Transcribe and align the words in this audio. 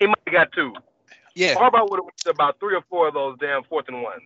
he 0.00 0.06
might 0.08 0.18
have 0.26 0.34
got 0.34 0.52
two. 0.52 0.74
Yeah, 1.36 1.54
Harbaugh 1.54 1.88
would 1.88 1.98
have 1.98 2.04
went 2.04 2.26
about 2.26 2.58
three 2.58 2.74
or 2.74 2.82
four 2.90 3.08
of 3.08 3.14
those 3.14 3.38
damn 3.38 3.62
fourth 3.62 3.86
and 3.86 4.02
ones. 4.02 4.22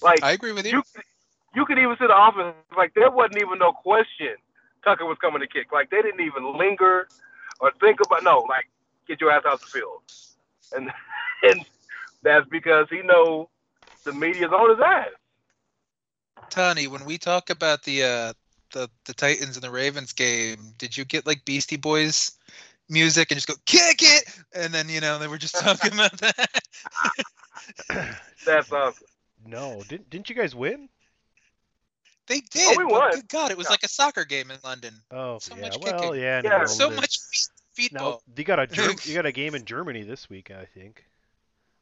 Like 0.00 0.22
I 0.22 0.32
agree 0.32 0.52
with 0.52 0.66
you. 0.66 0.82
you, 0.94 1.02
you 1.56 1.66
could 1.66 1.78
even 1.78 1.96
see 1.98 2.06
the 2.06 2.16
offense 2.16 2.54
like 2.76 2.94
there 2.94 3.10
wasn't 3.10 3.38
even 3.38 3.58
no 3.58 3.72
question 3.72 4.36
Tucker 4.84 5.06
was 5.06 5.18
coming 5.18 5.40
to 5.40 5.46
kick. 5.46 5.72
Like 5.72 5.90
they 5.90 6.02
didn't 6.02 6.20
even 6.20 6.56
linger 6.56 7.08
or 7.60 7.72
think 7.80 7.98
about 8.04 8.24
no. 8.24 8.44
Like 8.48 8.68
get 9.06 9.20
your 9.20 9.30
ass 9.30 9.42
out 9.46 9.60
the 9.60 9.66
field, 9.66 10.02
and 10.72 10.90
and 11.42 11.64
that's 12.22 12.48
because 12.48 12.86
he 12.90 13.02
know 13.02 13.48
the 14.04 14.12
media's 14.12 14.52
on 14.52 14.70
his 14.70 14.84
ass. 14.84 15.08
Tony, 16.50 16.86
when 16.86 17.04
we 17.04 17.18
talk 17.18 17.50
about 17.50 17.84
the 17.84 18.02
uh 18.02 18.32
the 18.72 18.88
the 19.06 19.14
Titans 19.14 19.56
and 19.56 19.64
the 19.64 19.70
Ravens 19.70 20.12
game, 20.12 20.74
did 20.78 20.96
you 20.96 21.04
get 21.04 21.26
like 21.26 21.44
Beastie 21.44 21.76
Boys 21.76 22.32
music 22.88 23.30
and 23.30 23.36
just 23.36 23.48
go 23.48 23.54
kick 23.66 23.98
it? 24.00 24.24
And 24.54 24.72
then 24.72 24.88
you 24.88 25.00
know 25.00 25.18
they 25.18 25.28
were 25.28 25.38
just 25.38 25.54
talking 25.58 25.92
about 25.92 26.16
that. 26.18 26.48
That's 28.46 28.72
awesome. 28.72 29.06
No, 29.46 29.82
didn't 29.88 30.08
didn't 30.10 30.28
you 30.28 30.36
guys 30.36 30.54
win? 30.54 30.88
They 32.28 32.40
did. 32.40 32.76
Oh, 32.76 32.78
we 32.78 32.84
won. 32.84 33.10
Good 33.12 33.28
God, 33.28 33.50
it 33.50 33.56
was 33.58 33.66
Yeah. 33.66 33.70
like 33.72 33.82
a 33.82 33.88
soccer 33.88 34.24
game 34.24 34.50
in 34.50 34.58
London. 34.64 34.94
Oh 35.10 35.38
So 35.40 35.54
yeah, 35.56 35.62
much 35.62 35.78
well 35.82 36.00
kicking. 36.10 36.22
yeah. 36.22 36.40
Yeah. 36.44 36.64
So 36.66 36.90
much 36.90 37.18
feet, 37.74 37.92
No, 37.92 38.00
feetball. 38.00 38.20
you 38.36 38.44
got 38.44 38.58
a 38.60 38.66
Germ- 38.66 38.96
you 39.04 39.14
got 39.14 39.26
a 39.26 39.32
game 39.32 39.54
in 39.54 39.64
Germany 39.64 40.02
this 40.02 40.30
week, 40.30 40.50
I 40.50 40.64
think. 40.66 41.04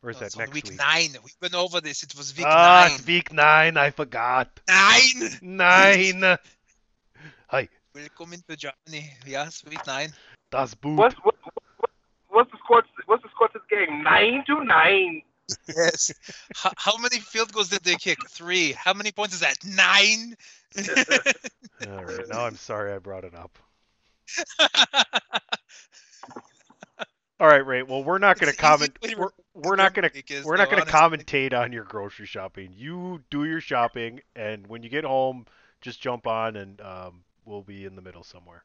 Or 0.03 0.09
is 0.11 0.17
Oh, 0.17 0.21
that 0.21 0.27
it's 0.27 0.37
next 0.39 0.55
week, 0.55 0.65
week? 0.65 0.79
nine. 0.79 1.11
We 1.23 1.31
went 1.43 1.55
over 1.55 1.83
this. 1.83 2.03
It 2.03 2.17
was 2.17 2.35
week 2.35 2.47
ah, 2.49 2.87
nine. 2.89 2.97
it's 2.97 3.07
week 3.07 3.33
nine. 3.35 3.77
I 3.77 3.91
forgot. 3.91 4.49
Nine. 4.67 5.39
Nine. 5.43 6.23
Hi, 7.49 7.69
Welcome 7.95 8.33
into 8.33 8.57
Germany. 8.57 9.11
Yes, 9.27 9.63
week 9.69 9.87
nine. 9.87 10.11
Das 10.51 10.75
Boot. 10.75 10.97
What's 10.99 11.15
what, 11.17 11.37
what, 11.79 11.91
what's 12.29 12.51
the 12.51 12.59
score? 12.59 12.83
What's 13.07 13.23
the 13.23 13.29
score 13.31 13.49
to 13.49 13.59
this 13.59 13.63
game? 13.71 14.03
Nine 14.03 14.45
to 14.47 14.65
nine. 14.65 15.23
Yes. 15.69 16.13
how, 16.55 16.71
how 16.77 16.97
many 16.97 17.19
field 17.19 17.53
goals 17.53 17.69
did 17.69 17.83
they 17.83 17.97
kick? 17.97 18.19
Three. 18.29 18.73
How 18.73 18.93
many 18.93 19.11
points 19.13 19.35
is 19.35 19.41
that? 19.41 19.57
Nine. 19.65 20.37
All 21.89 22.05
right, 22.05 22.29
now 22.29 22.47
I'm 22.47 22.57
sorry 22.57 22.93
I 22.93 22.99
brought 22.99 23.25
it 23.25 23.35
up. 23.35 23.59
All 27.41 27.49
right, 27.49 27.67
Rey. 27.67 27.83
Well, 27.83 28.05
we're 28.05 28.19
not 28.19 28.39
going 28.39 28.53
to 28.53 28.55
It's 28.55 28.63
an 28.63 28.83
easy 28.83 28.93
comment. 28.93 29.19
We're, 29.19 29.31
we're 29.63 29.77
not 29.77 29.95
going 29.95 30.09
to 30.09 30.43
we're 30.45 30.57
not 30.57 30.71
going 30.71 30.85
to 30.85 30.91
commentate 30.91 31.55
on 31.55 31.73
your 31.73 31.85
grocery 31.85 32.27
shopping. 32.27 32.75
You 32.77 33.23
do 33.31 33.45
your 33.45 33.61
shopping, 33.61 34.21
and 34.37 34.67
when 34.67 34.83
you 34.83 34.91
get 34.91 35.05
home, 35.05 35.47
just 35.81 36.01
jump 36.01 36.27
on, 36.27 36.57
and 36.57 36.81
um, 36.83 37.25
we'll 37.47 37.63
be 37.63 37.87
in 37.87 37.97
the 37.97 38.03
middle 38.03 38.23
somewhere. 38.23 38.63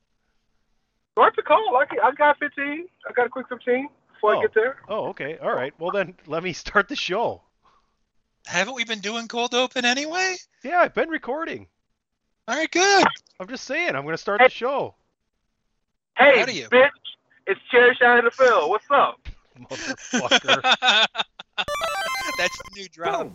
Start 1.15 1.33
the 1.37 1.41
call. 1.43 1.77
I, 1.77 1.85
can- 1.85 1.99
I 2.03 2.11
got 2.11 2.37
15. 2.39 2.87
I 3.09 3.13
got 3.13 3.25
a 3.25 3.29
quick 3.29 3.47
15 3.47 3.87
before 4.13 4.35
Oh. 4.35 4.39
I 4.39 4.41
get 4.41 4.53
there. 4.53 4.75
Oh, 4.89 5.05
okay. 5.07 5.37
All 5.37 5.53
right. 5.55 5.73
Well, 5.79 5.91
then 5.91 6.13
let 6.27 6.43
me 6.43 6.51
start 6.53 6.89
the 6.89 6.95
show. 6.95 7.41
Haven't 8.45 8.75
we 8.75 8.83
been 8.83 8.99
doing 8.99 9.27
cold 9.27 9.55
open 9.55 9.85
anyway? 9.85 10.35
Yeah, 10.63 10.79
I've 10.79 10.93
been 10.93 11.09
recording. 11.09 11.67
All 12.47 12.55
right, 12.57 12.69
good. 12.69 13.05
I'm 13.39 13.47
just 13.47 13.63
saying. 13.63 13.95
I'm 13.95 14.03
going 14.03 14.13
to 14.13 14.17
start 14.17 14.39
the 14.43 14.49
show. 14.49 14.93
Hey, 16.17 16.33
Proud 16.33 16.49
of 16.49 16.55
you. 16.55 16.67
bitch, 16.69 16.89
it's 17.47 17.59
Cherry 17.71 17.95
Shine 17.95 18.23
the 18.25 18.31
field. 18.31 18.69
What's 18.69 18.85
up? 18.91 19.19
Motherfucker. 19.59 20.61
That's 22.37 22.57
the 22.57 22.69
new 22.75 22.87
drop. 22.89 23.31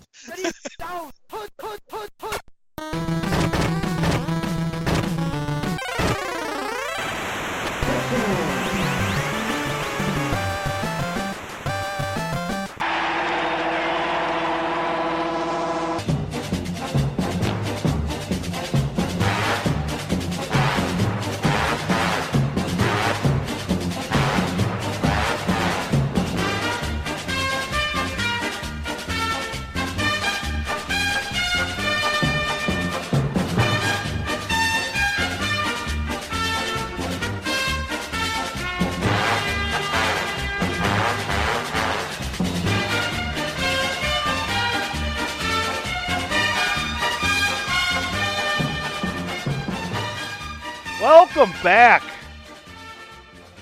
Welcome 51.00 51.50
back 51.62 52.02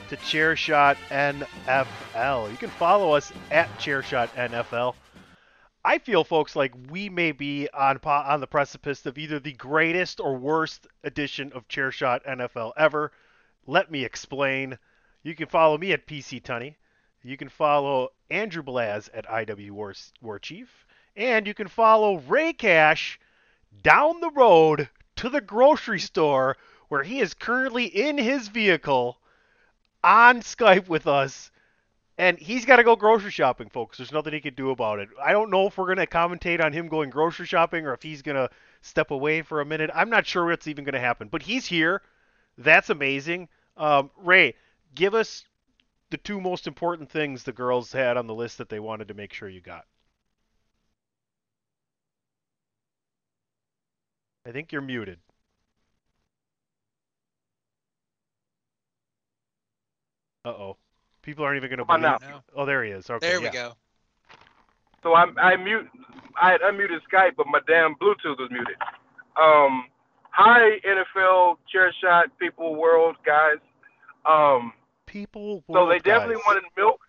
to 0.08 0.16
Chairshot 0.16 0.96
NFL. 1.08 2.50
You 2.50 2.56
can 2.56 2.68
follow 2.68 3.12
us 3.12 3.32
at 3.52 3.68
Chairshot 3.78 4.28
NFL. 4.30 4.96
I 5.84 5.98
feel, 5.98 6.24
folks, 6.24 6.56
like 6.56 6.74
we 6.90 7.08
may 7.08 7.30
be 7.30 7.68
on 7.72 8.00
on 8.02 8.40
the 8.40 8.48
precipice 8.48 9.06
of 9.06 9.18
either 9.18 9.38
the 9.38 9.52
greatest 9.52 10.18
or 10.18 10.36
worst 10.36 10.88
edition 11.04 11.52
of 11.52 11.68
Chairshot 11.68 12.26
NFL 12.26 12.72
ever. 12.76 13.12
Let 13.68 13.88
me 13.88 14.04
explain. 14.04 14.76
You 15.22 15.36
can 15.36 15.46
follow 15.46 15.78
me 15.78 15.92
at 15.92 16.08
PC 16.08 16.42
Tunney. 16.42 16.74
You 17.22 17.36
can 17.36 17.50
follow 17.50 18.08
Andrew 18.30 18.64
Blaz 18.64 19.10
at 19.14 19.28
IW 19.28 19.70
War, 19.70 19.94
War 20.20 20.40
Chief. 20.40 20.84
And 21.14 21.46
you 21.46 21.54
can 21.54 21.68
follow 21.68 22.18
Rey 22.18 22.52
Cash 22.52 23.20
down 23.80 24.18
the 24.18 24.30
road 24.30 24.88
to 25.14 25.28
the 25.28 25.40
grocery 25.40 26.00
store 26.00 26.56
where 26.88 27.02
he 27.02 27.20
is 27.20 27.34
currently 27.34 27.84
in 27.84 28.18
his 28.18 28.48
vehicle 28.48 29.18
on 30.02 30.40
Skype 30.40 30.88
with 30.88 31.06
us. 31.06 31.50
And 32.16 32.36
he's 32.38 32.64
got 32.64 32.76
to 32.76 32.84
go 32.84 32.96
grocery 32.96 33.30
shopping, 33.30 33.68
folks. 33.68 33.98
There's 33.98 34.10
nothing 34.10 34.32
he 34.32 34.40
can 34.40 34.54
do 34.54 34.70
about 34.70 34.98
it. 34.98 35.08
I 35.22 35.30
don't 35.30 35.50
know 35.50 35.68
if 35.68 35.78
we're 35.78 35.86
going 35.86 35.98
to 35.98 36.06
commentate 36.06 36.62
on 36.62 36.72
him 36.72 36.88
going 36.88 37.10
grocery 37.10 37.46
shopping 37.46 37.86
or 37.86 37.94
if 37.94 38.02
he's 38.02 38.22
going 38.22 38.36
to 38.36 38.50
step 38.82 39.12
away 39.12 39.42
for 39.42 39.60
a 39.60 39.64
minute. 39.64 39.90
I'm 39.94 40.10
not 40.10 40.26
sure 40.26 40.46
what's 40.46 40.66
even 40.66 40.84
going 40.84 40.94
to 40.94 41.00
happen. 41.00 41.28
But 41.28 41.42
he's 41.42 41.66
here. 41.66 42.02
That's 42.56 42.90
amazing. 42.90 43.48
Um, 43.76 44.10
Rey, 44.16 44.54
give 44.96 45.14
us 45.14 45.44
the 46.10 46.16
two 46.16 46.40
most 46.40 46.66
important 46.66 47.08
things 47.08 47.44
the 47.44 47.52
girls 47.52 47.92
had 47.92 48.16
on 48.16 48.26
the 48.26 48.34
list 48.34 48.58
that 48.58 48.68
they 48.68 48.80
wanted 48.80 49.08
to 49.08 49.14
make 49.14 49.32
sure 49.32 49.48
you 49.48 49.60
got. 49.60 49.84
I 54.44 54.50
think 54.50 54.72
you're 54.72 54.80
muted. 54.80 55.18
Uh 60.48 60.52
oh. 60.52 60.76
People 61.22 61.44
aren't 61.44 61.58
even 61.58 61.68
going 61.68 61.78
to 61.78 61.84
Come 61.84 62.02
on 62.04 62.18
believe. 62.18 62.20
now. 62.22 62.28
No. 62.36 62.62
Oh, 62.62 62.64
there 62.64 62.82
he 62.84 62.90
is. 62.90 63.08
Okay. 63.10 63.28
There 63.28 63.38
we 63.40 63.46
yeah. 63.46 63.52
go. 63.52 63.72
So 65.02 65.12
I, 65.14 65.26
I 65.40 65.56
mute. 65.56 65.86
I 66.40 66.52
had 66.52 66.60
unmuted 66.62 67.00
Skype, 67.12 67.32
but 67.36 67.46
my 67.46 67.60
damn 67.66 67.94
Bluetooth 67.96 68.38
was 68.38 68.48
muted. 68.50 68.76
Um, 69.40 69.86
hi 70.30 70.78
NFL 70.86 71.58
chair 71.70 71.92
shot 72.02 72.26
people 72.38 72.74
world 72.76 73.16
guys. 73.26 73.58
Um, 74.24 74.72
People. 75.06 75.62
so 75.70 75.86
they 75.88 75.98
definitely 75.98 76.36
guys. 76.36 76.44
wanted 76.46 76.62
milk. 76.76 77.00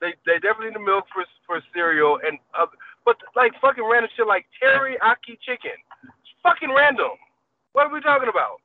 They 0.00 0.14
they 0.26 0.34
definitely 0.40 0.70
need 0.70 0.84
milk 0.84 1.04
for 1.12 1.24
for 1.46 1.60
cereal 1.74 2.18
and 2.26 2.38
uh, 2.58 2.66
but 3.04 3.16
like 3.36 3.52
fucking 3.60 3.84
random 3.84 4.10
shit 4.16 4.26
like 4.26 4.46
teriyaki 4.62 5.38
chicken. 5.44 5.72
It's 6.04 6.32
fucking 6.42 6.70
random. 6.74 7.10
What 7.72 7.86
are 7.86 7.92
we 7.92 8.00
talking 8.00 8.28
about? 8.28 8.60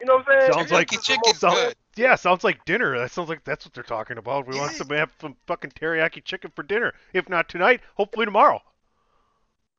You 0.00 0.06
know 0.06 0.16
what 0.16 0.28
I'm 0.28 0.40
saying? 0.40 0.52
Sounds 0.52 0.72
like- 0.72 0.88
Teriyaki 0.88 1.02
chicken's 1.02 1.38
Sound- 1.38 1.54
good. 1.54 1.74
Yeah, 1.96 2.14
sounds 2.14 2.44
like 2.44 2.64
dinner. 2.66 2.98
That 2.98 3.10
sounds 3.10 3.28
like 3.28 3.42
that's 3.44 3.64
what 3.64 3.72
they're 3.72 3.82
talking 3.82 4.18
about. 4.18 4.46
We 4.46 4.56
want 4.58 4.72
Yeah. 4.72 4.78
some 4.78 4.88
have 4.90 5.10
some 5.20 5.36
fucking 5.46 5.70
teriyaki 5.70 6.22
chicken 6.22 6.50
for 6.54 6.62
dinner. 6.62 6.92
If 7.12 7.28
not 7.28 7.48
tonight, 7.48 7.80
hopefully 7.96 8.26
tomorrow. 8.26 8.62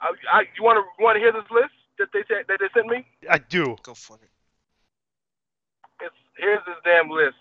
I, 0.01 0.11
I, 0.31 0.41
you 0.55 0.63
want 0.63 0.77
to 0.77 1.03
want 1.03 1.15
to 1.15 1.19
hear 1.19 1.31
this 1.31 1.49
list 1.51 1.73
that 1.99 2.09
they 2.13 2.23
said 2.27 2.45
that 2.47 2.59
they 2.59 2.67
sent 2.73 2.87
me? 2.87 3.05
I 3.29 3.37
do. 3.37 3.75
Go 3.83 3.93
for 3.93 4.15
it. 4.15 4.29
It's 6.01 6.15
here's 6.37 6.63
this 6.65 6.75
damn 6.83 7.09
list. 7.09 7.35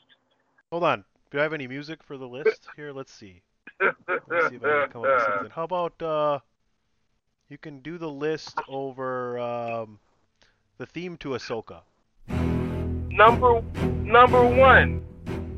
Hold 0.70 0.84
on. 0.84 1.04
Do 1.30 1.38
I 1.38 1.42
have 1.42 1.52
any 1.52 1.66
music 1.66 2.02
for 2.02 2.16
the 2.16 2.28
list? 2.28 2.68
Here, 2.76 2.92
let's 2.92 3.12
see. 3.12 3.42
Let's 3.80 4.48
see 4.48 4.56
if 4.56 4.64
I 4.64 4.82
can 4.84 4.90
come 4.90 5.02
up 5.04 5.08
with 5.08 5.22
something. 5.24 5.50
How 5.50 5.64
about 5.64 6.00
uh, 6.02 6.38
you 7.48 7.58
can 7.58 7.80
do 7.80 7.98
the 7.98 8.08
list 8.08 8.58
over 8.68 9.38
um, 9.38 9.98
the 10.78 10.86
theme 10.86 11.16
to 11.18 11.30
Ahsoka. 11.30 11.80
Number 13.16 13.62
number 14.04 14.44
one, 14.44 15.02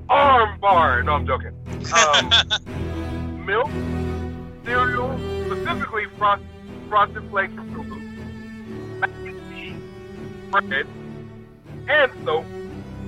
arm 0.08 0.60
bar. 0.60 1.02
No, 1.02 1.14
I'm 1.14 1.26
joking. 1.26 1.52
Um, 1.92 3.44
milk, 3.46 3.68
cereal, 4.64 5.18
specifically 5.46 6.04
frost, 6.16 6.44
frosted 6.88 7.28
flakes 7.30 7.52
from 7.54 7.74
Fruit 7.74 7.88
mac 9.00 9.10
and 9.10 9.50
cheese, 9.50 9.74
bread, 10.52 10.86
and 11.88 12.12
soap, 12.24 12.44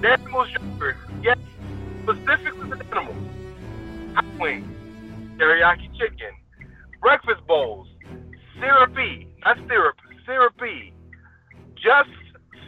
Danimals 0.00 0.52
yogurt. 0.52 0.96
Yes, 1.22 1.38
specifically 2.02 2.70
the 2.70 2.84
animals. 2.86 3.16
Hot 4.14 4.24
wings, 4.40 4.66
teriyaki 5.38 5.96
chicken, 5.96 6.34
breakfast 7.00 7.46
bowls, 7.46 7.86
syrupy, 8.58 9.28
not 9.44 9.58
syrup, 9.68 9.96
syrupy, 10.26 10.92
just 11.76 12.10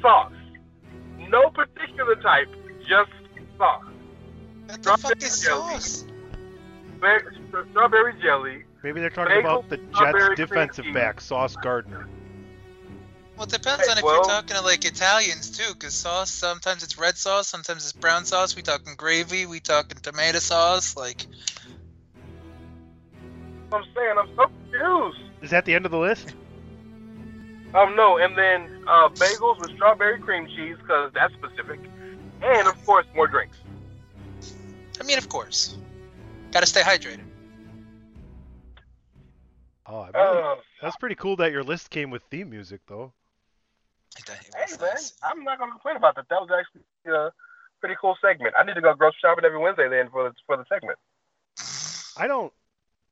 sauce. 0.00 0.32
No 1.28 1.50
particular 1.50 2.16
type, 2.16 2.48
just 2.88 3.10
sauce. 3.58 3.84
What 4.66 4.82
the 4.82 4.96
fuck 4.98 5.22
is 5.22 5.32
Strawberry 5.32 5.70
jelly. 5.70 5.80
sauce? 5.80 6.04
Ba- 7.00 7.64
Strawberry 7.70 8.14
jelly. 8.22 8.64
Maybe 8.82 9.00
they're 9.00 9.10
talking 9.10 9.36
Bagel, 9.36 9.58
about 9.58 9.68
the 9.68 9.76
Jets 9.76 9.88
strawberry 9.94 10.36
cream 10.36 10.48
defensive 10.48 10.84
back, 10.92 11.20
Sauce 11.20 11.56
Gardner. 11.56 12.08
Well, 13.36 13.46
it 13.46 13.52
depends 13.52 13.88
on 13.88 13.96
if 13.98 14.04
Well- 14.04 14.16
you're 14.16 14.24
talking 14.24 14.56
to 14.56 14.62
like 14.62 14.84
Italians 14.84 15.56
too, 15.56 15.72
because 15.74 15.94
sauce 15.94 16.30
sometimes 16.30 16.82
it's 16.82 16.98
red 16.98 17.16
sauce, 17.16 17.48
sometimes 17.48 17.84
it's 17.84 17.92
brown 17.92 18.24
sauce. 18.24 18.54
We 18.56 18.62
talking 18.62 18.94
gravy, 18.96 19.46
we 19.46 19.60
talking 19.60 19.98
tomato 19.98 20.38
sauce. 20.38 20.96
Like, 20.96 21.26
I'm 23.72 23.84
saying 23.94 24.14
I'm 24.18 24.28
so 24.36 24.46
confused. 24.70 25.18
Is 25.42 25.50
that 25.50 25.64
the 25.64 25.74
end 25.74 25.86
of 25.86 25.92
the 25.92 25.98
list? 25.98 26.34
Um, 27.74 27.96
no, 27.96 28.18
and 28.18 28.36
then 28.36 28.84
uh, 28.86 29.08
bagels 29.08 29.58
with 29.60 29.70
strawberry 29.76 30.18
cream 30.18 30.46
cheese 30.46 30.76
because 30.78 31.10
that's 31.14 31.32
specific, 31.34 31.80
and 32.42 32.68
of 32.68 32.84
course 32.84 33.06
more 33.14 33.26
drinks. 33.26 33.56
I 35.00 35.04
mean, 35.04 35.16
of 35.16 35.28
course, 35.28 35.78
gotta 36.50 36.66
stay 36.66 36.82
hydrated. 36.82 37.24
Oh, 39.86 40.00
I 40.00 40.10
really, 40.10 40.42
Uh, 40.42 40.54
that's 40.80 40.96
pretty 40.96 41.14
cool 41.14 41.36
that 41.36 41.50
your 41.50 41.64
list 41.64 41.90
came 41.90 42.10
with 42.10 42.22
theme 42.30 42.50
music, 42.50 42.82
though. 42.86 43.12
Hey 44.26 44.76
man. 44.80 44.96
I'm 45.22 45.42
not 45.42 45.58
gonna 45.58 45.72
complain 45.72 45.96
about 45.96 46.16
that. 46.16 46.26
That 46.28 46.40
was 46.40 46.50
actually 46.50 46.82
a 47.12 47.30
pretty 47.80 47.96
cool 48.00 48.16
segment. 48.20 48.54
I 48.58 48.64
need 48.64 48.74
to 48.74 48.80
go 48.82 48.92
grocery 48.94 49.18
shopping 49.22 49.44
every 49.44 49.58
Wednesday 49.58 49.88
then 49.88 50.10
for 50.10 50.28
the, 50.28 50.34
for 50.46 50.56
the 50.56 50.64
segment. 50.68 50.98
I 52.16 52.26
don't. 52.26 52.52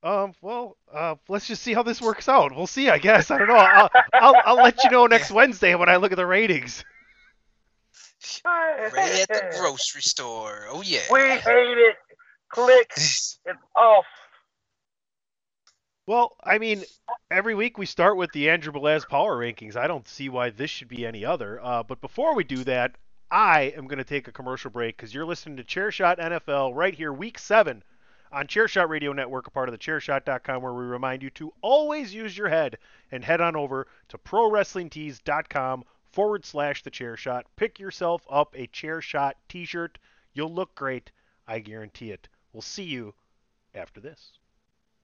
Um. 0.03 0.33
Well. 0.41 0.77
Uh. 0.93 1.17
Let's 1.29 1.47
just 1.47 1.63
see 1.63 1.75
how 1.75 1.83
this 1.83 2.01
works 2.01 2.29
out. 2.29 2.55
We'll 2.55 2.67
see. 2.67 2.89
I 2.89 2.99
guess. 2.99 3.31
I 3.31 3.39
don't 3.39 3.49
know. 3.49 3.57
I'll. 3.57 3.91
I'll, 4.15 4.35
I'll 4.45 4.57
let 4.57 4.83
you 4.85 4.91
know 4.91 5.07
next 5.07 5.31
Wednesday 5.31 5.75
when 5.75 5.89
I 5.89 5.97
look 5.97 6.13
at 6.13 6.17
the 6.17 6.27
ratings. 6.27 6.85
Ready 8.45 9.23
at 9.23 9.29
the 9.29 9.57
grocery 9.59 10.03
store. 10.03 10.67
Oh 10.71 10.83
yeah. 10.83 11.01
We 11.11 11.21
hate 11.21 11.79
it. 11.79 11.97
Click. 12.49 12.93
It's 12.97 13.39
off. 13.75 14.05
Well, 16.07 16.37
I 16.45 16.59
mean, 16.59 16.85
every 17.31 17.55
week 17.55 17.79
we 17.79 17.87
start 17.87 18.17
with 18.17 18.33
the 18.33 18.51
Andrew 18.51 18.73
Belaz 18.73 19.09
power 19.09 19.39
rankings. 19.39 19.77
I 19.77 19.87
don't 19.87 20.07
see 20.09 20.29
why 20.29 20.51
this 20.51 20.69
should 20.69 20.89
be 20.89 21.07
any 21.07 21.25
other. 21.25 21.61
Uh, 21.63 21.83
but 21.83 22.01
before 22.01 22.35
we 22.35 22.45
do 22.45 22.65
that, 22.65 22.97
I 23.31 23.73
am 23.77 23.87
going 23.87 23.99
to 23.99 24.05
take 24.05 24.27
a 24.29 24.33
commercial 24.33 24.71
break 24.71 24.97
because 24.97 25.15
you're 25.15 25.25
listening 25.25 25.57
to 25.57 25.65
Chairshot 25.65 26.19
NFL 26.19 26.75
right 26.75 26.95
here, 26.95 27.13
week 27.13 27.39
seven, 27.39 27.83
on 28.33 28.47
Chairshot 28.47 28.89
Radio 28.89 29.13
Network, 29.13 29.47
a 29.47 29.51
part 29.51 29.69
of 29.69 29.73
the 29.73 29.79
Chairshot.com, 29.79 30.63
where 30.63 30.73
we 30.73 30.85
remind 30.85 31.23
you 31.23 31.31
to 31.31 31.53
always 31.63 32.15
use 32.15 32.37
your 32.37 32.49
head 32.49 32.79
and 33.11 33.25
head 33.25 33.41
on 33.41 33.57
over 33.57 33.87
to 34.09 34.19
ProWrestlingTees.com 34.19 35.85
forward 36.13 36.45
slash 36.45 36.83
the 36.83 36.91
Chairshot. 36.91 37.43
Pick 37.57 37.79
yourself 37.79 38.23
up 38.31 38.55
a 38.57 38.67
Chairshot 38.69 39.33
T-shirt. 39.49 39.99
You'll 40.33 40.53
look 40.53 40.75
great. 40.75 41.11
I 41.47 41.59
guarantee 41.59 42.11
it. 42.11 42.29
We'll 42.53 42.63
see 42.63 42.85
you 42.85 43.15
after 43.75 44.01
this. 44.01 44.33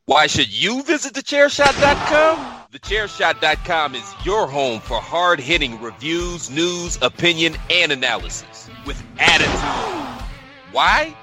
Why 0.06 0.28
should 0.28 0.52
you 0.52 0.84
visit 0.84 1.14
thechairshot.com? 1.14 2.68
Thechairshot.com 2.70 3.96
is 3.96 4.14
your 4.24 4.46
home 4.46 4.78
for 4.80 5.00
hard 5.00 5.40
hitting 5.40 5.82
reviews, 5.82 6.48
news, 6.48 6.96
opinion, 7.02 7.56
and 7.70 7.90
analysis 7.90 8.70
with 8.86 9.02
attitude. 9.18 10.26
Why? 10.70 11.16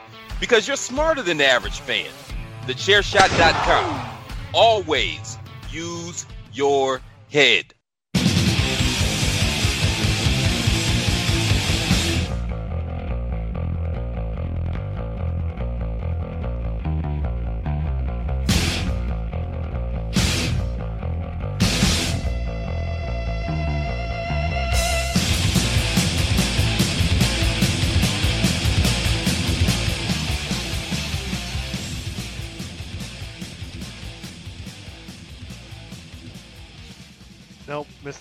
Because 0.43 0.67
you're 0.67 0.75
smarter 0.75 1.21
than 1.21 1.37
the 1.37 1.45
average 1.45 1.79
fan. 1.79 2.11
Thechairshot.com. 2.63 4.09
Always 4.53 5.37
use 5.71 6.25
your 6.51 6.99
head. 7.31 7.73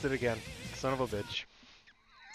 Missed 0.02 0.12
it 0.12 0.16
again. 0.16 0.38
Son 0.75 0.93
of 0.93 1.00
a 1.00 1.06
bitch. 1.06 1.44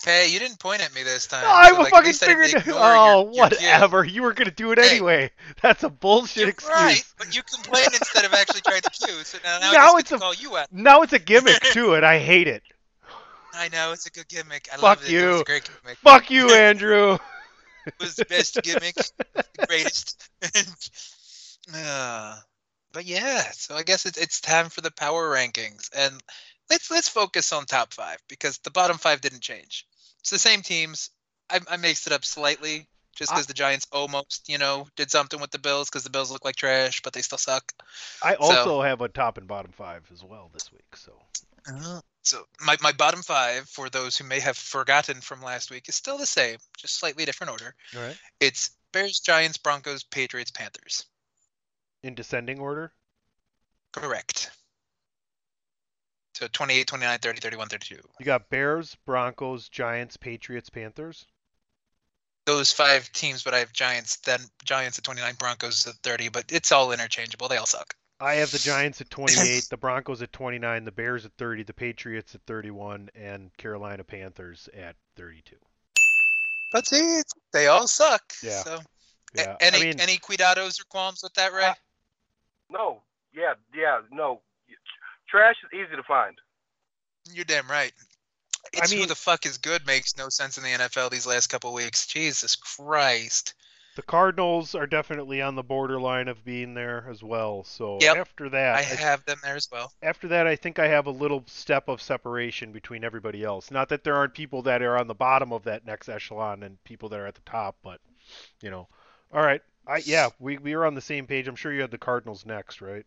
Hey, 0.06 0.30
you 0.32 0.40
didn't 0.40 0.58
point 0.60 0.82
at 0.82 0.94
me 0.96 1.04
this 1.04 1.28
time. 1.28 1.42
No, 1.44 1.50
I 1.50 1.70
so, 1.70 1.76
was 1.76 1.78
like, 1.80 1.88
at 1.88 1.92
fucking 1.92 2.08
least 2.08 2.24
I 2.24 2.28
didn't 2.28 2.44
figured. 2.62 2.64
Oh, 2.78 3.24
your- 3.24 3.24
your 3.24 3.26
whatever. 3.44 4.06
You 4.06 4.22
were 4.24 4.34
gonna 4.34 4.52
do 4.52 4.72
it 4.72 4.78
Hey. 4.80 4.92
anyway. 4.92 5.32
That's 5.62 5.84
a 5.84 5.90
bullshit 5.90 6.38
You're 6.38 6.50
excuse. 6.50 6.74
right, 6.74 7.04
but 7.18 7.36
you 7.36 7.44
complained 7.44 7.90
instead 7.94 8.24
of 8.24 8.34
actually 8.34 8.62
trying 8.62 8.82
to 8.82 8.90
cue. 8.92 9.16
So 9.24 9.40
now, 9.44 9.60
now 9.60 9.72
Now 9.74 9.96
it's 9.98 10.12
a- 10.14 10.18
call 10.18 10.34
you 10.34 10.56
out. 10.56 10.72
Now 10.72 11.02
it's 11.02 11.12
a 11.14 11.20
gimmick 11.20 11.60
to 11.74 11.94
it. 11.96 12.04
I 12.06 12.20
hate 12.20 12.48
it. 12.48 12.64
I 13.54 13.68
know 13.70 13.92
it's 13.92 14.06
a 14.06 14.12
good 14.12 14.28
gimmick. 14.30 14.70
I 14.72 14.76
Fuck 14.76 14.84
love 14.84 15.04
it. 15.04 15.12
It 15.12 15.26
was 15.26 15.36
you. 15.36 15.42
a 15.42 15.44
great 15.44 15.70
gimmick. 15.84 15.98
Fuck 15.98 16.32
you, 16.32 16.50
Andrew. 16.54 17.18
It 17.88 17.94
was 18.00 18.16
the 18.16 18.26
best 18.26 18.60
gimmick, 18.64 18.96
the 18.96 19.66
greatest. 19.68 20.30
uh, 21.76 22.36
but 22.94 23.06
yeah, 23.06 23.42
so 23.52 23.76
I 23.76 23.84
guess 23.84 24.06
it's 24.06 24.18
it's 24.18 24.40
time 24.42 24.70
for 24.70 24.80
the 24.82 24.92
power 24.92 25.30
rankings, 25.36 25.90
and 25.96 26.22
let's 26.70 26.90
let's 26.92 27.10
focus 27.10 27.54
on 27.54 27.66
top 27.66 27.94
five 27.94 28.18
because 28.28 28.58
the 28.60 28.72
bottom 28.72 28.98
five 28.98 29.22
didn't 29.22 29.42
change. 29.42 29.86
It's 30.20 30.30
the 30.30 30.40
same 30.40 30.62
teams. 30.62 31.10
I, 31.50 31.60
I 31.70 31.78
mixed 31.78 32.08
it 32.08 32.14
up 32.14 32.26
slightly 32.26 32.88
just 33.16 33.32
because 33.32 33.48
the 33.48 33.54
Giants 33.54 33.88
almost, 33.92 34.48
you 34.48 34.58
know, 34.58 34.88
did 34.96 35.10
something 35.10 35.40
with 35.40 35.52
the 35.52 35.60
Bills 35.60 35.90
because 35.90 36.04
the 36.04 36.10
Bills 36.10 36.30
look 36.32 36.46
like 36.46 36.56
trash, 36.56 37.02
but 37.02 37.14
they 37.14 37.22
still 37.22 37.38
suck. 37.38 37.72
I 38.22 38.36
also 38.36 38.82
have 38.82 39.02
a 39.02 39.08
top 39.08 39.38
and 39.38 39.48
bottom 39.48 39.72
five 39.72 40.04
as 40.14 40.24
well 40.24 40.50
this 40.54 40.72
week. 40.72 40.96
So 40.96 41.14
Uh, 41.68 42.02
So 42.22 42.44
my, 42.62 42.76
my 42.82 42.92
bottom 42.92 43.22
five, 43.24 43.68
for 43.70 43.90
those 43.90 44.18
who 44.18 44.26
may 44.26 44.40
have 44.42 44.58
forgotten 44.58 45.22
from 45.22 45.42
last 45.42 45.72
week, 45.72 45.88
is 45.90 45.96
still 45.96 46.18
the 46.18 46.26
same, 46.26 46.58
just 46.78 47.00
slightly 47.00 47.24
different 47.26 47.52
order. 47.52 47.74
all 47.96 48.02
right, 48.04 48.18
It's 48.40 48.72
Bears, 48.92 49.20
Giants, 49.20 49.58
Broncos, 49.58 50.04
Patriots, 50.04 50.52
Panthers. 50.52 51.06
in 52.04 52.14
descending 52.14 52.60
order. 52.60 52.92
Correct. 53.94 54.52
So 56.38 56.48
28, 56.54 56.86
29, 56.86 57.18
30, 57.18 57.40
31, 57.40 57.68
32. 57.68 57.96
You 58.20 58.26
got 58.26 58.48
Bears, 58.52 58.96
Broncos, 59.08 59.70
Giants, 59.70 60.18
Patriots, 60.18 60.70
Panthers. 60.70 61.26
Those 62.46 62.72
five 62.72 63.12
teams, 63.12 63.42
but 63.42 63.56
I 63.56 63.58
have 63.60 63.74
Giants, 63.74 64.18
then 64.18 64.42
Giants 64.64 65.00
at 65.00 65.04
29, 65.04 65.34
Broncos 65.40 65.88
at 65.88 65.96
30, 66.04 66.30
but 66.30 66.46
it's 66.52 66.72
all 66.72 66.92
interchangeable. 66.92 67.48
They 67.48 67.58
all 67.58 67.66
suck. 67.66 67.96
I 68.20 68.36
have 68.36 68.52
the 68.52 68.60
Giants 68.60 69.02
at 69.02 69.10
28, 69.10 69.66
the 69.72 69.78
Broncos 69.78 70.22
at 70.22 70.32
29, 70.32 70.86
the 70.86 70.92
Bears 70.92 71.26
at 71.26 71.32
30, 71.40 71.64
the 71.64 71.74
Patriots 71.74 72.36
at 72.36 72.42
31, 72.46 73.10
and 73.16 73.50
Carolina 73.58 74.04
Panthers 74.04 74.70
at 74.78 74.96
32. 75.16 75.56
But 76.72 76.86
see, 76.86 77.22
they 77.52 77.66
all 77.66 77.88
suck. 77.88 78.22
Yeah. 78.44 78.62
So, 78.62 78.76
a- 78.76 78.82
Yeah, 79.36 79.56
any 79.60 79.78
I 79.78 79.84
mean, 79.86 80.00
any 80.00 80.18
cuidados 80.18 80.80
or 80.80 80.84
qualms 80.90 81.24
with 81.24 81.34
that, 81.34 81.52
Rey? 81.52 81.66
Uh, 81.66 81.74
No, 82.70 83.02
yeah, 83.34 83.56
yeah, 83.74 84.02
no. 84.12 84.42
Trash 85.30 85.56
is 85.64 85.80
easy 85.80 85.96
to 85.96 86.04
find. 86.04 86.38
You're 87.32 87.46
damn 87.46 87.68
right. 87.70 87.92
It's 88.74 88.92
mean- 88.92 89.02
who 89.02 89.08
the 89.08 89.16
fuck 89.16 89.46
is 89.46 89.58
good 89.58 89.86
makes 89.86 90.18
no 90.18 90.30
sense 90.30 90.58
in 90.58 90.64
the 90.64 90.70
NFL 90.72 91.10
these 91.10 91.28
last 91.28 91.48
couple 91.48 91.74
weeks. 91.74 92.06
Jesus 92.08 92.56
Christ. 92.56 93.54
the 93.96 94.02
Cardinals 94.04 94.76
are 94.76 94.86
definitely 94.86 95.42
on 95.42 95.56
the 95.56 95.64
borderline 95.64 96.28
of 96.28 96.46
being 96.46 96.76
there 96.76 97.08
as 97.10 97.24
well. 97.24 97.64
So 97.64 97.98
Yep. 98.00 98.18
after 98.18 98.48
that, 98.50 98.76
I 98.76 98.80
I 98.82 98.84
have 98.84 99.26
them 99.26 99.40
there 99.42 99.56
as 99.56 99.68
well. 99.72 99.92
after 100.04 100.28
that, 100.28 100.46
I 100.46 100.56
think 100.56 100.78
I 100.78 100.88
have 100.88 101.08
a 101.08 101.12
little 101.12 101.44
step 101.48 101.88
of 101.88 102.00
separation 102.00 102.72
between 102.72 103.04
everybody 103.04 103.44
else. 103.44 103.72
Not 103.72 103.90
that 103.90 104.04
there 104.04 104.14
aren't 104.16 104.36
people 104.36 104.62
that 104.64 104.84
are 104.84 104.98
on 105.00 105.08
the 105.08 105.16
bottom 105.16 105.52
of 105.52 105.64
that 105.64 105.84
next 105.84 106.10
echelon 106.10 106.62
and 106.62 106.84
people 106.84 107.10
that 107.10 107.20
are 107.20 107.26
at 107.26 107.34
the 107.36 107.42
top, 107.42 107.78
but 107.82 108.00
you 108.62 108.70
know. 108.70 108.88
All 109.34 109.42
right. 109.42 109.64
I 109.88 109.98
yeah, 110.06 110.30
we 110.38 110.58
we 110.60 110.74
are 110.76 110.86
on 110.86 110.94
the 110.94 111.02
same 111.02 111.26
page. 111.26 111.48
I'm 111.48 111.56
sure 111.56 111.74
you 111.74 111.82
had 111.82 111.90
the 111.92 111.98
Cardinals 111.98 112.46
next, 112.46 112.82
right? 112.82 113.06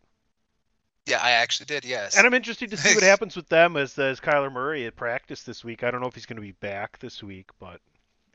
Yeah, 1.07 1.19
I 1.21 1.31
actually 1.31 1.65
did, 1.65 1.83
yes. 1.83 2.17
And 2.17 2.27
I'm 2.27 2.33
interested 2.33 2.69
to 2.69 2.77
see 2.77 2.93
what 2.93 3.03
happens 3.13 3.35
with 3.35 3.49
them 3.49 3.75
as 3.75 3.97
as 3.97 4.19
Kyler 4.19 4.51
Murray 4.51 4.85
at 4.85 4.95
practice 4.95 5.43
this 5.43 5.63
week. 5.63 5.83
I 5.83 5.91
don't 5.91 6.01
know 6.01 6.07
if 6.07 6.15
he's 6.15 6.25
going 6.25 6.35
to 6.35 6.41
be 6.41 6.51
back 6.53 6.99
this 6.99 7.23
week, 7.23 7.49
but 7.59 7.81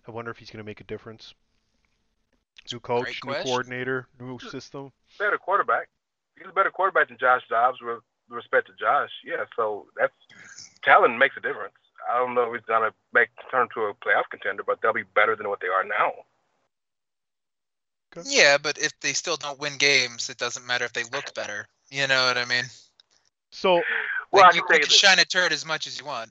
I 0.07 0.11
wonder 0.11 0.31
if 0.31 0.39
he's 0.39 0.51
going 0.51 0.65
to 0.65 0.69
make 0.69 0.81
a 0.81 0.85
difference. 0.85 1.35
New 2.73 2.81
coach, 2.81 3.21
new 3.25 3.35
coordinator, 3.35 4.09
new 4.19 4.39
system. 4.41 4.91
Better 5.19 5.39
quarterback. 5.39 5.89
He's 6.37 6.49
a 6.49 6.53
better 6.53 6.71
quarterback 6.71 7.09
than 7.09 7.19
Josh 7.19 7.43
Dobbs 7.49 7.79
with 7.81 8.01
respect 8.29 8.67
to 8.67 8.73
Josh. 8.79 9.11
Yeah, 9.25 9.45
so 9.55 9.87
that's 9.97 10.15
talent 10.83 11.19
makes 11.19 11.37
a 11.37 11.41
difference. 11.41 11.75
I 12.11 12.19
don't 12.19 12.35
know 12.35 12.43
if 12.43 12.53
he's 12.55 12.67
gonna 12.67 12.91
make 13.13 13.29
turn 13.51 13.69
to 13.75 13.83
a 13.83 13.95
playoff 13.95 14.29
contender, 14.31 14.65
but 14.67 14.81
they'll 14.83 14.93
be 14.93 15.05
better 15.15 15.37
than 15.37 15.49
what 15.49 15.61
they 15.61 15.69
are 15.69 15.85
now. 15.85 16.13
Okay. 18.17 18.29
Yeah, 18.31 18.59
but 18.59 18.79
if 18.79 18.93
they 19.01 19.13
still 19.13 19.37
don't 19.37 19.59
win 19.59 19.77
games, 19.79 20.31
it 20.31 20.39
doesn't 20.39 20.67
matter 20.67 20.85
if 20.85 20.93
they 20.93 21.05
look 21.05 21.35
better. 21.35 21.67
You 21.91 22.07
know 22.07 22.27
what 22.27 22.37
I 22.39 22.45
mean? 22.45 22.65
So 23.51 23.83
Well, 24.33 24.43
Like, 24.45 24.55
I 24.55 24.57
you, 24.57 24.63
can 24.63 24.77
you 24.77 24.81
you 24.81 24.87
can 24.87 24.91
shine 24.91 25.19
a 25.19 25.25
turd 25.25 25.53
as 25.53 25.65
much 25.65 25.87
as 25.87 25.99
you 25.99 26.05
want. 26.05 26.31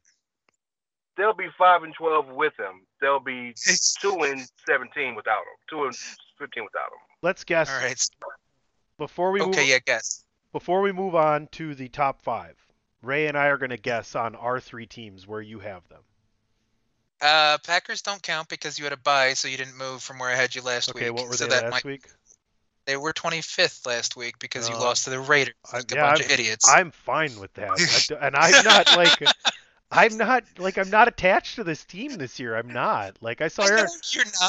They'll 1.18 1.34
be 1.34 1.48
five 1.58 1.84
and 1.84 1.94
twelve 1.94 2.28
with 2.28 2.54
him. 2.60 2.86
They'll 3.02 3.20
be 3.20 3.54
two 4.02 4.18
and 4.24 4.46
seventeen 4.68 5.16
without 5.16 5.40
him. 5.40 5.58
Two 5.70 5.86
and 5.86 5.96
fifteen 6.38 6.64
without 6.66 6.88
him. 6.88 7.00
let's 7.22 7.44
guess 7.44 7.70
All 7.70 7.78
right. 7.80 8.00
before 8.98 9.32
we 9.32 9.40
move 9.40 9.50
Okay, 9.50 9.70
yeah, 9.70 9.80
guess. 9.86 10.24
before 10.52 10.82
we 10.82 10.92
move 10.92 11.16
on 11.16 11.48
to 11.54 11.74
the 11.76 11.88
top 11.88 12.22
five. 12.22 12.56
Rey 13.02 13.28
and 13.28 13.38
I 13.38 13.48
are 13.48 13.58
going 13.58 13.70
to 13.70 13.78
guess 13.78 14.16
on 14.16 14.36
our 14.36 14.60
three 14.60 14.88
teams 14.88 15.28
where 15.28 15.42
you 15.42 15.60
have 15.60 15.88
them. 15.90 16.02
Uh, 17.26 17.58
Packers 17.66 18.02
don't 18.02 18.22
count 18.22 18.48
because 18.50 18.78
you 18.78 18.86
had 18.86 18.94
a 18.94 18.98
bye, 18.98 19.34
so 19.34 19.48
you 19.48 19.58
didn't 19.58 19.78
move 19.78 20.04
from 20.04 20.20
where 20.20 20.30
I 20.30 20.36
had 20.36 20.54
you 20.54 20.62
last 20.62 20.90
Okay, 20.90 21.10
week. 21.10 21.20
what 21.20 21.28
were 21.28 21.34
so 21.36 21.46
they 21.46 21.50
that 21.56 21.64
last 21.64 21.72
might, 21.72 21.84
week? 21.86 22.08
They 22.86 22.98
were 22.98 23.14
25th 23.14 23.86
last 23.88 24.16
week 24.16 24.38
because 24.38 24.70
you 24.70 24.76
Uh, 24.76 24.80
lost 24.80 25.06
to 25.06 25.10
the 25.10 25.20
Raiders. 25.20 25.56
I- 25.74 25.78
Like 25.78 25.92
a 25.92 25.96
yeah, 25.96 26.02
bunch 26.08 26.20
I'm- 26.22 26.26
of 26.26 26.32
idiots. 26.40 26.70
I'm 26.70 26.92
fine 26.92 27.40
with 27.40 27.54
that, 27.56 27.72
I 28.22 28.26
and 28.28 28.36
I'm 28.36 28.64
not 28.64 28.96
like 28.96 29.20
I'm 29.92 30.18
not 30.18 30.44
like 30.58 30.78
I'm 30.78 30.90
not 30.90 31.08
attached 31.08 31.56
to 31.56 31.64
this 31.64 31.84
team 31.84 32.16
this 32.18 32.40
year. 32.40 32.56
I'm 32.56 32.68
not 32.68 33.16
like 33.22 33.42
I 33.42 33.48
saw 33.48 33.64
I 33.64 33.70
Aaron. 33.70 33.88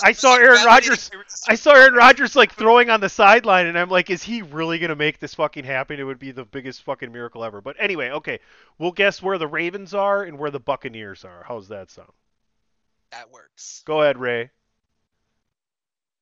I 0.03 0.13
saw 0.13 0.35
Aaron 0.37 0.65
Rodgers- 0.65 1.11
I 1.49 1.55
saw 1.55 1.73
Aaron 1.73 1.95
Rodgers 1.95 2.35
like 2.37 2.53
throwing 2.55 2.91
on 2.91 3.01
the 3.01 3.09
sideline, 3.09 3.67
and 3.67 3.79
I'm 3.79 3.89
like, 3.91 4.11
is 4.11 4.23
he 4.23 4.43
really 4.43 4.79
gonna 4.79 4.97
make 4.97 5.19
this 5.19 5.35
fucking 5.35 5.65
happen? 5.65 5.99
It 6.01 6.05
would 6.05 6.19
be 6.19 6.31
the 6.33 6.45
biggest 6.45 6.83
fucking 6.83 7.13
miracle 7.13 7.43
ever. 7.45 7.61
But 7.63 7.77
anyway, 7.79 8.11
okay, 8.11 8.41
we'll 8.79 8.93
guess 8.93 9.23
where 9.23 9.39
the 9.39 9.47
Ravens 9.47 9.95
are 9.95 10.25
and 10.25 10.39
where 10.39 10.51
the 10.51 10.61
Buccaneers 10.61 11.25
are. 11.25 11.45
How's 11.49 11.69
that 11.69 11.91
sound? 11.91 12.13
That 13.17 13.31
works. 13.31 13.83
Go 13.87 14.03
ahead, 14.03 14.19
Rey. 14.19 14.51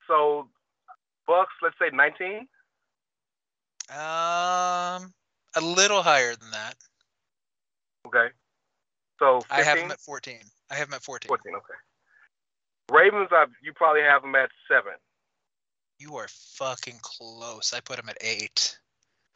So 0.06 0.48
Bucks, 1.26 1.52
let's 1.62 1.76
say 1.78 1.90
nineteen. 1.92 2.46
Um, 3.90 5.12
a 5.56 5.60
little 5.60 6.02
higher 6.02 6.34
than 6.36 6.50
that. 6.52 6.74
Okay. 8.06 8.28
So 9.18 9.40
15? 9.40 9.58
I 9.58 9.62
have 9.62 9.78
them 9.78 9.90
at 9.90 10.00
14. 10.00 10.38
I 10.70 10.74
have 10.74 10.88
them 10.88 10.94
at 10.94 11.02
14. 11.02 11.28
14, 11.28 11.52
okay. 11.54 11.62
Ravens, 12.90 13.28
I, 13.30 13.44
you 13.62 13.72
probably 13.74 14.02
have 14.02 14.22
them 14.22 14.34
at 14.34 14.50
seven. 14.68 14.94
You 15.98 16.16
are 16.16 16.28
fucking 16.28 16.98
close. 17.02 17.72
I 17.74 17.80
put 17.80 17.96
them 17.96 18.08
at 18.08 18.16
eight. 18.20 18.78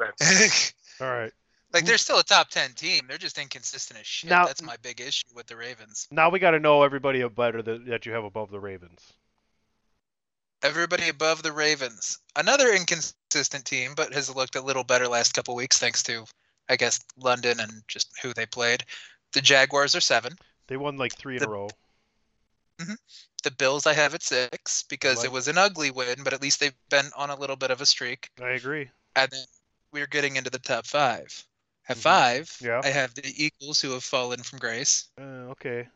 All 1.01 1.07
right. 1.07 1.33
Like 1.73 1.85
they're 1.85 1.99
still 1.99 2.19
a 2.19 2.25
top 2.25 2.49
10 2.51 2.73
team. 2.73 3.03
They're 3.09 3.19
just 3.19 3.39
inconsistent 3.39 4.01
as 4.01 4.07
shit. 4.07 4.31
Now- 4.31 4.47
That's 4.47 4.63
my 4.63 4.77
big 4.83 5.01
issue 5.01 5.27
with 5.35 5.47
the 5.47 5.57
Ravens. 5.57 6.07
Now 6.11 6.31
we 6.31 6.39
got 6.39 6.53
to 6.53 6.61
know 6.61 6.83
everybody 6.83 7.27
better 7.29 7.63
that, 7.63 7.87
that 7.87 8.07
you 8.07 8.13
have 8.13 8.25
above 8.25 8.51
the 8.51 8.61
Ravens. 8.61 9.13
Everybody 10.63 11.09
above 11.09 11.43
the 11.43 11.53
Ravens. 11.53 12.19
Another 12.35 12.73
inconsistent 12.73 13.65
team, 13.65 13.93
but 13.97 14.13
has 14.13 14.35
looked 14.35 14.57
a 14.57 14.61
little 14.61 14.83
better 14.83 15.07
last 15.07 15.33
couple 15.35 15.55
weeks 15.55 15.79
thanks 15.79 16.03
to, 16.05 16.25
I 16.69 16.77
guess, 16.77 16.99
London 17.17 17.61
and 17.61 17.71
just 17.87 18.11
who 18.23 18.33
they 18.35 18.47
played. 18.47 18.85
The 19.33 19.41
Jaguars 19.41 19.95
are 19.95 20.01
seven. 20.01 20.33
They 20.67 20.77
won 20.77 20.97
like 20.97 21.15
three 21.17 21.37
in 21.37 21.41
The- 21.41 21.47
a 21.49 21.51
row. 21.51 21.69
Mm-hmm. 22.81 22.95
The 23.45 23.51
Bills 23.53 23.87
I 23.87 23.93
have 23.93 24.15
at 24.15 24.23
six 24.23 24.83
because 24.85 25.19
Like- 25.19 25.27
it 25.27 25.33
was 25.33 25.47
an 25.49 25.59
ugly 25.59 25.91
win, 25.93 26.23
but 26.25 26.33
at 26.33 26.43
least 26.43 26.59
they've 26.61 26.75
been 26.91 27.11
on 27.17 27.31
a 27.31 27.37
little 27.37 27.57
bit 27.57 27.71
of 27.71 27.81
a 27.81 27.87
streak. 27.87 28.31
I 28.43 28.51
agree. 28.51 28.91
And 29.15 29.31
then 29.31 29.45
we're 29.93 30.07
getting 30.09 30.37
into 30.37 30.51
the 30.51 30.59
top 30.59 30.87
five. 30.87 31.45
At 31.89 31.97
Mhm. 31.97 32.01
five, 32.01 32.57
Yeah. 32.61 32.81
I 32.85 32.89
have 32.89 33.15
the 33.15 33.23
Eagles 33.45 33.81
who 33.81 33.93
have 33.93 34.05
fallen 34.05 34.43
from 34.43 34.59
grace 34.59 35.09
Uh, 35.19 35.51
okay. 35.57 35.89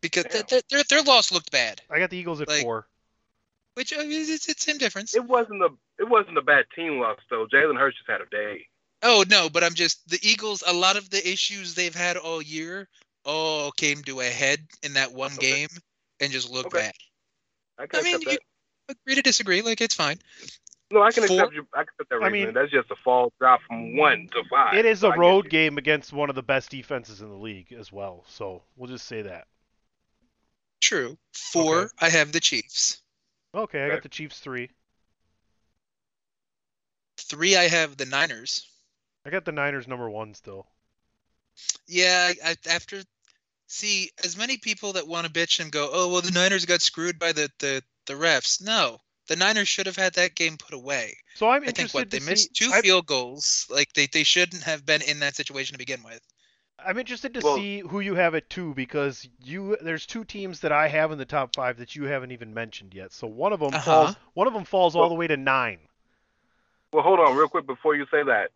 because 0.00 0.24
Damn. 0.24 0.46
their, 0.48 0.62
their 0.70 0.82
their 0.84 1.02
loss 1.02 1.30
looked 1.30 1.50
bad. 1.50 1.82
I 1.90 1.98
got 1.98 2.10
the 2.10 2.16
Eagles 2.16 2.40
at 2.40 2.48
Like- 2.48 2.62
four. 2.62 2.88
Which 3.74 3.92
uh, 3.94 4.00
is 4.00 4.28
it's, 4.28 4.48
it's 4.48 4.62
same 4.64 4.76
difference. 4.78 5.14
It 5.14 5.24
wasn't 5.24 5.62
a 5.62 5.70
it 5.98 6.04
wasn't 6.08 6.36
a 6.36 6.42
bad 6.42 6.66
team 6.74 6.98
loss 6.98 7.18
though. 7.30 7.46
Jalen 7.46 7.78
Hurts 7.78 7.96
just 7.96 8.08
had 8.10 8.20
a 8.20 8.26
day. 8.26 8.68
Oh 9.02 9.24
no, 9.28 9.48
but 9.50 9.64
I'm 9.64 9.74
just 9.74 10.06
the 10.08 10.18
Eagles. 10.22 10.62
A 10.66 10.72
lot 10.72 10.96
of 10.96 11.08
the 11.10 11.26
issues 11.26 11.74
they've 11.74 11.94
had 11.94 12.16
all 12.18 12.42
year 12.42 12.88
all 13.24 13.72
came 13.72 14.02
to 14.04 14.20
a 14.20 14.26
head 14.28 14.66
in 14.82 14.94
that 14.94 15.12
one 15.12 15.32
Okay. 15.34 15.50
game 15.62 15.68
and 16.20 16.32
just 16.32 16.50
looked 16.50 16.74
Okay. 16.74 16.90
bad. 17.78 17.92
I 17.94 17.98
I 17.98 18.02
mean, 18.02 18.20
you 18.20 18.38
agree 18.88 19.14
to 19.14 19.22
disagree. 19.22 19.62
Like 19.62 19.80
it's 19.80 19.94
fine. 19.94 20.20
No, 20.92 21.02
I 21.02 21.10
can 21.10 21.26
four- 21.26 21.38
accept 21.38 21.54
you. 21.54 21.66
I 21.72 21.78
can 21.84 21.88
accept 22.00 22.10
that 22.10 22.22
I 22.22 22.28
mean- 22.28 22.52
That's 22.52 22.70
just 22.70 22.90
a 22.90 22.96
fall 22.96 23.32
drop 23.40 23.60
from 23.66 23.96
one 23.96 24.28
to 24.32 24.44
five. 24.50 24.74
It 24.74 24.84
is 24.84 25.00
So 25.00 25.08
a 25.08 25.12
I 25.12 25.16
road 25.16 25.48
game 25.48 25.78
against 25.78 26.12
one 26.12 26.28
of 26.28 26.36
the 26.36 26.42
best 26.42 26.70
defenses 26.70 27.20
in 27.22 27.28
the 27.30 27.36
league 27.36 27.72
as 27.72 27.90
well. 27.90 28.24
So 28.28 28.62
we'll 28.76 28.90
just 28.90 29.06
say 29.06 29.22
that. 29.22 29.48
True. 30.80 31.16
Four. 31.32 31.78
Okay. 31.78 31.88
I 32.00 32.08
have 32.10 32.32
the 32.32 32.40
Chiefs. 32.40 33.00
Okay, 33.54 33.84
I 33.84 33.88
got 33.88 34.02
the 34.02 34.08
Chiefs 34.08 34.40
three. 34.40 34.70
Three. 37.18 37.56
I 37.56 37.68
have 37.68 37.96
the 37.96 38.06
Niners. 38.06 38.66
I 39.24 39.30
got 39.30 39.44
the 39.44 39.52
Niners 39.52 39.86
number 39.88 40.10
one 40.10 40.34
still. 40.34 40.66
Yeah, 41.86 42.32
I, 42.44 42.50
I, 42.50 42.56
after 42.70 43.02
see 43.66 44.10
as 44.24 44.36
many 44.36 44.56
people 44.58 44.94
that 44.94 45.06
want 45.06 45.26
to 45.26 45.32
bitch 45.32 45.60
and 45.60 45.70
go, 45.70 45.88
oh 45.92 46.08
well, 46.08 46.20
the 46.22 46.30
Niners 46.30 46.66
got 46.66 46.82
screwed 46.82 47.18
by 47.18 47.32
the 47.32 47.50
the 47.60 47.82
the 48.06 48.14
refs. 48.14 48.62
No, 48.62 48.98
the 49.28 49.36
Niners 49.36 49.68
should 49.68 49.86
have 49.86 49.96
had 49.96 50.14
that 50.14 50.34
game 50.34 50.56
put 50.56 50.74
away. 50.74 51.16
So 51.34 51.48
I'm 51.48 51.62
I 51.62 51.66
think 51.66 51.78
interested 51.78 51.98
what 51.98 52.10
they 52.10 52.18
to 52.18 52.24
missed 52.26 52.56
see. 52.56 52.66
two 52.66 52.72
I- 52.72 52.80
field 52.80 53.06
goals. 53.06 53.66
Like 53.70 53.92
they 53.94 54.06
they 54.06 54.22
shouldn't 54.24 54.62
have 54.64 54.84
been 54.84 55.02
in 55.02 55.20
that 55.20 55.36
situation 55.36 55.74
to 55.74 55.78
begin 55.78 56.02
with. 56.02 56.20
I'm 56.84 56.98
interested 56.98 57.32
to 57.34 57.40
Well- 57.42 57.56
see 57.56 57.80
who 57.80 58.00
you 58.00 58.14
have 58.16 58.34
at 58.34 58.50
two 58.50 58.74
because 58.74 59.28
you 59.42 59.76
there's 59.80 60.04
two 60.06 60.24
teams 60.24 60.60
that 60.60 60.72
I 60.72 60.88
have 60.88 61.12
in 61.12 61.18
the 61.18 61.24
top 61.24 61.54
five 61.54 61.76
that 61.78 61.94
you 61.94 62.04
haven't 62.04 62.32
even 62.32 62.52
mentioned 62.52 62.92
yet. 62.94 63.12
So 63.12 63.26
one 63.28 63.52
of 63.52 63.60
them 63.60 63.74
Uh-huh. 63.74 63.80
falls 63.80 64.16
one 64.34 64.46
of 64.48 64.52
them 64.54 64.64
falls 64.64 64.96
all 64.96 65.08
the 65.08 65.14
way 65.14 65.26
to 65.28 65.36
nine. 65.36 65.78
Well, 66.92 67.02
hold 67.02 67.20
on, 67.20 67.36
real 67.36 67.48
quick 67.48 67.66
before 67.66 67.94
you 67.94 68.04
say 68.10 68.22
that. 68.24 68.50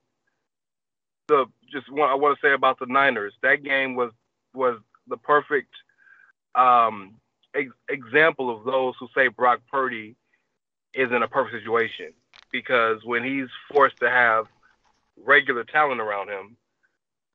The 1.28 1.46
just 1.72 1.90
what 1.90 2.10
I 2.10 2.14
want 2.14 2.38
to 2.38 2.46
say 2.46 2.52
about 2.52 2.78
the 2.78 2.86
Niners. 2.86 3.32
That 3.42 3.62
game 3.62 3.94
was 3.94 4.12
was 4.54 4.78
the 5.06 5.16
perfect 5.16 5.70
um, 6.54 7.14
ex- 7.54 7.70
example 7.88 8.50
of 8.56 8.64
those 8.64 8.94
who 8.98 9.08
say 9.14 9.28
Brock 9.28 9.60
Purdy 9.70 10.16
is 10.96 11.12
in 11.12 11.22
a 11.22 11.28
perfect 11.28 11.62
situation 11.62 12.12
because 12.52 13.04
when 13.04 13.22
he's 13.24 13.48
forced 13.70 13.98
to 14.00 14.08
have 14.10 14.46
regular 15.24 15.64
talent 15.64 16.00
around 16.00 16.28
him, 16.28 16.56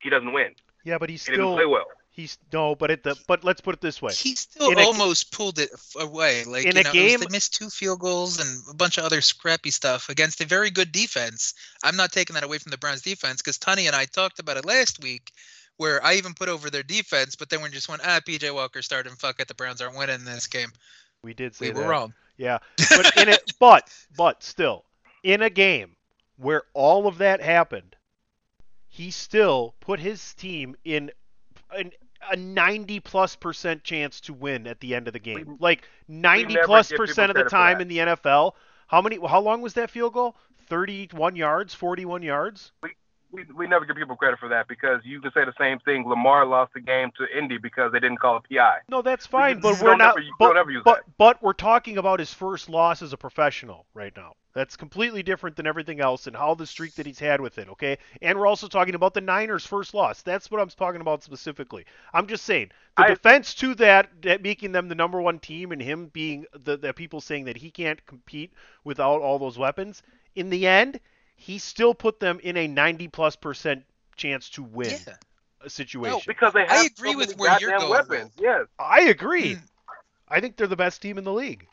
he 0.00 0.10
doesn't 0.10 0.32
win. 0.32 0.54
Yeah, 0.84 0.98
but 0.98 1.10
he's 1.10 1.24
He 1.24 1.34
still 1.34 1.54
play 1.54 1.66
well. 1.66 1.86
he's 2.10 2.38
no, 2.52 2.74
but 2.74 2.90
at 2.90 3.02
the 3.04 3.16
but 3.28 3.44
let's 3.44 3.60
put 3.60 3.74
it 3.74 3.80
this 3.80 4.02
way. 4.02 4.12
He 4.12 4.34
still 4.34 4.70
In 4.72 4.78
a- 4.78 4.82
almost 4.82 5.32
pulled 5.32 5.58
it 5.60 5.70
away. 5.98 6.44
Like 6.44 6.64
In 6.64 6.74
you 6.74 6.80
a 6.80 6.84
know, 6.84 6.90
it 6.90 6.94
was- 7.02 7.10
game- 7.10 7.20
they 7.20 7.26
missed 7.30 7.54
two 7.54 7.70
field 7.70 8.00
goals 8.00 8.40
and 8.40 8.62
a 8.70 8.74
bunch 8.74 8.98
of 8.98 9.04
other 9.04 9.20
scrappy 9.20 9.70
stuff 9.70 10.08
against 10.08 10.40
a 10.40 10.46
very 10.46 10.70
good 10.70 10.90
defense. 10.92 11.54
I'm 11.84 11.96
not 11.96 12.12
taking 12.12 12.34
that 12.34 12.42
away 12.44 12.58
from 12.58 12.70
the 12.70 12.78
Browns 12.78 13.02
defense 13.02 13.40
because 13.42 13.58
Tunney 13.58 13.86
and 13.86 13.94
I 13.94 14.06
talked 14.06 14.40
about 14.40 14.56
it 14.56 14.64
last 14.64 15.00
week, 15.02 15.30
where 15.76 16.04
I 16.04 16.14
even 16.14 16.34
put 16.34 16.48
over 16.48 16.68
their 16.68 16.82
defense, 16.82 17.36
but 17.36 17.48
then 17.48 17.62
we 17.62 17.68
just 17.70 17.88
went, 17.88 18.02
ah, 18.04 18.20
PJ 18.26 18.52
Walker 18.52 18.82
started 18.82 19.10
and 19.10 19.18
fuck 19.20 19.38
it, 19.40 19.46
the 19.48 19.54
Browns 19.54 19.80
aren't 19.80 19.96
winning 19.96 20.24
this 20.24 20.46
game. 20.48 20.72
We 21.22 21.32
did 21.34 21.54
say 21.54 21.70
We 21.70 21.80
were 21.80 21.88
wrong. 21.88 22.12
Yeah, 22.36 22.58
but 22.96 23.16
in 23.16 23.28
it, 23.28 23.52
but 23.60 23.88
but 24.16 24.42
still, 24.42 24.84
in 25.22 25.42
a 25.42 25.50
game 25.50 25.96
where 26.36 26.62
all 26.74 27.06
of 27.06 27.18
that 27.18 27.40
happened, 27.40 27.96
he 28.88 29.10
still 29.10 29.74
put 29.80 30.00
his 30.00 30.34
team 30.34 30.74
in 30.84 31.10
an, 31.76 31.92
a 32.30 32.36
90 32.36 33.00
plus 33.00 33.36
percent 33.36 33.84
chance 33.84 34.20
to 34.22 34.32
win 34.32 34.66
at 34.66 34.80
the 34.80 34.94
end 34.94 35.06
of 35.06 35.12
the 35.12 35.18
game. 35.18 35.44
We- 35.46 35.56
like 35.60 35.88
90 36.08 36.54
never 36.54 36.66
plus 36.66 36.92
percent 36.92 37.30
of 37.30 37.36
the 37.36 37.44
time 37.44 37.80
in 37.80 37.88
the 37.88 37.98
NFL. 37.98 38.52
How 38.86 39.00
many? 39.00 39.18
How 39.26 39.40
long 39.40 39.62
was 39.62 39.74
that 39.74 39.90
field 39.90 40.12
goal? 40.14 40.36
31 40.68 41.36
yards, 41.36 41.74
41 41.74 42.22
yards. 42.22 42.72
We, 42.82 42.90
we 43.32 43.44
we 43.56 43.66
never 43.66 43.84
give 43.84 43.96
people 43.96 44.14
credit 44.16 44.38
for 44.38 44.48
that 44.50 44.68
because 44.68 45.00
you 45.04 45.20
can 45.20 45.32
say 45.32 45.44
the 45.44 45.54
same 45.58 45.78
thing. 45.80 46.06
Lamar 46.06 46.44
lost 46.46 46.74
the 46.74 46.80
game 46.80 47.10
to 47.18 47.26
Indy 47.38 47.58
because 47.58 47.90
they 47.92 47.98
didn't 48.00 48.18
call 48.18 48.36
a 48.36 48.40
PI. 48.40 48.78
No, 48.88 49.02
that's 49.02 49.26
fine, 49.26 49.56
you 49.56 49.62
but 49.62 49.80
we're 49.82 49.96
not. 49.96 50.16
ever- 50.18 50.26
but, 50.38 50.54
but, 50.84 51.04
but 51.18 51.42
we're 51.42 51.52
talking 51.54 51.98
about 51.98 52.18
his 52.20 52.32
first 52.32 52.68
loss 52.68 53.02
as 53.02 53.12
a 53.12 53.16
professional 53.16 53.86
right 53.94 54.12
now. 54.16 54.34
That's 54.54 54.76
completely 54.76 55.22
different 55.22 55.56
than 55.56 55.66
everything 55.66 56.00
else 56.00 56.26
and 56.26 56.36
how 56.36 56.54
the 56.54 56.66
streak 56.66 56.94
that 56.96 57.06
he's 57.06 57.18
had 57.18 57.40
with 57.40 57.56
it. 57.56 57.70
Okay, 57.70 57.96
and 58.20 58.38
we're 58.38 58.46
also 58.46 58.68
talking 58.68 58.94
about 58.94 59.14
the 59.14 59.22
Niners' 59.22 59.64
first 59.66 59.94
loss. 59.94 60.20
That's 60.20 60.50
what 60.50 60.60
I'm 60.60 60.68
talking 60.68 61.00
about 61.00 61.22
specifically. 61.22 61.86
I'm 62.12 62.26
just 62.26 62.44
saying 62.44 62.70
the 62.98 63.04
I- 63.04 63.08
defense 63.08 63.54
to 63.54 63.74
that, 63.76 64.10
that 64.22 64.42
making 64.42 64.72
them 64.72 64.88
the 64.88 64.94
number 64.94 65.22
one 65.22 65.38
team 65.38 65.72
and 65.72 65.80
him 65.80 66.08
being 66.12 66.44
the, 66.52 66.76
the 66.76 66.92
people 66.92 67.22
saying 67.22 67.46
that 67.46 67.56
he 67.56 67.70
can't 67.70 68.04
compete 68.04 68.52
without 68.84 69.22
all 69.22 69.38
those 69.38 69.56
weapons. 69.58 70.02
In 70.34 70.50
the 70.50 70.66
end, 70.66 71.00
he 71.42 71.58
still 71.58 71.92
put 71.94 72.20
them 72.20 72.38
in 72.42 72.56
a 72.56 72.68
90 72.68 73.08
plus 73.08 73.34
percent 73.36 73.84
chance 74.16 74.48
to 74.50 74.62
win 74.62 74.90
Yeah. 74.90 75.14
a 75.62 75.70
situation. 75.70 76.20
Because 76.26 76.52
they 76.52 76.64
have 76.66 76.86
agree 76.86 77.12
so 77.12 77.18
with 77.18 77.36
where 77.36 77.58
you're 77.60 77.76
going, 77.78 77.90
weapons. 77.90 78.30
Will. 78.36 78.44
Yes, 78.44 78.66
I 78.78 79.02
agree. 79.02 79.56
Mm. 79.56 79.62
I 80.28 80.40
think 80.40 80.56
they're 80.56 80.66
the 80.66 80.76
best 80.76 81.02
team 81.02 81.18
in 81.18 81.24
the 81.24 81.32
league. 81.32 81.66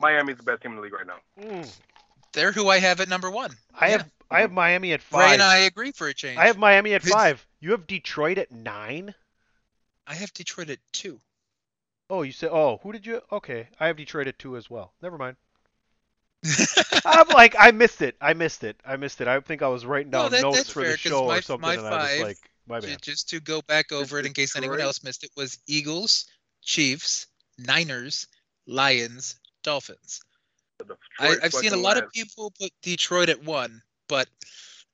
Miami's 0.00 0.36
the 0.36 0.42
best 0.42 0.62
team 0.62 0.72
in 0.72 0.76
the 0.76 0.82
league 0.82 0.92
right 0.92 1.06
now. 1.06 1.18
Mm. 1.40 1.80
They're 2.32 2.52
who 2.52 2.68
I 2.68 2.78
have 2.80 3.00
at 3.00 3.08
number 3.08 3.30
one. 3.30 3.52
I 3.78 3.86
Yeah. 3.86 3.92
have 3.98 4.10
I 4.30 4.40
have 4.40 4.52
Miami 4.52 4.92
at 4.94 5.02
five. 5.02 5.18
Rey 5.20 5.24
five. 5.26 5.32
and 5.34 5.42
I 5.42 5.56
agree 5.58 5.92
for 5.92 6.08
a 6.08 6.14
change. 6.14 6.38
I 6.38 6.46
have 6.46 6.56
Miami 6.56 6.94
at 6.94 7.02
five. 7.02 7.46
You 7.60 7.72
have 7.72 7.86
Detroit 7.86 8.38
at 8.38 8.50
nine. 8.50 9.14
I 10.06 10.14
have 10.14 10.32
Detroit 10.32 10.70
at 10.70 10.78
two. 10.92 11.20
Oh, 12.08 12.22
you 12.22 12.32
said. 12.32 12.48
Oh, 12.50 12.80
who 12.82 12.92
did 12.92 13.04
you? 13.06 13.20
Okay, 13.30 13.68
I 13.78 13.86
have 13.86 13.96
Detroit 13.96 14.26
at 14.26 14.38
two 14.38 14.56
as 14.56 14.68
well. 14.70 14.92
Never 15.02 15.18
mind. 15.18 15.36
I'm 17.04 17.28
like, 17.28 17.54
I 17.58 17.70
missed 17.70 18.02
it. 18.02 18.16
I 18.20 18.34
missed 18.34 18.64
it. 18.64 18.76
I 18.84 18.96
missed 18.96 19.20
it. 19.20 19.28
I 19.28 19.38
think 19.40 19.62
I 19.62 19.68
was 19.68 19.86
writing 19.86 20.10
No, 20.10 20.22
down 20.22 20.30
that- 20.32 20.42
notes 20.42 20.70
for 20.70 20.82
fair, 20.82 20.90
the 20.92 20.96
'cause 20.96 21.00
show 21.00 21.26
my- 21.26 21.38
or 21.38 21.42
something, 21.42 21.60
my 21.68 21.74
and 21.74 21.86
I 21.86 22.12
was 22.14 22.22
like, 22.22 22.38
my 22.66 22.80
bad. 22.80 23.02
Just 23.02 23.28
to 23.30 23.40
go 23.40 23.60
back 23.62 23.92
over 23.92 24.18
it 24.18 24.26
in 24.26 24.32
case 24.32 24.56
anyone 24.56 24.80
else 24.80 25.02
missed 25.02 25.24
it 25.24 25.30
was 25.36 25.58
Eagles, 25.66 26.26
Chiefs, 26.62 27.26
Niners, 27.58 28.26
Lions, 28.66 29.36
Dolphins. 29.62 30.20
I, 31.20 31.36
I've 31.42 31.52
seen 31.52 31.72
a 31.72 31.76
lot 31.76 31.96
Lions. 31.96 32.06
of 32.06 32.12
people 32.12 32.52
put 32.58 32.72
Detroit 32.82 33.28
at 33.28 33.42
one, 33.44 33.82
but 34.08 34.28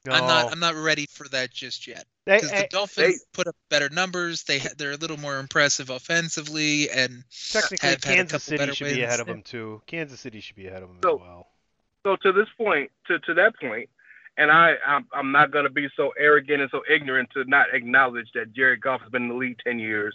I'm 0.08 0.26
not 0.26 0.52
I'm 0.52 0.60
not 0.60 0.74
ready 0.74 1.06
for 1.12 1.28
that 1.28 1.50
just 1.50 1.86
yet. 1.86 2.06
They- 2.28 2.36
Because 2.36 2.52
eh, 2.52 2.62
the 2.62 2.68
Dolphins 2.68 3.24
put 3.32 3.46
up 3.46 3.56
better 3.70 3.88
numbers. 3.88 4.42
They 4.44 4.58
they're 4.76 4.92
a 4.92 4.96
little 4.96 5.16
more 5.16 5.38
impressive 5.38 5.88
offensively, 5.88 6.90
and 6.90 7.24
technically, 7.52 7.88
have 7.88 8.04
had 8.04 8.12
a 8.12 8.16
Kansas 8.16 8.44
City 8.44 8.58
better 8.58 8.74
should 8.74 8.94
be 8.94 9.00
ahead 9.02 9.20
of 9.20 9.26
them 9.26 9.42
too. 9.42 9.80
Kansas 9.86 10.20
City 10.20 10.40
should 10.40 10.54
be 10.56 10.66
ahead 10.66 10.82
of 10.82 10.90
them 10.90 10.98
So- 11.02 11.14
as 11.14 11.20
well. 11.20 11.48
So 12.04 12.16
to 12.16 12.32
this 12.32 12.46
point, 12.56 12.90
to, 13.06 13.18
to 13.20 13.34
that 13.34 13.58
point, 13.58 13.88
and 14.36 14.50
I 14.50 14.74
I'm, 14.86 15.06
I'm 15.12 15.32
not 15.32 15.50
going 15.50 15.64
to 15.64 15.70
be 15.70 15.88
so 15.96 16.12
arrogant 16.18 16.60
and 16.60 16.70
so 16.70 16.82
ignorant 16.88 17.30
to 17.32 17.44
not 17.44 17.66
acknowledge 17.72 18.30
that 18.34 18.52
Jared 18.52 18.80
Goff 18.82 19.00
has 19.00 19.10
been 19.10 19.22
in 19.22 19.28
the 19.30 19.34
league 19.34 19.58
ten 19.64 19.78
years, 19.78 20.14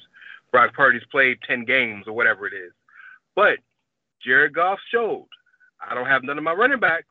Brock 0.52 0.74
Purdy's 0.74 1.04
played 1.12 1.40
ten 1.48 1.66
games 1.66 2.08
or 2.08 2.14
whatever 2.14 2.46
it 2.48 2.54
is, 2.54 2.72
but 3.36 3.58
Jared 4.24 4.54
Goff 4.54 4.80
showed 4.92 5.28
I 5.82 5.96
don't 5.96 6.06
have 6.06 6.24
none 6.24 6.38
of 6.38 6.44
my 6.44 6.54
running 6.54 6.80
backs. 6.80 7.08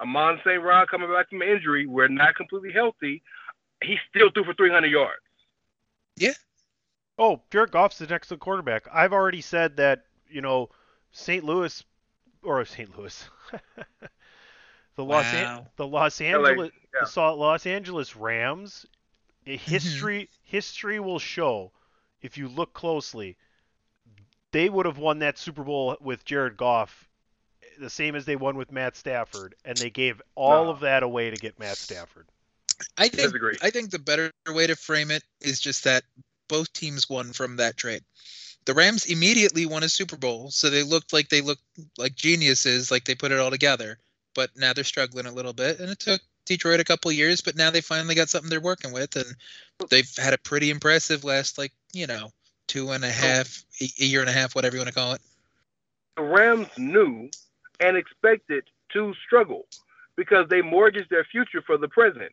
Amon 0.00 0.38
St. 0.44 0.60
Brown 0.62 0.86
coming 0.86 1.10
back 1.10 1.30
from 1.30 1.40
injury, 1.40 1.86
we're 1.86 2.08
not 2.08 2.34
completely 2.34 2.72
healthy. 2.72 3.22
He 3.84 3.98
still 4.10 4.30
threw 4.30 4.44
for 4.44 4.54
300 4.54 4.88
yards. 4.88 5.20
Yeah. 6.16 6.32
Oh, 7.18 7.42
Jared 7.50 7.70
Goff's 7.70 7.98
the 7.98 8.06
next 8.06 8.32
quarterback. 8.40 8.86
I've 8.92 9.12
already 9.12 9.40
said 9.40 9.76
that, 9.76 10.04
you 10.28 10.40
know, 10.40 10.70
St. 11.12 11.44
Louis 11.44 11.82
or 12.42 12.64
St. 12.64 12.96
Louis. 12.98 13.28
the 14.96 15.04
Los 15.04 15.26
An- 15.26 15.44
Wow. 15.44 15.66
the 15.76 15.86
Los 15.86 16.20
LA, 16.20 16.26
Angeles 16.26 16.70
yeah. 16.94 17.08
the 17.14 17.20
Los 17.32 17.66
Angeles 17.66 18.16
Rams 18.16 18.86
history 19.44 20.22
mm-hmm. 20.22 20.40
history 20.44 21.00
will 21.00 21.18
show 21.18 21.70
if 22.22 22.38
you 22.38 22.48
look 22.48 22.72
closely 22.72 23.36
they 24.52 24.68
would 24.68 24.86
have 24.86 24.98
won 24.98 25.18
that 25.18 25.36
Super 25.36 25.64
Bowl 25.64 25.96
with 26.00 26.24
Jared 26.24 26.56
Goff 26.56 27.08
the 27.78 27.90
same 27.90 28.14
as 28.14 28.24
they 28.24 28.36
won 28.36 28.56
with 28.56 28.72
Matt 28.72 28.96
Stafford 28.96 29.54
and 29.64 29.76
they 29.76 29.90
gave 29.90 30.22
all 30.34 30.64
No. 30.64 30.70
of 30.70 30.80
that 30.80 31.02
away 31.02 31.30
to 31.30 31.36
get 31.36 31.58
Matt 31.58 31.76
Stafford. 31.76 32.26
I 32.96 33.08
think 33.08 33.28
Disagree. 33.28 33.56
I 33.62 33.70
think 33.70 33.90
the 33.90 33.98
better 33.98 34.30
way 34.48 34.66
to 34.66 34.76
frame 34.76 35.10
it 35.10 35.22
is 35.40 35.60
just 35.60 35.84
that 35.84 36.04
both 36.48 36.72
teams 36.72 37.08
won 37.08 37.32
from 37.32 37.56
that 37.56 37.76
trade. 37.76 38.02
The 38.64 38.74
Rams 38.74 39.06
immediately 39.06 39.66
won 39.66 39.82
a 39.82 39.88
Super 39.88 40.16
Bowl, 40.16 40.50
so 40.50 40.70
they 40.70 40.82
looked 40.82 41.12
like 41.12 41.28
they 41.28 41.40
looked 41.40 41.62
like 41.98 42.14
geniuses, 42.14 42.90
like 42.90 43.04
they 43.04 43.14
put 43.14 43.32
it 43.32 43.38
all 43.38 43.50
together. 43.50 43.98
But 44.34 44.50
now 44.56 44.72
they're 44.72 44.84
struggling 44.84 45.26
a 45.26 45.32
little 45.32 45.52
bit, 45.52 45.80
and 45.80 45.90
it 45.90 45.98
took 45.98 46.20
Detroit 46.46 46.80
a 46.80 46.84
couple 46.84 47.12
years, 47.12 47.40
but 47.40 47.56
now 47.56 47.70
they 47.70 47.80
finally 47.80 48.14
got 48.14 48.28
something 48.28 48.50
they're 48.50 48.60
working 48.60 48.92
with, 48.92 49.16
and 49.16 49.36
they've 49.90 50.10
had 50.16 50.34
a 50.34 50.38
pretty 50.38 50.70
impressive 50.70 51.24
last 51.24 51.58
like 51.58 51.72
you 51.92 52.06
know 52.06 52.32
two 52.66 52.90
and 52.90 53.04
a 53.04 53.08
oh. 53.08 53.10
half, 53.10 53.64
a 53.80 53.84
a 54.00 54.04
year 54.04 54.20
and 54.20 54.30
a 54.30 54.32
half, 54.32 54.54
whatever 54.54 54.76
you 54.76 54.80
want 54.80 54.88
to 54.88 54.94
call 54.94 55.12
it. 55.12 55.20
the 56.16 56.22
Rams 56.22 56.68
knew 56.78 57.30
and 57.80 57.96
expected 57.96 58.64
to 58.92 59.14
struggle 59.26 59.66
because 60.16 60.48
they 60.48 60.62
mortgaged 60.62 61.10
their 61.10 61.24
future 61.24 61.62
for 61.62 61.76
the 61.76 61.88
present. 61.88 62.32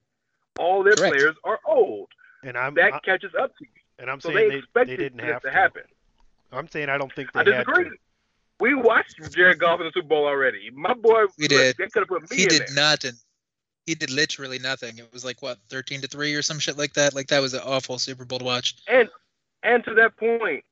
All 0.60 0.84
their 0.84 0.96
Correct. 0.96 1.15
players 1.15 1.36
are 1.43 1.60
old. 1.65 2.10
And 2.43 2.58
I'm 2.58 2.74
That 2.75 2.93
I- 2.96 3.00
catches 3.00 3.34
up 3.36 3.55
to 3.58 3.63
you. 3.65 3.81
and 4.00 4.10
I'm 4.10 4.20
So 4.20 4.29
saying 4.29 4.50
they 4.50 4.55
they, 4.55 4.60
expected 4.60 5.00
they 5.00 5.03
didn't 5.03 5.20
have 5.20 5.41
to 5.43 5.48
to. 5.50 5.53
happen. 5.53 5.84
I'm 6.51 6.67
saying 6.67 6.89
I 6.89 6.98
don't 6.98 7.13
think 7.13 7.31
they 7.31 7.39
I 7.39 7.55
had 7.55 7.65
to. 7.65 7.91
We 8.60 8.75
watched 8.75 9.15
Jared 9.31 9.58
Goff 9.60 9.79
in 9.79 9.86
the 9.88 9.91
Super 9.91 10.08
Bowl 10.08 10.25
already. 10.27 10.70
My 10.72 10.93
boy, 10.93 11.25
We 11.38 11.48
did. 11.48 11.77
They 11.77 11.88
could 11.88 12.01
have 12.01 12.08
put 12.10 12.29
me 12.29 12.38
He 12.38 12.43
in 12.43 12.50
did 12.50 12.62
there. 12.67 12.75
nothing. 12.75 13.13
He 13.88 13.96
did 13.96 14.12
literally 14.12 14.60
nothing. 14.60 15.00
It 15.00 15.11
was 15.11 15.25
like 15.25 15.42
what 15.42 15.57
thirteen 15.70 16.01
to 16.01 16.07
three 16.07 16.35
or 16.35 16.42
some 16.44 16.59
shit 16.59 16.77
like 16.77 16.94
that. 16.94 17.16
Like 17.16 17.27
that 17.27 17.40
was 17.42 17.53
an 17.55 17.61
awful 17.61 17.98
Super 17.98 18.25
Bowl 18.25 18.37
to 18.40 18.46
watch. 18.46 18.75
And 18.87 19.09
and 19.64 19.83
to 19.85 19.94
that 19.96 20.16
point, 20.18 20.64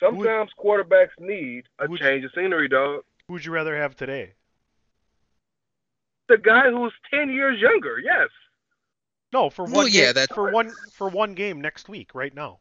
sometimes 0.00 0.50
quarterbacks 0.58 1.18
need 1.20 1.64
a 1.78 1.86
Would- 1.88 2.00
change 2.00 2.24
of 2.24 2.32
scenery, 2.34 2.68
dog. 2.68 3.04
Who 3.28 3.34
would 3.34 3.44
you 3.44 3.52
rather 3.52 3.76
have 3.76 3.94
today? 3.96 4.32
The 6.28 6.38
guy 6.38 6.70
who's 6.70 6.92
ten 7.10 7.30
years 7.30 7.60
younger, 7.60 7.98
yes. 8.00 8.28
No, 9.34 9.50
for 9.50 9.64
one. 9.64 9.72
Well, 9.72 9.82
one 9.82 9.92
yeah, 9.92 10.04
game, 10.04 10.14
that- 10.14 10.32
for 10.32 10.50
one 10.52 10.72
for 10.92 11.08
one 11.08 11.34
game 11.34 11.60
next 11.60 11.88
week, 11.88 12.14
right 12.14 12.32
now, 12.32 12.60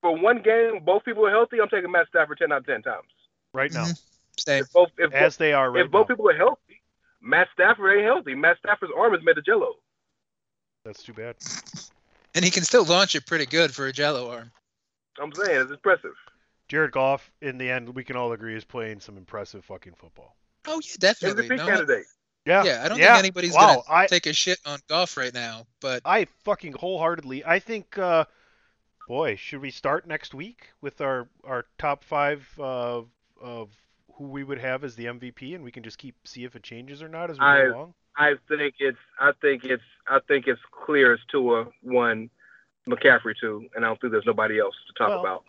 For 0.00 0.18
one 0.18 0.42
game, 0.42 0.84
both 0.84 1.04
people 1.04 1.24
are 1.24 1.30
healthy. 1.30 1.60
I'm 1.60 1.68
taking 1.68 1.92
Matt 1.92 2.08
Stafford 2.08 2.38
ten 2.38 2.50
out 2.50 2.58
of 2.58 2.66
ten 2.66 2.82
times. 2.82 3.06
right 3.54 3.70
now, 3.70 3.84
Mhm. 3.84 4.02
Same. 4.38 4.62
If 4.64 4.72
both 4.72 4.90
if, 4.98 5.12
as 5.12 5.36
they 5.36 5.52
are 5.52 5.70
right 5.70 5.84
if 5.84 5.90
both 5.92 6.08
people 6.08 6.28
are 6.28 6.36
healthy, 6.36 6.82
Matt 7.20 7.48
Stafford 7.52 7.96
ain't 7.96 8.04
healthy. 8.04 8.34
Matt 8.34 8.58
Stafford's 8.58 8.92
arm 8.96 9.14
is 9.14 9.22
made 9.22 9.38
of 9.38 9.44
jello. 9.44 9.76
That's 10.84 11.04
too 11.04 11.12
bad. 11.12 11.36
And 12.34 12.44
he 12.44 12.50
can 12.50 12.64
still 12.64 12.84
launch 12.84 13.14
it 13.14 13.26
pretty 13.26 13.46
good 13.46 13.72
for 13.72 13.86
a 13.86 13.92
Jello 13.92 14.30
arm. 14.30 14.50
I'm 15.20 15.32
saying 15.32 15.60
it's 15.60 15.70
impressive. 15.70 16.14
Jared 16.66 16.90
Goff, 16.90 17.30
in 17.40 17.58
the 17.58 17.70
end, 17.70 17.94
we 17.94 18.02
can 18.02 18.16
all 18.16 18.32
agree 18.32 18.56
is 18.56 18.64
playing 18.64 18.98
some 18.98 19.16
impressive 19.16 19.64
fucking 19.64 19.94
football. 19.94 20.34
Oh 20.66 20.80
yeah, 20.82 20.96
definitely. 20.98 21.48
MVP 21.48 21.56
No, 21.58 21.66
candidate. 21.66 22.06
Yeah, 22.44 22.64
yeah, 22.64 22.82
I 22.84 22.88
don't 22.88 22.98
yeah. 22.98 23.14
think 23.14 23.18
anybody's 23.20 23.54
wow, 23.54 23.84
gonna 23.86 24.02
I 24.02 24.06
take 24.06 24.26
a 24.26 24.32
shit 24.32 24.58
on 24.66 24.80
Goff 24.88 25.16
right 25.16 25.32
now. 25.32 25.66
But 25.80 26.02
I 26.04 26.26
fucking 26.44 26.72
wholeheartedly. 26.72 27.44
I 27.44 27.60
think, 27.60 27.96
uh, 27.98 28.24
boy, 29.06 29.36
should 29.36 29.60
we 29.60 29.70
start 29.70 30.06
next 30.08 30.34
week 30.34 30.70
with 30.80 31.00
our 31.00 31.28
our 31.44 31.66
top 31.78 32.02
five 32.02 32.48
uh, 32.58 33.02
of 33.40 33.70
who 34.14 34.24
we 34.24 34.42
would 34.42 34.58
have 34.58 34.82
as 34.82 34.96
the 34.96 35.04
MVP, 35.06 35.54
and 35.54 35.62
we 35.62 35.70
can 35.70 35.82
just 35.84 35.98
keep 35.98 36.16
see 36.24 36.44
if 36.44 36.56
it 36.56 36.62
changes 36.64 37.00
or 37.02 37.08
not 37.08 37.30
as 37.30 37.38
we 37.38 37.44
I- 37.44 37.62
go 37.66 37.74
along. 37.76 37.94
I 38.14 38.34
think 38.46 38.74
it's 38.78 38.98
I 39.18 39.32
think 39.40 39.64
it's 39.64 39.82
I 40.06 40.18
think 40.28 40.46
it's 40.46 40.60
clear 40.84 41.14
as 41.14 41.20
Tua 41.30 41.66
one, 41.80 42.28
McCaffrey 42.86 43.34
two, 43.40 43.68
and 43.74 43.84
I 43.84 43.88
don't 43.88 43.98
think 44.00 44.12
there's 44.12 44.26
nobody 44.26 44.58
else 44.58 44.74
to 44.88 44.92
talk 44.98 45.08
Well, 45.08 45.20
about. 45.20 45.44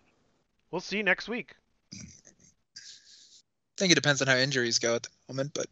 We'll 0.70 0.80
see 0.80 1.02
next 1.02 1.28
week. 1.28 1.56
I 1.92 1.98
think 3.76 3.92
it 3.92 3.96
depends 3.96 4.22
on 4.22 4.28
how 4.28 4.36
injuries 4.36 4.78
go 4.78 4.94
at 4.94 5.02
the 5.02 5.08
moment. 5.28 5.52
But 5.52 5.66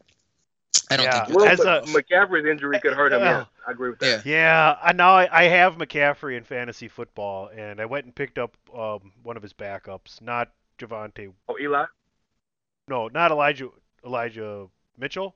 I 0.89 0.97
don't 0.97 1.05
Yeah. 1.05 1.25
think 1.25 1.37
Well, 1.37 1.47
As 1.47 1.59
a- 1.61 1.81
McCaffrey's 1.87 2.45
injury 2.45 2.79
could 2.79 2.93
hurt 2.93 3.13
him. 3.13 3.21
Uh, 3.21 3.25
yes, 3.25 3.47
I 3.67 3.71
agree 3.71 3.89
with 3.89 3.99
that. 3.99 4.25
Yeah. 4.25 4.33
Yeah, 4.33 4.77
I 4.81 4.93
know 4.93 5.09
I, 5.09 5.29
I 5.31 5.43
have 5.45 5.77
McCaffrey 5.77 6.37
in 6.37 6.43
fantasy 6.43 6.87
football, 6.87 7.47
and 7.47 7.79
I 7.79 7.85
went 7.85 8.05
and 8.05 8.15
picked 8.15 8.37
up 8.37 8.55
um, 8.75 9.11
one 9.23 9.37
of 9.37 9.43
his 9.43 9.53
backups, 9.53 10.21
not 10.21 10.49
Javonte. 10.77 11.33
Oh, 11.47 11.57
Eli. 11.59 11.85
No, 12.87 13.07
not 13.07 13.31
Elijah 13.31 13.69
Elijah 14.05 14.67
Mitchell. 14.97 15.35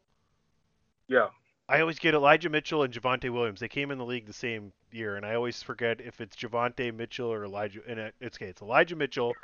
Yeah. 1.08 1.28
I 1.70 1.82
always 1.82 2.00
get 2.00 2.14
Elijah 2.14 2.50
Mitchell 2.50 2.84
and 2.84 2.94
Javonte 2.94 3.30
Williams. 3.30 3.60
They 3.60 3.68
came 3.68 3.92
in 3.92 3.98
the 3.98 4.06
league 4.06 4.26
the 4.26 4.34
same 4.34 4.72
year, 4.92 5.16
and 5.16 5.26
I 5.26 5.36
always 5.36 5.62
forget 5.64 6.02
if 6.02 6.22
it's 6.22 6.36
Javonte 6.36 6.94
Mitchell 6.94 7.32
or 7.32 7.46
Elijah. 7.46 7.82
And 7.88 8.12
it's 8.22 8.38
okay, 8.38 8.48
it's 8.48 8.62
Elijah 8.62 8.96
Mitchell. 8.96 9.34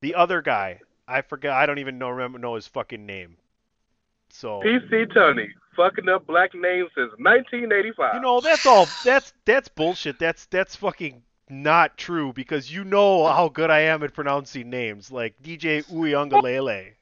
the 0.00 0.14
other 0.14 0.42
guy, 0.42 0.80
I 1.06 1.22
forgot. 1.22 1.56
I 1.56 1.66
don't 1.66 1.78
even 1.78 1.98
know 1.98 2.10
remember 2.10 2.38
know 2.38 2.54
his 2.54 2.66
fucking 2.66 3.04
name. 3.04 3.36
So 4.32 4.60
PC 4.60 5.12
Tony 5.12 5.48
fucking 5.76 6.08
up 6.08 6.26
black 6.26 6.54
names 6.54 6.90
since 6.94 7.10
1985. 7.18 8.14
you 8.14 8.20
know 8.20 8.40
that's 8.40 8.66
all. 8.66 8.86
That's 9.04 9.32
that's 9.44 9.68
bullshit. 9.68 10.18
That's 10.18 10.46
that's 10.46 10.76
fucking 10.76 11.22
not 11.48 11.96
true 11.96 12.32
because 12.32 12.72
you 12.72 12.84
know 12.84 13.26
how 13.26 13.48
good 13.48 13.70
I 13.70 13.80
am 13.80 14.02
at 14.02 14.14
pronouncing 14.14 14.70
names, 14.70 15.10
like 15.10 15.40
DJ 15.42 15.84
Uiagalelei. 15.90 16.92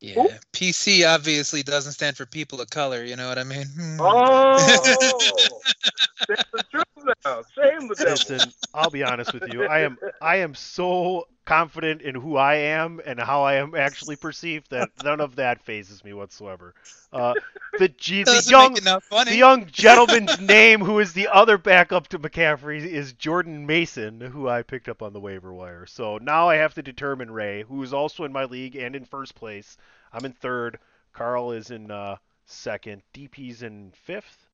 Yeah. 0.00 0.38
PC 0.52 1.06
obviously 1.06 1.62
doesn't 1.62 1.92
stand 1.92 2.16
for 2.16 2.26
people 2.26 2.60
of 2.60 2.68
color. 2.70 3.02
You 3.02 3.16
know 3.16 3.28
what 3.28 3.38
I 3.38 3.44
mean? 3.44 3.66
Hmm. 3.66 3.96
Oh, 3.98 4.56
that's 6.28 6.50
the 6.52 6.64
truth 6.70 6.84
now. 7.24 7.42
Shame 7.54 7.88
the 7.88 7.94
devil. 7.94 8.12
Listen, 8.12 8.52
I'll 8.74 8.90
be 8.90 9.02
honest 9.02 9.32
with 9.32 9.52
you. 9.52 9.64
I 9.64 9.80
am 9.80 9.98
I 10.20 10.36
am 10.36 10.54
so 10.54 11.28
confident 11.46 12.02
in 12.02 12.14
who 12.14 12.36
I 12.36 12.56
am 12.56 13.00
and 13.06 13.20
how 13.20 13.44
I 13.44 13.54
am 13.56 13.74
actually 13.74 14.16
perceived 14.16 14.70
that 14.70 14.90
none 15.02 15.20
of 15.20 15.36
that 15.36 15.62
phases 15.62 16.04
me 16.04 16.12
whatsoever. 16.12 16.74
Uh, 17.12 17.36
the 17.78 17.88
G, 17.98 18.24
the 18.24 18.42
young 18.46 18.72
make 18.72 18.78
it 18.78 18.84
not 18.84 19.04
funny. 19.04 19.30
the 19.32 19.36
young 19.36 19.66
gentleman's 19.72 20.38
name 20.40 20.80
who 20.82 20.98
is 21.00 21.12
the 21.14 21.28
other 21.28 21.58
backup 21.58 22.08
to 22.08 22.18
McCaffrey 22.18 22.84
is 22.84 23.12
Jordan 23.14 23.66
Mason, 23.66 24.20
who 24.20 24.48
I 24.48 24.62
picked 24.62 24.88
up 24.88 25.02
on 25.02 25.12
the 25.14 25.20
waiver 25.20 25.52
wire. 25.54 25.86
So 25.86 26.18
now 26.18 26.48
I 26.48 26.56
have 26.56 26.74
to 26.74 26.82
determine 26.82 27.30
Rey, 27.30 27.62
who 27.62 27.82
is 27.82 27.94
also 27.94 28.24
in 28.24 28.32
my 28.32 28.44
league 28.44 28.76
and 28.76 28.94
in 28.96 29.04
first 29.04 29.34
place. 29.34 29.76
I'm 30.12 30.24
in 30.26 30.32
third. 30.32 30.78
Carl 31.12 31.52
is 31.52 31.70
in 31.70 31.90
uh, 31.90 32.16
second. 32.46 33.02
DP's 33.14 33.62
in 33.62 33.92
fifth. 33.92 34.46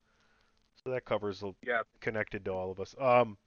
So 0.83 0.91
that 0.91 1.05
covers 1.05 1.43
Yeah. 1.65 1.81
connected 2.01 2.45
to 2.45 2.51
all 2.51 2.71
of 2.71 2.79
us. 2.79 2.93
Um, 2.99 3.37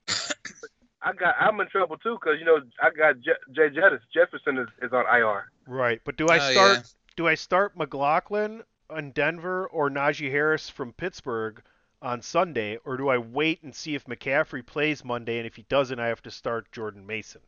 I 1.06 1.12
got 1.12 1.36
I'm 1.38 1.60
in 1.60 1.68
trouble 1.68 1.96
too 1.98 2.18
because 2.20 2.38
you 2.40 2.44
know 2.44 2.58
I 2.82 2.90
got 2.90 3.20
Je- 3.20 3.52
Jay 3.52 3.68
Jettis 3.70 4.00
Jefferson 4.12 4.58
is, 4.58 4.68
is 4.82 4.92
on 4.92 5.04
IR. 5.06 5.44
right, 5.68 6.00
but 6.04 6.16
do 6.16 6.28
I 6.28 6.36
Oh, 6.38 6.50
start? 6.50 6.76
yeah. 6.78 6.82
Do 7.16 7.28
I 7.28 7.34
start 7.36 7.76
McLaughlin 7.76 8.64
on 8.90 9.12
Denver 9.12 9.68
or 9.68 9.88
Najee 9.88 10.30
Harris 10.30 10.68
from 10.68 10.92
Pittsburgh 10.92 11.62
on 12.02 12.20
Sunday, 12.22 12.78
or 12.84 12.96
do 12.96 13.08
I 13.08 13.18
wait 13.18 13.62
and 13.62 13.74
see 13.74 13.94
if 13.94 14.04
McCaffrey 14.04 14.66
plays 14.66 15.04
Monday, 15.04 15.38
and 15.38 15.46
if 15.46 15.54
he 15.56 15.62
doesn't, 15.68 15.98
I 15.98 16.08
have 16.08 16.22
to 16.22 16.30
start 16.30 16.70
Jordan 16.72 17.06
Mason? 17.06 17.40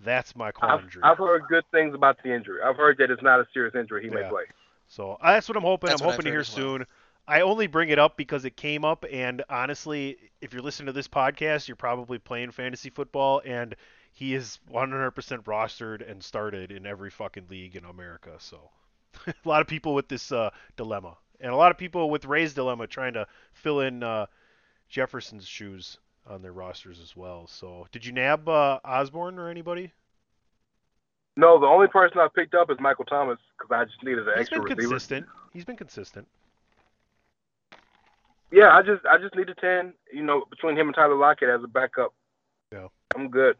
That's 0.00 0.34
my 0.34 0.48
I've, 0.48 0.52
quandary. 0.54 1.02
I've 1.02 1.18
heard 1.18 1.42
good 1.48 1.64
things 1.72 1.94
about 1.94 2.22
the 2.22 2.32
injury. 2.32 2.60
I've 2.64 2.76
heard 2.76 2.98
that 2.98 3.10
it's 3.10 3.22
not 3.22 3.40
a 3.40 3.46
serious 3.52 3.74
injury. 3.74 4.04
He 4.04 4.10
may 4.10 4.28
play. 4.28 4.44
So 4.88 5.18
that's 5.22 5.48
what 5.48 5.56
I'm 5.56 5.62
hoping. 5.62 5.88
That's 5.88 6.00
I'm 6.02 6.08
hoping 6.08 6.24
to 6.24 6.30
hear 6.30 6.44
soon. 6.44 6.78
well. 6.80 6.86
I 7.26 7.42
only 7.42 7.66
bring 7.68 7.90
it 7.90 7.98
up 7.98 8.16
because 8.16 8.44
it 8.44 8.56
came 8.56 8.84
up, 8.84 9.04
and 9.10 9.44
honestly, 9.48 10.16
if 10.40 10.52
you're 10.52 10.62
listening 10.62 10.86
to 10.86 10.92
this 10.92 11.08
podcast, 11.08 11.68
you're 11.68 11.76
probably 11.76 12.18
playing 12.18 12.50
fantasy 12.50 12.90
football, 12.90 13.40
and 13.44 13.76
he 14.12 14.34
is 14.34 14.58
100% 14.70 15.12
rostered 15.44 16.08
and 16.08 16.22
started 16.22 16.72
in 16.72 16.84
every 16.84 17.10
fucking 17.10 17.46
league 17.48 17.76
in 17.76 17.84
America. 17.84 18.32
So 18.38 18.70
a 19.26 19.34
lot 19.44 19.60
of 19.60 19.68
people 19.68 19.94
with 19.94 20.08
this 20.08 20.32
uh, 20.32 20.50
dilemma, 20.76 21.16
and 21.40 21.52
a 21.52 21.56
lot 21.56 21.70
of 21.70 21.78
people 21.78 22.10
with 22.10 22.24
Rey's 22.24 22.54
dilemma 22.54 22.86
trying 22.86 23.14
to 23.14 23.26
fill 23.52 23.80
in 23.80 24.02
uh, 24.02 24.26
Jefferson's 24.88 25.46
shoes 25.46 25.98
on 26.26 26.42
their 26.42 26.52
rosters 26.52 27.00
as 27.00 27.16
well. 27.16 27.46
So 27.46 27.86
did 27.92 28.04
you 28.04 28.12
nab 28.12 28.48
uh, 28.48 28.80
Osborn 28.84 29.38
or 29.38 29.48
anybody? 29.48 29.92
No, 31.36 31.58
the 31.58 31.66
only 31.66 31.88
person 31.88 32.18
I 32.18 32.28
picked 32.34 32.54
up 32.54 32.70
is 32.70 32.76
Michael 32.78 33.06
Thomas 33.06 33.38
because 33.58 33.74
I 33.74 33.84
just 33.84 34.02
needed 34.02 34.26
an 34.28 34.34
He's 34.34 34.40
extra 34.42 34.58
been 34.58 34.76
receiver. 34.76 34.90
consistent. 34.90 35.26
He's 35.52 35.64
been 35.64 35.76
consistent. 35.76 36.28
Yeah, 38.52 38.70
I 38.76 38.82
just 38.82 39.04
I 39.06 39.16
just 39.18 39.34
need 39.34 39.48
a 39.48 39.54
ten. 39.54 39.94
You 40.12 40.22
know, 40.22 40.44
between 40.50 40.76
him 40.76 40.86
and 40.88 40.94
Tyler 40.94 41.16
Lockett 41.16 41.48
as 41.48 41.64
a 41.64 41.68
backup. 41.68 42.12
Yeah. 42.70 42.88
I'm 43.16 43.28
good. 43.28 43.56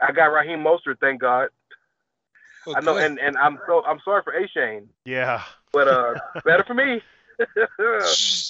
I 0.00 0.12
got 0.12 0.26
Raheem 0.26 0.60
Mostert, 0.60 0.98
thank 1.00 1.20
God. 1.20 1.48
I 2.74 2.80
know, 2.80 2.94
good. 2.94 3.04
and, 3.04 3.18
and 3.18 3.36
I'm 3.36 3.58
so 3.66 3.82
I'm 3.84 4.00
sorry 4.04 4.22
for 4.22 4.32
A 4.32 4.46
Shane, 4.48 4.88
Yeah. 5.04 5.42
but 5.72 5.88
uh, 5.88 6.14
better 6.44 6.64
for 6.64 6.74
me. 6.74 7.00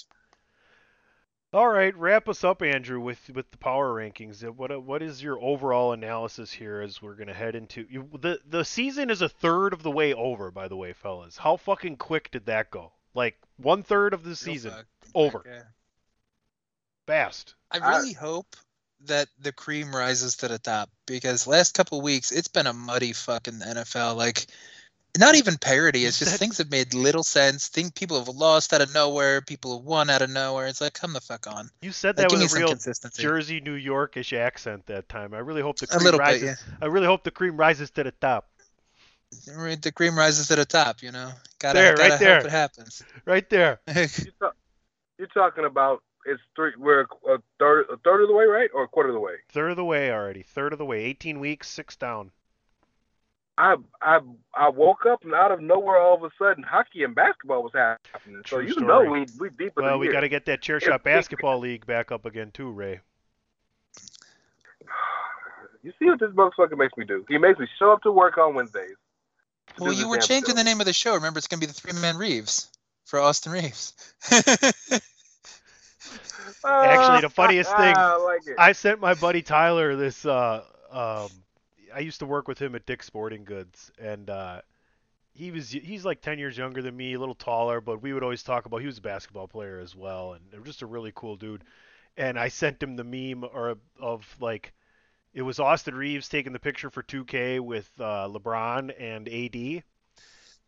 All 1.54 1.68
right, 1.68 1.94
wrap 1.98 2.28
us 2.30 2.44
up, 2.44 2.62
Andrew, 2.62 2.98
with 3.00 3.30
with 3.34 3.50
the 3.50 3.58
power 3.58 3.92
rankings. 3.94 4.42
Uh, 4.42 4.52
What 4.52 4.82
what 4.82 5.02
is 5.02 5.22
your 5.22 5.38
overall 5.40 5.92
analysis 5.92 6.50
here 6.50 6.80
as 6.80 7.02
we're 7.02 7.14
gonna 7.14 7.34
head 7.34 7.54
into 7.54 7.86
you, 7.90 8.08
the 8.18 8.40
the 8.48 8.64
season 8.64 9.10
is 9.10 9.20
a 9.20 9.28
third 9.28 9.74
of 9.74 9.82
the 9.82 9.90
way 9.90 10.14
over, 10.14 10.50
by 10.50 10.66
the 10.68 10.76
way, 10.76 10.94
fellas. 10.94 11.36
How 11.36 11.56
fucking 11.58 11.96
quick 11.96 12.30
did 12.30 12.46
that 12.46 12.70
go? 12.70 12.92
Like 13.14 13.36
one 13.58 13.82
third 13.82 14.14
of 14.14 14.22
the 14.22 14.30
Real 14.30 14.36
season, 14.36 14.70
fuck. 14.72 14.86
over, 15.14 15.38
Okay. 15.38 15.60
fast. 17.06 17.54
I 17.70 17.78
I- 17.78 17.96
really 17.98 18.12
hope 18.12 18.56
that 19.06 19.28
the 19.40 19.52
cream 19.52 19.94
rises 19.94 20.36
to 20.36 20.48
the 20.48 20.58
top 20.58 20.88
because 21.06 21.46
last 21.46 21.74
couple 21.74 22.00
weeks 22.00 22.30
it's 22.30 22.48
been 22.48 22.66
a 22.66 22.72
muddy 22.72 23.12
fucking 23.12 23.60
NFL. 23.60 24.14
Like, 24.16 24.46
not 25.18 25.34
even 25.34 25.58
parody. 25.58 26.04
It's 26.06 26.18
just 26.18 26.30
That- 26.30 26.38
things 26.38 26.56
have 26.58 26.70
made 26.70 26.94
little 26.94 27.24
sense. 27.24 27.68
Think 27.68 27.94
people 27.94 28.18
have 28.18 28.28
lost 28.34 28.72
out 28.72 28.80
of 28.80 28.94
nowhere. 28.94 29.40
People 29.42 29.76
have 29.76 29.84
won 29.84 30.08
out 30.08 30.22
of 30.22 30.30
nowhere. 30.30 30.68
It's 30.68 30.80
like, 30.80 30.94
come 30.94 31.12
the 31.12 31.20
fuck 31.20 31.46
on. 31.46 31.68
You 31.82 31.92
said 31.92 32.16
Like, 32.16 32.28
that 32.28 32.30
give 32.30 32.38
me 32.38 32.44
with 32.46 32.52
a 32.54 32.58
real 32.60 32.68
consistency. 32.68 33.22
Jersey, 33.22 33.60
New 33.60 33.76
Yorkish 33.78 34.34
accent 34.38 34.86
that 34.86 35.08
time. 35.10 35.34
I 35.34 35.38
really 35.38 35.60
hope 35.60 35.78
the 35.80 35.84
A 35.86 35.88
cream 35.88 36.04
little 36.04 36.20
bit, 36.20 36.40
yeah. 36.42 36.54
I 36.80 36.86
really 36.86 37.06
hope 37.06 37.24
the 37.24 37.30
cream 37.32 37.56
rises 37.58 37.90
to 37.90 38.04
the 38.04 38.12
top. 38.12 38.48
Right, 39.56 39.80
The 39.80 39.92
cream 39.92 40.16
rises 40.16 40.48
to 40.48 40.56
the 40.56 40.64
top. 40.64 41.02
You 41.02 41.10
know, 41.12 41.30
gotta, 41.58 41.78
There, 41.78 41.96
gotta 41.96 42.10
right 42.10 42.20
there. 42.20 42.38
it 42.46 42.50
happens. 42.50 43.02
Right 43.24 43.48
there. 43.48 43.80
You 43.88 44.06
talk, 44.40 44.56
you're 45.18 45.28
talking 45.28 45.64
about 45.64 46.02
it's 46.26 46.40
three. 46.56 46.72
We're 46.78 47.02
a 47.28 47.38
third 47.58 47.86
a 47.92 47.96
third 47.98 48.22
of 48.22 48.28
the 48.28 48.34
way, 48.34 48.44
right, 48.44 48.70
or 48.74 48.84
a 48.84 48.88
quarter 48.88 49.08
of 49.08 49.14
the 49.14 49.20
way. 49.20 49.34
Third 49.50 49.70
of 49.70 49.76
the 49.76 49.84
way 49.84 50.12
already. 50.12 50.42
Third 50.42 50.72
of 50.72 50.78
the 50.78 50.84
way. 50.84 51.02
18 51.04 51.40
weeks, 51.40 51.68
six 51.68 51.96
down. 51.96 52.30
I 53.58 53.76
I 54.00 54.20
I 54.54 54.68
woke 54.70 55.04
up 55.06 55.24
and 55.24 55.34
out 55.34 55.50
of 55.52 55.60
nowhere, 55.60 55.98
all 55.98 56.14
of 56.14 56.22
a 56.22 56.30
sudden, 56.38 56.62
hockey 56.64 57.02
and 57.04 57.14
basketball 57.14 57.62
was 57.62 57.72
happening. 57.74 58.42
So 58.46 58.58
you 58.60 58.70
story. 58.72 58.86
know 58.86 59.02
we 59.10 59.26
we 59.38 59.50
deep 59.50 59.72
in 59.78 59.84
Well, 59.84 59.98
we 59.98 60.10
got 60.12 60.20
to 60.20 60.28
get 60.28 60.46
that 60.46 60.62
chair 60.62 60.76
If 60.76 60.84
shot 60.84 61.04
we- 61.04 61.10
basketball 61.10 61.58
league 61.58 61.86
back 61.86 62.10
up 62.12 62.24
again 62.24 62.50
too, 62.52 62.70
Rey. 62.70 63.00
You 65.84 65.92
see 65.98 66.04
what 66.04 66.20
this 66.20 66.30
motherfucker 66.30 66.78
makes 66.78 66.96
me 66.96 67.04
do? 67.04 67.24
He 67.28 67.38
makes 67.38 67.58
me 67.58 67.66
show 67.76 67.90
up 67.92 68.02
to 68.02 68.12
work 68.12 68.38
on 68.38 68.54
Wednesdays. 68.54 68.94
To 69.68 69.74
do 69.74 69.82
Well, 69.84 69.90
this 69.92 70.00
you 70.00 70.08
were 70.08 70.18
changing 70.18 70.50
show. 70.50 70.56
the 70.56 70.64
name 70.64 70.80
of 70.80 70.86
the 70.86 70.92
show. 70.92 71.14
Remember, 71.14 71.38
it's 71.38 71.46
gonna 71.48 71.60
be 71.60 71.66
the 71.66 71.72
Three 71.72 71.92
Man 72.00 72.16
Reeves 72.16 72.68
for 73.04 73.20
Austin 73.20 73.52
Reaves. 73.52 73.94
Actually, 76.64 77.20
the 77.22 77.30
funniest 77.30 77.70
thing- 77.76 77.96
I 77.96 78.16
like. 78.16 78.42
I 78.58 78.72
sent 78.72 79.00
my 79.00 79.14
buddy 79.14 79.42
Tyler 79.42 79.96
this. 79.96 80.24
Uh, 80.24 80.64
um, 80.90 81.28
I 81.94 82.00
used 82.00 82.20
to 82.20 82.26
work 82.26 82.48
with 82.48 82.58
him 82.58 82.74
at 82.74 82.86
Dick's 82.86 83.06
Sporting 83.06 83.44
Goods, 83.44 83.90
and 83.98 84.28
uh, 84.30 84.60
he 85.34 85.50
was 85.50 85.70
he's 85.70 86.04
like 86.04 86.20
10 86.20 86.38
years 86.38 86.56
younger 86.56 86.82
than 86.82 86.96
me, 86.96 87.14
a 87.14 87.18
little 87.18 87.34
taller, 87.34 87.80
but 87.80 88.02
we 88.02 88.12
would 88.12 88.22
always 88.22 88.42
talk 88.42 88.66
about. 88.66 88.78
He 88.78 88.86
was 88.86 88.98
a 88.98 89.02
basketball 89.02 89.48
player 89.48 89.78
as 89.78 89.94
well, 89.96 90.34
and 90.34 90.64
just 90.64 90.82
a 90.82 90.86
really 90.86 91.12
cool 91.14 91.36
dude. 91.36 91.64
And 92.16 92.38
I 92.38 92.48
sent 92.48 92.82
him 92.82 92.96
the 92.96 93.04
meme 93.04 93.44
or 93.54 93.76
of 93.98 94.36
like, 94.38 94.72
it 95.34 95.42
was 95.42 95.58
Austin 95.58 95.94
Reaves 95.94 96.28
taking 96.28 96.52
the 96.52 96.58
picture 96.58 96.90
for 96.90 97.02
2K 97.02 97.60
with 97.60 97.90
uh, 97.98 98.28
LeBron 98.28 98.92
and 98.98 99.28
AD, 99.28 99.82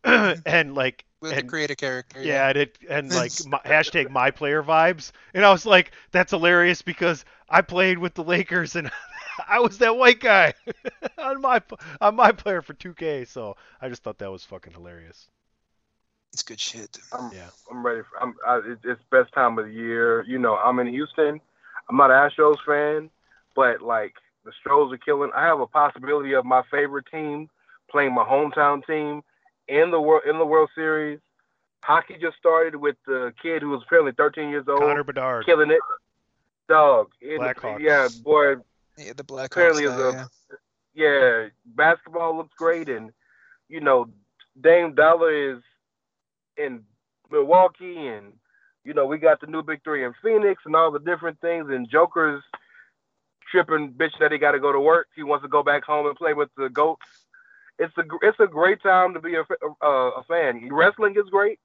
and 0.47 0.75
like 0.75 1.05
With 1.21 1.33
and, 1.33 1.41
the 1.41 1.51
creative 1.51 1.77
character. 1.77 2.23
Yeah, 2.23 2.49
and 2.49 2.59
it 2.59 2.79
and 2.89 3.15
like 3.15 3.33
my, 3.47 3.59
hashtag 3.65 4.11
my 4.11 4.31
player 4.31 4.63
vibes, 4.63 5.13
and 5.35 5.45
I 5.45 5.53
was 5.53 5.67
like, 5.67 5.93
that's 6.13 6.31
hilarious 6.31 6.83
because 6.83 7.25
I 7.49 7.63
played 7.63 7.99
with 7.99 8.15
the 8.15 8.25
Lakers 8.25 8.77
and 8.77 8.91
I 9.49 9.61
was 9.61 9.79
that 9.79 9.97
white 9.97 10.21
guy 10.21 10.55
on 11.19 11.41
my 11.41 11.61
on 12.01 12.17
my 12.17 12.33
player 12.33 12.63
for 12.63 12.75
2K, 12.75 13.27
so 13.27 13.57
I 13.81 13.89
just 13.89 14.03
thought 14.03 14.19
that 14.19 14.31
was 14.31 14.45
fucking 14.45 14.73
hilarious. 14.73 15.29
It's 16.33 16.43
good 16.43 16.59
shit. 16.59 16.99
I'm, 17.13 17.31
Yeah. 17.33 17.49
I'm 17.71 17.87
ready. 17.87 18.03
For, 18.03 18.21
I'm. 18.21 18.35
I, 18.47 18.61
it's, 18.67 18.81
it's 18.85 19.01
best 19.11 19.33
time 19.35 19.57
of 19.59 19.67
the 19.67 19.73
year. 19.73 20.25
You 20.27 20.39
know, 20.39 20.57
I'm 20.57 20.81
in 20.81 20.89
Houston. 20.89 21.41
I'm 21.89 21.97
not 21.97 22.11
an 22.11 22.31
Astros 22.31 22.57
fan, 22.67 23.11
but 23.55 23.83
like 23.83 24.15
the 24.45 24.53
Stros 24.61 24.93
are 24.93 24.99
killing. 24.99 25.31
I 25.35 25.47
have 25.47 25.61
a 25.61 25.67
possibility 25.67 26.35
of 26.35 26.45
my 26.45 26.63
favorite 26.71 27.07
team 27.11 27.49
playing 27.91 28.15
my 28.15 28.25
hometown 28.25 28.85
team 28.87 29.23
in 29.69 29.91
the 29.91 30.01
world 30.01 30.23
in 30.29 30.39
the 30.39 30.45
World 30.47 30.71
Series. 30.75 31.21
Hockey 31.83 32.17
just 32.21 32.37
started 32.39 32.77
with 32.77 32.97
the 33.07 33.33
kid 33.43 33.63
who 33.63 33.71
was 33.71 33.83
apparently 33.85 34.13
13 34.17 34.49
years 34.49 34.65
old, 34.69 34.81
Connor 34.81 35.05
Bedard, 35.05 35.45
killing 35.45 35.71
it. 35.71 35.81
Dog. 36.69 37.09
It- 37.21 37.41
Blackhawks. 37.41 37.81
Yeah, 37.81 38.09
boy. 38.23 38.57
Yeah, 38.97 39.13
the 39.17 39.25
Blackhawks. 39.25 39.47
Apparently 39.47 39.85
guy, 39.85 40.09
is 40.09 40.15
yeah. 40.15 40.25
a- 40.25 40.57
yeah, 40.95 41.49
basketball 41.67 42.37
looks 42.37 42.55
great, 42.57 42.89
and 42.89 43.11
you 43.69 43.81
know, 43.81 44.09
Dame 44.61 44.95
Dolla 44.95 45.29
is 45.57 45.63
in 46.57 46.85
Milwaukee, 47.31 48.07
and 48.07 48.33
you 48.85 48.95
know, 48.95 49.07
we 49.07 49.19
got 49.19 49.41
the 49.41 49.47
new 49.47 49.63
big 49.63 49.83
three 49.83 50.05
in 50.05 50.15
Phoenix, 50.23 50.63
and 50.65 50.77
all 50.77 50.91
the 50.91 51.01
different 51.01 51.41
things, 51.41 51.67
and 51.69 51.89
Joker's 51.89 52.43
tripping 53.55 53.93
bitch 53.93 54.19
that 54.19 54.33
he 54.33 54.39
got 54.39 54.53
to 54.53 54.59
go 54.59 54.73
to 54.73 54.81
work. 54.81 55.09
He 55.15 55.23
wants 55.23 55.45
to 55.45 55.49
go 55.49 55.63
back 55.63 55.85
home 55.85 56.07
and 56.07 56.17
play 56.17 56.35
with 56.35 56.49
the 56.57 56.69
goats. 56.69 57.07
It's 57.79 57.97
a 57.97 58.03
it's 58.23 58.39
a 58.41 58.47
great 58.47 58.83
time 58.83 59.15
to 59.15 59.21
be 59.21 59.37
a, 59.37 59.45
fa- 59.45 59.57
uh, 59.83 60.21
a 60.21 60.25
fan. 60.25 60.69
Wrestling 60.71 61.15
is 61.17 61.29
great. 61.31 61.59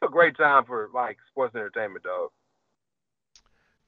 It's 0.00 0.08
a 0.08 0.12
great 0.12 0.36
time 0.36 0.64
for 0.64 0.88
like 0.94 1.18
sports 1.30 1.54
entertainment, 1.54 2.04
dog. 2.04 2.30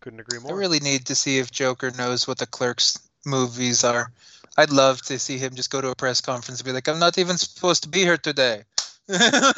couldn't 0.01 0.21
agree 0.21 0.39
more. 0.39 0.53
I 0.53 0.59
really 0.59 0.81
need 0.81 1.07
to 1.07 1.15
see 1.15 1.39
if 1.39 1.51
Joker 1.51 1.91
knows 1.91 2.27
what 2.27 2.39
the 2.39 2.47
Clerks 2.47 2.99
movies 3.27 3.85
are. 3.85 4.11
I'd 4.57 4.71
love 4.71 5.03
to 5.03 5.19
see 5.19 5.39
him 5.39 5.55
just 5.55 5.71
go 5.71 5.81
to 5.81 5.91
a 5.91 5.95
press 5.95 6.21
conference 6.21 6.61
and 6.61 6.67
be 6.67 6.73
like, 6.73 6.89
"I'm 6.89 6.99
not 6.99 7.19
even 7.19 7.37
supposed 7.37 7.83
to 7.83 7.89
be 7.91 8.01
here 8.01 8.19
today." 8.19 8.63
yeah. 9.09 9.53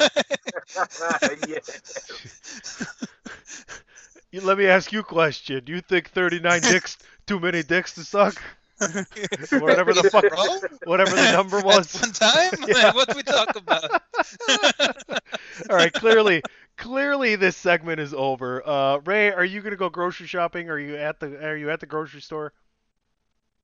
Let 4.41 4.57
me 4.57 4.67
ask 4.67 4.93
you 4.93 5.01
a 5.01 5.03
question. 5.03 5.61
Do 5.65 5.73
you 5.73 5.81
think 5.81 6.09
39 6.09 6.61
dicks 6.61 6.97
too 7.31 7.39
many 7.39 7.63
dicks 7.63 7.93
to 7.93 8.03
suck? 8.03 8.41
Whatever 8.79 9.93
the 9.93 10.09
fuck, 10.11 10.27
Bro? 10.27 10.69
whatever 10.85 11.11
the 11.11 11.31
number 11.31 11.61
was. 11.61 11.95
At 11.95 12.01
one 12.01 12.11
time? 12.11 12.51
Yeah. 12.67 12.93
what 12.93 13.15
we 13.15 13.23
talk 13.23 13.55
about? 13.55 14.01
All 15.69 15.75
right, 15.75 15.93
clearly, 15.93 16.41
clearly 16.77 17.35
this 17.35 17.55
segment 17.55 17.99
is 17.99 18.13
over. 18.13 18.67
Uh, 18.67 18.97
Rey, 19.05 19.31
are 19.31 19.45
you 19.45 19.61
gonna 19.61 19.75
go 19.75 19.87
grocery 19.89 20.25
shopping? 20.27 20.69
Are 20.69 20.79
you 20.79 20.97
at 20.97 21.19
the 21.19 21.45
Are 21.45 21.55
you 21.55 21.69
at 21.69 21.79
the 21.79 21.85
grocery 21.85 22.21
store? 22.21 22.53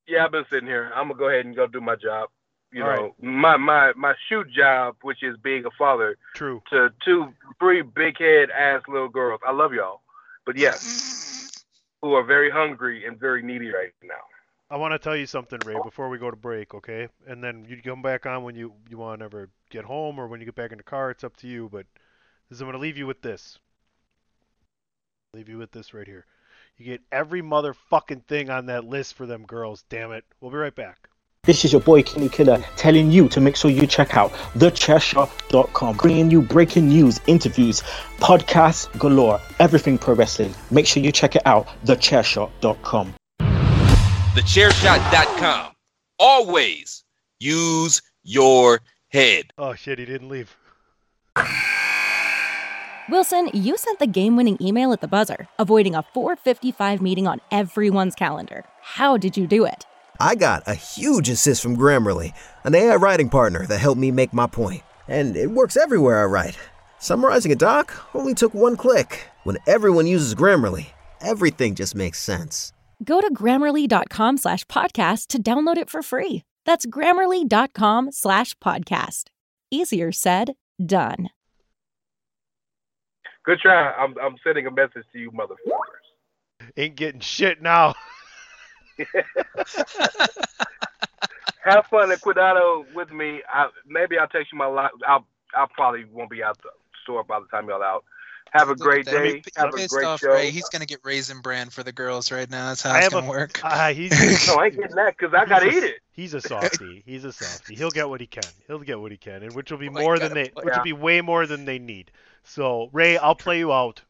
Yeah, 0.07 0.23
I've 0.23 0.31
been 0.31 0.45
sitting 0.51 0.67
here. 0.67 0.91
I'm 0.95 1.07
gonna 1.09 1.19
go 1.19 1.27
ahead 1.29 1.45
and 1.45 1.55
go 1.55 1.65
do 1.67 1.81
my 1.81 1.95
job. 1.95 2.29
You 2.71 2.83
All 2.83 2.95
know, 2.95 3.15
my 3.19 3.57
my 3.57 3.93
my 3.97 4.13
shoot 4.29 4.47
job, 4.51 4.97
which 5.01 5.23
is 5.23 5.35
being 5.43 5.65
a 5.65 5.71
father 5.79 6.15
True. 6.35 6.61
to 6.69 6.93
two, 7.03 7.33
three 7.59 7.81
big 7.81 8.19
head 8.19 8.49
ass 8.51 8.83
little 8.87 9.09
girls. 9.09 9.41
I 9.45 9.51
love 9.51 9.73
y'all, 9.73 10.01
but 10.45 10.57
yes, 10.57 11.16
who 12.01 12.13
are 12.13 12.23
very 12.23 12.49
hungry 12.49 13.05
and 13.05 13.19
very 13.19 13.41
needy 13.41 13.67
right 13.67 13.93
now. 14.03 14.15
I 14.69 14.75
want 14.75 14.91
to 14.91 14.99
tell 14.99 15.15
you 15.15 15.25
something, 15.25 15.59
Rey, 15.65 15.75
oh. 15.75 15.83
before 15.83 16.09
we 16.09 16.17
go 16.17 16.29
to 16.29 16.35
break, 16.35 16.73
okay? 16.73 17.07
And 17.25 17.41
then 17.41 17.65
you 17.67 17.81
come 17.81 18.01
back 18.01 18.25
on 18.25 18.43
when 18.43 18.55
you 18.55 18.73
you 18.89 18.97
want 18.97 19.19
to 19.19 19.25
ever 19.25 19.49
get 19.69 19.85
home 19.85 20.19
or 20.19 20.27
when 20.27 20.39
you 20.41 20.45
get 20.45 20.55
back 20.55 20.71
in 20.71 20.77
the 20.77 20.83
car. 20.83 21.11
It's 21.11 21.23
up 21.23 21.37
to 21.37 21.47
you. 21.47 21.69
But 21.71 21.85
this, 22.49 22.59
I'm 22.59 22.67
gonna 22.67 22.77
leave 22.77 22.97
you 22.97 23.07
with 23.07 23.21
this. 23.21 23.59
Leave 25.33 25.49
you 25.49 25.57
with 25.57 25.71
this 25.71 25.93
right 25.93 26.07
here. 26.07 26.25
You 26.77 26.85
get 26.85 27.01
every 27.11 27.41
motherfucking 27.41 28.25
thing 28.25 28.49
on 28.49 28.65
that 28.67 28.83
list 28.83 29.13
for 29.15 29.25
them 29.25 29.45
girls. 29.45 29.83
Damn 29.89 30.11
it. 30.11 30.25
We'll 30.41 30.51
be 30.51 30.57
right 30.57 30.75
back. 30.75 31.09
This 31.47 31.63
is 31.63 31.71
your 31.71 31.79
boy 31.79 32.03
Kenny 32.03 32.27
Killer 32.27 32.61
telling 32.75 33.09
you 33.09 33.29
to 33.29 33.39
make 33.39 33.55
sure 33.55 33.71
you 33.71 33.87
check 33.87 34.17
out 34.17 34.33
thechairshot.com, 34.57 35.95
bringing 35.95 36.29
you 36.29 36.41
breaking 36.41 36.89
news, 36.89 37.21
interviews, 37.25 37.81
podcasts 38.17 38.91
galore, 38.99 39.39
everything 39.59 39.97
pro 39.97 40.13
wrestling. 40.13 40.53
Make 40.71 40.85
sure 40.85 41.01
you 41.01 41.13
check 41.13 41.37
it 41.37 41.41
out, 41.45 41.65
thechairshot.com. 41.85 43.13
TheChairShot.com. 44.35 45.71
always 46.19 47.05
use 47.39 48.01
your 48.23 48.81
head. 49.07 49.45
Oh 49.57 49.73
shit, 49.73 49.99
he 49.99 50.05
didn't 50.05 50.27
leave. 50.27 50.53
Wilson, 53.09 53.49
you 53.53 53.77
sent 53.77 53.99
the 53.99 54.07
game-winning 54.07 54.57
email 54.59 54.91
at 54.91 54.99
the 54.99 55.07
buzzer, 55.07 55.47
avoiding 55.57 55.95
a 55.95 56.03
4:55 56.13 56.99
meeting 56.99 57.25
on 57.25 57.39
everyone's 57.51 58.15
calendar. 58.15 58.65
How 58.81 59.15
did 59.15 59.37
you 59.37 59.47
do 59.47 59.63
it? 59.63 59.85
I 60.19 60.35
got 60.35 60.63
a 60.67 60.73
huge 60.73 61.29
assist 61.29 61.61
from 61.61 61.77
Grammarly, 61.77 62.33
an 62.63 62.75
AI 62.75 62.95
writing 62.95 63.29
partner 63.29 63.65
that 63.67 63.79
helped 63.79 63.99
me 63.99 64.11
make 64.11 64.33
my 64.33 64.47
point. 64.47 64.83
And 65.07 65.35
it 65.35 65.51
works 65.51 65.77
everywhere 65.77 66.21
I 66.21 66.25
write. 66.25 66.57
Summarizing 66.99 67.51
a 67.51 67.55
doc 67.55 67.93
only 68.13 68.33
took 68.33 68.53
one 68.53 68.75
click. 68.77 69.29
When 69.43 69.57
everyone 69.67 70.07
uses 70.07 70.35
Grammarly, 70.35 70.87
everything 71.21 71.75
just 71.75 71.95
makes 71.95 72.19
sense. 72.19 72.73
Go 73.03 73.21
to 73.21 73.33
grammarly.com 73.33 74.37
slash 74.37 74.65
podcast 74.65 75.27
to 75.27 75.41
download 75.41 75.77
it 75.77 75.89
for 75.89 76.01
free. 76.01 76.43
That's 76.65 76.85
grammarly.com 76.85 78.11
slash 78.11 78.55
podcast. 78.59 79.25
Easier 79.71 80.11
said, 80.11 80.53
done. 80.83 81.29
Good 83.45 83.59
try. 83.59 83.93
I'm 83.93 84.13
I'm 84.21 84.35
sending 84.43 84.67
a 84.67 84.71
message 84.71 85.05
to 85.13 85.19
you, 85.19 85.31
motherfuckers. 85.31 86.67
Ain't 86.75 86.97
getting 86.97 87.21
shit 87.21 87.61
now. 87.61 87.95
Have 91.63 91.85
fun 91.87 92.11
at 92.11 92.21
Cuidado 92.21 92.85
with 92.95 93.11
me. 93.11 93.41
I, 93.51 93.67
maybe 93.85 94.17
I'll 94.17 94.27
text 94.27 94.51
you 94.53 94.57
my 94.57 94.67
li 94.67 94.87
I'll 95.07 95.25
I'll 95.55 95.67
probably 95.67 96.05
won't 96.05 96.29
be 96.29 96.41
out 96.43 96.57
the 96.61 96.69
store 97.03 97.23
by 97.23 97.39
the 97.39 97.45
time 97.47 97.67
y'all 97.67 97.83
out. 97.83 98.03
Have 98.51 98.67
a 98.69 98.71
Look 98.71 98.79
great 98.79 99.05
day. 99.05 99.27
He- 99.27 99.33
he 99.33 99.43
Have 99.57 99.73
a 99.75 99.87
great 99.87 100.05
off 100.05 100.21
show. 100.21 100.31
Rey. 100.31 100.49
He's 100.51 100.69
gonna 100.69 100.85
get 100.85 101.01
raisin 101.03 101.41
bran 101.41 101.69
for 101.69 101.83
the 101.83 101.91
girls 101.91 102.31
right 102.31 102.49
now. 102.49 102.69
That's 102.69 102.81
how 102.83 102.93
I 102.93 102.97
it's 102.97 103.05
have 103.05 103.13
gonna 103.13 103.27
a 103.27 103.29
work. 103.29 103.59
uh, 103.65 103.93
he's 103.93 104.11
no, 104.47 104.55
I 104.55 104.65
ain't 104.67 104.77
getting 104.77 104.95
that 104.95 105.17
because 105.17 105.33
I 105.33 105.45
gotta 105.45 105.67
eat 105.67 105.83
it. 105.83 105.95
he's 106.13 106.33
a 106.33 106.39
softie. 106.41 107.03
He's 107.05 107.25
a 107.25 107.33
softie. 107.33 107.75
He'll 107.75 107.91
get 107.91 108.07
what 108.07 108.21
he 108.21 108.27
can. 108.27 108.43
He'll 108.67 108.79
get 108.79 108.99
what 109.01 109.11
he 109.11 109.17
can, 109.17 109.43
and 109.43 109.53
which 109.53 109.69
will 109.69 109.77
be 109.77 109.89
Oh 109.89 109.93
more 109.93 110.19
than 110.19 110.33
they, 110.33 110.49
boy. 110.49 110.61
which 110.63 110.73
will 110.75 110.83
be 110.83 110.93
way 110.93 111.19
more 111.21 111.45
than 111.45 111.65
they 111.65 111.79
need. 111.79 112.11
So 112.45 112.89
Rey, 112.93 113.17
I'll 113.17 113.35
play 113.35 113.59
you 113.59 113.73
out. 113.73 114.01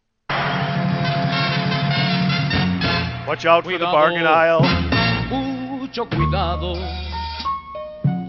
Watch 3.27 3.45
out 3.45 3.63
for 3.63 3.71
the 3.71 3.79
Cuidado. 3.79 3.91
bargain 3.91 4.25
aisle. 4.25 4.76
Mucho 5.87 6.05
cuidado 6.09 6.73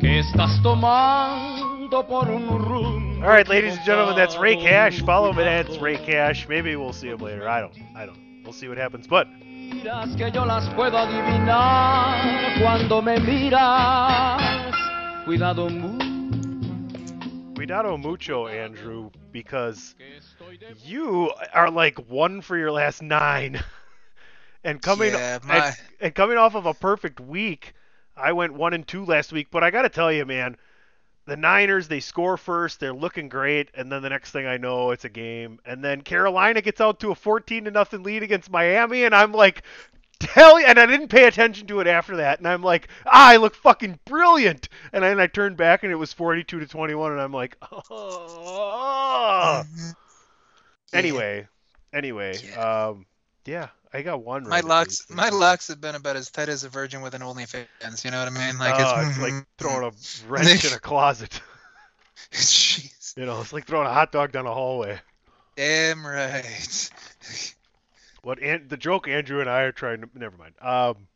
que 0.01 0.21
estás 0.21 0.63
tomando 0.63 2.07
por 2.07 2.29
un 2.29 2.47
rumbo. 2.47 3.21
All 3.21 3.29
right, 3.29 3.49
ladies 3.49 3.77
and 3.77 3.85
gentlemen, 3.85 4.15
that's 4.15 4.39
Rey 4.39 4.55
Cash. 4.55 5.03
Follow 5.03 5.33
him 5.33 5.41
at 5.41 5.69
Rey 5.81 5.97
Cash. 5.97 6.47
Maybe 6.49 6.77
we'll 6.77 6.93
see 6.93 7.09
him 7.09 7.19
later. 7.19 7.49
I 7.49 7.61
don't. 7.61 7.75
I 7.97 8.07
don't. 8.07 8.43
We'll 8.45 8.53
see 8.53 8.69
what 8.69 8.79
happens. 8.79 9.09
But 9.09 9.27
Miras 9.27 10.17
que 10.17 10.31
yo 10.31 10.45
las 10.45 10.69
puedo 10.77 10.99
adivinar 10.99 12.61
cuando 12.63 13.03
me 13.03 13.19
miras. 13.19 14.73
Cuidado 15.25 15.69
mucho. 15.69 16.09
cuidado 17.59 17.99
mucho, 17.99 18.47
Andrew, 18.47 19.11
because 19.33 19.97
you 20.85 21.29
are 21.53 21.73
like 21.73 21.99
one 22.09 22.41
for 22.41 22.57
your 22.57 22.71
last 22.71 23.03
nine, 23.03 23.61
and 24.65 24.81
coming 24.81 25.13
Yeah, 25.13 25.37
and, 25.37 25.45
my- 25.45 25.75
and 26.01 26.15
coming 26.15 26.37
off 26.37 26.55
of 26.55 26.67
a 26.67 26.75
perfect 26.75 27.21
week. 27.21 27.75
I 28.17 28.33
went 28.33 28.55
one 28.55 28.75
and 28.75 28.87
two 28.87 29.05
last 29.05 29.33
week, 29.33 29.49
but 29.51 29.63
I 29.63 29.71
got 29.71 29.83
to 29.83 29.89
tell 29.89 30.11
you, 30.13 30.25
man, 30.27 30.57
the 31.27 31.37
Niners 31.37 31.87
they 31.87 32.01
score 32.01 32.37
first, 32.37 32.81
they're 32.81 32.93
looking 32.93 33.29
great, 33.29 33.69
and 33.75 33.93
then 33.93 34.03
the 34.03 34.09
next 34.09 34.33
thing 34.33 34.47
I 34.47 34.57
know, 34.57 34.91
it's 34.91 35.05
a 35.05 35.09
game, 35.09 35.61
and 35.65 35.85
then 35.85 36.01
Carolina 36.01 36.61
gets 36.61 36.81
out 36.81 36.99
to 37.01 37.11
a 37.11 37.15
14 37.15 37.65
to 37.65 37.71
nothing 37.71 38.03
lead 38.03 38.23
against 38.23 38.51
Miami, 38.51 39.05
and 39.05 39.15
I'm 39.15 39.33
like. 39.33 39.63
tell 40.21 40.57
Hell, 40.57 40.67
and 40.67 40.81
I 40.81 40.87
didn't 40.87 41.09
pay 41.09 41.27
attention 41.29 41.69
to 41.69 41.79
it 41.79 41.87
after 41.87 42.17
that, 42.17 42.39
and 42.39 42.49
I'm 42.49 42.61
like, 42.63 42.89
ah, 43.07 43.31
I 43.31 43.37
look 43.37 43.55
fucking 43.55 44.01
brilliant. 44.05 44.69
And 44.93 45.05
then 45.05 45.21
I 45.21 45.29
turned 45.29 45.57
back, 45.57 45.85
and 45.85 45.93
it 45.93 45.97
was 45.97 46.13
42 46.13 46.59
to 46.59 46.67
21, 46.67 47.13
and 47.13 47.21
I'm 47.21 47.33
like, 47.33 47.57
oh. 47.91 49.63
Anyway, 50.93 51.47
anyway, 51.93 52.37
um, 52.55 53.07
yeah, 53.45 53.69
I 53.93 54.03
got 54.03 54.23
one. 54.23 54.43
my 54.45 54.51
right 54.51 54.59
at 54.65 54.69
locks, 54.69 55.07
my 55.11 55.29
locks 55.31 55.69
have 55.69 55.81
been 55.81 55.95
about 55.95 56.17
as 56.17 56.31
tight 56.31 56.49
as 56.49 56.65
a 56.65 56.69
virgin 56.69 57.01
with 57.01 57.15
an 57.15 57.23
OnlyFans. 57.23 58.05
You 58.05 58.11
know 58.11 58.19
what 58.19 58.33
I 58.33 58.47
mean? 58.47 58.59
Like 58.59 58.75
Oh, 58.77 59.01
it's, 59.01 59.11
it's 59.11 59.19
like 59.19 59.47
throwing 59.59 59.85
a 59.85 59.93
wrench 60.29 60.65
in 60.65 60.73
a 60.73 60.79
closet. 60.79 61.41
Jeez. 62.33 63.17
You 63.17 63.27
know, 63.27 63.41
it's 63.41 63.53
like 63.53 63.67
throwing 63.67 63.87
a 63.87 63.93
hot 63.93 64.13
dog 64.13 64.33
down 64.33 64.47
a 64.47 64.53
hallway. 64.53 64.99
Damn 65.57 66.07
right. 66.07 66.91
What 68.23 68.43
an- 68.43 68.67
the 68.69 68.77
joke 68.77 69.09
Andrew 69.09 69.41
and 69.41 69.49
I 69.49 69.63
are 69.63 69.73
trying 69.73 70.01
to 70.03 70.09
never 70.15 70.37
mind. 70.37 70.55
Um, 70.61 71.07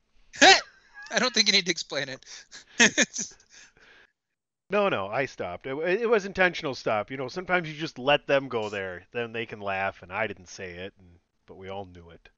I 1.11 1.19
don't 1.19 1.35
think 1.35 1.49
you 1.49 1.53
need 1.53 1.67
to 1.67 1.71
explain 1.71 2.09
it. 2.09 2.25
no, 4.71 4.89
no, 4.89 5.09
I 5.09 5.27
stopped. 5.27 5.67
It, 5.67 5.77
it 5.77 6.09
was 6.09 6.25
intentional 6.25 6.75
stop. 6.75 7.11
You 7.11 7.17
know, 7.17 7.29
sometimes 7.29 7.69
you 7.69 7.75
just 7.75 7.99
let 7.99 8.27
them 8.27 8.49
go 8.49 8.69
there, 8.69 9.03
then 9.13 9.33
they 9.33 9.47
can 9.47 9.61
laugh, 9.61 10.03
and 10.03 10.13
I 10.13 10.27
didn't 10.27 10.49
say 10.49 10.71
it, 10.71 10.95
and, 10.99 11.09
but 11.47 11.57
we 11.57 11.69
all 11.69 11.85
knew 11.85 12.09
it. 12.11 12.31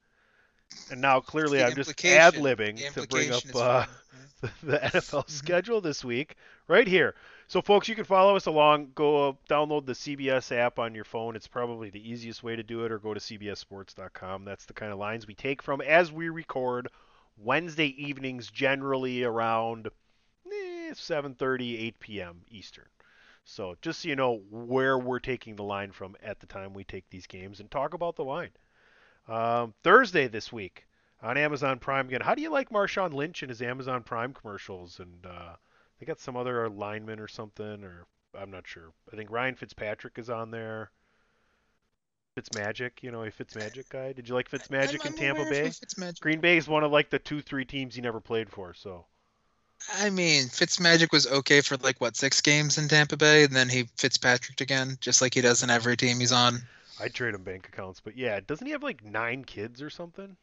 And 0.91 1.01
now 1.01 1.19
clearly 1.19 1.63
I'm 1.63 1.75
just 1.75 2.03
ad 2.05 2.35
libbing 2.35 2.93
to 2.93 3.07
bring 3.07 3.31
up 3.31 3.43
uh, 3.53 3.85
fine. 3.85 4.51
the 4.63 4.77
NFL 4.93 5.29
schedule 5.29 5.81
this 5.81 6.03
week 6.03 6.35
right 6.67 6.87
here. 6.87 7.15
So, 7.47 7.61
folks, 7.61 7.87
you 7.87 7.95
can 7.95 8.05
follow 8.05 8.35
us 8.35 8.47
along. 8.47 8.91
Go 8.95 9.29
uh, 9.29 9.33
download 9.49 9.85
the 9.85 9.93
CBS 9.93 10.51
app 10.51 10.79
on 10.79 10.95
your 10.95 11.03
phone. 11.03 11.35
It's 11.35 11.47
probably 11.47 11.89
the 11.91 12.09
easiest 12.09 12.43
way 12.43 12.55
to 12.55 12.63
do 12.63 12.85
it, 12.85 12.91
or 12.91 12.97
go 12.97 13.13
to 13.13 13.19
CBSSports.com. 13.19 14.45
That's 14.45 14.65
the 14.65 14.73
kind 14.73 14.91
of 14.91 14.97
lines 14.97 15.27
we 15.27 15.35
take 15.35 15.61
from 15.61 15.81
as 15.81 16.11
we 16.11 16.29
record 16.29 16.89
Wednesday 17.37 17.93
evenings, 18.03 18.49
generally 18.49 19.23
around 19.23 19.89
eh, 20.47 20.91
7:30, 20.93 21.79
8 21.81 21.99
p.m. 21.99 22.41
Eastern. 22.49 22.85
So, 23.43 23.75
just 23.83 24.01
so 24.01 24.09
you 24.09 24.15
know 24.15 24.41
where 24.49 24.97
we're 24.97 25.19
taking 25.19 25.55
the 25.55 25.63
line 25.63 25.91
from 25.91 26.15
at 26.23 26.39
the 26.39 26.47
time 26.47 26.73
we 26.73 26.83
take 26.83 27.07
these 27.11 27.27
games, 27.27 27.59
and 27.59 27.69
talk 27.69 27.93
about 27.93 28.15
the 28.15 28.23
line. 28.23 28.49
Um, 29.27 29.73
Thursday 29.83 30.27
this 30.27 30.51
week 30.53 30.85
on 31.21 31.37
Amazon 31.37 31.79
Prime 31.79 32.07
again. 32.07 32.21
How 32.21 32.35
do 32.35 32.41
you 32.41 32.51
like 32.51 32.69
Marshawn 32.69 33.13
Lynch 33.13 33.41
and 33.41 33.49
his 33.49 33.61
Amazon 33.61 34.03
Prime 34.03 34.33
commercials? 34.33 34.99
And 34.99 35.25
uh, 35.25 35.55
they 35.99 36.05
got 36.05 36.19
some 36.19 36.37
other 36.37 36.69
lineman 36.69 37.19
or 37.19 37.27
something, 37.27 37.83
or 37.83 38.05
I'm 38.37 38.51
not 38.51 38.67
sure. 38.67 38.91
I 39.11 39.15
think 39.15 39.31
Ryan 39.31 39.55
Fitzpatrick 39.55 40.17
is 40.17 40.29
on 40.29 40.51
there. 40.51 40.91
Fitzmagic, 42.37 43.01
you 43.01 43.11
know, 43.11 43.23
a 43.23 43.31
Fitzmagic 43.31 43.87
guy. 43.89 44.11
Did 44.11 44.27
you 44.27 44.35
like 44.35 44.49
Fitzmagic 44.49 45.05
I'm- 45.05 45.07
in 45.07 45.13
I'm 45.13 45.17
Tampa 45.35 45.45
Bay? 45.49 45.71
Green 46.19 46.41
Bay 46.41 46.57
is 46.57 46.67
one 46.67 46.83
of 46.83 46.91
like 46.91 47.09
the 47.09 47.19
two, 47.19 47.41
three 47.41 47.65
teams 47.65 47.95
he 47.95 48.01
never 48.01 48.19
played 48.19 48.49
for. 48.49 48.73
So 48.73 49.05
I 49.93 50.09
mean, 50.09 50.45
Fitzmagic 50.45 51.11
was 51.11 51.27
okay 51.27 51.61
for 51.61 51.77
like 51.77 51.99
what 52.01 52.15
six 52.15 52.41
games 52.41 52.77
in 52.77 52.87
Tampa 52.87 53.17
Bay, 53.17 53.43
and 53.43 53.55
then 53.55 53.69
he 53.69 53.83
Fitzpatricked 53.97 54.61
again, 54.61 54.97
just 54.99 55.21
like 55.21 55.33
he 55.33 55.41
does 55.41 55.63
in 55.63 55.69
every 55.69 55.95
team 55.95 56.19
he's 56.19 56.31
on. 56.31 56.61
I'd 56.99 57.13
trade 57.13 57.33
him 57.35 57.43
bank 57.43 57.67
accounts. 57.67 57.99
But 57.99 58.17
yeah, 58.17 58.39
doesn't 58.45 58.65
he 58.65 58.71
have 58.73 58.83
like 58.83 59.03
nine 59.03 59.43
kids 59.43 59.81
or 59.81 59.89
something? 59.89 60.37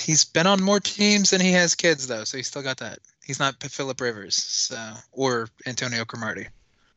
He's 0.00 0.24
been 0.24 0.46
on 0.46 0.62
more 0.62 0.80
teams 0.80 1.30
than 1.30 1.40
he 1.40 1.52
has 1.52 1.74
kids, 1.76 2.08
though, 2.08 2.24
so 2.24 2.36
he's 2.36 2.48
still 2.48 2.62
got 2.62 2.78
that. 2.78 2.98
He's 3.24 3.38
not 3.38 3.62
Philip 3.62 4.00
Rivers, 4.00 4.34
so 4.34 4.76
or 5.12 5.48
Antonio 5.64 6.04
Cromartie. 6.04 6.48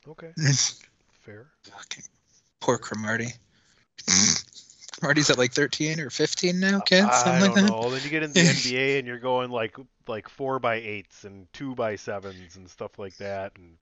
Okay, 0.07 0.31
fair. 1.21 1.47
Fucking 1.63 2.03
poor 2.59 2.77
Cromartie. 2.79 3.33
Cromartie's 4.99 5.29
at 5.29 5.37
like 5.37 5.53
13 5.53 5.99
or 5.99 6.09
15 6.09 6.59
now, 6.59 6.79
kids, 6.79 7.07
I 7.07 7.39
like 7.39 7.53
don't 7.53 7.65
that. 7.65 7.69
know. 7.69 7.89
Then 7.91 8.01
you 8.03 8.09
get 8.09 8.23
into 8.23 8.33
the 8.33 8.39
NBA 8.49 8.99
and 8.99 9.07
you're 9.07 9.19
going 9.19 9.51
like 9.51 9.77
like 10.07 10.27
four 10.27 10.57
by 10.59 10.75
eights 10.75 11.25
and 11.25 11.51
two 11.53 11.75
by 11.75 11.95
sevens 11.95 12.55
and 12.55 12.67
stuff 12.69 12.97
like 12.97 13.15
that, 13.17 13.51
and 13.55 13.77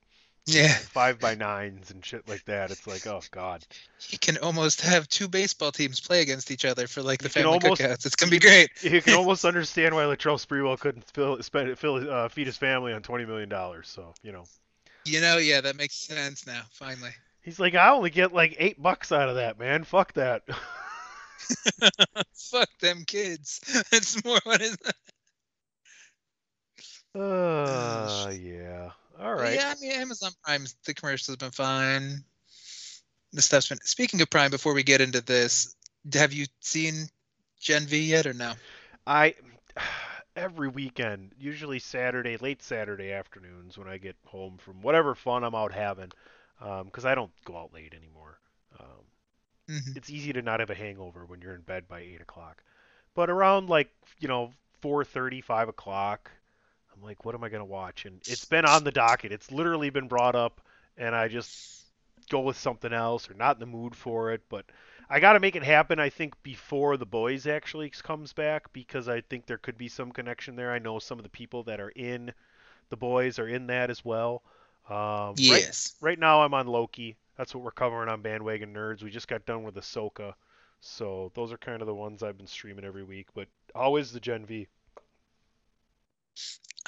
Yeah, 0.50 0.74
five 0.74 1.20
by 1.20 1.36
nines 1.36 1.92
and 1.92 2.04
shit 2.06 2.26
like 2.28 2.46
that. 2.46 2.72
It's 2.72 2.88
like, 2.88 3.06
oh 3.06 3.22
god. 3.32 3.66
he 4.00 4.16
can 4.18 4.38
almost 4.38 4.80
have 4.80 5.08
two 5.10 5.28
baseball 5.28 5.74
teams 5.74 6.00
play 6.00 6.22
against 6.22 6.52
each 6.52 6.64
other 6.64 6.88
for 6.88 7.02
like 7.02 7.22
the 7.22 7.28
family 7.28 7.60
almost- 7.62 7.82
cookouts. 7.82 8.06
It's 8.06 8.16
gonna 8.16 8.32
be 8.32 8.40
great. 8.40 8.70
You 8.82 9.02
can 9.02 9.14
almost 9.18 9.44
understand 9.44 9.94
why 9.94 10.04
Latrell 10.04 10.40
Sprewell 10.44 10.80
couldn't 10.80 11.04
fill, 11.12 11.44
spend, 11.44 11.78
fill, 11.78 12.10
uh, 12.10 12.30
feed 12.30 12.48
his 12.48 12.56
family 12.56 12.94
on 12.94 13.02
twenty 13.02 13.26
million 13.26 13.50
dollars. 13.50 13.90
So 13.90 14.14
you 14.24 14.32
know, 14.32 14.46
You 15.04 15.20
know, 15.20 15.38
yeah, 15.38 15.60
that 15.60 15.76
makes 15.76 15.96
sense 15.96 16.48
now. 16.48 16.62
Finally. 16.72 17.12
he's 17.42 17.60
like, 17.60 17.76
I 17.76 17.90
only 17.90 18.10
get 18.10 18.34
like 18.34 18.56
eight 18.58 18.82
bucks 18.82 19.12
out 19.12 19.28
of 19.28 19.36
that, 19.36 19.60
man. 19.60 19.84
Fuck 19.84 20.14
that. 20.14 20.44
Fuck 22.34 22.70
them 22.80 23.04
kids. 23.06 23.60
It's 23.92 24.24
more 24.24 24.40
what 24.46 24.62
is. 24.62 24.78
that 24.78 24.96
uh, 27.20 28.32
yeah. 28.40 28.92
All 29.20 29.36
right. 29.36 29.54
Yeah, 29.54 29.74
I 29.76 29.80
mean, 29.80 29.92
Amazon 29.92 30.32
Prime, 30.44 30.66
the 30.86 30.94
commercials 30.94 31.34
have 31.34 31.40
been 31.40 31.52
fine. 31.52 32.24
The 33.34 33.42
stuff's 33.42 33.70
been. 33.70 33.80
Speaking 33.84 34.22
of 34.22 34.30
Prime, 34.30 34.52
before 34.52 34.74
we 34.74 34.84
get 34.84 35.02
into 35.02 35.22
this, 35.22 35.76
have 36.14 36.34
you 36.34 36.46
seen 36.60 37.10
Gen 37.60 37.86
V 37.88 37.98
yet 38.00 38.26
or 38.28 38.34
no? 38.34 38.54
I 39.06 39.36
every 40.36 40.68
weekend, 40.68 41.34
usually 41.40 41.80
Saturday, 41.80 42.38
late 42.38 42.62
Saturday 42.62 43.12
afternoons 43.12 43.78
when 43.78 43.88
I 43.88 43.98
get 43.98 44.16
home 44.26 44.58
from 44.58 44.82
whatever 44.82 45.16
fun 45.16 45.44
I'm 45.44 45.56
out 45.56 45.74
having, 45.74 46.12
because 46.86 47.06
I 47.06 47.16
don't 47.16 47.32
go 47.46 47.58
out 47.58 47.74
late 47.74 47.94
anymore. 47.94 48.40
Um, 48.80 49.06
Mhm. 49.68 49.96
it's 49.96 50.10
easy 50.10 50.34
to 50.34 50.42
not 50.42 50.60
have 50.60 50.70
a 50.70 50.76
hangover 50.76 51.26
when 51.26 51.42
you're 51.42 51.56
in 51.56 51.62
bed 51.62 51.88
by 51.88 52.00
eight 52.02 52.22
o'clock. 52.22 52.64
But 53.16 53.30
around 53.30 53.70
like 53.70 53.90
you 54.20 54.28
know 54.28 54.52
four 54.82 55.04
thirty, 55.04 55.42
five 55.42 55.70
o'clock, 55.70 56.32
I'm 56.98 57.04
like, 57.04 57.26
what 57.26 57.36
am 57.36 57.44
I 57.44 57.50
gonna 57.50 57.66
watch? 57.66 58.06
And 58.06 58.20
it's 58.28 58.46
been 58.46 58.66
on 58.66 58.84
the 58.84 58.92
docket. 58.92 59.32
It's 59.32 59.52
literally 59.52 59.90
been 59.90 60.08
brought 60.08 60.36
up, 60.36 60.62
and 60.98 61.16
I 61.16 61.28
just 61.28 61.84
go 62.30 62.40
with 62.42 62.58
something 62.58 62.92
else 62.92 63.30
or 63.30 63.34
not 63.36 63.56
in 63.56 63.60
the 63.60 63.66
mood 63.66 63.96
for 63.96 64.32
it. 64.32 64.42
But 64.50 64.66
I 65.10 65.20
got 65.20 65.34
to 65.34 65.40
make 65.40 65.56
it 65.56 65.64
happen. 65.64 66.00
I 66.00 66.10
think 66.10 66.42
before 66.44 66.98
the 66.98 67.06
boys 67.06 67.48
actually 67.48 67.90
comes 67.90 68.34
back 68.34 68.74
because 68.74 69.08
I 69.08 69.22
think 69.22 69.46
there 69.46 69.58
could 69.58 69.78
be 69.78 69.88
some 69.88 70.12
connection 70.12 70.56
there. 70.56 70.72
I 70.72 70.80
know 70.80 71.00
some 71.00 71.20
of 71.20 71.24
the 71.24 71.30
people 71.30 71.64
that 71.64 71.80
are 71.80 71.90
in 71.90 72.34
the 72.90 72.98
boys 72.98 73.40
are 73.40 73.48
in 73.48 73.68
that 73.68 73.90
as 73.90 74.04
well. 74.04 74.42
Um, 74.90 74.96
right- 74.96 75.36
Yes. 75.62 75.96
Right, 76.02 76.20
now 76.20 76.42
I'm 76.42 76.54
on 76.54 76.68
Loki. 76.68 77.16
That's 77.38 77.54
what 77.56 77.64
we're 77.64 77.72
covering 77.72 78.10
on 78.10 78.22
Bandwagon 78.22 78.74
Nerds. 78.74 79.04
We 79.04 79.10
just 79.12 79.28
got 79.28 79.46
done 79.46 79.64
with 79.64 79.76
Ahsoka. 79.76 80.34
So 80.82 81.32
those 81.36 81.52
are 81.52 81.58
kind 81.58 81.82
of 81.82 81.88
the 81.88 81.94
ones 81.96 82.24
I've 82.24 82.38
been 82.38 82.48
streaming 82.48 82.86
every 82.86 83.04
week. 83.04 83.28
But 83.34 83.48
always 83.76 84.12
the 84.12 84.20
Gen 84.20 84.46
V. 84.46 84.68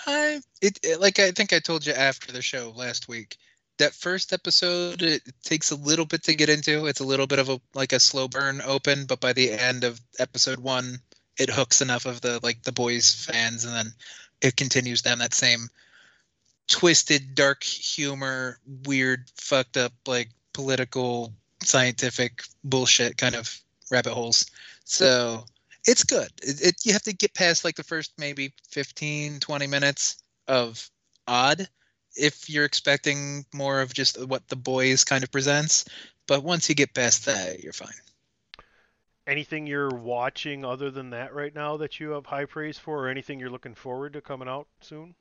I 0.06 0.42
it, 0.62 0.80
it- 0.84 1.00
like 1.02 1.20
I 1.20 1.32
think 1.32 1.54
I 1.54 1.60
told 1.60 1.86
you 1.86 1.94
after 1.94 2.32
the 2.32 2.42
show 2.42 2.72
last 2.76 3.08
week. 3.08 3.38
That 3.78 3.94
first 3.94 4.34
episode 4.34 5.02
it 5.02 5.22
takes 5.44 5.72
a 5.72 5.76
little 5.76 6.06
bit 6.06 6.24
to 6.24 6.36
get 6.36 6.50
into. 6.50 6.86
It's 6.88 7.00
a 7.00 7.06
little 7.06 7.28
bit 7.28 7.40
of 7.40 7.48
a 7.50 7.62
like 7.74 7.94
a 7.94 8.00
slow 8.00 8.28
burn 8.28 8.62
open, 8.62 9.06
but 9.06 9.22
by 9.22 9.32
the 9.34 9.52
end 9.52 9.84
of 9.86 10.02
episode 10.20 10.60
one, 10.60 11.00
it 11.38 11.50
hooks 11.50 11.82
enough 11.82 12.06
of 12.06 12.20
the 12.22 12.40
like 12.44 12.62
the 12.64 12.74
boys 12.74 13.14
fans, 13.14 13.64
and 13.64 13.74
then 13.74 13.94
it 14.42 14.58
continues 14.58 15.02
down 15.02 15.20
that 15.20 15.34
same 15.34 15.70
twisted, 16.68 17.36
dark 17.36 17.64
humor, 17.64 18.60
weird, 18.86 19.26
fucked 19.36 19.78
up 19.78 19.94
like 20.06 20.30
political, 20.54 21.34
scientific 21.64 22.44
bullshit 22.64 23.18
kind 23.18 23.36
of 23.36 23.60
rabbit 23.92 24.14
holes. 24.14 24.46
So 24.86 25.46
it's 25.90 26.04
good. 26.04 26.30
It, 26.44 26.62
it 26.62 26.76
you 26.86 26.94
have 26.94 27.04
to 27.04 27.14
get 27.14 27.34
past 27.34 27.66
like 27.66 27.76
the 27.76 27.84
first 27.84 28.14
maybe 28.18 28.54
15, 28.70 29.40
20 29.40 29.68
minutes 29.68 30.22
of 30.48 30.90
odd 31.28 31.68
if 32.16 32.50
you're 32.50 32.66
expecting 32.66 33.46
more 33.54 33.82
of 33.82 33.94
just 33.94 34.24
what 34.28 34.48
the 34.48 34.56
boys 34.56 35.04
kind 35.04 35.24
of 35.24 35.32
presents. 35.32 35.86
But 36.28 36.44
once 36.44 36.70
you 36.70 36.76
get 36.76 36.94
past 36.94 37.26
that, 37.26 37.64
you're 37.64 37.74
fine. 37.74 37.90
Anything 39.26 39.66
you're 39.66 39.90
watching 39.90 40.64
other 40.64 40.92
than 40.92 41.12
that 41.12 41.34
right 41.34 41.54
now 41.54 41.78
that 41.78 42.00
you 42.00 42.12
have 42.12 42.26
high 42.26 42.46
praise 42.46 42.78
for, 42.78 43.06
or 43.06 43.10
anything 43.10 43.40
you're 43.40 43.50
looking 43.50 43.76
forward 43.76 44.14
to 44.14 44.22
coming 44.22 44.48
out 44.48 44.68
soon? 44.82 45.16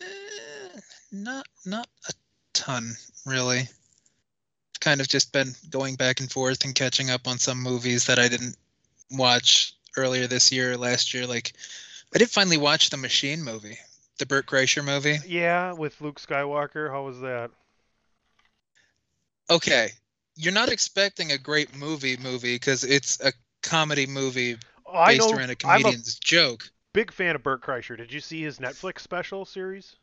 Eh, 0.00 0.80
not 1.12 1.46
not 1.66 1.88
a 2.08 2.12
ton 2.54 2.94
really. 3.26 3.68
Kind 4.80 5.00
of 5.00 5.08
just 5.08 5.32
been 5.32 5.52
going 5.68 5.96
back 5.96 6.20
and 6.20 6.30
forth 6.30 6.64
and 6.64 6.74
catching 6.74 7.10
up 7.10 7.26
on 7.26 7.38
some 7.38 7.62
movies 7.62 8.06
that 8.06 8.18
I 8.18 8.28
didn't 8.28 8.56
watch 9.10 9.74
earlier 9.96 10.26
this 10.26 10.52
year, 10.52 10.72
or 10.72 10.76
last 10.76 11.14
year. 11.14 11.26
Like 11.26 11.52
I 12.14 12.18
did 12.18 12.30
finally 12.30 12.56
watch 12.56 12.90
the 12.90 12.96
Machine 12.96 13.42
movie, 13.42 13.78
the 14.18 14.26
Bert 14.26 14.46
Kreischer 14.46 14.84
movie. 14.84 15.18
Yeah, 15.26 15.72
with 15.72 16.00
Luke 16.00 16.20
Skywalker. 16.20 16.90
How 16.90 17.02
was 17.04 17.20
that? 17.20 17.50
Okay, 19.50 19.90
you're 20.36 20.52
not 20.52 20.68
expecting 20.70 21.32
a 21.32 21.38
great 21.38 21.74
movie 21.76 22.16
movie 22.16 22.54
because 22.54 22.84
it's 22.84 23.20
a 23.20 23.32
comedy 23.62 24.06
movie 24.06 24.56
Oh, 24.86 24.94
I 24.94 25.18
based 25.18 25.32
around 25.32 25.50
a 25.50 25.56
I'm 25.64 25.80
a 25.80 25.82
comedian's 25.82 26.18
joke. 26.18 26.70
big 26.92 27.12
fan 27.12 27.34
of 27.36 27.42
Bert 27.42 27.62
Kreischer. 27.62 27.96
Did 27.96 28.12
you 28.12 28.20
see 28.20 28.42
his 28.42 28.58
Netflix 28.58 29.00
special 29.00 29.44
series? 29.44 29.96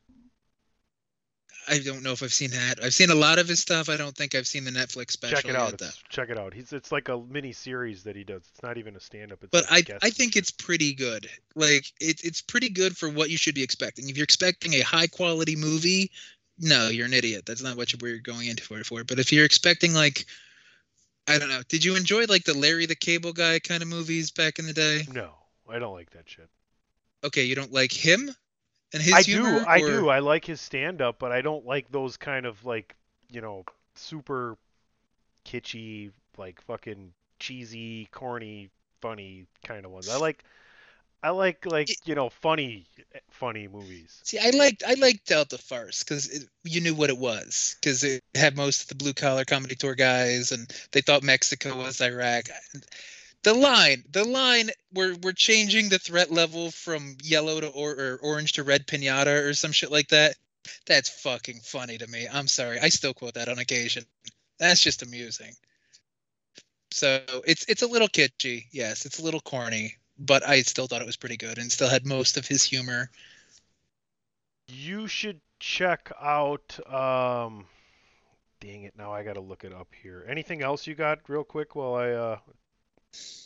I 1.67 1.79
don't 1.79 2.03
know 2.03 2.11
if 2.11 2.21
I've 2.21 2.33
seen 2.33 2.51
that. 2.51 2.75
I've 2.83 2.93
seen 2.93 3.09
a 3.09 3.15
lot 3.15 3.39
of 3.39 3.47
his 3.47 3.59
stuff. 3.59 3.89
I 3.89 3.97
don't 3.97 4.15
think 4.15 4.35
I've 4.35 4.45
seen 4.45 4.65
the 4.65 4.71
Netflix 4.71 5.11
special 5.11 5.37
check 5.37 5.45
it 5.49 5.55
out. 5.55 5.71
yet. 5.71 5.81
It's, 5.81 6.03
check 6.09 6.29
it 6.29 6.37
out. 6.37 6.53
He's 6.53 6.71
it's 6.73 6.91
like 6.91 7.09
a 7.09 7.17
mini 7.17 7.53
series 7.53 8.03
that 8.03 8.15
he 8.15 8.23
does. 8.23 8.43
It's 8.53 8.61
not 8.61 8.77
even 8.77 8.95
a 8.95 8.99
stand 8.99 9.31
up. 9.31 9.39
But 9.51 9.65
I 9.69 9.83
I 10.01 10.09
think 10.11 10.35
it's 10.35 10.51
pretty 10.51 10.93
good. 10.93 11.27
Like 11.55 11.85
it, 11.99 12.21
it's 12.23 12.41
pretty 12.41 12.69
good 12.69 12.95
for 12.95 13.09
what 13.09 13.29
you 13.29 13.37
should 13.37 13.55
be 13.55 13.63
expecting. 13.63 14.09
If 14.09 14.17
you're 14.17 14.23
expecting 14.25 14.73
a 14.75 14.81
high 14.81 15.07
quality 15.07 15.55
movie, 15.55 16.11
no, 16.59 16.89
you're 16.89 17.07
an 17.07 17.13
idiot. 17.13 17.45
That's 17.45 17.63
not 17.63 17.77
what 17.77 17.91
you- 17.91 17.99
we're 18.01 18.19
going 18.19 18.47
into 18.47 18.63
for 18.63 18.77
it 18.79 18.85
for. 18.85 19.03
But 19.03 19.19
if 19.19 19.31
you're 19.33 19.45
expecting 19.45 19.93
like 19.93 20.25
I 21.27 21.39
don't 21.39 21.49
know, 21.49 21.61
did 21.67 21.83
you 21.83 21.95
enjoy 21.95 22.25
like 22.25 22.43
the 22.43 22.53
Larry 22.55 22.85
the 22.85 22.95
Cable 22.95 23.33
Guy 23.33 23.57
kind 23.59 23.81
of 23.81 23.89
movies 23.89 24.29
back 24.29 24.59
in 24.59 24.67
the 24.67 24.73
day? 24.73 25.07
no, 25.11 25.31
I 25.67 25.79
don't 25.79 25.93
like 25.93 26.11
that 26.11 26.29
shit. 26.29 26.47
Okay, 27.23 27.43
you 27.45 27.55
don't 27.55 27.73
like 27.73 27.91
him 27.91 28.29
and 28.95 29.03
his 29.03 29.13
I 29.13 29.21
humor. 29.21 29.59
do, 29.59 29.65
I 29.67 29.79
do. 29.79 30.09
I 30.09 30.19
like 30.19 30.45
his 30.45 30.61
stand 30.61 31.01
up, 31.01 31.19
but 31.19 31.31
I 31.31 31.41
don't 31.41 31.65
like 31.65 31.91
those 31.91 32.17
kind 32.17 32.45
of 32.45 32.63
like 32.65 32.95
you 33.29 33.41
know 33.41 33.65
super 33.95 34.57
kitschy, 35.45 36.11
like 36.37 36.61
fucking 36.61 37.11
cheesy, 37.39 38.07
corny, 38.11 38.69
funny 39.01 39.45
kind 39.63 39.85
of 39.85 39.91
ones. 39.91 40.09
I 40.09 40.17
like. 40.17 40.43
I 41.23 41.29
like 41.31 41.65
like 41.65 41.89
It- 41.89 41.97
you 42.05 42.13
know 42.13 42.29
funny 42.29 42.85
funny 43.31 43.67
movies. 43.67 44.21
See, 44.23 44.37
I 44.37 44.51
liked 44.51 44.83
I 44.87 44.93
liked 44.93 45.25
Delta 45.25 45.57
Farce 45.57 46.03
because 46.03 46.45
you 46.63 46.81
knew 46.81 46.93
what 46.93 47.09
it 47.09 47.17
was 47.17 47.75
because 47.81 48.03
it 48.03 48.23
had 48.35 48.55
most 48.55 48.83
of 48.83 48.87
the 48.89 48.95
blue 48.95 49.13
collar 49.13 49.43
comedy 49.43 49.75
tour 49.75 49.95
guys, 49.95 50.51
and 50.51 50.71
they 50.91 51.01
thought 51.01 51.23
Mexico 51.23 51.75
was 51.77 51.99
Iraq. 51.99 52.45
The 53.45 53.53
line, 53.53 54.03
the 54.09 54.23
line, 54.23 54.71
we're 54.91 55.15
we're 55.21 55.31
changing 55.31 55.89
the 55.89 55.99
threat 55.99 56.31
level 56.31 56.71
from 56.71 57.15
yellow 57.21 57.61
to 57.61 57.67
or, 57.67 57.91
or 57.91 58.19
orange 58.23 58.53
to 58.53 58.63
red 58.63 58.87
pinata 58.87 59.47
or 59.47 59.53
some 59.53 59.71
shit 59.71 59.91
like 59.91 60.07
that. 60.07 60.35
That's 60.87 61.21
fucking 61.21 61.59
funny 61.59 61.99
to 61.99 62.07
me. 62.07 62.27
I'm 62.27 62.47
sorry, 62.47 62.79
I 62.79 62.89
still 62.89 63.13
quote 63.13 63.35
that 63.35 63.47
on 63.47 63.59
occasion. 63.59 64.03
That's 64.57 64.81
just 64.81 65.03
amusing. 65.03 65.53
So 66.89 67.21
it's 67.45 67.65
it's 67.65 67.83
a 67.83 67.87
little 67.87 68.07
kitschy, 68.07 68.65
yes, 68.71 69.05
it's 69.05 69.19
a 69.19 69.23
little 69.23 69.41
corny, 69.41 69.93
but 70.17 70.41
I 70.43 70.63
still 70.63 70.87
thought 70.87 71.03
it 71.03 71.05
was 71.05 71.15
pretty 71.15 71.37
good 71.37 71.59
and 71.59 71.71
still 71.71 71.87
had 71.87 72.03
most 72.03 72.37
of 72.37 72.47
his 72.47 72.63
humor. 72.63 73.11
You 74.67 75.07
should 75.07 75.39
check 75.59 76.11
out. 76.19 76.79
Um, 76.91 77.67
dang 78.59 78.85
it! 78.85 78.97
Now 78.97 79.13
I 79.13 79.21
gotta 79.21 79.39
look 79.39 79.63
it 79.63 79.71
up 79.71 79.89
here. 80.01 80.25
Anything 80.27 80.63
else 80.63 80.87
you 80.87 80.95
got, 80.95 81.19
real 81.29 81.43
quick? 81.43 81.75
While 81.75 81.93
I 81.93 82.09
uh, 82.09 82.37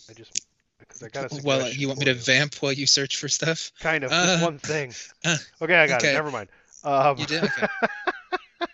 I 0.10 0.14
just 0.14 0.42
because 0.80 1.04
I 1.04 1.10
got 1.10 1.32
a 1.32 1.42
Well, 1.44 1.70
you 1.70 1.88
want 1.88 2.00
me 2.00 2.06
to 2.06 2.14
vamp 2.14 2.56
while 2.56 2.72
you 2.74 2.86
search 2.88 3.18
for 3.18 3.28
stuff? 3.28 3.72
Kind 3.80 4.04
of, 4.04 4.12
Uh, 4.12 4.40
one 4.40 4.60
thing. 4.60 4.94
uh, 5.26 5.38
okay, 5.62 5.76
I 5.76 5.88
got 5.88 6.02
okay. 6.02 6.12
it. 6.12 6.14
Never 6.14 6.32
mind. 6.32 6.50
Um, 6.84 7.18
You 7.18 7.26
did? 7.26 7.44
Okay. 7.44 7.68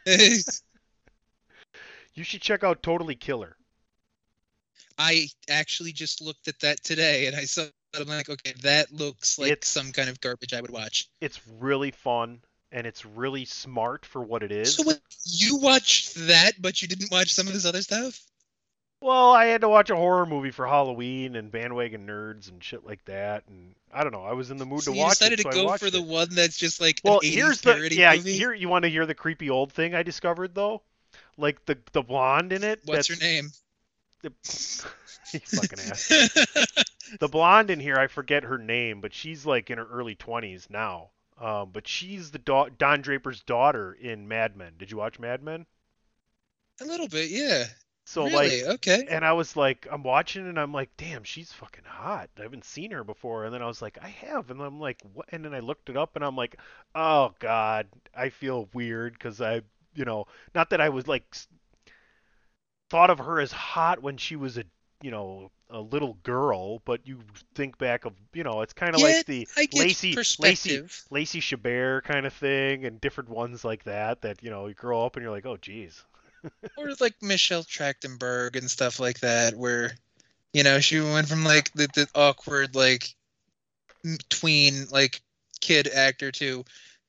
you 2.14 2.24
should 2.24 2.42
check 2.42 2.64
out 2.64 2.84
Totally 2.84 3.16
Killer. 3.16 3.58
I 4.98 5.28
actually 5.50 5.92
just 5.92 6.22
looked 6.22 6.48
at 6.48 6.60
that 6.62 6.84
today, 6.84 7.28
and 7.28 7.36
I 7.36 7.46
saw. 7.46 7.66
I'm 8.00 8.08
like, 8.08 8.30
okay, 8.30 8.54
that 8.62 8.92
looks 8.92 9.40
like 9.40 9.52
It's- 9.52 9.70
some 9.70 9.92
kind 9.94 10.10
of 10.10 10.20
garbage 10.20 10.54
I 10.54 10.60
would 10.62 10.72
watch. 10.72 11.10
It's 11.22 11.40
really 11.60 11.92
fun 11.92 12.42
and 12.74 12.86
it's 12.86 13.06
really 13.06 13.46
smart 13.46 14.06
for 14.06 14.22
what 14.22 14.44
it 14.44 14.52
is. 14.52 14.76
So 14.76 14.84
what, 14.84 15.00
you 15.24 15.56
watched 15.56 16.14
that, 16.28 16.62
but 16.62 16.82
you 16.82 16.90
didn't 16.90 17.10
watch 17.10 17.34
some 17.34 17.48
of 17.48 17.54
his 17.54 17.66
other 17.66 17.82
stuff? 17.82 18.20
Well, 19.06 19.34
I 19.34 19.46
had 19.46 19.62
to 19.62 19.70
watch 19.70 19.92
a 19.92 19.96
horror 19.96 20.26
movie 20.26 20.50
for 20.50 20.66
Halloween 20.66 21.36
and 21.36 21.52
bandwagon 21.52 22.08
nerds 22.08 22.50
and 22.50 22.64
shit 22.64 22.84
like 22.84 23.06
that, 23.06 23.44
and 23.48 23.76
I 23.94 24.02
don't 24.04 24.12
know. 24.12 24.24
I 24.24 24.34
was 24.34 24.50
in 24.50 24.58
the 24.58 24.66
mood 24.66 24.82
So 24.82 24.94
to 24.94 24.98
watch 24.98 25.12
it, 25.12 25.18
so 25.18 25.26
I 25.26 25.30
decided 25.30 25.52
to 25.52 25.56
go 25.56 25.66
watched 25.66 25.84
for 25.84 25.92
the 25.92 26.02
one 26.02 26.30
that's 26.32 26.58
just 26.58 26.82
like 26.82 27.02
Well, 27.04 27.20
an 27.20 27.28
80s 27.28 27.32
here's 27.32 27.62
the 27.62 27.90
yeah. 27.92 28.16
movie? 28.16 28.34
Here 28.34 28.52
you 28.52 28.68
want 28.68 28.82
to 28.82 28.90
hear 28.90 29.06
the 29.06 29.14
creepy 29.14 29.52
old 29.52 29.72
thing 29.72 29.94
I 29.94 30.02
discovered 30.02 30.56
though, 30.56 30.82
like 31.38 31.64
the 31.68 31.78
the 31.92 32.02
blonde 32.02 32.52
in 32.52 32.64
it. 32.64 32.80
What's 32.86 33.08
her 33.10 33.16
name? 33.16 33.52
The, 34.24 34.32
fucking 35.46 35.80
ass. 35.82 36.08
The 37.20 37.28
blonde 37.28 37.70
in 37.70 37.80
here, 37.80 37.98
I 37.98 38.08
forget 38.08 38.42
her 38.42 38.58
name, 38.58 39.02
but 39.02 39.14
she's 39.14 39.46
like 39.46 39.70
in 39.70 39.78
her 39.78 39.86
early 39.86 40.16
twenties 40.16 40.66
now. 40.68 41.12
Um, 41.40 41.70
but 41.72 41.88
she's 41.88 42.32
the 42.32 42.40
da- 42.40 42.70
Don 42.76 43.02
Draper's 43.04 43.44
daughter 43.44 43.94
in 43.94 44.28
Mad 44.28 44.58
Men. 44.58 44.74
Did 44.80 44.90
you 44.90 44.98
watch 44.98 45.20
Mad 45.20 45.44
Men? 45.44 45.68
A 46.82 46.86
little 46.86 47.08
bit, 47.08 47.30
yeah. 47.30 47.66
So 48.08 48.26
really? 48.26 48.62
like, 48.62 48.76
okay. 48.76 49.08
and 49.10 49.26
I 49.26 49.34
was 49.34 49.56
like, 49.58 49.88
I'm 49.92 50.04
watching 50.04 50.48
and 50.48 50.60
I'm 50.60 50.72
like, 50.72 50.92
damn, 50.96 51.24
she's 51.24 51.52
fucking 51.52 51.86
hot. 51.86 52.30
I 52.38 52.44
haven't 52.44 52.64
seen 52.64 52.92
her 52.92 53.04
before. 53.04 53.46
And 53.46 53.54
then 53.54 53.64
I 53.64 53.66
was 53.66 53.82
like, 53.82 53.98
I 54.00 54.10
have. 54.10 54.52
And 54.52 54.62
I'm 54.62 54.80
like, 54.80 55.02
what? 55.14 55.26
And 55.32 55.44
then 55.44 55.56
I 55.56 55.60
looked 55.60 55.90
it 55.90 55.98
up 55.98 56.16
and 56.16 56.24
I'm 56.24 56.36
like, 56.36 56.56
oh 56.94 57.34
god, 57.40 57.88
I 58.16 58.30
feel 58.30 58.70
weird 58.74 59.14
because 59.14 59.42
I, 59.42 59.62
you 59.96 60.06
know, 60.06 60.28
not 60.54 60.70
that 60.70 60.82
I 60.82 60.90
was 60.90 61.08
like 61.08 61.24
thought 62.92 63.10
of 63.10 63.18
her 63.18 63.40
as 63.40 63.52
hot 63.52 64.04
when 64.04 64.18
she 64.18 64.36
was 64.36 64.60
a, 64.60 64.66
you 65.02 65.10
know, 65.10 65.50
a 65.72 65.82
little 65.82 66.14
girl, 66.22 66.84
but 66.86 67.08
you 67.08 67.22
think 67.56 67.78
back 67.80 68.06
of, 68.06 68.14
you 68.34 68.44
know, 68.44 68.62
it's 68.62 68.74
kind 68.74 68.94
of 68.94 69.02
Yeah, 69.02 69.08
like 69.08 69.26
the 69.26 69.48
Lacey, 69.74 70.16
Lacey. 70.40 70.84
Lacey 71.10 71.40
Chabert 71.40 72.04
kind 72.04 72.28
of 72.28 72.34
thing, 72.34 72.86
and 72.86 73.02
different 73.02 73.30
ones 73.30 73.66
like 73.66 73.84
that. 73.86 74.22
That 74.22 74.44
you 74.44 74.52
know, 74.52 74.68
you 74.68 74.76
grow 74.76 75.04
up 75.04 75.16
and 75.16 75.24
you're 75.24 75.32
like, 75.32 75.48
oh, 75.48 75.58
geez. 75.58 76.04
Or 76.78 76.92
like 77.00 77.16
Michelle 77.22 77.64
Trachtenberg 77.64 78.56
and 78.56 78.70
stuff 78.70 79.00
like 79.00 79.20
that, 79.20 79.56
where 79.56 79.92
you 80.54 80.64
know 80.64 80.80
she 80.80 81.00
went 81.00 81.28
from 81.28 81.44
like 81.44 81.72
the, 81.74 81.88
the 81.94 82.08
awkward 82.16 82.76
like 82.76 83.14
tween 84.30 84.86
like 84.92 85.22
kid 85.62 85.88
actor 85.88 86.32
to 86.32 86.64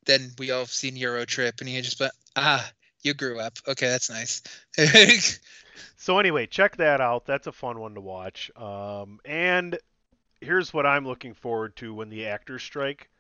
then 0.07 0.31
we 0.39 0.51
all 0.51 0.65
seen 0.65 0.97
Eurotrip 0.97 1.61
and 1.61 1.69
he 1.69 1.81
just 1.83 1.99
but 1.99 2.13
ah 2.37 2.67
you 3.03 3.13
grew 3.13 3.39
up 3.39 3.59
okay 3.69 3.89
that's 3.89 4.09
nice 4.09 4.41
So 5.97 6.19
anyway, 6.19 6.47
check 6.47 6.77
that 6.77 7.01
out. 7.01 7.27
That's 7.27 7.47
a 7.47 7.53
fun 7.53 7.79
one 7.81 7.95
to 7.95 8.01
watch. 8.01 8.51
Um, 8.57 9.21
and 9.25 9.79
here's 10.41 10.73
what 10.73 10.87
I'm 10.87 11.07
looking 11.07 11.35
forward 11.35 11.77
to 11.77 11.95
when 11.95 12.09
the 12.11 12.27
actors 12.27 12.63
strike. 12.63 13.11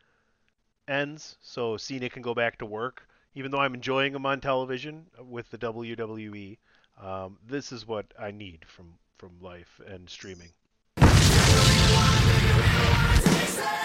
ends, 0.86 1.36
so 1.40 1.76
Cena 1.76 2.08
can 2.08 2.22
go 2.22 2.34
back 2.34 2.58
to 2.58 2.66
work. 2.66 3.05
Even 3.37 3.51
though 3.51 3.61
I'm 3.61 3.74
enjoying 3.74 4.14
them 4.14 4.24
on 4.24 4.41
television 4.41 5.05
with 5.20 5.51
the 5.51 5.59
WWE, 5.59 6.57
um, 6.99 7.37
this 7.47 7.70
is 7.70 7.87
what 7.87 8.07
I 8.18 8.30
need 8.30 8.64
from 8.66 8.95
from 9.18 9.32
life 9.43 9.78
and 9.87 10.09
streaming. 10.09 10.49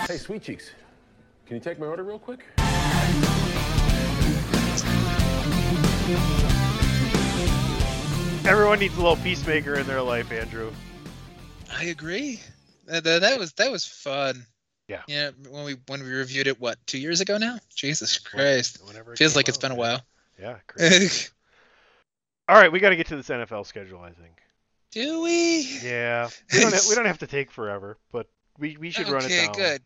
Hey, 0.07 0.17
Sweet 0.17 0.41
Cheeks, 0.41 0.71
can 1.45 1.55
you 1.55 1.61
take 1.61 1.79
my 1.79 1.85
order 1.85 2.03
real 2.03 2.17
quick? 2.17 2.45
Everyone 8.45 8.79
needs 8.79 8.95
a 8.95 9.01
little 9.01 9.17
peacemaker 9.17 9.75
in 9.75 9.85
their 9.85 10.01
life, 10.01 10.31
Andrew. 10.31 10.71
I 11.77 11.85
agree. 11.85 12.39
That, 12.85 13.03
that, 13.03 13.21
that 13.21 13.37
was 13.37 13.51
that 13.53 13.69
was 13.69 13.85
fun. 13.85 14.45
Yeah. 14.91 15.03
Yeah. 15.07 15.31
When 15.49 15.63
we 15.63 15.77
when 15.87 16.03
we 16.03 16.09
reviewed 16.09 16.47
it, 16.47 16.59
what 16.59 16.77
two 16.85 16.99
years 16.99 17.21
ago 17.21 17.37
now? 17.37 17.59
Jesus 17.73 18.19
Christ. 18.19 18.79
Whenever 18.85 19.13
it 19.13 19.19
Feels 19.19 19.37
like 19.37 19.47
it's 19.47 19.57
been 19.57 19.71
a 19.71 19.75
while. 19.75 20.01
Yeah, 20.37 20.57
crazy. 20.67 21.29
All 22.49 22.57
right, 22.57 22.69
we 22.69 22.81
got 22.81 22.89
to 22.89 22.97
get 22.97 23.07
to 23.07 23.15
this 23.15 23.29
NFL 23.29 23.65
schedule, 23.65 24.01
I 24.01 24.11
think. 24.11 24.41
Do 24.91 25.21
we? 25.21 25.61
Yeah, 25.81 26.27
we 26.51 26.59
don't, 26.59 26.73
ha- 26.73 26.85
we 26.89 26.95
don't 26.95 27.05
have 27.05 27.19
to 27.19 27.27
take 27.27 27.51
forever, 27.51 27.97
but 28.11 28.27
we, 28.59 28.75
we 28.75 28.89
should 28.89 29.07
run 29.07 29.23
it 29.23 29.29
down. 29.29 29.49
Okay, 29.51 29.61
good. 29.61 29.81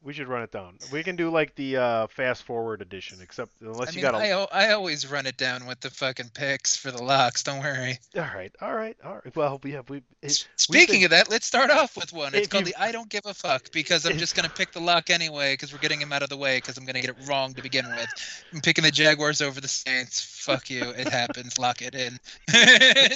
We 0.00 0.12
should 0.12 0.28
run 0.28 0.42
it 0.42 0.52
down. 0.52 0.78
We 0.92 1.02
can 1.02 1.16
do 1.16 1.28
like 1.28 1.56
the 1.56 1.76
uh, 1.76 2.06
fast 2.06 2.44
forward 2.44 2.80
edition, 2.82 3.18
except 3.20 3.50
unless 3.60 3.88
I 3.88 3.90
you 3.90 3.96
mean, 3.96 4.12
got 4.12 4.14
a. 4.22 4.54
I, 4.54 4.68
I 4.68 4.72
always 4.72 5.10
run 5.10 5.26
it 5.26 5.36
down 5.36 5.66
with 5.66 5.80
the 5.80 5.90
fucking 5.90 6.30
picks 6.34 6.76
for 6.76 6.92
the 6.92 7.02
locks. 7.02 7.42
Don't 7.42 7.58
worry. 7.60 7.98
All 8.16 8.22
right, 8.22 8.54
all 8.62 8.74
right, 8.74 8.96
all 9.04 9.14
right. 9.14 9.36
Well, 9.36 9.60
we 9.64 9.72
have 9.72 9.90
we. 9.90 10.02
It, 10.22 10.46
Speaking 10.56 11.00
been- 11.00 11.04
of 11.06 11.10
that, 11.10 11.28
let's 11.30 11.46
start 11.46 11.70
off 11.70 11.96
with 11.96 12.12
one. 12.12 12.32
It's 12.32 12.44
If 12.46 12.50
called 12.50 12.68
you- 12.68 12.72
the 12.74 12.80
I 12.82 12.92
don't 12.92 13.08
give 13.08 13.26
a 13.26 13.34
fuck 13.34 13.72
because 13.72 14.06
I'm 14.06 14.12
If- 14.12 14.18
just 14.18 14.36
gonna 14.36 14.48
pick 14.48 14.70
the 14.72 14.80
lock 14.80 15.10
anyway 15.10 15.54
because 15.54 15.72
we're 15.72 15.80
getting 15.80 16.00
him 16.00 16.12
out 16.12 16.22
of 16.22 16.28
the 16.28 16.36
way 16.36 16.58
because 16.58 16.78
I'm 16.78 16.84
gonna 16.84 17.00
get 17.00 17.10
it 17.10 17.16
wrong 17.28 17.52
to 17.54 17.62
begin 17.62 17.86
with. 17.88 18.08
I'm 18.54 18.60
picking 18.60 18.84
the 18.84 18.92
Jaguars 18.92 19.42
over 19.42 19.60
the 19.60 19.68
Saints. 19.68 20.20
Fuck 20.22 20.70
you. 20.70 20.84
It 20.90 21.08
happens. 21.12 21.58
Lock 21.58 21.82
it 21.82 21.96
in. 21.96 22.18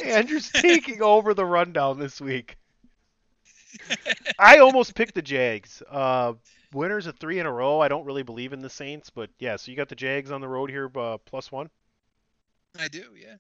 Andrew's 0.05 0.51
taking 0.53 1.01
over 1.01 1.33
the 1.33 1.45
rundown 1.47 2.01
this 2.01 2.20
week. 2.20 2.57
I 4.39 4.59
almost 4.59 4.95
picked 4.97 5.14
the 5.14 5.22
Jags. 5.22 5.83
Uh, 5.91 6.35
winners 6.73 7.07
of 7.07 7.18
three 7.18 7.39
in 7.39 7.47
a 7.47 7.53
row. 7.53 7.81
I 7.81 7.89
don't 7.89 8.05
really 8.05 8.23
believe 8.23 8.53
in 8.53 8.61
the 8.61 8.70
Saints, 8.70 9.11
but 9.11 9.31
yeah. 9.39 9.57
So 9.57 9.70
you 9.70 9.77
got 9.77 9.89
the 9.89 9.95
Jags 9.95 10.31
on 10.31 10.41
the 10.41 10.49
road 10.49 10.70
here, 10.70 10.91
uh, 10.97 11.18
plus 11.18 11.53
one. 11.53 11.70
I 12.79 12.89
do, 12.89 13.14
yeah. 13.20 13.37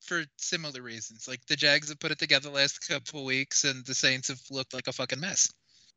For 0.00 0.24
similar 0.36 0.82
reasons. 0.82 1.28
Like 1.28 1.44
the 1.46 1.56
Jags 1.56 1.88
have 1.88 2.00
put 2.00 2.10
it 2.10 2.18
together 2.18 2.48
the 2.48 2.54
last 2.54 2.88
couple 2.88 3.24
weeks 3.24 3.64
and 3.64 3.84
the 3.84 3.94
Saints 3.94 4.28
have 4.28 4.40
looked 4.50 4.74
like 4.74 4.88
a 4.88 4.92
fucking 4.92 5.20
mess. 5.20 5.52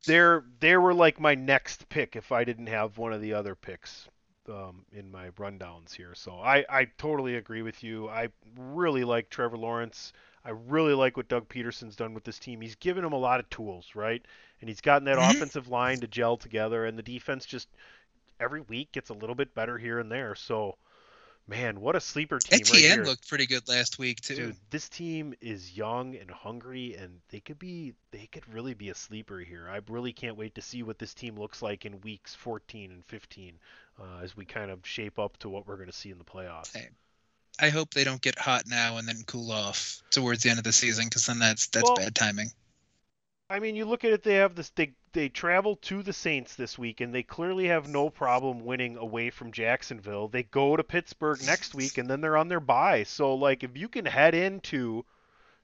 They're 0.06 0.44
they 0.60 0.78
were 0.78 0.94
like 0.94 1.20
my 1.20 1.34
next 1.34 1.90
pick 1.90 2.16
if 2.16 2.32
I 2.32 2.44
didn't 2.44 2.68
have 2.68 2.98
one 2.98 3.14
of 3.14 3.22
the 3.22 3.34
other 3.34 3.56
picks 3.56 4.08
um, 4.48 4.86
in 4.92 5.10
my 5.12 5.30
rundowns 5.32 5.96
here. 5.96 6.14
So 6.14 6.40
I 6.40 6.66
I 6.70 6.86
totally 6.98 7.36
agree 7.36 7.64
with 7.64 7.84
you. 7.84 8.08
I 8.08 8.30
really 8.56 9.04
like 9.04 9.30
Trevor 9.30 9.58
Lawrence. 9.58 10.14
I 10.46 10.52
really 10.52 10.94
like 10.94 11.18
what 11.18 11.28
Doug 11.28 11.50
Pederson's 11.50 11.96
done 11.96 12.14
with 12.14 12.24
this 12.24 12.38
team. 12.38 12.62
He's 12.62 12.76
given 12.76 13.04
them 13.04 13.14
a 13.14 13.18
lot 13.18 13.40
of 13.40 13.50
tools, 13.50 13.96
right? 13.96 14.24
And 14.62 14.70
he's 14.70 14.80
gotten 14.82 15.06
that 15.06 15.18
Mhm. 15.18 15.32
offensive 15.32 15.68
line 15.68 16.00
to 16.02 16.08
gel 16.08 16.38
together, 16.38 16.86
and 16.86 16.98
the 16.98 17.04
defense 17.04 17.46
just 17.48 17.68
every 18.40 18.62
week 18.62 18.92
gets 18.92 19.10
a 19.10 19.14
little 19.14 19.34
bit 19.34 19.56
better 19.56 19.80
here 19.80 19.98
and 20.00 20.12
there. 20.12 20.36
So, 20.36 20.78
man, 21.48 21.82
what 21.82 21.96
a 21.96 22.00
sleeper 22.00 22.38
team 22.38 22.60
right 22.72 22.84
here. 22.84 23.06
looked 23.06 23.28
pretty 23.28 23.48
good 23.48 23.68
last 23.68 23.98
week 23.98 24.22
too. 24.22 24.36
Dude, 24.36 24.58
this 24.70 24.88
team 24.88 25.34
is 25.42 25.76
young 25.76 26.16
and 26.16 26.30
hungry, 26.30 26.96
and 26.96 27.22
they 27.30 27.40
could 27.40 27.58
be 27.58 27.96
they 28.12 28.28
could 28.28 28.48
really 28.54 28.76
be 28.76 28.90
a 28.90 28.96
sleeper 28.96 29.40
here. 29.40 29.68
I 29.68 29.80
really 29.88 30.14
can't 30.14 30.38
wait 30.38 30.54
to 30.56 30.62
see 30.62 30.84
what 30.84 31.00
this 31.00 31.16
team 31.16 31.38
looks 31.40 31.64
like 31.64 31.86
in 31.86 32.02
weeks 32.02 32.36
14 32.36 32.92
and 32.92 33.06
15 33.06 33.60
uh, 34.00 34.20
as 34.22 34.38
we 34.38 34.46
kind 34.46 34.70
of 34.70 34.86
shape 34.86 35.18
up 35.18 35.38
to 35.38 35.50
what 35.50 35.66
we're 35.66 35.78
going 35.78 35.90
to 35.90 35.94
see 35.94 36.12
in 36.12 36.20
the 36.20 36.24
playoffs. 36.24 36.76
Hey. 36.78 36.90
I 37.60 37.70
hope 37.70 37.94
they 37.94 38.04
don't 38.04 38.22
get 38.22 38.38
hot 38.38 38.64
now 38.68 38.98
and 38.98 39.08
then 39.08 39.24
cool 39.26 39.52
off 39.52 40.02
towards 40.12 40.44
the 40.44 40.50
end 40.50 40.60
of 40.60 40.66
the 40.66 40.74
season 40.74 41.06
because 41.06 41.26
then 41.26 41.40
that's 41.40 41.68
that's 41.68 41.84
Well, 41.84 41.96
bad 41.96 42.16
timing. 42.16 42.52
I 43.50 43.60
mean, 43.60 43.76
you 43.76 43.86
look 43.86 44.04
at 44.04 44.12
it; 44.12 44.24
they 44.24 44.36
have 44.36 44.56
this. 44.56 44.70
They 44.72 44.94
they 45.14 45.30
travel 45.30 45.78
to 45.78 46.04
the 46.04 46.12
Saints 46.12 46.56
this 46.56 46.78
week, 46.78 47.00
and 47.00 47.14
they 47.14 47.24
clearly 47.24 47.68
have 47.68 47.88
no 47.88 48.10
problem 48.10 48.66
winning 48.66 48.98
away 48.98 49.30
from 49.30 49.52
Jacksonville. 49.52 50.28
They 50.28 50.44
go 50.44 50.76
to 50.76 50.84
Pittsburgh 50.84 51.42
next 51.46 51.74
week, 51.74 51.98
and 51.98 52.10
then 52.10 52.22
they're 52.22 52.36
on 52.36 52.50
their 52.50 52.60
bye. 52.60 53.04
So, 53.04 53.34
like, 53.36 53.64
if 53.64 53.78
you 53.78 53.88
can 53.88 54.06
head 54.06 54.34
into 54.34 55.06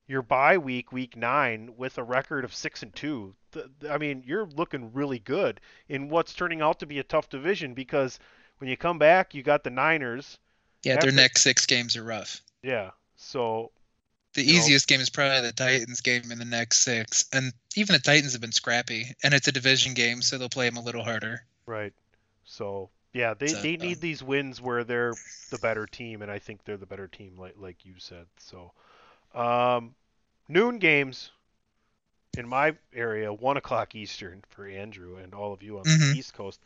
your 0.08 0.22
bye 0.22 0.58
week, 0.58 0.92
week 0.92 1.18
nine, 1.18 1.74
with 1.76 1.98
a 1.98 2.04
record 2.04 2.46
of 2.46 2.54
six 2.54 2.84
and 2.84 2.96
two, 2.96 3.36
th- 3.52 3.66
I 3.90 3.98
mean, 3.98 4.24
you're 4.26 4.46
looking 4.46 4.94
really 4.94 5.20
good 5.20 5.60
in 5.90 6.08
what's 6.08 6.34
turning 6.34 6.62
out 6.62 6.80
to 6.80 6.86
be 6.86 7.00
a 7.00 7.04
tough 7.04 7.30
division. 7.30 7.74
Because 7.74 8.20
when 8.60 8.70
you 8.70 8.78
come 8.78 9.00
back, 9.00 9.34
you 9.34 9.44
got 9.44 9.64
the 9.64 9.70
Niners. 9.70 10.38
Yeah, 10.84 11.00
their 11.00 11.12
next 11.12 11.42
six 11.42 11.66
games 11.66 11.96
are 11.96 12.04
rough. 12.04 12.42
Yeah. 12.64 12.92
So 13.16 13.72
The 14.34 14.44
You 14.44 14.54
know- 14.54 14.60
easiest 14.60 14.88
game 14.88 15.02
is 15.02 15.10
probably 15.10 15.42
the 15.42 15.52
Titans 15.52 16.00
game 16.00 16.32
in 16.32 16.40
the 16.40 16.46
next 16.46 16.80
six, 16.80 17.26
and 17.34 17.52
even 17.76 17.94
the 17.94 18.00
Titans 18.00 18.32
have 18.32 18.40
been 18.40 18.54
scrappy, 18.54 19.14
and 19.24 19.34
it's 19.34 19.48
a 19.50 19.52
division 19.52 19.94
game, 19.94 20.22
so 20.22 20.38
they'll 20.38 20.48
play 20.48 20.70
them 20.70 20.78
a 20.78 20.82
little 20.82 21.04
harder. 21.04 21.44
Right. 21.66 21.94
So 22.46 22.90
yeah, 23.14 23.34
they, 23.34 23.48
So, 23.50 23.62
they 23.62 23.76
need 23.76 24.00
these 24.00 24.24
wins 24.24 24.62
where 24.62 24.86
they're 24.86 25.14
the 25.50 25.58
better 25.58 25.86
team, 25.86 26.22
and 26.22 26.32
I 26.32 26.40
think 26.40 26.64
they're 26.64 26.78
the 26.78 26.86
better 26.86 27.10
team, 27.10 27.38
like 27.38 27.56
like 27.58 27.86
you 27.86 27.96
said. 27.98 28.26
So, 28.38 28.72
um, 29.36 29.96
noon 30.48 30.80
games 30.80 31.32
in 32.38 32.48
my 32.48 32.78
area, 32.94 33.34
one 33.34 33.58
o'clock 33.58 33.96
Eastern 33.96 34.46
for 34.48 34.66
Andrew 34.66 35.18
and 35.18 35.34
all 35.34 35.52
of 35.52 35.62
you 35.62 35.80
on 35.80 35.84
Mhm. 35.84 36.14
the 36.14 36.20
East 36.20 36.34
Coast. 36.34 36.62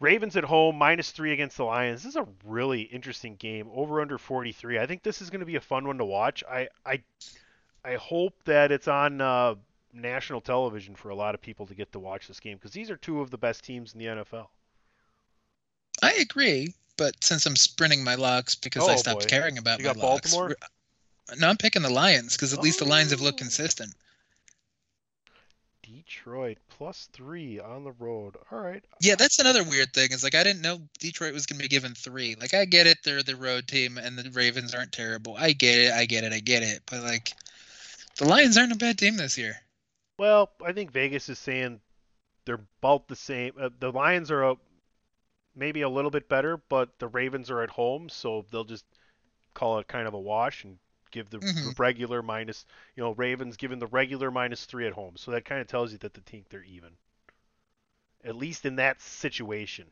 Ravens 0.00 0.36
at 0.36 0.44
home, 0.44 0.76
minus 0.76 1.10
three 1.10 1.32
against 1.32 1.56
the 1.56 1.64
Lions. 1.64 2.02
This 2.02 2.10
is 2.10 2.16
a 2.16 2.26
really 2.44 2.82
interesting 2.82 3.34
game. 3.36 3.68
Over 3.74 4.00
under 4.00 4.16
43. 4.18 4.78
I 4.78 4.86
think 4.86 5.02
this 5.02 5.20
is 5.20 5.30
going 5.30 5.40
to 5.40 5.46
be 5.46 5.56
a 5.56 5.60
fun 5.60 5.86
one 5.86 5.98
to 5.98 6.04
watch. 6.04 6.44
I 6.48 6.68
I 6.86 7.02
I 7.84 7.94
hope 7.94 8.34
that 8.44 8.70
it's 8.70 8.86
on 8.88 9.20
uh, 9.20 9.54
national 9.92 10.40
television 10.40 10.94
for 10.94 11.08
a 11.08 11.14
lot 11.16 11.34
of 11.34 11.40
people 11.40 11.66
to 11.66 11.74
get 11.74 11.90
to 11.92 11.98
watch 11.98 12.28
this 12.28 12.38
game 12.40 12.56
because 12.58 12.72
these 12.72 12.90
are 12.90 12.96
two 12.96 13.20
of 13.20 13.30
the 13.30 13.38
best 13.38 13.64
teams 13.64 13.92
in 13.92 13.98
the 13.98 14.06
NFL. 14.06 14.48
I 16.02 16.12
agree, 16.14 16.74
but 16.96 17.14
since 17.24 17.44
I'm 17.46 17.56
sprinting 17.56 18.04
my 18.04 18.14
locks 18.14 18.54
because 18.54 18.88
I 18.88 18.92
Oh, 18.92 18.96
stopped 18.96 19.22
boy. 19.22 19.28
caring 19.28 19.58
about 19.58 19.80
You 19.80 19.86
my 19.86 19.94
got 19.94 19.96
locks. 20.02 20.30
Baltimore? 20.32 20.56
No, 21.38 21.48
I'm 21.48 21.56
picking 21.56 21.82
the 21.82 21.90
Lions 21.90 22.36
because 22.36 22.52
at 22.54 22.60
least 22.60 22.78
the 22.78 22.84
Lions 22.84 23.10
have 23.10 23.20
looked 23.20 23.40
Oh. 23.40 23.44
consistent. 23.44 23.94
Detroit 26.08 26.56
plus 26.70 27.08
three 27.12 27.60
on 27.60 27.84
the 27.84 27.92
road. 27.92 28.36
All 28.50 28.60
right. 28.60 28.82
Yeah, 29.00 29.14
that's 29.14 29.38
another 29.38 29.62
weird 29.62 29.92
thing. 29.92 30.10
Is 30.10 30.24
like 30.24 30.34
I 30.34 30.42
didn't 30.42 30.62
know 30.62 30.80
Detroit 30.98 31.34
was 31.34 31.44
going 31.44 31.58
to 31.58 31.62
be 31.62 31.68
given 31.68 31.94
three. 31.94 32.34
Like 32.40 32.54
I 32.54 32.64
get 32.64 32.86
it, 32.86 32.98
they're 33.04 33.22
the 33.22 33.36
road 33.36 33.68
team, 33.68 33.98
and 33.98 34.16
the 34.16 34.30
Ravens 34.30 34.74
aren't 34.74 34.92
terrible. 34.92 35.36
I 35.38 35.52
get 35.52 35.78
it, 35.78 35.92
I 35.92 36.06
get 36.06 36.24
it, 36.24 36.32
I 36.32 36.40
get 36.40 36.62
it. 36.62 36.80
But 36.90 37.02
like, 37.02 37.34
the 38.16 38.26
Lions 38.26 38.56
aren't 38.56 38.72
a 38.72 38.76
bad 38.76 38.96
team 38.96 39.16
this 39.16 39.36
year. 39.36 39.56
Well, 40.18 40.50
I 40.64 40.72
think 40.72 40.92
Vegas 40.92 41.28
is 41.28 41.38
saying 41.38 41.78
they're 42.46 42.60
about 42.82 43.06
the 43.08 43.16
same. 43.16 43.52
Uh, 43.60 43.68
the 43.78 43.92
Lions 43.92 44.30
are 44.30 44.44
a, 44.44 44.56
maybe 45.54 45.82
a 45.82 45.90
little 45.90 46.10
bit 46.10 46.28
better, 46.28 46.56
but 46.56 46.98
the 46.98 47.08
Ravens 47.08 47.50
are 47.50 47.60
at 47.60 47.70
home, 47.70 48.08
so 48.08 48.46
they'll 48.50 48.64
just 48.64 48.86
call 49.52 49.78
it 49.78 49.88
kind 49.88 50.08
of 50.08 50.14
a 50.14 50.18
wash 50.18 50.64
and 50.64 50.78
give 51.10 51.30
the 51.30 51.38
Mhm. 51.38 51.78
regular 51.78 52.22
minus. 52.22 52.64
You 52.96 53.02
know, 53.02 53.12
Ravens 53.12 53.56
giving 53.56 53.78
the 53.78 53.86
regular 53.86 54.30
minus 54.30 54.64
three 54.64 54.86
at 54.86 54.92
home, 54.92 55.16
so 55.16 55.30
that 55.30 55.44
kind 55.44 55.60
of 55.60 55.66
tells 55.66 55.92
you 55.92 55.98
that 55.98 56.14
the 56.14 56.20
think 56.20 56.48
they're 56.48 56.62
even. 56.64 56.96
At 58.24 58.36
least 58.36 58.64
in 58.66 58.76
that 58.76 59.00
situation. 59.00 59.90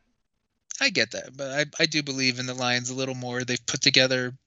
I 0.79 0.89
get 0.89 1.11
that, 1.11 1.35
but 1.35 1.51
I, 1.59 1.83
I 1.83 1.85
do 1.87 2.03
believe 2.03 2.39
in 2.39 2.45
the 2.45 2.53
Lions 2.53 2.89
a 2.89 2.93
little 2.95 3.15
more. 3.15 3.43
They've 3.43 3.65
put 3.65 3.81
together 3.81 4.37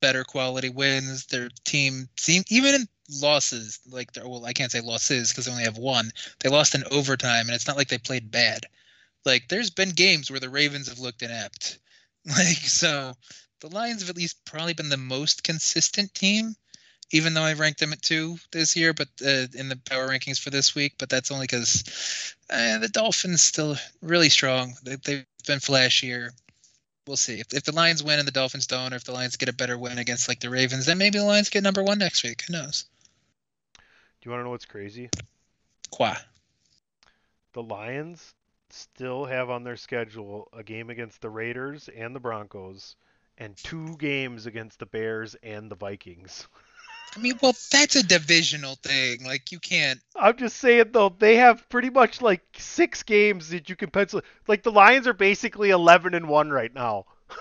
better 0.00 0.24
quality 0.24 0.68
wins. 0.68 1.26
Their 1.26 1.48
team 1.64 2.08
seem 2.16 2.44
even 2.48 2.74
in 2.74 2.88
losses, 3.20 3.80
like 3.86 4.12
they're 4.12 4.28
well, 4.28 4.44
I 4.44 4.52
can't 4.52 4.70
say 4.70 4.80
losses 4.80 5.30
because 5.30 5.46
they 5.46 5.50
only 5.52 5.64
have 5.64 5.78
one. 5.78 6.10
They 6.40 6.50
lost 6.50 6.74
in 6.74 6.84
overtime, 6.90 7.46
and 7.46 7.54
it's 7.54 7.66
not 7.66 7.76
like 7.76 7.88
they 7.88 7.98
played 7.98 8.30
bad. 8.30 8.66
Like 9.24 9.48
there's 9.48 9.70
been 9.70 9.90
games 9.90 10.30
where 10.30 10.40
the 10.40 10.50
Ravens 10.50 10.88
have 10.88 10.98
looked 11.00 11.22
inept. 11.22 11.78
Like 12.26 12.58
so, 12.58 13.14
the 13.60 13.68
Lions 13.68 14.02
have 14.02 14.10
at 14.10 14.16
least 14.16 14.44
probably 14.44 14.74
been 14.74 14.88
the 14.88 14.96
most 14.96 15.44
consistent 15.44 16.14
team, 16.14 16.54
even 17.10 17.34
though 17.34 17.42
I 17.42 17.54
ranked 17.54 17.80
them 17.80 17.92
at 17.92 18.02
two 18.02 18.38
this 18.52 18.76
year, 18.76 18.92
but 18.92 19.08
uh, 19.24 19.46
in 19.54 19.68
the 19.68 19.80
power 19.88 20.08
rankings 20.08 20.38
for 20.38 20.50
this 20.50 20.74
week. 20.74 20.94
But 20.98 21.08
that's 21.08 21.30
only 21.30 21.46
because 21.46 22.34
uh, 22.50 22.78
the 22.78 22.88
Dolphins 22.88 23.42
still 23.42 23.76
really 24.02 24.28
strong. 24.28 24.74
They, 24.82 24.96
they've 24.96 25.26
been 25.46 25.58
flashier. 25.58 26.30
We'll 27.06 27.16
see 27.16 27.40
if, 27.40 27.54
if 27.54 27.64
the 27.64 27.72
Lions 27.72 28.02
win 28.02 28.18
and 28.18 28.28
the 28.28 28.32
Dolphins 28.32 28.66
don't, 28.66 28.92
or 28.92 28.96
if 28.96 29.04
the 29.04 29.12
Lions 29.12 29.36
get 29.36 29.48
a 29.48 29.54
better 29.54 29.78
win 29.78 29.98
against 29.98 30.28
like 30.28 30.40
the 30.40 30.50
Ravens, 30.50 30.86
then 30.86 30.98
maybe 30.98 31.18
the 31.18 31.24
Lions 31.24 31.48
get 31.48 31.62
number 31.62 31.82
one 31.82 31.98
next 31.98 32.22
week. 32.22 32.42
Who 32.46 32.52
knows? 32.52 32.84
Do 33.74 33.80
you 34.24 34.30
want 34.30 34.40
to 34.40 34.44
know 34.44 34.50
what's 34.50 34.66
crazy? 34.66 35.08
Qua. 35.90 36.16
The 37.54 37.62
Lions 37.62 38.34
still 38.70 39.24
have 39.24 39.48
on 39.48 39.64
their 39.64 39.76
schedule 39.76 40.48
a 40.52 40.62
game 40.62 40.90
against 40.90 41.22
the 41.22 41.30
Raiders 41.30 41.88
and 41.96 42.14
the 42.14 42.20
Broncos 42.20 42.96
and 43.38 43.56
two 43.56 43.96
games 43.96 44.46
against 44.46 44.78
the 44.78 44.86
Bears 44.86 45.34
and 45.42 45.70
the 45.70 45.76
Vikings. 45.76 46.46
I 47.16 47.20
mean, 47.20 47.38
well, 47.40 47.54
that's 47.72 47.96
a 47.96 48.02
divisional 48.02 48.74
thing. 48.76 49.24
Like 49.24 49.50
you 49.50 49.58
can't. 49.58 50.00
I'm 50.14 50.36
just 50.36 50.58
saying 50.58 50.90
though, 50.92 51.08
they 51.18 51.36
have 51.36 51.66
pretty 51.70 51.88
much 51.90 52.20
like 52.20 52.42
six 52.58 53.02
games 53.02 53.48
that 53.48 53.70
you 53.70 53.76
can 53.76 53.90
pencil. 53.90 54.20
Like 54.46 54.62
the 54.62 54.72
Lions 54.72 55.06
are 55.06 55.14
basically 55.14 55.70
11 55.70 56.14
and 56.14 56.28
one 56.28 56.50
right 56.50 56.74
now. 56.74 57.06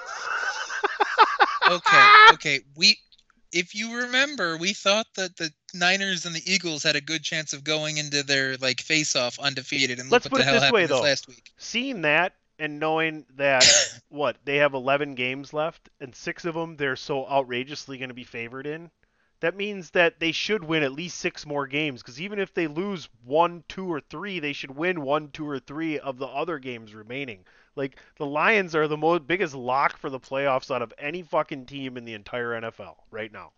Okay, 1.69 2.05
okay. 2.31 2.59
We, 2.77 2.97
if 3.51 3.75
you 3.75 3.97
remember, 3.97 4.55
we 4.57 4.71
thought 4.71 5.07
that 5.17 5.35
the 5.35 5.51
Niners 5.73 6.25
and 6.25 6.33
the 6.33 6.41
Eagles 6.49 6.81
had 6.81 6.95
a 6.95 7.01
good 7.01 7.23
chance 7.23 7.51
of 7.51 7.65
going 7.65 7.97
into 7.97 8.23
their 8.23 8.55
like 8.55 8.79
face-off 8.79 9.37
undefeated, 9.37 9.99
and 9.99 10.09
Let's 10.09 10.29
put 10.29 10.37
the 10.37 10.43
it 10.43 10.45
hell 10.45 10.53
this 10.53 10.63
happened 10.63 10.75
way, 10.75 10.85
though. 10.85 11.01
last 11.01 11.27
week. 11.27 11.51
Seeing 11.57 12.03
that 12.03 12.35
and 12.59 12.79
knowing 12.79 13.25
that 13.35 13.65
what 14.09 14.37
they 14.45 14.57
have 14.57 14.73
11 14.73 15.15
games 15.15 15.53
left 15.53 15.89
and 15.99 16.15
six 16.15 16.45
of 16.45 16.55
them 16.55 16.77
they're 16.77 16.95
so 16.95 17.27
outrageously 17.27 17.97
going 17.97 18.09
to 18.09 18.15
be 18.15 18.23
favored 18.23 18.67
in, 18.67 18.89
that 19.39 19.55
means 19.55 19.91
that 19.91 20.19
they 20.19 20.31
should 20.31 20.63
win 20.63 20.83
at 20.83 20.91
least 20.91 21.17
six 21.19 21.45
more 21.45 21.67
games. 21.67 22.01
Because 22.01 22.19
even 22.19 22.39
if 22.39 22.53
they 22.53 22.67
lose 22.67 23.07
one, 23.23 23.63
two, 23.67 23.91
or 23.91 23.99
three, 23.99 24.39
they 24.39 24.53
should 24.53 24.71
win 24.75 25.01
one, 25.01 25.29
two, 25.29 25.47
or 25.47 25.59
three 25.59 25.99
of 25.99 26.17
the 26.17 26.25
other 26.25 26.57
games 26.57 26.95
remaining. 26.95 27.45
Like 27.75 27.99
the 28.17 28.25
Lions 28.25 28.75
are 28.75 28.87
the 28.87 28.97
most 28.97 29.27
biggest 29.27 29.53
lock 29.53 29.97
for 29.97 30.09
the 30.09 30.19
playoffs 30.19 30.73
out 30.73 30.81
of 30.81 30.93
any 30.97 31.21
fucking 31.21 31.67
team 31.67 31.97
in 31.97 32.05
the 32.05 32.15
entire 32.15 32.59
NFL 32.59 32.95
right 33.11 33.31
now. 33.31 33.51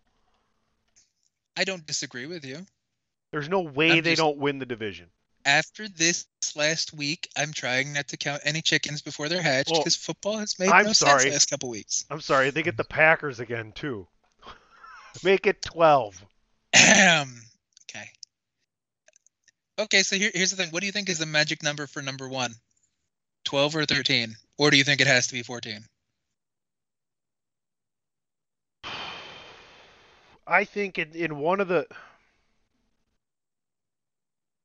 I 1.56 1.64
don't 1.64 1.86
disagree 1.86 2.26
with 2.26 2.44
you. 2.44 2.66
There's 3.32 3.48
no 3.48 3.60
way 3.60 3.92
I'm 3.92 4.02
they 4.02 4.12
just- 4.12 4.20
don't 4.20 4.38
win 4.38 4.58
the 4.58 4.66
division. 4.66 5.08
After 5.44 5.88
this 5.88 6.26
last 6.54 6.92
week, 6.92 7.28
I'm 7.36 7.52
trying 7.52 7.92
not 7.92 8.08
to 8.08 8.16
count 8.16 8.42
any 8.44 8.60
chickens 8.60 9.00
before 9.02 9.28
they're 9.28 9.42
hatched 9.42 9.70
Well, 9.70 9.80
because 9.80 9.96
football 9.96 10.38
has 10.38 10.58
made 10.58 10.68
I'm 10.70 10.86
no 10.86 10.92
sorry. 10.92 11.22
sense 11.22 11.32
last 11.32 11.50
couple 11.50 11.70
weeks. 11.70 12.04
I'm 12.10 12.20
sorry, 12.20 12.50
they 12.50 12.62
get 12.62 12.76
the 12.76 12.84
Packers 12.84 13.40
again 13.40 13.72
too. 13.72 14.06
Make 15.24 15.46
it 15.46 15.62
12. 15.62 16.24
Ahem. 16.74 17.42
okay. 17.90 18.08
Okay, 19.78 20.02
so 20.02 20.16
here, 20.16 20.30
here's 20.34 20.50
the 20.50 20.56
thing. 20.56 20.70
What 20.70 20.80
do 20.80 20.86
you 20.86 20.92
think 20.92 21.08
is 21.08 21.18
the 21.18 21.26
magic 21.26 21.62
number 21.62 21.86
for 21.86 22.02
number 22.02 22.28
one? 22.28 22.52
12 23.44 23.76
or 23.76 23.86
13? 23.86 24.36
Or 24.58 24.70
do 24.70 24.76
you 24.76 24.84
think 24.84 25.00
it 25.00 25.06
has 25.06 25.28
to 25.28 25.32
be 25.32 25.42
14? 25.42 25.80
I 30.46 30.64
think 30.64 30.98
in, 30.98 31.12
in 31.12 31.38
one 31.38 31.60
of 31.60 31.68
the 31.68 31.86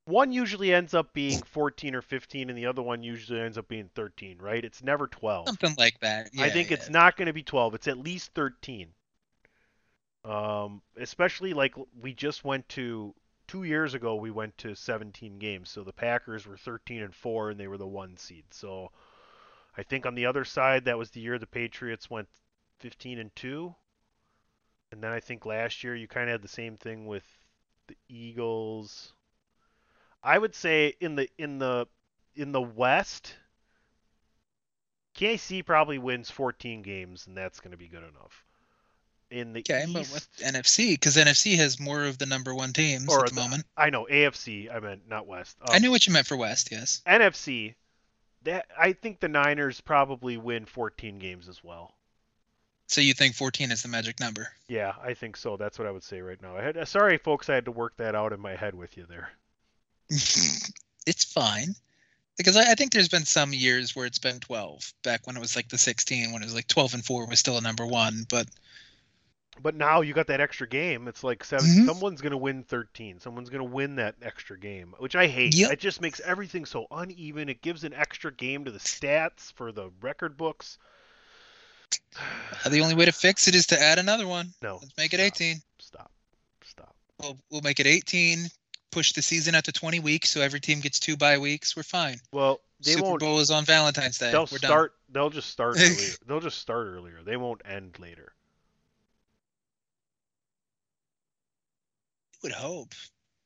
one 0.06 0.32
usually 0.32 0.72
ends 0.72 0.94
up 0.94 1.12
being 1.12 1.42
14 1.42 1.94
or 1.94 2.02
15 2.02 2.48
and 2.48 2.56
the 2.56 2.66
other 2.66 2.82
one 2.82 3.02
usually 3.02 3.40
ends 3.40 3.58
up 3.58 3.68
being 3.68 3.90
13, 3.94 4.38
right? 4.38 4.64
It's 4.64 4.82
never 4.82 5.06
12. 5.08 5.48
Something 5.48 5.74
like 5.76 5.98
that. 6.00 6.30
I 6.38 6.48
think 6.48 6.70
yeah. 6.70 6.74
it's 6.74 6.88
not 6.88 7.16
going 7.16 7.26
to 7.26 7.32
be 7.32 7.42
12. 7.42 7.74
It's 7.74 7.88
at 7.88 7.98
least 7.98 8.32
13. 8.34 8.88
Um, 10.24 10.80
especially 10.96 11.54
like 11.54 11.74
we 12.00 12.14
just 12.14 12.44
went 12.44 12.68
to 12.70 13.14
two 13.48 13.64
years 13.64 13.94
ago. 13.94 14.14
We 14.14 14.30
went 14.30 14.56
to 14.58 14.74
17 14.74 15.38
games, 15.38 15.70
so 15.70 15.82
the 15.82 15.92
Packers 15.92 16.46
were 16.46 16.56
13 16.56 17.02
and 17.02 17.14
four, 17.14 17.50
and 17.50 17.60
they 17.60 17.68
were 17.68 17.78
the 17.78 17.86
one 17.86 18.16
seed. 18.16 18.44
So 18.50 18.90
I 19.76 19.82
think 19.82 20.06
on 20.06 20.14
the 20.14 20.26
other 20.26 20.44
side, 20.44 20.84
that 20.84 20.98
was 20.98 21.10
the 21.10 21.20
year 21.20 21.38
the 21.38 21.46
Patriots 21.46 22.10
went 22.10 22.28
15 22.80 23.18
and 23.18 23.34
two, 23.36 23.74
and 24.90 25.02
then 25.02 25.12
I 25.12 25.20
think 25.20 25.46
last 25.46 25.84
year 25.84 25.94
you 25.94 26.08
kind 26.08 26.28
of 26.28 26.34
had 26.34 26.42
the 26.42 26.48
same 26.48 26.76
thing 26.76 27.06
with 27.06 27.24
the 27.86 27.96
Eagles. 28.08 29.12
I 30.26 30.36
would 30.38 30.54
say 30.54 30.94
in 31.00 31.14
the 31.14 31.28
in 31.38 31.58
the 31.58 31.86
in 32.34 32.52
the 32.52 32.60
West, 32.60 33.34
KC 35.16 35.64
probably 35.64 35.98
wins 35.98 36.30
14 36.30 36.82
games, 36.82 37.26
and 37.26 37.36
that's 37.36 37.60
going 37.60 37.70
to 37.70 37.76
be 37.76 37.88
good 37.88 38.02
enough. 38.02 38.44
In 39.30 39.52
the 39.52 39.60
Okay, 39.60 39.84
but 39.92 40.02
East, 40.02 40.12
with 40.12 40.28
NFC, 40.38 40.90
because 40.94 41.16
NFC 41.16 41.56
has 41.56 41.80
more 41.80 42.04
of 42.04 42.18
the 42.18 42.26
number 42.26 42.54
one 42.54 42.72
teams 42.72 43.12
at 43.12 43.26
the 43.28 43.34
moment. 43.34 43.64
I 43.76 43.90
know 43.90 44.06
AFC. 44.10 44.72
I 44.72 44.78
meant 44.78 45.08
not 45.08 45.26
West. 45.26 45.56
I 45.68 45.76
Um, 45.76 45.82
knew 45.82 45.90
what 45.90 46.06
you 46.06 46.12
meant 46.12 46.26
for 46.26 46.36
West, 46.36 46.70
yes. 46.70 47.02
NFC. 47.06 47.74
That 48.42 48.66
I 48.78 48.92
think 48.92 49.18
the 49.20 49.28
Niners 49.28 49.80
probably 49.80 50.36
win 50.36 50.66
14 50.66 51.18
games 51.18 51.48
as 51.48 51.64
well. 51.64 51.94
So 52.88 53.00
you 53.00 53.14
think 53.14 53.34
14 53.34 53.72
is 53.72 53.82
the 53.82 53.88
magic 53.88 54.20
number? 54.20 54.48
Yeah, 54.68 54.92
I 55.02 55.14
think 55.14 55.36
so. 55.36 55.56
That's 55.56 55.76
what 55.78 55.88
I 55.88 55.90
would 55.90 56.04
say 56.04 56.20
right 56.20 56.40
now. 56.40 56.56
I 56.56 56.62
had, 56.62 56.86
sorry, 56.86 57.18
folks, 57.18 57.48
I 57.48 57.54
had 57.56 57.64
to 57.64 57.72
work 57.72 57.96
that 57.96 58.14
out 58.14 58.32
in 58.32 58.38
my 58.38 58.54
head 58.54 58.76
with 58.76 58.96
you 58.96 59.06
there. 59.08 59.30
it's 61.06 61.24
fine. 61.24 61.74
Because 62.36 62.56
I, 62.56 62.72
I 62.72 62.74
think 62.74 62.92
there's 62.92 63.08
been 63.08 63.24
some 63.24 63.52
years 63.52 63.96
where 63.96 64.06
it's 64.06 64.18
been 64.18 64.40
12, 64.40 64.92
back 65.02 65.26
when 65.26 65.36
it 65.36 65.40
was 65.40 65.56
like 65.56 65.68
the 65.68 65.78
16, 65.78 66.32
when 66.32 66.42
it 66.42 66.44
was 66.44 66.54
like 66.54 66.66
12 66.68 66.94
and 66.94 67.04
4 67.04 67.26
was 67.26 67.38
still 67.38 67.56
a 67.56 67.62
number 67.62 67.86
one. 67.86 68.26
But 68.28 68.46
But 69.62 69.74
now 69.74 70.02
you 70.02 70.12
got 70.12 70.26
that 70.26 70.40
extra 70.40 70.68
game. 70.68 71.08
It's 71.08 71.24
like 71.24 71.42
7 71.42 71.66
Mhm. 71.66 71.86
Someone's 71.86 72.20
gonna 72.20 72.36
win 72.36 72.62
13. 72.62 73.20
Someone's 73.20 73.48
gonna 73.48 73.64
win 73.64 73.96
that 73.96 74.16
extra 74.20 74.58
game, 74.58 74.94
which 74.98 75.16
I 75.16 75.26
hate. 75.28 75.54
Yep. 75.54 75.72
It 75.72 75.80
just 75.80 76.02
makes 76.02 76.20
everything 76.20 76.66
so 76.66 76.86
uneven. 76.90 77.48
It 77.48 77.62
gives 77.62 77.84
an 77.84 77.94
extra 77.94 78.30
game 78.30 78.66
to 78.66 78.70
the 78.70 78.78
stats 78.80 79.52
for 79.54 79.72
the 79.72 79.90
record 80.02 80.36
books. 80.36 80.76
the 82.68 82.80
only 82.80 82.94
way 82.94 83.06
to 83.06 83.12
fix 83.12 83.48
it 83.48 83.54
is 83.54 83.66
to 83.68 83.80
add 83.80 83.98
another 83.98 84.26
one. 84.26 84.52
No. 84.60 84.78
Let's 84.82 84.96
make 84.98 85.14
it 85.14 85.20
stop, 85.20 85.26
18. 85.26 85.62
Stop. 85.78 86.12
Stop. 86.64 86.96
We'll, 87.20 87.38
we'll 87.50 87.62
make 87.62 87.80
it 87.80 87.86
18, 87.86 88.48
push 88.96 89.12
the 89.12 89.20
season 89.20 89.54
out 89.54 89.64
to 89.64 89.72
20 89.72 90.00
weeks 90.00 90.30
so 90.30 90.40
every 90.40 90.58
team 90.58 90.80
gets 90.80 90.98
two 90.98 91.18
bye 91.18 91.36
weeks. 91.36 91.76
We're 91.76 91.82
fine. 91.82 92.16
Well, 92.32 92.60
they 92.80 92.92
Super 92.92 93.08
won't. 93.08 93.20
Bowl 93.20 93.40
is 93.40 93.50
on 93.50 93.66
Valentine's 93.66 94.16
Day. 94.16 94.30
They'll 94.32 94.48
We're 94.50 94.56
start. 94.56 94.94
They'll 95.10 95.28
just 95.28 95.50
start 95.50 95.76
earlier. 95.78 96.14
They'll 96.26 96.40
just 96.40 96.58
start 96.58 96.86
earlier. 96.86 97.22
They 97.22 97.36
won't 97.36 97.60
end 97.66 97.98
later. 97.98 98.32
You 102.32 102.38
Would 102.44 102.52
hope. 102.52 102.94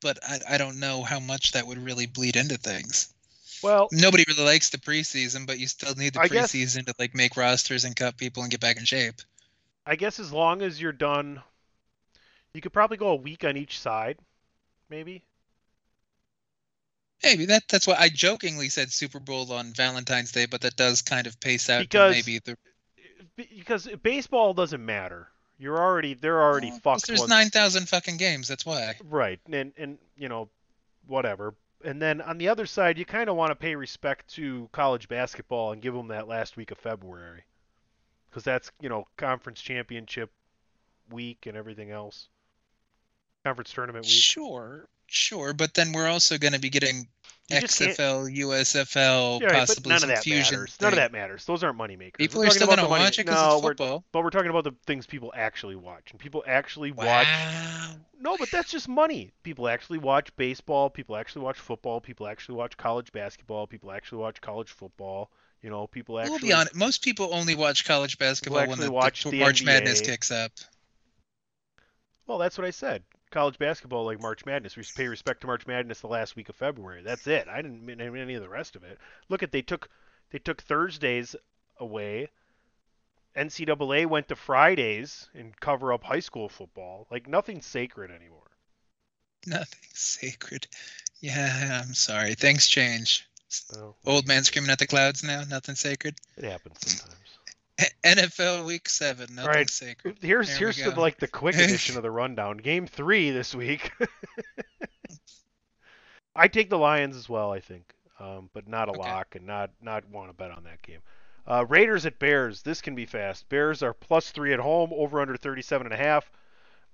But 0.01 0.19
I, 0.25 0.39
I 0.51 0.57
don't 0.57 0.79
know 0.79 1.03
how 1.03 1.19
much 1.19 1.51
that 1.51 1.67
would 1.67 1.77
really 1.77 2.05
bleed 2.05 2.37
into 2.37 2.55
things. 2.55 3.13
Well, 3.61 3.89
Nobody 3.91 4.23
really 4.29 4.45
likes 4.45 4.69
the 4.69 4.77
preseason, 4.77 5.45
but 5.45 5.59
you 5.59 5.67
still 5.67 5.93
need 5.95 6.13
the 6.13 6.21
I 6.21 6.29
guess- 6.29 6.53
preseason 6.53 6.85
to 6.85 6.93
like 6.97 7.13
make 7.13 7.35
rosters 7.35 7.83
and 7.83 7.93
cut 7.93 8.15
people 8.15 8.43
and 8.43 8.49
get 8.49 8.61
back 8.61 8.77
in 8.77 8.85
shape. 8.85 9.15
I 9.85 9.97
guess 9.97 10.17
as 10.17 10.31
long 10.31 10.61
as 10.61 10.81
you're 10.81 10.93
done, 10.93 11.41
you 12.53 12.61
could 12.61 12.71
probably 12.71 12.95
go 12.95 13.09
a 13.09 13.15
week 13.15 13.43
on 13.43 13.57
each 13.57 13.79
side, 13.79 14.17
maybe. 14.89 15.23
Maybe 17.23 17.45
that 17.45 17.63
that's 17.67 17.87
why 17.87 17.95
I 17.99 18.09
jokingly 18.09 18.69
said 18.69 18.91
Super 18.91 19.19
Bowl 19.19 19.51
on 19.53 19.73
Valentine's 19.73 20.31
Day, 20.31 20.45
but 20.45 20.61
that 20.61 20.75
does 20.75 21.01
kind 21.01 21.27
of 21.27 21.39
pace 21.39 21.69
out 21.69 21.81
Because- 21.81 22.15
to 22.15 22.17
maybe 22.17 22.39
the 22.39 22.57
Because 23.35 23.87
baseball 24.03 24.53
doesn't 24.53 24.83
matter. 24.85 25.29
You're 25.57 25.79
already 25.79 26.15
they're 26.15 26.41
already 26.41 26.69
Well, 26.71 26.79
fucked. 26.79 27.07
There's 27.07 27.19
once- 27.19 27.29
nine 27.29 27.49
thousand 27.49 27.87
fucking 27.87 28.17
games. 28.17 28.47
That's 28.47 28.65
why. 28.65 28.95
Right, 29.03 29.39
and 29.51 29.71
and 29.77 29.97
you 30.17 30.27
know, 30.29 30.49
whatever. 31.05 31.53
And 31.83 32.01
then 32.01 32.21
on 32.21 32.37
the 32.37 32.47
other 32.49 32.65
side, 32.67 32.97
you 32.99 33.05
kind 33.05 33.29
of 33.29 33.35
want 33.35 33.49
to 33.51 33.55
pay 33.55 33.75
respect 33.75 34.27
to 34.35 34.69
college 34.71 35.07
basketball 35.07 35.71
and 35.71 35.81
give 35.81 35.93
them 35.95 36.09
that 36.09 36.27
last 36.27 36.55
week 36.57 36.69
of 36.71 36.77
February, 36.77 37.43
because 38.29 38.43
that's 38.43 38.71
you 38.81 38.89
know 38.89 39.07
conference 39.17 39.61
championship 39.61 40.31
week 41.09 41.45
and 41.45 41.55
everything 41.57 41.91
else. 41.91 42.27
Conference 43.43 43.71
tournament 43.73 44.05
week. 44.05 44.13
Sure, 44.13 44.87
sure, 45.11 45.53
but 45.53 45.73
then 45.73 45.91
we're 45.91 46.07
also 46.07 46.37
going 46.37 46.53
to 46.53 46.59
be 46.59 46.69
getting 46.69 47.07
You 47.49 47.57
XFL, 47.57 48.33
USFL, 48.37 49.41
Yeah, 49.41 49.47
right, 49.47 49.55
possibly 49.59 49.89
none 49.89 50.03
of 50.03 50.09
that 50.09 50.23
fusion. 50.23 50.59
matters. 50.59 50.77
None 50.79 50.93
of 50.93 50.95
that 50.97 51.11
matters. 51.11 51.45
Those 51.45 51.63
aren't 51.63 51.77
money 51.77 51.95
makers. 51.95 52.15
People 52.17 52.39
We're 52.39 52.47
are 52.47 52.51
still 52.51 52.67
going 52.67 52.79
to 52.79 52.87
watch 52.87 53.19
it 53.19 53.25
because 53.25 53.41
no, 53.41 53.69
it's 53.69 53.79
we're- 53.79 54.01
but 54.11 54.23
we're 54.23 54.29
talking 54.29 54.49
about 54.49 54.63
the 54.63 54.73
things 54.85 55.05
people 55.05 55.33
actually 55.35 55.75
watch, 55.75 56.11
and 56.11 56.19
people 56.19 56.43
actually 56.47 56.91
watch. 56.91 57.27
Wow. 57.27 57.95
No, 58.19 58.37
but 58.37 58.49
that's 58.51 58.71
just 58.71 58.87
money. 58.87 59.31
People 59.43 59.67
actually 59.67 59.97
watch 59.97 60.33
baseball. 60.35 60.89
People 60.89 61.15
actually 61.17 61.43
watch 61.43 61.57
football. 61.57 61.99
People 61.99 62.27
actually 62.27 62.55
watch 62.55 62.77
college 62.77 63.11
basketball. 63.11 63.67
People 63.67 63.91
actually 63.91 64.19
watch 64.19 64.39
college 64.39 64.69
football. 64.69 65.31
You 65.61 65.69
know, 65.69 65.87
people 65.87 66.19
actually. 66.19 66.31
We'll 66.31 66.39
be 66.39 66.53
honest. 66.53 66.75
Most 66.75 67.03
people 67.03 67.29
only 67.33 67.55
watch 67.55 67.83
college 67.85 68.17
basketball 68.17 68.67
when 68.67 68.79
the, 68.79 68.91
watch 68.91 69.23
the 69.23 69.31
the 69.31 69.39
March 69.39 69.63
Madness 69.63 70.01
kicks 70.01 70.31
up. 70.31 70.51
Well, 72.27 72.37
that's 72.37 72.57
what 72.57 72.65
I 72.65 72.71
said. 72.71 73.03
College 73.31 73.57
basketball, 73.57 74.05
like 74.05 74.21
March 74.21 74.45
Madness, 74.45 74.75
we 74.75 74.83
pay 74.95 75.07
respect 75.07 75.41
to 75.41 75.47
March 75.47 75.65
Madness 75.65 76.01
the 76.01 76.07
last 76.07 76.35
week 76.35 76.49
of 76.49 76.55
February. 76.55 77.01
That's 77.01 77.25
it. 77.27 77.47
I 77.47 77.61
didn't 77.61 77.85
mean 77.85 78.01
any 78.01 78.35
of 78.35 78.41
the 78.41 78.49
rest 78.49 78.75
of 78.75 78.83
it. 78.83 78.99
Look 79.29 79.41
at 79.41 79.51
they 79.51 79.61
took 79.61 79.89
they 80.31 80.39
took 80.39 80.61
Thursdays 80.61 81.35
away. 81.79 82.29
NCAA 83.35 84.05
went 84.07 84.27
to 84.27 84.35
Fridays 84.35 85.29
and 85.33 85.57
cover 85.59 85.93
up 85.93 86.03
high 86.03 86.19
school 86.19 86.49
football. 86.49 87.07
Like 87.09 87.27
nothing's 87.27 87.65
sacred 87.65 88.11
anymore. 88.11 88.51
Nothing 89.47 89.89
sacred. 89.93 90.67
Yeah, 91.21 91.81
I'm 91.83 91.93
sorry. 91.93 92.35
Things 92.35 92.67
change. 92.67 93.27
So, 93.47 93.95
Old 94.05 94.27
man 94.27 94.43
screaming 94.43 94.69
at 94.69 94.79
the 94.79 94.87
clouds 94.87 95.23
now. 95.23 95.43
Nothing 95.49 95.75
sacred. 95.75 96.15
It 96.37 96.43
happens 96.43 96.77
sometimes. 96.81 97.20
NFL 98.03 98.65
Week 98.65 98.87
Seven. 98.89 99.35
Nothing 99.35 99.49
right. 99.51 99.69
sacred. 99.69 100.17
Here's 100.21 100.47
There 100.49 100.57
here's 100.57 100.77
the, 100.77 100.99
like 100.99 101.17
the 101.17 101.27
quick 101.27 101.55
edition 101.59 101.97
of 101.97 102.03
the 102.03 102.11
rundown. 102.11 102.57
Game 102.57 102.87
three 102.87 103.31
this 103.31 103.53
week. 103.55 103.91
I 106.35 106.47
take 106.47 106.69
the 106.69 106.77
Lions 106.77 107.15
as 107.15 107.27
well. 107.27 107.51
I 107.51 107.59
think, 107.59 107.93
um, 108.19 108.49
but 108.53 108.67
not 108.67 108.87
a 108.87 108.91
Okay. 108.91 108.99
lock 108.99 109.35
and 109.35 109.45
not 109.45 109.71
not 109.81 110.07
want 110.09 110.29
to 110.29 110.33
bet 110.33 110.51
on 110.51 110.63
that 110.63 110.81
game. 110.81 110.99
Uh, 111.47 111.65
Raiders 111.67 112.05
at 112.05 112.19
Bears. 112.19 112.61
This 112.61 112.81
can 112.81 112.95
be 112.95 113.05
fast. 113.05 113.49
Bears 113.49 113.83
are 113.83 113.93
plus 113.93 114.31
three 114.31 114.53
at 114.53 114.59
home. 114.59 114.91
Over 114.93 115.19
under 115.21 115.35
37 115.35 115.87
and 115.87 115.93
a 115.93 115.97
half. 115.97 116.31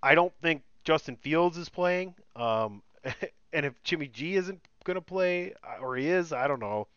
I 0.01 0.15
don't 0.15 0.33
think 0.41 0.63
Justin 0.83 1.15
Fields 1.17 1.57
is 1.57 1.69
playing, 1.69 2.15
um, 2.35 2.81
and 3.53 3.65
if 3.65 3.81
Jimmy 3.83 4.07
G 4.07 4.35
isn't 4.35 4.61
gonna 4.85 5.01
play 5.01 5.53
uh, 5.63 5.81
or 5.81 5.95
he 5.97 6.07
is, 6.07 6.31
I 6.31 6.47
don't 6.47 6.59
know. 6.59 6.87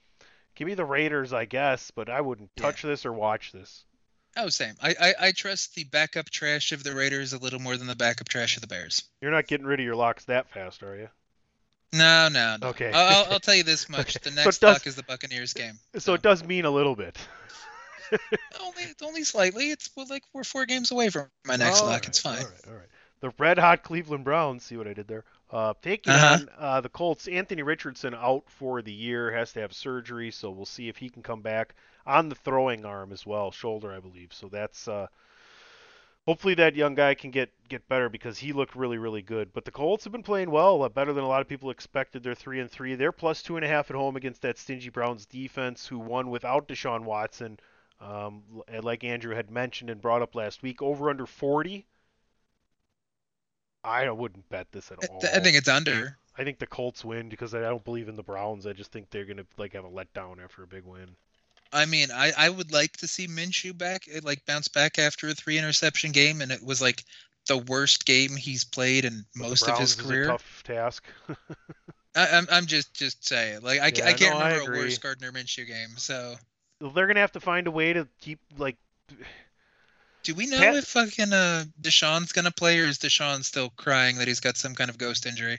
Give 0.61 0.67
me 0.69 0.75
the 0.75 0.85
Raiders, 0.85 1.33
I 1.33 1.47
guess, 1.47 1.91
but 1.91 2.11
I 2.11 2.21
wouldn't 2.21 2.51
Yeah. 2.57 2.63
touch 2.65 2.83
this 2.83 3.07
or 3.07 3.15
watch 3.15 3.51
this. 3.51 3.83
Oh, 4.37 4.51
same. 4.51 4.75
I, 4.83 4.95
I 5.01 5.15
I 5.29 5.33
trust 5.33 5.75
the 5.75 5.85
backup 5.85 6.29
trash 6.29 6.73
of 6.73 6.85
the 6.85 6.95
Raiders 6.95 7.33
a 7.33 7.39
little 7.39 7.59
more 7.61 7.79
than 7.79 7.87
the 7.87 7.97
backup 7.97 8.29
trash 8.29 8.57
of 8.57 8.61
the 8.61 8.67
Bears. 8.69 9.03
You're 9.23 9.31
not 9.31 9.47
getting 9.47 9.67
rid 9.67 9.81
of 9.81 9.87
your 9.87 9.97
locks 9.97 10.27
that 10.27 10.51
fast, 10.51 10.83
are 10.83 10.95
you? 10.97 11.09
No, 11.95 12.29
no, 12.29 12.59
no. 12.61 12.69
Okay. 12.69 12.93
I'll, 12.93 13.33
I'll- 13.33 13.41
tell 13.41 13.55
you 13.55 13.63
this 13.65 13.89
much: 13.89 14.17
Okay. 14.19 14.29
the 14.31 14.37
So 14.37 14.45
next 14.45 14.59
does- 14.59 14.75
lock 14.75 14.87
is 14.87 14.97
the 14.97 15.03
Buccaneers 15.03 15.55
game. 15.55 15.79
So 15.99 16.13
it 16.13 16.21
does 16.21 16.45
mean 16.45 16.67
a 16.67 16.71
little 16.71 16.95
bit. 16.95 17.17
Only, 18.61 18.85
only 19.03 19.25
slightly. 19.25 19.71
It's 19.71 19.89
like 19.97 20.25
we're 20.35 20.45
four 20.45 20.67
games 20.67 20.91
away 20.91 21.09
from 21.11 21.29
my 21.47 21.57
next 21.57 21.81
All 21.81 21.87
lock. 21.87 22.01
right, 22.01 22.09
It's 22.09 22.19
fine. 22.19 22.39
All 22.39 22.45
right, 22.45 22.61
all 22.69 22.75
right. 22.75 22.89
The 23.21 23.33
red 23.39 23.59
hot 23.59 23.83
Cleveland 23.85 24.25
Browns. 24.25 24.65
See 24.65 24.77
what 24.77 24.89
I 24.89 24.93
did 24.95 25.07
there? 25.09 25.25
Uh, 25.51 25.75
taking 25.83 26.13
Uh-huh. 26.13 26.39
on 26.39 26.49
uh, 26.59 26.81
the 26.81 26.89
Colts. 26.89 27.27
Anthony 27.29 27.63
Richardson 27.63 28.15
out 28.15 28.45
for 28.51 28.83
the 28.83 28.93
year. 28.93 29.31
Has 29.33 29.53
to 29.55 29.61
have 29.61 29.73
surgery, 29.73 30.31
so 30.31 30.51
we'll 30.51 30.65
see 30.67 30.89
if 30.89 30.97
he 30.97 31.11
can 31.11 31.23
come 31.23 31.43
back 31.43 31.75
on 32.07 32.29
the 32.29 32.37
throwing 32.37 32.85
arm 32.85 33.13
as 33.13 33.27
well, 33.27 33.51
shoulder, 33.51 33.93
I 33.93 34.01
believe. 34.01 34.33
So 34.33 34.49
that's 34.49 34.87
uh, 34.89 35.09
hopefully 36.27 36.55
that 36.55 36.77
young 36.77 36.95
guy 36.95 37.15
can 37.15 37.31
get 37.31 37.51
get 37.69 37.89
better 37.89 38.09
because 38.09 38.39
he 38.39 38.53
looked 38.53 38.77
really 38.77 38.99
really 38.99 39.23
good. 39.23 39.53
But 39.53 39.65
the 39.65 39.71
Colts 39.73 40.05
have 40.05 40.13
been 40.13 40.23
playing 40.23 40.51
well, 40.51 40.83
uh, 40.83 40.89
better 40.89 41.13
than 41.13 41.25
a 41.25 41.29
lot 41.29 41.41
of 41.43 41.49
people 41.49 41.71
expected. 41.71 42.23
They're 42.23 42.35
three 42.35 42.61
and 42.61 42.71
three. 42.71 42.95
They're 42.95 43.13
plus 43.13 43.43
two 43.43 43.57
and 43.57 43.65
a 43.65 43.69
half 43.69 43.91
at 43.91 43.97
home 43.97 44.17
against 44.17 44.43
that 44.43 44.59
stingy 44.59 44.91
Browns 44.91 45.27
defense, 45.27 45.87
who 45.87 45.99
won 45.99 46.31
without 46.31 46.69
Deshaun 46.69 47.05
Watson. 47.05 47.59
Um, 48.01 48.43
like 48.83 49.05
Andrew 49.05 49.35
had 49.35 49.51
mentioned 49.51 49.91
and 49.91 50.01
brought 50.01 50.23
up 50.23 50.35
last 50.35 50.63
week, 50.63 50.81
over 50.81 51.11
under 51.11 51.27
40. 51.27 51.87
I 53.85 54.11
wouldn't 54.11 54.49
bet 54.49 54.71
this 54.73 54.91
at 54.93 54.99
all. 54.99 55.21
I 55.35 55.41
think 55.41 55.57
it's 55.57 55.69
under. 55.69 56.17
I 56.37 56.45
think 56.45 56.59
the 56.59 56.67
Colts 56.67 57.05
win 57.05 57.29
because 57.29 57.55
I 57.55 57.61
don't 57.61 57.85
believe 57.85 58.09
in 58.09 58.17
the 58.17 58.23
Browns. 58.23 58.67
I 58.67 58.73
just 58.73 58.93
think 58.93 59.11
they're 59.11 59.25
gonna 59.25 59.47
like 59.59 59.73
have 59.75 59.85
a 59.85 59.91
letdown 59.91 60.43
after 60.43 60.63
a 60.63 60.67
big 60.67 60.85
win. 60.85 61.17
I 61.73 61.87
mean, 61.87 62.11
I, 62.13 62.33
I 62.37 62.49
would 62.51 62.73
like 62.73 62.97
to 62.99 63.07
see 63.07 63.29
Minshew 63.29 63.77
back, 63.77 64.07
eh, 64.13 64.21
like 64.23 64.45
bounce 64.47 64.69
back 64.69 64.99
after 64.99 65.29
a 65.29 65.35
three 65.35 65.59
interception 65.59 66.11
game, 66.13 66.41
and 66.41 66.51
it 66.51 66.63
was 66.65 66.81
like 66.81 67.05
the 67.47 67.59
worst 67.59 68.07
game 68.07 68.37
he's 68.37 68.65
played 68.65 69.05
in 69.05 69.25
But 69.35 69.51
most 69.51 69.69
of 69.69 69.77
his 69.79 69.95
Browns 69.95 69.99
is 69.99 70.11
a 70.11 70.15
career. 70.15 70.25
tough 70.25 70.63
task. 70.65 71.07
I, 72.17 72.29
I'm 72.29 72.47
I'm 72.51 72.67
just 72.67 72.95
just 72.95 73.25
saying, 73.27 73.63
like 73.63 73.81
I, 73.81 73.91
Yeah, 73.91 74.07
I 74.07 74.13
can't 74.15 74.35
no, 74.39 74.39
remember 74.39 74.61
a 74.61 74.69
worse 74.69 74.99
Gardner 74.99 75.33
Minshew 75.33 75.67
game. 75.67 75.97
So 75.97 76.37
they're 76.81 77.07
gonna 77.07 77.21
have 77.21 77.33
to 77.33 77.41
find 77.41 77.67
a 77.67 77.71
way 77.71 77.93
to 77.93 78.09
keep 78.21 78.41
like 78.59 78.77
do 80.23 80.35
we 80.35 80.47
know 80.47 80.59
Pat- 80.59 80.77
if 80.77 80.87
fucking 80.87 81.33
uh 81.33 81.65
Deshaun's 81.81 82.33
gonna 82.33 82.51
play, 82.51 82.79
or 82.79 82.85
is 82.85 82.99
Deshaun 82.99 83.45
still 83.45 83.71
crying 83.71 84.17
that 84.17 84.29
he's 84.29 84.41
got 84.41 84.57
some 84.57 84.75
kind 84.75 84.91
of 84.91 84.99
ghost 84.99 85.27
injury? 85.27 85.59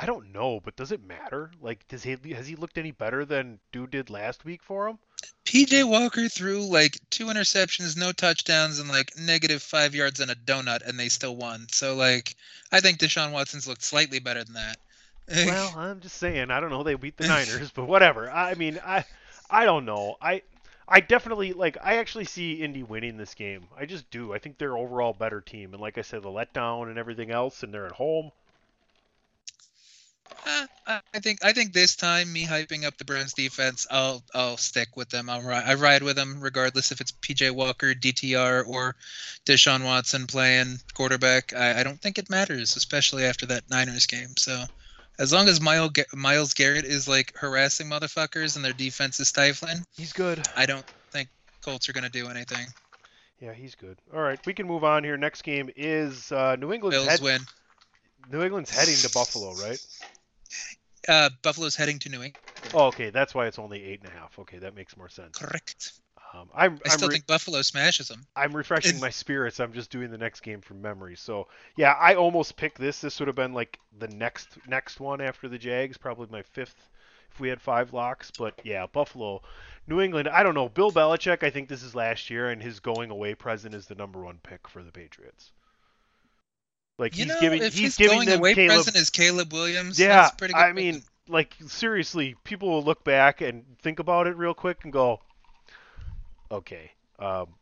I 0.00 0.06
don't 0.06 0.32
know, 0.32 0.60
but 0.60 0.76
does 0.76 0.92
it 0.92 1.02
matter? 1.02 1.50
Like, 1.60 1.86
does 1.88 2.04
he 2.04 2.16
has 2.32 2.46
he 2.46 2.54
looked 2.54 2.78
any 2.78 2.92
better 2.92 3.24
than 3.24 3.58
dude 3.72 3.90
did 3.90 4.10
last 4.10 4.44
week 4.44 4.62
for 4.62 4.88
him? 4.88 4.98
PJ 5.44 5.82
Walker 5.88 6.28
threw 6.28 6.62
like 6.62 7.00
two 7.10 7.26
interceptions, 7.26 7.96
no 7.96 8.12
touchdowns, 8.12 8.78
and 8.78 8.88
like 8.88 9.10
negative 9.18 9.62
five 9.62 9.94
yards 9.96 10.20
and 10.20 10.30
a 10.30 10.36
donut, 10.36 10.86
and 10.86 10.98
they 10.98 11.08
still 11.08 11.34
won. 11.34 11.66
So 11.72 11.96
like, 11.96 12.36
I 12.70 12.80
think 12.80 12.98
Deshaun 12.98 13.32
Watson's 13.32 13.66
looked 13.66 13.82
slightly 13.82 14.20
better 14.20 14.44
than 14.44 14.54
that. 14.54 14.76
well, 15.46 15.74
I'm 15.76 16.00
just 16.00 16.16
saying. 16.16 16.50
I 16.52 16.60
don't 16.60 16.70
know. 16.70 16.84
They 16.84 16.94
beat 16.94 17.16
the 17.16 17.26
Niners, 17.26 17.70
but 17.72 17.86
whatever. 17.86 18.30
I 18.30 18.54
mean, 18.54 18.78
I, 18.84 19.04
I 19.50 19.64
don't 19.64 19.84
know. 19.84 20.16
I, 20.22 20.42
I 20.88 21.00
definitely 21.00 21.52
like. 21.52 21.76
I 21.82 21.98
actually 21.98 22.24
see 22.24 22.54
Indy 22.54 22.82
winning 22.82 23.18
this 23.18 23.34
game. 23.34 23.68
I 23.76 23.84
just 23.84 24.10
do. 24.10 24.32
I 24.32 24.38
think 24.38 24.56
they're 24.56 24.76
overall 24.76 25.12
better 25.12 25.40
team, 25.40 25.74
and 25.74 25.82
like 25.82 25.98
I 25.98 26.02
said, 26.02 26.22
the 26.22 26.30
letdown 26.30 26.88
and 26.88 26.98
everything 26.98 27.30
else, 27.30 27.62
and 27.62 27.72
they're 27.72 27.86
at 27.86 27.92
home. 27.92 28.32
Uh, 30.46 30.66
I 30.86 31.20
think 31.20 31.44
I 31.44 31.52
think 31.52 31.72
this 31.72 31.96
time 31.96 32.32
me 32.32 32.46
hyping 32.46 32.84
up 32.84 32.96
the 32.96 33.04
Browns 33.04 33.34
defense, 33.34 33.86
I'll 33.90 34.22
I'll 34.34 34.56
stick 34.56 34.96
with 34.96 35.10
them. 35.10 35.28
I'll 35.28 35.42
ri- 35.42 35.54
I 35.54 35.74
ride 35.74 36.02
with 36.02 36.16
them 36.16 36.40
regardless 36.40 36.90
if 36.90 37.00
it's 37.02 37.12
PJ 37.12 37.50
Walker, 37.50 37.94
DTR, 37.94 38.66
or 38.66 38.96
Deshaun 39.44 39.84
Watson 39.84 40.26
playing 40.26 40.78
quarterback. 40.94 41.52
I, 41.52 41.80
I 41.80 41.82
don't 41.82 42.00
think 42.00 42.18
it 42.18 42.30
matters, 42.30 42.76
especially 42.76 43.24
after 43.24 43.44
that 43.46 43.68
Niners 43.68 44.06
game. 44.06 44.36
So 44.36 44.64
as 45.18 45.32
long 45.32 45.48
as 45.48 45.60
Myles 45.60 45.92
Myles 46.14 46.54
Garrett 46.54 46.84
is 46.84 47.08
like 47.08 47.36
harassing 47.36 47.88
motherfuckers 47.88 48.56
and 48.56 48.64
their 48.64 48.72
defense 48.72 49.20
is 49.20 49.28
stifling, 49.28 49.84
He's 49.96 50.12
good. 50.12 50.46
I 50.56 50.66
don't 50.66 50.86
think 51.12 51.28
Colts 51.64 51.88
are 51.88 51.92
gonna 51.92 52.08
do 52.08 52.28
anything. 52.28 52.66
Yeah, 53.40 53.52
he's 53.52 53.74
good. 53.74 53.98
All 54.12 54.20
right, 54.20 54.44
we 54.46 54.54
can 54.54 54.66
move 54.66 54.82
on 54.84 55.04
here. 55.04 55.16
Next 55.16 55.42
game 55.42 55.70
is 55.76 56.32
uh, 56.32 56.56
New 56.56 56.72
England's 56.72 56.96
Bills 56.96 57.08
head, 57.08 57.20
win. 57.20 57.40
New 58.32 58.42
England's 58.42 58.70
heading 58.70 58.96
to 58.96 59.10
Buffalo, 59.12 59.54
right? 59.54 59.84
Uh, 61.08 61.30
Buffalo's 61.42 61.76
heading 61.76 61.98
to 62.00 62.08
New 62.08 62.22
England. 62.22 62.34
Oh, 62.74 62.86
okay, 62.86 63.10
that's 63.10 63.34
why 63.34 63.46
it's 63.46 63.58
only 63.58 63.82
eight 63.84 64.00
and 64.00 64.08
a 64.08 64.12
half. 64.12 64.38
Okay, 64.40 64.58
that 64.58 64.74
makes 64.74 64.96
more 64.96 65.08
sense. 65.08 65.38
Correct. 65.38 65.92
Um, 66.34 66.48
I'm, 66.54 66.78
I 66.84 66.90
still 66.90 67.08
re- 67.08 67.14
think 67.14 67.26
Buffalo 67.26 67.62
smashes 67.62 68.08
them. 68.08 68.26
I'm 68.36 68.54
refreshing 68.54 68.90
It's- 68.90 69.00
my 69.00 69.10
spirits. 69.10 69.60
I'm 69.60 69.72
just 69.72 69.90
doing 69.90 70.10
the 70.10 70.18
next 70.18 70.40
game 70.40 70.60
from 70.60 70.82
memory. 70.82 71.16
So 71.16 71.48
yeah, 71.76 71.92
I 71.92 72.14
almost 72.16 72.56
picked 72.56 72.78
this. 72.78 73.00
This 73.00 73.18
would 73.18 73.28
have 73.28 73.36
been 73.36 73.54
like 73.54 73.78
the 73.98 74.08
next 74.08 74.58
next 74.66 75.00
one 75.00 75.20
after 75.20 75.48
the 75.48 75.58
Jags, 75.58 75.96
probably 75.96 76.26
my 76.30 76.42
fifth 76.42 76.88
if 77.32 77.40
we 77.40 77.48
had 77.48 77.60
five 77.62 77.92
locks. 77.94 78.30
But 78.30 78.60
yeah, 78.62 78.86
Buffalo, 78.86 79.40
New 79.86 80.00
England. 80.02 80.28
I 80.28 80.42
don't 80.42 80.54
know. 80.54 80.68
Bill 80.68 80.92
Belichick. 80.92 81.42
I 81.42 81.50
think 81.50 81.68
this 81.68 81.82
is 81.82 81.94
last 81.94 82.28
year, 82.28 82.50
and 82.50 82.62
his 82.62 82.80
going 82.80 83.10
away 83.10 83.34
present 83.34 83.74
is 83.74 83.86
the 83.86 83.94
number 83.94 84.20
one 84.20 84.38
pick 84.42 84.68
for 84.68 84.82
the 84.82 84.92
Patriots. 84.92 85.50
Like 86.98 87.16
You 87.16 87.24
he's 87.24 87.34
know, 87.34 87.40
giving 87.40 87.62
if 87.62 87.72
he's 87.74 87.82
his 87.82 87.96
giving 87.96 88.24
going 88.24 88.38
away 88.38 88.54
Caleb. 88.54 88.74
present 88.76 88.96
is 88.96 89.08
Caleb 89.10 89.52
Williams, 89.52 89.98
yeah, 89.98 90.08
that's 90.22 90.34
pretty 90.34 90.52
good. 90.54 90.60
I 90.60 90.72
mean, 90.72 91.02
like 91.28 91.54
seriously, 91.68 92.34
people 92.44 92.68
will 92.70 92.82
look 92.82 93.04
back 93.04 93.40
and 93.40 93.64
think 93.82 93.98
about 94.00 94.26
it 94.26 94.36
real 94.36 94.52
quick 94.54 94.78
and 94.82 94.92
go, 94.92 95.20
okay, 96.50 96.92
um, 97.18 97.54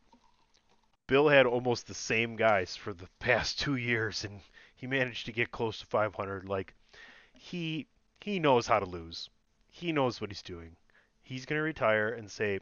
Bill 1.06 1.28
had 1.28 1.46
almost 1.46 1.86
the 1.86 1.94
same 1.94 2.36
guys 2.36 2.76
for 2.76 2.92
the 2.92 3.08
past 3.18 3.58
two 3.58 3.76
years, 3.76 4.24
and 4.24 4.40
he 4.74 4.86
managed 4.86 5.26
to 5.26 5.32
get 5.32 5.50
close 5.50 5.78
to 5.78 5.86
500. 5.86 6.48
Like 6.48 6.74
he 7.32 7.86
he 8.20 8.38
knows 8.38 8.66
how 8.66 8.78
to 8.78 8.86
lose. 8.86 9.30
He 9.68 9.92
knows 9.92 10.20
what 10.20 10.30
he's 10.30 10.42
doing. 10.42 10.76
He's 11.22 11.46
gonna 11.46 11.62
retire 11.62 12.08
and 12.08 12.30
say, 12.30 12.60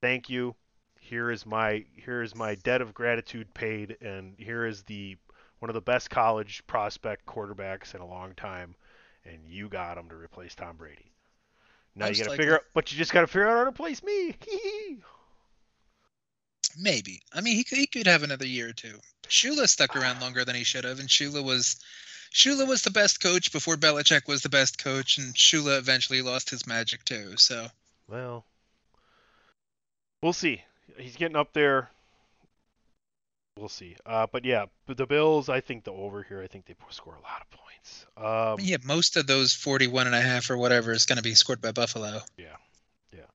"Thank 0.00 0.28
you. 0.28 0.54
Here 1.00 1.30
is 1.30 1.44
my 1.44 1.84
here 1.94 2.22
is 2.22 2.34
my 2.34 2.54
debt 2.56 2.80
of 2.80 2.94
gratitude 2.94 3.52
paid, 3.54 3.96
and 4.00 4.38
here 4.38 4.66
is 4.66 4.82
the 4.84 5.16
one 5.58 5.70
of 5.70 5.74
the 5.74 5.80
best 5.80 6.10
college 6.10 6.66
prospect 6.66 7.26
quarterbacks 7.26 7.94
in 7.94 8.00
a 8.00 8.06
long 8.06 8.34
time, 8.34 8.76
and 9.24 9.48
you 9.48 9.68
got 9.68 9.98
him 9.98 10.08
to 10.08 10.14
replace 10.14 10.54
Tom 10.54 10.76
Brady. 10.76 11.13
Now 11.96 12.06
you 12.06 12.14
got 12.16 12.24
to 12.24 12.30
likely. 12.30 12.42
figure 12.42 12.54
out, 12.54 12.62
but 12.74 12.90
you 12.90 12.98
just 12.98 13.12
got 13.12 13.20
to 13.20 13.26
figure 13.26 13.46
out 13.46 13.58
how 13.58 13.64
to 13.64 13.70
replace 13.70 14.02
me. 14.02 14.34
maybe. 16.78 17.22
I 17.32 17.40
mean, 17.40 17.56
he 17.56 17.64
could, 17.64 17.78
he 17.78 17.86
could 17.86 18.06
have 18.06 18.22
another 18.22 18.46
year 18.46 18.70
or 18.70 18.72
two. 18.72 18.98
Shula 19.28 19.68
stuck 19.68 19.96
around 19.96 20.20
longer 20.20 20.44
than 20.44 20.56
he 20.56 20.64
should 20.64 20.84
have, 20.84 20.98
and 20.98 21.08
Shula 21.08 21.42
was 21.42 21.76
Shula 22.32 22.66
was 22.66 22.82
the 22.82 22.90
best 22.90 23.20
coach 23.20 23.52
before 23.52 23.76
Belichick 23.76 24.26
was 24.26 24.42
the 24.42 24.48
best 24.48 24.82
coach, 24.82 25.18
and 25.18 25.34
Shula 25.34 25.78
eventually 25.78 26.20
lost 26.20 26.50
his 26.50 26.66
magic 26.66 27.04
too. 27.04 27.36
So 27.36 27.68
Well, 28.08 28.44
we'll 30.20 30.32
see. 30.32 30.62
He's 30.98 31.16
getting 31.16 31.36
up 31.36 31.52
there. 31.52 31.90
We'll 33.56 33.68
see. 33.68 33.96
Uh, 34.04 34.26
but 34.30 34.44
yeah, 34.44 34.66
but 34.86 34.96
the 34.96 35.06
Bills, 35.06 35.48
I 35.48 35.60
think 35.60 35.84
the 35.84 35.92
over 35.92 36.24
here, 36.24 36.42
I 36.42 36.48
think 36.48 36.66
they 36.66 36.74
score 36.90 37.14
a 37.14 37.20
lot 37.20 37.40
of 37.40 37.50
points. 37.50 38.06
Um, 38.16 38.56
yeah, 38.60 38.78
most 38.84 39.16
of 39.16 39.28
those 39.28 39.52
41 39.52 40.06
and 40.06 40.14
a 40.14 40.20
half 40.20 40.50
or 40.50 40.56
whatever 40.56 40.90
is 40.90 41.06
going 41.06 41.18
to 41.18 41.22
be 41.22 41.36
scored 41.36 41.60
by 41.60 41.70
Buffalo. 41.70 42.20
Yeah. 42.36 42.56
Yeah. 43.12 43.26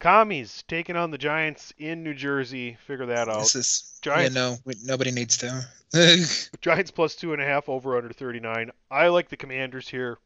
Commies 0.00 0.64
taking 0.66 0.96
on 0.96 1.12
the 1.12 1.18
Giants 1.18 1.72
in 1.78 2.02
New 2.02 2.14
Jersey. 2.14 2.76
Figure 2.86 3.06
that 3.06 3.28
out. 3.28 3.38
This 3.38 3.54
is 3.54 3.98
Giants. 4.02 4.34
Yeah, 4.34 4.56
no, 4.64 4.74
nobody 4.82 5.12
needs 5.12 5.36
to. 5.38 5.64
Giants 6.60 6.90
plus 6.90 7.14
two 7.14 7.32
and 7.32 7.40
a 7.40 7.44
half 7.44 7.68
over 7.68 7.96
under 7.96 8.12
39. 8.12 8.72
I 8.90 9.08
like 9.08 9.28
the 9.28 9.36
Commanders 9.36 9.88
here. 9.88 10.18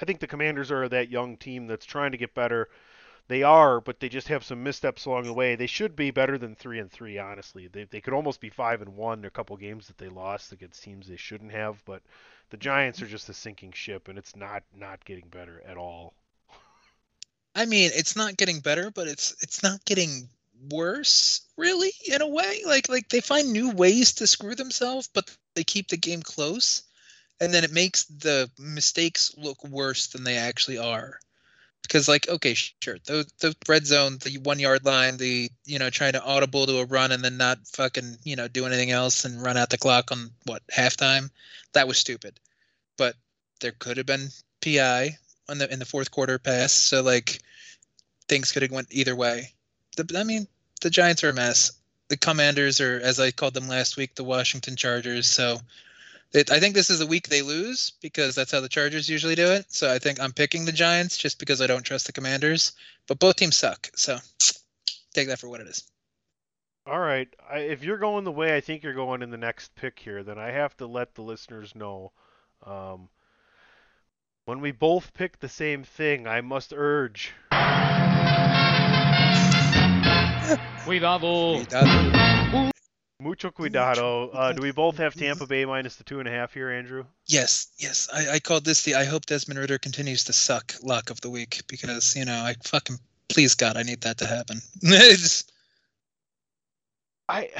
I 0.00 0.04
think 0.04 0.20
the 0.20 0.28
Commanders 0.28 0.70
are 0.70 0.88
that 0.88 1.10
young 1.10 1.36
team 1.36 1.66
that's 1.66 1.86
trying 1.86 2.12
to 2.12 2.18
get 2.18 2.32
better. 2.32 2.68
They 3.28 3.42
are, 3.42 3.80
but 3.80 3.98
they 3.98 4.08
just 4.08 4.28
have 4.28 4.44
some 4.44 4.62
missteps 4.62 5.04
along 5.04 5.24
the 5.24 5.32
way. 5.32 5.56
They 5.56 5.66
should 5.66 5.96
be 5.96 6.12
better 6.12 6.38
than 6.38 6.54
three 6.54 6.78
and 6.78 6.90
three, 6.90 7.18
honestly. 7.18 7.66
They 7.66 7.84
they 7.84 8.00
could 8.00 8.14
almost 8.14 8.40
be 8.40 8.50
five 8.50 8.82
and 8.82 8.96
one. 8.96 9.24
A 9.24 9.30
couple 9.30 9.56
games 9.56 9.88
that 9.88 9.98
they 9.98 10.08
lost 10.08 10.52
against 10.52 10.82
teams 10.82 11.08
they 11.08 11.16
shouldn't 11.16 11.50
have, 11.50 11.84
but 11.84 12.02
the 12.50 12.56
Giants 12.56 13.02
are 13.02 13.06
just 13.06 13.28
a 13.28 13.34
sinking 13.34 13.72
ship, 13.72 14.06
and 14.06 14.16
it's 14.16 14.36
not 14.36 14.62
not 14.74 15.04
getting 15.04 15.26
better 15.28 15.60
at 15.66 15.76
all. 15.76 16.14
I 17.56 17.64
mean, 17.66 17.90
it's 17.94 18.14
not 18.14 18.36
getting 18.36 18.60
better, 18.60 18.90
but 18.92 19.08
it's 19.08 19.34
it's 19.42 19.62
not 19.62 19.84
getting 19.84 20.28
worse, 20.70 21.40
really, 21.56 21.92
in 22.04 22.22
a 22.22 22.28
way. 22.28 22.62
Like 22.64 22.88
like 22.88 23.08
they 23.08 23.20
find 23.20 23.52
new 23.52 23.70
ways 23.70 24.12
to 24.14 24.28
screw 24.28 24.54
themselves, 24.54 25.08
but 25.12 25.36
they 25.54 25.64
keep 25.64 25.88
the 25.88 25.96
game 25.96 26.22
close, 26.22 26.82
and 27.40 27.52
then 27.52 27.64
it 27.64 27.72
makes 27.72 28.04
the 28.04 28.48
mistakes 28.56 29.34
look 29.36 29.64
worse 29.64 30.08
than 30.08 30.22
they 30.22 30.36
actually 30.36 30.78
are. 30.78 31.18
Because 31.86 32.08
like 32.08 32.28
okay 32.28 32.54
sure 32.54 32.96
the 33.04 33.26
the 33.38 33.54
red 33.68 33.86
zone 33.86 34.18
the 34.24 34.38
one 34.38 34.58
yard 34.58 34.84
line 34.84 35.16
the 35.16 35.50
you 35.64 35.78
know 35.78 35.90
trying 35.90 36.12
to 36.12 36.22
audible 36.22 36.66
to 36.66 36.78
a 36.78 36.84
run 36.84 37.12
and 37.12 37.22
then 37.22 37.36
not 37.36 37.58
fucking 37.68 38.16
you 38.24 38.36
know 38.36 38.48
do 38.48 38.66
anything 38.66 38.90
else 38.90 39.24
and 39.24 39.42
run 39.42 39.56
out 39.56 39.70
the 39.70 39.78
clock 39.78 40.10
on 40.12 40.30
what 40.44 40.62
halftime? 40.68 41.30
That 41.72 41.88
was 41.88 41.98
stupid. 41.98 42.38
But 42.96 43.14
there 43.60 43.72
could 43.72 43.96
have 43.98 44.06
been 44.06 44.28
pi 44.60 45.16
on 45.48 45.58
the 45.58 45.72
in 45.72 45.78
the 45.78 45.84
fourth 45.84 46.10
quarter 46.10 46.38
pass 46.38 46.72
so 46.72 47.02
like 47.02 47.40
things 48.28 48.52
could 48.52 48.62
have 48.62 48.72
went 48.72 48.88
either 48.90 49.14
way. 49.14 49.52
The, 49.96 50.18
i 50.18 50.24
mean 50.24 50.48
the 50.80 50.90
giants 50.90 51.24
are 51.24 51.30
a 51.30 51.34
mess. 51.34 51.72
The 52.08 52.16
commanders 52.16 52.80
are 52.80 53.00
as 53.00 53.20
i 53.20 53.30
called 53.30 53.54
them 53.54 53.68
last 53.68 53.96
week 53.96 54.14
the 54.14 54.24
washington 54.24 54.76
chargers 54.76 55.28
so 55.28 55.58
it, 56.32 56.50
I 56.50 56.60
think 56.60 56.74
this 56.74 56.90
is 56.90 56.98
the 56.98 57.06
week 57.06 57.28
they 57.28 57.42
lose 57.42 57.92
because 58.02 58.34
that's 58.34 58.52
how 58.52 58.60
the 58.60 58.68
Chargers 58.68 59.08
usually 59.08 59.34
do 59.34 59.52
it. 59.52 59.66
So 59.72 59.92
I 59.92 59.98
think 59.98 60.20
I'm 60.20 60.32
picking 60.32 60.64
the 60.64 60.72
Giants 60.72 61.16
just 61.16 61.38
because 61.38 61.60
I 61.60 61.66
don't 61.66 61.84
trust 61.84 62.06
the 62.06 62.12
Commanders. 62.12 62.72
But 63.06 63.18
both 63.18 63.36
teams 63.36 63.56
suck. 63.56 63.88
So 63.94 64.18
take 65.14 65.28
that 65.28 65.38
for 65.38 65.48
what 65.48 65.60
it 65.60 65.68
is. 65.68 65.84
All 66.86 67.00
right. 67.00 67.28
I, 67.50 67.58
if 67.58 67.82
you're 67.82 67.98
going 67.98 68.24
the 68.24 68.32
way 68.32 68.54
I 68.56 68.60
think 68.60 68.82
you're 68.82 68.94
going 68.94 69.22
in 69.22 69.30
the 69.30 69.36
next 69.36 69.74
pick 69.74 69.98
here, 69.98 70.22
then 70.22 70.38
I 70.38 70.50
have 70.50 70.76
to 70.76 70.86
let 70.86 71.14
the 71.14 71.22
listeners 71.22 71.74
know. 71.74 72.12
Um, 72.64 73.08
when 74.44 74.60
we 74.60 74.70
both 74.70 75.12
pick 75.12 75.40
the 75.40 75.48
same 75.48 75.82
thing, 75.82 76.28
I 76.28 76.40
must 76.40 76.72
urge. 76.74 77.32
Cuidado. 80.84 81.64
Mucho 83.18 83.50
cuidado. 83.50 84.30
Uh, 84.32 84.52
do 84.52 84.60
we 84.60 84.72
both 84.72 84.98
have 84.98 85.14
Tampa 85.14 85.46
Bay 85.46 85.64
minus 85.64 85.96
the 85.96 86.04
two 86.04 86.18
and 86.20 86.28
a 86.28 86.30
half 86.30 86.52
here, 86.52 86.70
Andrew? 86.70 87.04
Yes, 87.26 87.68
yes. 87.78 88.08
I, 88.12 88.34
I 88.34 88.38
called 88.40 88.64
this 88.64 88.82
the 88.82 88.94
I 88.94 89.04
hope 89.04 89.24
Desmond 89.24 89.58
Ridder 89.58 89.78
continues 89.78 90.24
to 90.24 90.34
suck 90.34 90.74
luck 90.82 91.08
of 91.08 91.20
the 91.22 91.30
week 91.30 91.62
because, 91.66 92.14
you 92.14 92.26
know, 92.26 92.34
I 92.36 92.56
fucking 92.62 92.98
please 93.28 93.54
God, 93.54 93.78
I 93.78 93.82
need 93.84 94.02
that 94.02 94.18
to 94.18 94.26
happen. 94.26 94.60
It's- 94.82 95.44
I 97.28 97.50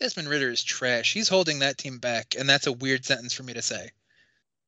Desmond 0.00 0.28
Ridder 0.28 0.50
is 0.50 0.62
trash. 0.62 1.14
He's 1.14 1.28
holding 1.28 1.60
that 1.60 1.78
team 1.78 1.98
back, 1.98 2.34
and 2.38 2.46
that's 2.46 2.66
a 2.66 2.72
weird 2.72 3.06
sentence 3.06 3.32
for 3.32 3.44
me 3.44 3.54
to 3.54 3.62
say. 3.62 3.88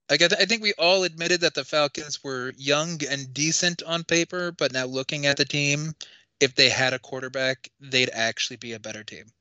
Like 0.08 0.22
I, 0.22 0.28
th- 0.28 0.40
I 0.40 0.46
think 0.46 0.62
we 0.62 0.72
all 0.78 1.04
admitted 1.04 1.42
that 1.42 1.52
the 1.54 1.64
Falcons 1.64 2.24
were 2.24 2.54
young 2.56 2.98
and 3.10 3.34
decent 3.34 3.82
on 3.82 4.04
paper, 4.04 4.52
but 4.52 4.72
now 4.72 4.86
looking 4.86 5.26
at 5.26 5.36
the 5.36 5.44
team, 5.44 5.92
if 6.40 6.54
they 6.54 6.68
had 6.70 6.92
a 6.92 6.98
quarterback, 6.98 7.70
they'd 7.80 8.10
actually 8.12 8.56
be 8.56 8.72
a 8.72 8.80
better 8.80 9.04
team. 9.04 9.32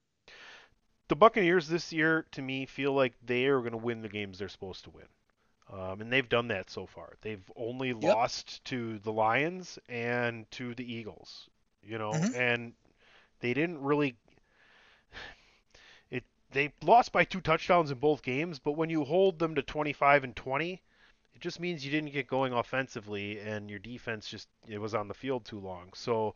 the 1.09 1.15
Buccaneers 1.15 1.67
this 1.67 1.93
year, 1.93 2.25
to 2.31 2.41
me, 2.41 2.65
feel 2.65 2.93
like 2.93 3.13
they 3.25 3.45
are 3.45 3.59
going 3.59 3.71
to 3.71 3.77
win 3.77 4.01
the 4.01 4.09
games 4.09 4.39
they're 4.39 4.49
supposed 4.49 4.83
to 4.85 4.89
win. 4.89 5.05
Um, 5.69 6.01
and 6.01 6.11
they've 6.11 6.27
done 6.27 6.47
that 6.49 6.69
so 6.69 6.85
far. 6.85 7.13
They've 7.21 7.51
only 7.55 7.93
lost 7.93 8.63
to 8.65 8.99
the 8.99 9.11
Lions 9.11 9.79
and 9.89 10.49
to 10.51 10.73
the 10.75 10.91
Eagles, 10.91 11.49
you 11.81 11.97
know, 11.97 12.11
Mhm. 12.11 12.35
and 12.35 12.73
they 13.39 13.53
didn't 13.53 13.81
really. 13.81 14.15
It 16.11 16.23
they 16.51 16.73
lost 16.81 17.11
by 17.11 17.23
two 17.25 17.41
touchdowns 17.41 17.91
in 17.91 17.99
both 17.99 18.23
games, 18.23 18.59
but 18.59 18.73
when 18.73 18.89
you 18.89 19.03
hold 19.05 19.39
them 19.39 19.55
to 19.55 19.61
25 19.61 20.23
and 20.23 20.35
20, 20.35 20.81
it 21.33 21.41
just 21.41 21.59
means 21.59 21.85
you 21.85 21.91
didn't 21.91 22.11
get 22.13 22.27
going 22.27 22.53
offensively, 22.53 23.39
and 23.39 23.69
your 23.69 23.79
defense 23.79 24.29
just 24.29 24.47
it 24.67 24.79
was 24.79 24.93
on 24.95 25.07
the 25.07 25.13
field 25.13 25.45
too 25.45 25.59
long. 25.59 25.93
So, 25.93 26.35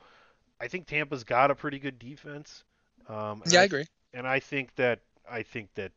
I 0.61 0.67
think 0.69 0.87
Tampa's 0.87 1.23
got 1.25 1.51
a 1.51 1.55
pretty 1.55 1.79
good 1.79 1.99
defense. 1.99 2.63
Um, 3.07 3.43
Yeah, 3.45 3.61
I 3.61 3.63
agree. 3.65 3.85
and 4.13 4.27
I 4.27 4.39
think 4.39 4.75
that 4.75 5.01
I 5.29 5.43
think 5.43 5.73
that 5.75 5.91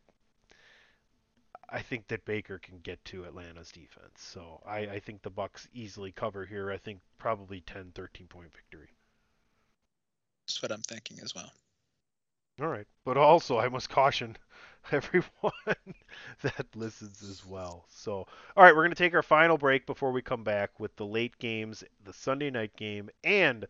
I 1.69 1.83
think 1.83 2.09
that 2.09 2.25
Baker 2.25 2.59
can 2.59 2.79
get 2.81 3.05
to 3.07 3.25
Atlanta's 3.27 3.71
defense. 3.73 4.23
So 4.23 4.63
I, 4.65 4.79
I 4.89 5.01
think 5.01 5.23
the 5.23 5.31
Bucks 5.31 5.69
easily 5.73 6.13
cover 6.13 6.47
here. 6.47 6.71
I 6.71 6.79
think 6.79 7.01
probably 7.19 7.61
10, 7.61 7.93
13 7.93 8.29
point 8.29 8.53
victory. 8.53 8.97
That's 10.47 10.63
what 10.63 10.73
I'm 10.73 10.83
thinking 10.83 11.21
as 11.21 11.35
well. 11.35 11.53
All 12.61 12.69
right. 12.69 12.87
But 13.05 13.17
also 13.17 13.59
I 13.59 13.69
must 13.69 13.91
caution 13.91 14.37
everyone 14.93 15.53
that 16.43 16.67
listens 16.77 17.23
as 17.23 17.45
well. 17.47 17.87
So 17.91 18.27
all 18.57 18.65
right, 18.65 18.75
we're 18.75 18.85
gonna 18.85 18.95
take 18.97 19.15
our 19.15 19.23
final 19.23 19.59
break 19.59 19.87
before 19.87 20.13
we 20.13 20.23
come 20.23 20.45
back 20.45 20.79
with 20.81 20.95
the 20.97 21.07
late 21.07 21.39
games, 21.39 21.85
the 22.05 22.13
Sunday 22.13 22.51
night 22.51 22.77
game, 22.77 23.11
and 23.25 23.67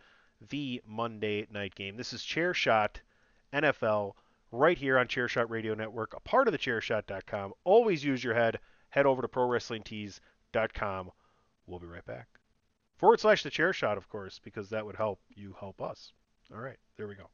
the 0.49 0.83
Monday 0.87 1.47
night 1.51 1.75
game. 1.75 1.97
This 1.97 2.13
is 2.13 2.23
Chairshot 2.23 2.97
NFL 3.53 4.13
right 4.53 4.79
here 4.79 4.99
on 4.99 5.07
Chairshot 5.07 5.51
Radio 5.51 5.75
Network, 5.75 6.15
a 6.15 6.21
part 6.21 6.49
of 6.49 6.53
the 6.53 6.59
Chairshot.com. 6.59 7.53
Always 7.65 8.05
use 8.05 8.23
your 8.23 8.35
head. 8.35 8.59
Head 8.91 9.07
over 9.07 9.23
to 9.23 9.29
ProWrestlingTees.com. 9.29 11.11
We'll 11.67 11.81
be 11.81 11.87
right 11.87 12.05
back. 12.05 12.29
Forward 12.97 13.21
slash 13.21 13.43
the 13.43 13.51
chair 13.51 13.73
shot, 13.73 13.97
of 13.99 14.09
course, 14.09 14.41
because 14.43 14.71
that 14.71 14.87
would 14.87 14.97
help 14.97 15.21
you 15.35 15.57
help 15.59 15.83
us. 15.83 16.13
All 16.55 16.61
right, 16.61 16.79
there 16.97 17.09
we 17.09 17.15
go. 17.15 17.29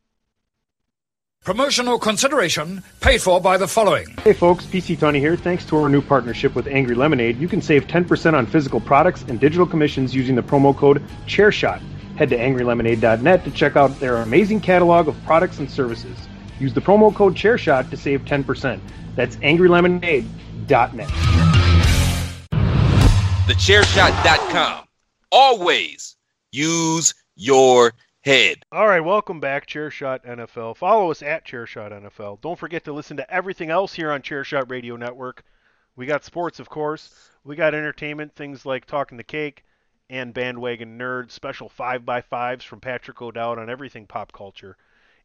Promotional 1.44 1.98
consideration 1.98 2.82
paid 3.00 3.22
for 3.22 3.40
by 3.40 3.56
the 3.56 3.66
following. 3.66 4.06
Hey 4.22 4.34
folks, 4.34 4.66
PC 4.66 4.98
Tony 4.98 5.20
here. 5.20 5.36
Thanks 5.36 5.64
to 5.66 5.76
our 5.78 5.88
new 5.88 6.02
partnership 6.02 6.54
with 6.54 6.66
Angry 6.66 6.94
Lemonade, 6.94 7.38
you 7.38 7.48
can 7.48 7.62
save 7.62 7.86
10% 7.86 8.34
on 8.34 8.46
physical 8.46 8.78
products 8.78 9.24
and 9.26 9.40
digital 9.40 9.66
commissions 9.66 10.14
using 10.14 10.34
the 10.34 10.42
promo 10.42 10.76
code 10.76 11.02
ChairShot. 11.26 11.80
Head 12.20 12.28
to 12.28 12.36
angrylemonade.net 12.36 13.44
to 13.44 13.50
check 13.50 13.76
out 13.76 13.98
their 13.98 14.16
amazing 14.16 14.60
catalog 14.60 15.08
of 15.08 15.16
products 15.24 15.58
and 15.58 15.70
services. 15.70 16.18
Use 16.58 16.74
the 16.74 16.80
promo 16.82 17.14
code 17.14 17.34
ChairShot 17.34 17.88
to 17.88 17.96
save 17.96 18.26
10%. 18.26 18.78
That's 19.16 19.36
angrylemonade.net. 19.36 21.08
TheChairShot.com. 23.48 24.84
Always 25.32 26.16
use 26.52 27.14
your 27.36 27.94
head. 28.20 28.66
All 28.70 28.86
right, 28.86 29.00
welcome 29.00 29.40
back, 29.40 29.66
Chairshot 29.66 30.22
NFL. 30.26 30.76
Follow 30.76 31.10
us 31.10 31.22
at 31.22 31.46
Chairshot 31.46 31.90
NFL. 31.90 32.42
Don't 32.42 32.58
forget 32.58 32.84
to 32.84 32.92
listen 32.92 33.16
to 33.16 33.34
everything 33.34 33.70
else 33.70 33.94
here 33.94 34.12
on 34.12 34.20
Chairshot 34.20 34.70
Radio 34.70 34.96
Network. 34.96 35.42
We 35.96 36.04
got 36.04 36.26
sports, 36.26 36.60
of 36.60 36.68
course. 36.68 37.14
We 37.44 37.56
got 37.56 37.74
entertainment, 37.74 38.34
things 38.34 38.66
like 38.66 38.84
Talking 38.84 39.16
the 39.16 39.24
Keki 39.24 39.60
and 40.10 40.34
Bandwagon 40.34 40.98
Nerd, 40.98 41.30
special 41.30 41.70
5x5s 41.70 42.64
from 42.64 42.80
Patrick 42.80 43.22
O'Dowd 43.22 43.60
on 43.60 43.70
everything 43.70 44.08
pop 44.08 44.32
culture. 44.32 44.76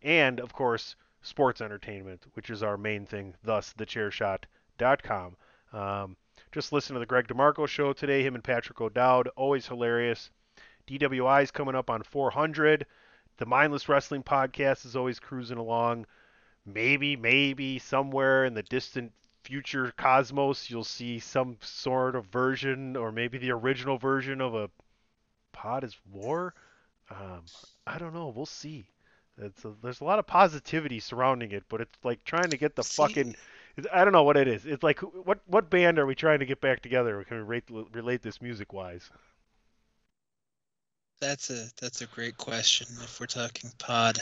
And, 0.03 0.39
of 0.39 0.53
course, 0.53 0.95
sports 1.23 1.59
entertainment, 1.59 2.23
which 2.35 2.51
is 2.51 2.61
our 2.61 2.77
main 2.77 3.07
thing, 3.07 3.33
thus, 3.43 3.73
thechairshot.com. 3.73 5.37
Um, 5.73 6.15
just 6.51 6.71
listen 6.71 6.93
to 6.93 6.99
the 6.99 7.07
Greg 7.07 7.27
DeMarco 7.27 7.67
show 7.67 7.93
today, 7.93 8.21
him 8.21 8.35
and 8.35 8.43
Patrick 8.43 8.79
O'Dowd. 8.79 9.27
Always 9.35 9.67
hilarious. 9.67 10.29
DWI 10.87 11.41
is 11.41 11.49
coming 11.49 11.75
up 11.75 11.89
on 11.89 12.03
400. 12.03 12.85
The 13.37 13.45
Mindless 13.47 13.89
Wrestling 13.89 14.21
podcast 14.21 14.85
is 14.85 14.95
always 14.95 15.19
cruising 15.19 15.57
along. 15.57 16.05
Maybe, 16.63 17.15
maybe 17.15 17.79
somewhere 17.79 18.45
in 18.45 18.53
the 18.53 18.63
distant 18.63 19.13
future 19.45 19.93
cosmos, 19.97 20.69
you'll 20.69 20.83
see 20.83 21.19
some 21.19 21.57
sort 21.61 22.15
of 22.15 22.25
version, 22.27 22.95
or 22.97 23.11
maybe 23.11 23.37
the 23.37 23.51
original 23.51 23.97
version 23.97 24.41
of 24.41 24.55
a 24.55 24.69
Pod 25.53 25.83
is 25.83 25.95
War. 26.11 26.53
Um, 27.09 27.43
I 27.87 27.97
don't 27.97 28.13
know. 28.13 28.33
We'll 28.35 28.45
see. 28.45 28.87
It's 29.37 29.63
a, 29.65 29.73
there's 29.83 30.01
a 30.01 30.05
lot 30.05 30.19
of 30.19 30.27
positivity 30.27 30.99
surrounding 30.99 31.51
it, 31.51 31.63
but 31.69 31.81
it's 31.81 31.97
like 32.03 32.23
trying 32.23 32.51
to 32.51 32.57
get 32.57 32.75
the 32.75 32.83
See- 32.83 32.95
fucking. 33.01 33.35
I 33.93 34.03
don't 34.05 34.13
know 34.13 34.23
what 34.23 34.37
it 34.37 34.47
is. 34.47 34.65
It's 34.65 34.83
like 34.83 34.99
what 35.01 35.39
what 35.47 35.69
band 35.69 35.99
are 35.99 36.05
we 36.05 36.15
trying 36.15 36.39
to 36.39 36.45
get 36.45 36.61
back 36.61 36.81
together? 36.81 37.23
Can 37.25 37.37
we 37.37 37.43
rate, 37.43 37.65
relate 37.93 38.21
this 38.21 38.41
music 38.41 38.71
wise? 38.73 39.09
That's 41.19 41.49
a 41.49 41.67
that's 41.81 42.01
a 42.01 42.07
great 42.07 42.37
question. 42.37 42.87
If 43.03 43.19
we're 43.19 43.25
talking 43.27 43.71
pod, 43.79 44.17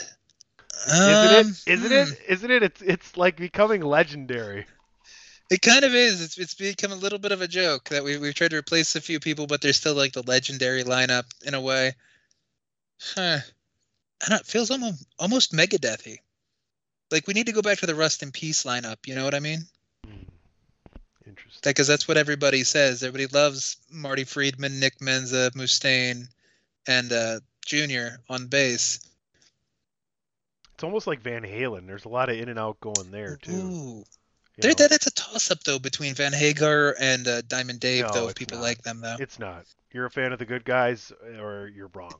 Isn't 0.88 1.02
Um, 1.02 1.56
it? 1.66 1.66
Isn't 1.66 1.90
hmm. 1.90 2.12
it? 2.12 2.20
Isn't 2.28 2.50
it? 2.50 2.62
It's 2.62 2.82
it's 2.82 3.16
like 3.16 3.36
becoming 3.36 3.82
legendary. 3.82 4.66
It 5.54 5.62
kind 5.62 5.84
of 5.84 5.94
is. 5.94 6.20
It's 6.20 6.36
it's 6.36 6.54
become 6.54 6.90
a 6.90 6.96
little 6.96 7.20
bit 7.20 7.30
of 7.30 7.40
a 7.40 7.46
joke 7.46 7.90
that 7.90 8.02
we 8.02 8.18
we've 8.18 8.34
tried 8.34 8.50
to 8.50 8.56
replace 8.56 8.96
a 8.96 9.00
few 9.00 9.20
people, 9.20 9.46
but 9.46 9.60
there's 9.60 9.76
still 9.76 9.94
like 9.94 10.12
the 10.12 10.24
legendary 10.24 10.82
lineup 10.82 11.26
in 11.46 11.54
a 11.54 11.60
way. 11.60 11.92
Huh. 13.00 13.38
I 14.20 14.28
don't. 14.28 14.40
It 14.40 14.46
feels 14.46 14.72
almost 14.72 15.06
almost 15.16 15.52
Megadethy. 15.52 16.16
Like 17.12 17.28
we 17.28 17.34
need 17.34 17.46
to 17.46 17.52
go 17.52 17.62
back 17.62 17.78
to 17.78 17.86
the 17.86 17.94
Rust 17.94 18.24
in 18.24 18.32
Peace 18.32 18.64
lineup. 18.64 19.06
You 19.06 19.14
know 19.14 19.22
what 19.22 19.36
I 19.36 19.38
mean? 19.38 19.60
Interesting. 21.24 21.60
Because 21.62 21.86
that's 21.86 22.08
what 22.08 22.16
everybody 22.16 22.64
says. 22.64 23.04
Everybody 23.04 23.32
loves 23.32 23.76
Marty 23.92 24.24
Friedman, 24.24 24.80
Nick 24.80 24.98
Menza, 24.98 25.52
Mustaine, 25.52 26.26
and 26.88 27.12
uh, 27.12 27.38
Junior 27.64 28.18
on 28.28 28.48
bass. 28.48 29.08
It's 30.74 30.82
almost 30.82 31.06
like 31.06 31.20
Van 31.20 31.42
Halen. 31.42 31.86
There's 31.86 32.06
a 32.06 32.08
lot 32.08 32.28
of 32.28 32.36
in 32.36 32.48
and 32.48 32.58
out 32.58 32.80
going 32.80 33.12
there 33.12 33.36
too. 33.36 33.52
Ooh. 33.52 34.04
Know. 34.62 34.68
that, 34.74 34.90
that's 34.90 35.06
a 35.06 35.10
toss 35.12 35.50
up 35.50 35.62
though 35.64 35.78
between 35.78 36.14
Van 36.14 36.32
Hagar 36.32 36.94
and 37.00 37.26
uh, 37.26 37.42
Diamond 37.42 37.80
Dave, 37.80 38.04
No, 38.06 38.12
though. 38.12 38.28
If 38.28 38.34
people 38.36 38.58
not. 38.58 38.64
like 38.64 38.82
them, 38.82 39.00
though. 39.00 39.16
It's 39.18 39.38
not. 39.38 39.64
You're 39.92 40.06
a 40.06 40.10
fan 40.10 40.32
of 40.32 40.38
the 40.38 40.44
good 40.46 40.64
guys, 40.64 41.12
or 41.40 41.70
you're 41.74 41.90
wrong. 41.94 42.14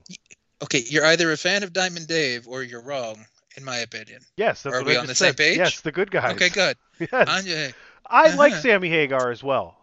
Okay, 0.63 0.83
you're 0.89 1.05
either 1.07 1.33
a 1.33 1.37
fan 1.37 1.63
of 1.63 1.73
Diamond 1.73 2.07
Dave 2.07 2.47
or 2.49 2.63
you're 2.63 2.81
wrong, 2.83 3.25
in 3.57 3.65
my 3.65 3.79
opinion. 3.79 4.21
Yes, 4.37 4.63
that's 4.63 4.75
Are 4.75 4.81
what 4.81 4.87
we 4.87 4.97
I 4.97 5.01
on 5.01 5.07
the 5.07 5.15
same 5.15 5.35
page? 5.35 5.59
Yes, 5.59 5.81
the 5.81 5.93
good 5.93 6.11
guys. 6.11 6.35
Okay, 6.35 6.49
good. 6.49 6.77
Yes. 7.13 7.73
I 8.07 8.35
like 8.37 8.53
Uh-huh. 8.53 8.63
Sammy 8.63 8.89
Hagar 8.89 9.31
as 9.31 9.43
well. 9.43 9.77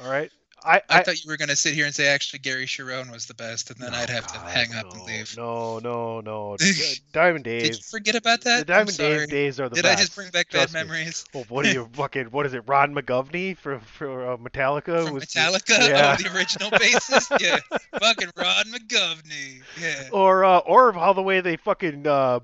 All 0.00 0.10
right. 0.10 0.30
I, 0.64 0.76
I, 0.76 0.82
I, 0.90 1.02
thought 1.02 1.24
you 1.24 1.30
were 1.30 1.36
gonna 1.36 1.56
sit 1.56 1.74
here 1.74 1.86
and 1.86 1.94
say 1.94 2.06
actually 2.08 2.40
Gary 2.40 2.66
Cherone 2.66 3.10
was 3.10 3.26
the 3.26 3.34
best, 3.34 3.70
and 3.70 3.78
then 3.78 3.94
I'd 3.94 4.10
have 4.10 4.26
to 4.28 4.38
hang 4.38 4.74
up 4.74 4.86
no, 4.86 4.90
and 4.92 5.02
leave. 5.04 5.36
No, 5.36 5.78
no, 5.78 6.20
no. 6.20 6.56
D- 6.58 6.72
Diamond 7.12 7.44
Did 7.44 7.62
you 7.62 7.68
Days. 7.70 7.90
forget 7.90 8.14
about 8.14 8.42
that? 8.42 8.60
The 8.60 8.64
Diamond 8.72 8.90
sorry. 8.90 9.18
Days 9.18 9.28
days 9.28 9.60
are 9.60 9.68
the 9.68 9.76
Did 9.76 9.82
best. 9.82 9.96
Did 9.96 9.98
I 9.98 10.02
just 10.02 10.14
bring 10.14 10.30
back 10.30 10.50
bad 10.50 10.72
me. 10.72 10.80
memories? 10.80 11.24
Well, 11.32 11.44
what 11.48 11.66
are 11.66 11.72
you 11.72 11.88
fucking? 11.92 12.26
What 12.26 12.46
is 12.46 12.54
it? 12.54 12.64
Ron 12.66 12.94
McGovney 12.94 13.56
for 13.56 13.78
for 13.80 14.32
uh, 14.32 14.36
Metallica? 14.36 15.04
From 15.04 15.14
was 15.14 15.24
the- 15.24 15.40
Metallica? 15.40 15.88
yeah. 15.88 16.16
Oh, 16.18 16.22
the 16.22 16.36
original 16.36 16.70
bassist? 16.70 17.40
yeah. 17.40 17.58
Fucking 17.98 18.30
Rod 18.36 18.66
McGovney. 18.66 19.62
Yeah. 19.80 20.08
or 20.12 20.44
uh, 20.44 20.58
or 20.58 20.92
how 20.92 21.12
the 21.12 21.22
way 21.22 21.40
they 21.40 21.56
fucking 21.56 22.06
uh, 22.06 22.40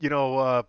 you 0.00 0.10
know 0.10 0.38
uh, 0.38 0.62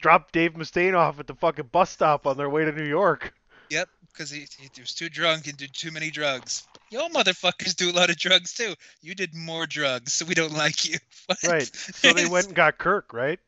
dropped 0.00 0.32
Dave 0.32 0.54
Mustaine 0.54 0.94
off 0.96 1.20
at 1.20 1.26
the 1.26 1.34
fucking 1.34 1.68
bus 1.72 1.90
stop 1.90 2.26
on 2.26 2.36
their 2.36 2.50
way 2.50 2.64
to 2.64 2.72
New 2.72 2.84
York. 2.86 3.32
Yep, 3.70 3.88
because 4.12 4.30
he, 4.30 4.46
he 4.60 4.80
was 4.80 4.94
too 4.94 5.08
drunk 5.08 5.46
and 5.46 5.56
did 5.56 5.72
too 5.72 5.90
many 5.90 6.10
drugs. 6.10 6.66
Y'all 6.90 7.08
motherfuckers 7.08 7.74
do 7.74 7.90
a 7.90 7.92
lot 7.92 8.10
of 8.10 8.18
drugs 8.18 8.52
too. 8.54 8.74
You 9.00 9.14
did 9.14 9.34
more 9.34 9.66
drugs, 9.66 10.12
so 10.12 10.24
we 10.26 10.34
don't 10.34 10.52
like 10.52 10.84
you. 10.84 10.98
What? 11.26 11.38
Right. 11.44 11.70
So 11.76 12.12
they 12.12 12.26
went 12.26 12.46
and 12.46 12.54
got 12.54 12.78
Kirk, 12.78 13.12
right? 13.12 13.38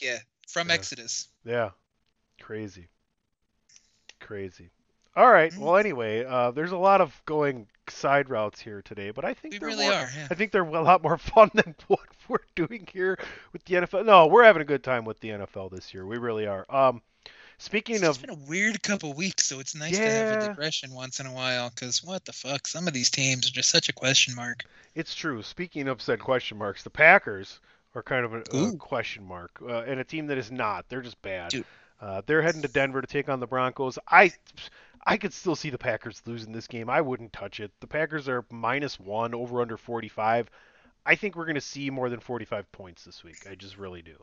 Yeah, 0.00 0.18
from 0.46 0.68
Yeah. 0.68 0.74
Exodus. 0.74 1.26
Yeah. 1.44 1.70
Crazy. 2.40 2.88
Crazy. 4.20 4.68
All 5.16 5.30
right. 5.30 5.50
Mhm. 5.52 5.58
Well, 5.58 5.76
anyway, 5.76 6.24
uh, 6.24 6.50
there's 6.50 6.72
a 6.72 6.76
lot 6.78 7.00
of 7.00 7.20
going 7.26 7.66
side 7.88 8.28
routes 8.30 8.60
here 8.60 8.82
today, 8.82 9.10
but 9.10 9.24
I 9.24 9.34
think 9.34 9.54
We 9.54 9.58
they're 9.58 9.68
really 9.68 9.86
more, 9.86 9.94
are. 9.94 10.10
Yeah. 10.14 10.28
I 10.30 10.34
think 10.34 10.52
they're 10.52 10.62
a 10.62 10.82
lot 10.82 11.02
more 11.02 11.18
fun 11.34 11.50
than 11.54 11.74
what 11.88 12.00
we're 12.28 12.38
doing 12.54 12.86
here 12.92 13.18
with 13.52 13.64
the 13.64 13.74
NFL. 13.76 14.04
No, 14.04 14.26
we're 14.26 14.44
having 14.44 14.62
a 14.62 14.66
good 14.66 14.84
time 14.84 15.04
with 15.04 15.18
the 15.20 15.30
NFL 15.30 15.70
this 15.70 15.92
year. 15.92 16.06
We 16.06 16.18
really 16.18 16.46
are. 16.46 16.64
Um, 16.68 17.02
speaking 17.60 17.96
It's 17.96 18.04
of 18.04 18.10
it's 18.16 18.18
been 18.18 18.30
a 18.30 18.48
weird 18.48 18.82
couple 18.82 19.12
weeks, 19.12 19.46
so 19.46 19.60
it's 19.60 19.74
nice 19.74 19.96
to 19.96 20.02
have 20.02 20.28
a 20.30 20.32
Yeah. 20.42 20.48
digression 20.48 20.92
once 20.92 21.20
in 21.20 21.26
a 21.26 21.32
while. 21.32 21.70
Because 21.70 22.02
what 22.02 22.24
the 22.24 22.32
fuck, 22.32 22.66
some 22.66 22.88
of 22.88 22.92
these 22.94 23.10
teams 23.10 23.46
are 23.48 23.52
just 23.52 23.70
such 23.70 23.88
a 23.88 23.92
question 23.92 24.34
mark. 24.34 24.64
It's 24.94 25.14
true. 25.14 25.42
Speaking 25.42 25.86
of 25.86 26.02
said 26.02 26.18
question 26.20 26.58
marks, 26.58 26.82
the 26.82 26.90
Packers 26.90 27.60
are 27.94 28.02
kind 28.02 28.24
of 28.24 28.34
a, 28.34 28.42
a 28.56 28.76
question 28.76 29.24
mark, 29.24 29.50
uh, 29.62 29.82
and 29.82 30.00
a 30.00 30.04
team 30.04 30.26
that 30.28 30.38
is 30.38 30.50
not. 30.50 30.88
They're 30.88 31.02
just 31.02 31.20
bad. 31.22 31.50
Dude. 31.50 31.64
Uh, 32.00 32.22
they're 32.26 32.42
heading 32.42 32.62
to 32.62 32.68
Denver 32.68 33.00
to 33.00 33.06
take 33.06 33.28
on 33.28 33.40
the 33.40 33.46
Broncos. 33.46 33.98
I, 34.08 34.32
I 35.04 35.18
could 35.18 35.34
still 35.34 35.54
see 35.54 35.68
the 35.70 35.78
Packers 35.78 36.22
losing 36.24 36.52
this 36.52 36.66
game. 36.66 36.88
I 36.88 37.00
wouldn't 37.02 37.32
touch 37.32 37.60
it. 37.60 37.72
The 37.80 37.86
Packers 37.86 38.28
are 38.28 38.44
minus 38.50 38.98
one 38.98 39.34
over 39.34 39.60
under 39.60 39.76
45. 39.76 40.48
I 41.04 41.14
think 41.14 41.36
we're 41.36 41.44
going 41.44 41.54
to 41.56 41.60
see 41.60 41.90
more 41.90 42.08
than 42.08 42.20
45 42.20 42.70
points 42.72 43.04
this 43.04 43.22
week. 43.22 43.46
I 43.50 43.54
just 43.54 43.76
really 43.76 44.02
do. 44.02 44.16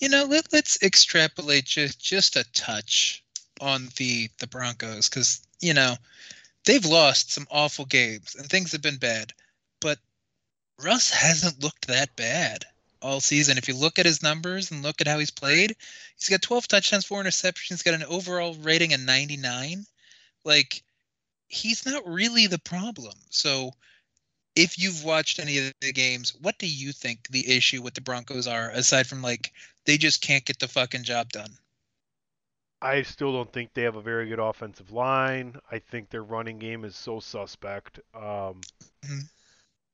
You 0.00 0.08
know, 0.08 0.24
let, 0.24 0.52
let's 0.52 0.82
extrapolate 0.82 1.66
just 1.66 2.00
just 2.00 2.36
a 2.36 2.44
touch 2.52 3.22
on 3.60 3.88
the 3.96 4.30
the 4.38 4.46
Broncos 4.46 5.08
because 5.08 5.42
you 5.60 5.74
know 5.74 5.94
they've 6.64 6.84
lost 6.84 7.32
some 7.32 7.46
awful 7.50 7.84
games 7.84 8.34
and 8.34 8.48
things 8.48 8.72
have 8.72 8.82
been 8.82 8.96
bad, 8.96 9.32
but 9.80 9.98
Russ 10.82 11.10
hasn't 11.10 11.62
looked 11.62 11.86
that 11.88 12.16
bad 12.16 12.64
all 13.02 13.20
season. 13.20 13.58
If 13.58 13.68
you 13.68 13.74
look 13.74 13.98
at 13.98 14.06
his 14.06 14.22
numbers 14.22 14.70
and 14.70 14.82
look 14.82 15.00
at 15.00 15.06
how 15.06 15.18
he's 15.18 15.30
played, 15.30 15.76
he's 16.16 16.28
got 16.28 16.42
12 16.42 16.68
touchdowns, 16.68 17.04
four 17.04 17.22
interceptions, 17.22 17.68
he's 17.68 17.82
got 17.82 17.94
an 17.94 18.04
overall 18.04 18.54
rating 18.54 18.94
of 18.94 19.00
99. 19.00 19.84
Like 20.44 20.82
he's 21.48 21.84
not 21.84 22.06
really 22.06 22.46
the 22.46 22.58
problem. 22.58 23.14
So 23.30 23.72
if 24.54 24.78
you've 24.78 25.04
watched 25.04 25.38
any 25.38 25.58
of 25.58 25.72
the 25.80 25.92
games, 25.92 26.34
what 26.40 26.58
do 26.58 26.66
you 26.66 26.92
think 26.92 27.28
the 27.28 27.56
issue 27.56 27.82
with 27.82 27.94
the 27.94 28.00
Broncos 28.00 28.46
are 28.46 28.70
aside 28.70 29.06
from 29.06 29.22
like 29.22 29.52
they 29.84 29.96
just 29.96 30.22
can't 30.22 30.44
get 30.44 30.58
the 30.58 30.68
fucking 30.68 31.04
job 31.04 31.30
done? 31.30 31.50
I 32.82 33.02
still 33.02 33.32
don't 33.32 33.52
think 33.52 33.74
they 33.74 33.82
have 33.82 33.96
a 33.96 34.02
very 34.02 34.28
good 34.28 34.38
offensive 34.38 34.90
line. 34.90 35.56
I 35.70 35.78
think 35.78 36.08
their 36.08 36.24
running 36.24 36.58
game 36.58 36.84
is 36.84 36.96
so 36.96 37.20
suspect. 37.20 38.00
Um, 38.14 38.60
Mhm. 39.02 39.28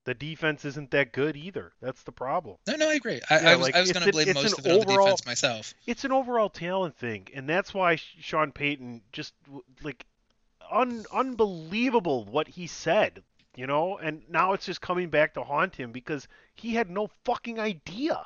The 0.04 0.14
defense 0.14 0.64
isn't 0.64 0.92
that 0.92 1.12
good 1.12 1.36
either. 1.36 1.72
That's 1.80 2.04
the 2.04 2.12
problem. 2.12 2.58
No, 2.68 2.76
no, 2.76 2.88
I 2.88 2.94
agree. 2.94 3.20
I, 3.28 3.40
Yeah, 3.40 3.50
I 3.50 3.56
was 3.56 3.66
like, 3.66 3.74
was 3.74 3.90
going 3.90 4.06
to 4.06 4.12
blame 4.12 4.34
most 4.34 4.56
of 4.56 4.64
it 4.64 4.70
on 4.70 4.78
the 4.78 4.86
defense 4.86 5.26
myself. 5.26 5.74
It's 5.84 6.04
an 6.04 6.12
overall 6.12 6.48
talent 6.48 6.96
thing, 6.96 7.26
and 7.34 7.48
that's 7.48 7.74
why 7.74 7.96
Sean 7.96 8.52
Payton 8.52 9.02
just 9.10 9.34
like 9.82 10.06
un- 10.70 11.06
unbelievable 11.12 12.24
what 12.24 12.46
he 12.46 12.68
said, 12.68 13.24
you 13.56 13.66
know. 13.66 13.98
And 13.98 14.22
now 14.28 14.52
it's 14.52 14.66
just 14.66 14.80
coming 14.80 15.08
back 15.08 15.34
to 15.34 15.42
haunt 15.42 15.74
him 15.74 15.92
because 15.92 16.28
he 16.54 16.74
had 16.74 16.90
no 16.90 17.10
fucking 17.24 17.58
idea. 17.58 18.24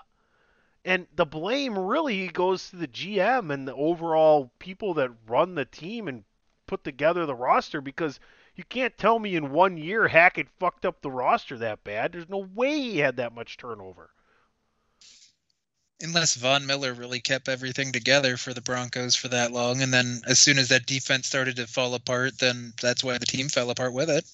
And 0.85 1.07
the 1.15 1.27
blame 1.27 1.79
really 1.79 2.29
goes 2.29 2.71
to 2.71 2.77
the 2.77 2.89
GM 2.89 3.53
and 3.53 3.67
the 3.69 3.75
overall 3.75 4.51
people 4.59 4.95
that 4.95 5.11
run 5.27 5.55
the 5.55 5.65
team 5.65 6.09
and 6.09 6.25
put 6.67 6.85
together 6.85 7.27
the 7.27 7.35
roster 7.35 7.81
because 7.81 8.21
you 8.55 8.65
can't 8.65 8.97
tell 8.97 9.19
me 9.19 9.37
in 9.37 9.53
one 9.53 9.77
year 9.77 10.09
Hackett 10.09 10.49
fucked 10.59 10.85
up 10.85 11.01
the 11.01 11.11
roster 11.11 11.59
that 11.59 11.85
bad. 11.85 12.13
There's 12.13 12.29
no 12.29 12.39
way 12.55 12.79
he 12.79 12.99
had 12.99 13.17
that 13.17 13.35
much 13.35 13.57
turnover. 13.57 14.11
Unless 16.03 16.37
Von 16.37 16.65
Miller 16.65 16.95
really 16.95 17.21
kept 17.21 17.49
everything 17.49 17.93
together 17.93 18.39
for 18.39 18.55
the 18.55 18.63
Broncos 18.63 19.15
for 19.15 19.29
that 19.29 19.53
long, 19.53 19.83
and 19.83 19.93
then 19.93 20.23
as 20.27 20.39
soon 20.39 20.59
as 20.59 20.69
that 20.69 20.87
defense 20.87 21.27
started 21.27 21.57
to 21.57 21.67
fall 21.67 21.95
apart, 21.95 22.39
then 22.39 22.73
that's 22.81 23.05
why 23.05 23.19
the 23.19 23.27
team 23.27 23.49
fell 23.49 23.69
apart 23.69 23.93
with 23.93 24.09
it. 24.09 24.25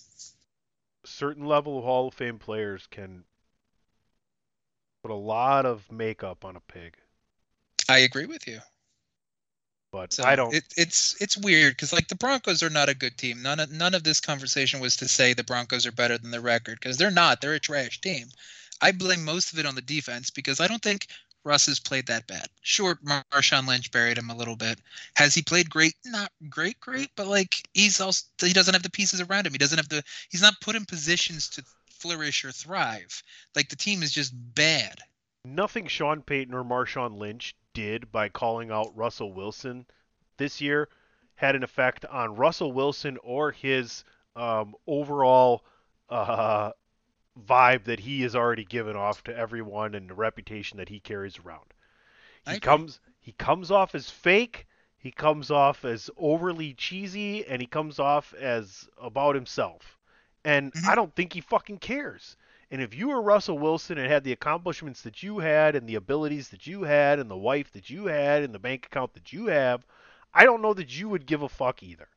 Certain 1.07 1.47
level 1.47 1.79
of 1.79 1.85
Hall 1.85 2.09
of 2.09 2.15
Fame 2.15 2.39
players 2.39 2.87
can 2.91 3.25
put 5.03 5.11
a 5.11 5.15
lot 5.15 5.67
of 5.67 5.91
makeup 5.91 6.45
on 6.45 6.57
a 6.57 6.61
pig. 6.61 6.97
I 7.89 7.99
agree 7.99 8.27
with 8.27 8.47
you. 8.47 8.61
But 9.93 10.13
So 10.13 10.25
I 10.25 10.37
don't. 10.37 10.53
It, 10.53 10.65
it's 10.77 11.17
it's 11.21 11.37
weird 11.37 11.73
because 11.73 11.93
like 11.93 12.09
the 12.09 12.17
Broncos 12.17 12.63
are 12.63 12.71
not 12.71 12.89
a 12.89 12.95
good 12.95 13.17
team. 13.17 13.41
None 13.43 13.61
of 13.61 13.71
none 13.71 13.95
of 13.95 14.03
this 14.03 14.21
conversation 14.21 14.81
was 14.81 14.97
to 14.97 15.09
say 15.09 15.33
the 15.33 15.45
Broncos 15.45 15.87
are 15.87 15.93
better 15.93 16.19
than 16.19 16.33
the 16.33 16.41
record 16.41 16.79
because 16.81 16.97
they're 16.97 17.11
not. 17.11 17.41
They're 17.41 17.55
a 17.55 17.61
trash 17.61 18.01
team. 18.01 18.29
I 18.81 18.93
blame 18.93 19.25
most 19.25 19.53
of 19.53 19.59
it 19.59 19.67
on 19.67 19.75
the 19.75 19.83
defense 19.83 20.31
because 20.31 20.61
I 20.61 20.67
don't 20.67 20.83
think 20.83 21.07
Russ 21.47 21.67
has 21.67 21.79
played 21.81 22.09
that 22.09 22.27
bad. 22.27 22.49
Sure, 22.61 22.99
Mar- 23.03 23.25
Marshawn 23.33 23.67
Lynch 23.69 23.91
buried 23.93 24.19
him 24.19 24.31
a 24.31 24.37
little 24.37 24.57
bit. 24.57 24.81
Has 25.15 25.35
he 25.35 25.43
played 25.43 25.71
great? 25.71 25.95
Not 26.05 26.33
great, 26.51 26.79
great, 26.81 27.11
but 27.17 27.29
like 27.29 27.69
he's 27.73 28.01
also 28.01 28.25
he 28.43 28.53
doesn't 28.53 28.75
have 28.75 28.83
the 28.83 28.91
pieces 28.91 29.21
around 29.21 29.47
him. 29.47 29.53
He 29.53 29.59
doesn't 29.59 29.79
have 29.79 29.89
the 29.89 30.03
he's 30.31 30.43
not 30.43 30.61
put 30.61 30.75
in 30.77 30.85
positions 30.85 31.49
to 31.51 31.63
flourish 31.89 32.45
or 32.45 32.53
thrive. 32.53 33.23
Like 33.55 33.69
the 33.69 33.77
team 33.77 34.03
is 34.03 34.13
just 34.13 34.33
bad. 34.55 34.99
nothing 35.45 35.87
Sean 35.87 36.23
Payton 36.23 36.53
or 36.53 36.65
Marshawn 36.65 37.19
Lynch 37.19 37.55
did 37.73 38.11
by 38.11 38.29
calling 38.29 38.71
out 38.71 38.97
Russell 38.97 39.33
Wilson 39.33 39.87
this 40.39 40.61
year 40.61 40.89
had 41.37 41.55
an 41.55 41.63
effect 41.63 42.05
on 42.07 42.35
Russell 42.37 42.73
Wilson 42.73 43.19
or 43.23 43.53
his 43.53 44.05
um, 44.35 44.75
overall 44.87 45.65
uh, 46.09 46.73
vibe 47.39 47.85
that 47.85 48.01
he 48.01 48.23
has 48.23 48.35
already 48.37 48.65
given 48.65 48.97
off 48.97 49.23
to 49.25 49.37
everyone 49.37 49.95
and 49.95 50.09
the 50.11 50.15
reputation 50.15 50.79
that 50.79 50.89
he 50.89 51.01
carries 51.01 51.39
around. 51.39 51.73
He 52.45 52.57
comes 52.57 53.01
he 53.21 53.33
comes 53.33 53.71
off 53.71 53.95
as 53.95 54.11
fake, 54.11 54.67
he 54.97 55.11
comes 55.11 55.51
off 55.51 55.85
as 55.85 56.11
overly 56.17 56.75
cheesy, 56.75 57.47
and 57.47 57.61
he 57.61 57.67
comes 57.67 57.99
off 57.99 58.33
as 58.35 58.89
about 58.99 59.35
himself. 59.35 59.99
And 60.45 60.73
Mhm. 60.75 60.89
I 60.89 60.95
don't 60.95 61.15
think 61.15 61.33
he 61.33 61.41
fucking 61.41 61.79
cares. 61.79 62.37
And 62.71 62.81
if 62.83 62.95
you 62.95 63.09
were 63.09 63.23
Russell 63.23 63.59
Wilson 63.59 63.99
and 63.99 64.11
had 64.11 64.25
the 64.25 64.33
accomplishments 64.33 65.03
that 65.03 65.23
you 65.23 65.39
had 65.39 65.77
and 65.77 65.89
the 65.89 65.97
abilities 65.97 66.49
that 66.51 66.67
you 66.67 66.83
had 66.85 67.19
and 67.19 67.31
the 67.31 67.37
wife 67.37 67.73
that 67.73 67.91
you 67.91 68.07
had 68.07 68.43
and 68.43 68.55
the 68.55 68.59
bank 68.59 68.87
account 68.87 69.15
that 69.15 69.33
you 69.33 69.47
have, 69.47 69.87
I 70.35 70.45
don't 70.45 70.63
know 70.63 70.75
that 70.75 70.97
you 70.99 71.09
would 71.09 71.27
give 71.27 71.43
a 71.43 71.49
fuck 71.49 71.83
either. 71.83 72.09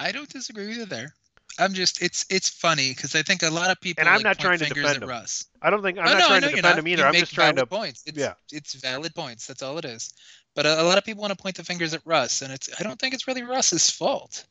I 0.00 0.10
don't 0.10 0.28
disagree 0.28 0.66
with 0.66 0.76
you 0.78 0.86
there. 0.86 1.14
I'm 1.58 1.74
just 1.74 2.02
it's 2.02 2.24
it's 2.30 2.48
funny 2.48 2.90
because 2.90 3.14
I 3.14 3.22
think 3.22 3.42
a 3.42 3.50
lot 3.50 3.70
of 3.70 3.80
people 3.80 4.00
And 4.00 4.08
I'm 4.08 4.16
like, 4.16 4.24
not 4.24 4.38
trying 4.38 4.58
to 4.58 4.66
defend 4.66 4.86
at 4.96 5.02
him. 5.02 5.08
Russ. 5.08 5.46
I 5.62 5.70
don't 5.70 5.82
think 5.82 5.98
I'm 5.98 6.06
Oh, 6.06 6.12
not 6.12 6.18
no, 6.18 6.26
trying 6.26 6.40
know 6.42 6.48
to 6.48 6.54
defend 6.56 6.76
not. 6.76 6.78
him 6.78 6.88
either. 6.88 7.02
You 7.02 7.08
I'm 7.08 7.14
just 7.14 7.34
trying 7.34 7.56
to 7.56 7.66
valid 7.66 7.70
points. 7.70 8.02
It's, 8.06 8.18
yeah. 8.18 8.34
it's 8.52 8.74
valid 8.74 9.14
points. 9.14 9.46
That's 9.46 9.62
all 9.62 9.78
it 9.78 9.84
is. 9.84 10.12
But 10.54 10.66
a, 10.66 10.82
a 10.82 10.84
lot 10.84 10.98
of 10.98 11.04
people 11.04 11.20
want 11.20 11.36
to 11.36 11.42
point 11.42 11.56
the 11.56 11.64
fingers 11.64 11.94
at 11.94 12.02
Russ, 12.04 12.42
and 12.42 12.52
it's 12.52 12.68
I 12.78 12.82
don't 12.82 12.98
think 12.98 13.14
it's 13.14 13.26
really 13.26 13.42
Russ's 13.42 13.90
fault. 13.90 14.44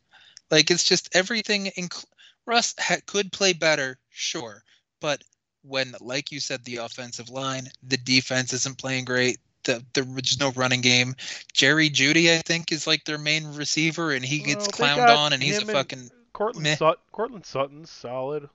Like 0.51 0.71
it's 0.71 0.83
just 0.83 1.15
everything. 1.15 1.65
Inc- 1.77 2.05
Russ 2.45 2.73
ha- 2.79 2.97
could 3.05 3.31
play 3.31 3.51
better, 3.53 3.97
sure, 4.09 4.63
but 5.01 5.21
when, 5.63 5.93
like 5.99 6.31
you 6.31 6.39
said, 6.39 6.63
the 6.63 6.77
offensive 6.77 7.29
line, 7.29 7.67
the 7.83 7.97
defense 7.97 8.53
isn't 8.53 8.77
playing 8.77 9.03
great. 9.03 9.37
The, 9.65 9.83
the 9.93 10.03
there's 10.03 10.39
no 10.39 10.51
running 10.51 10.79
game. 10.79 11.15
Jerry 11.53 11.89
Jeudy, 11.89 12.33
I 12.33 12.37
think, 12.37 12.71
is 12.71 12.87
like 12.87 13.03
their 13.03 13.17
main 13.17 13.53
receiver, 13.53 14.11
and 14.13 14.23
he 14.23 14.39
gets 14.39 14.67
Well, 14.79 14.95
clowned 14.97 15.17
on, 15.17 15.33
and 15.33 15.43
he's 15.43 15.57
a 15.57 15.61
and 15.61 15.71
fucking 15.71 16.09
Courtland. 16.37 16.77
Sut- 16.77 16.99
Courtland 17.11 17.47
Sutton's 17.47 17.89
solid. 17.89 18.47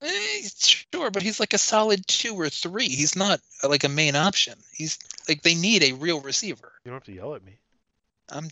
Eh, 0.00 0.42
sure, 0.56 1.10
but 1.10 1.20
he's 1.20 1.40
like 1.40 1.52
a 1.52 1.58
solid 1.58 2.06
two 2.06 2.36
or 2.36 2.48
three. 2.48 2.88
He's 2.88 3.16
not 3.16 3.40
uh, 3.64 3.68
like 3.68 3.82
a 3.82 3.88
main 3.88 4.14
option. 4.14 4.54
He's 4.72 5.00
like 5.28 5.42
they 5.42 5.56
need 5.56 5.82
a 5.82 5.94
real 5.94 6.20
receiver. 6.20 6.70
You 6.84 6.90
don't 6.92 6.94
have 6.94 7.04
to 7.04 7.12
yell 7.12 7.34
at 7.34 7.44
me. 7.44 7.58
I'm 8.30 8.48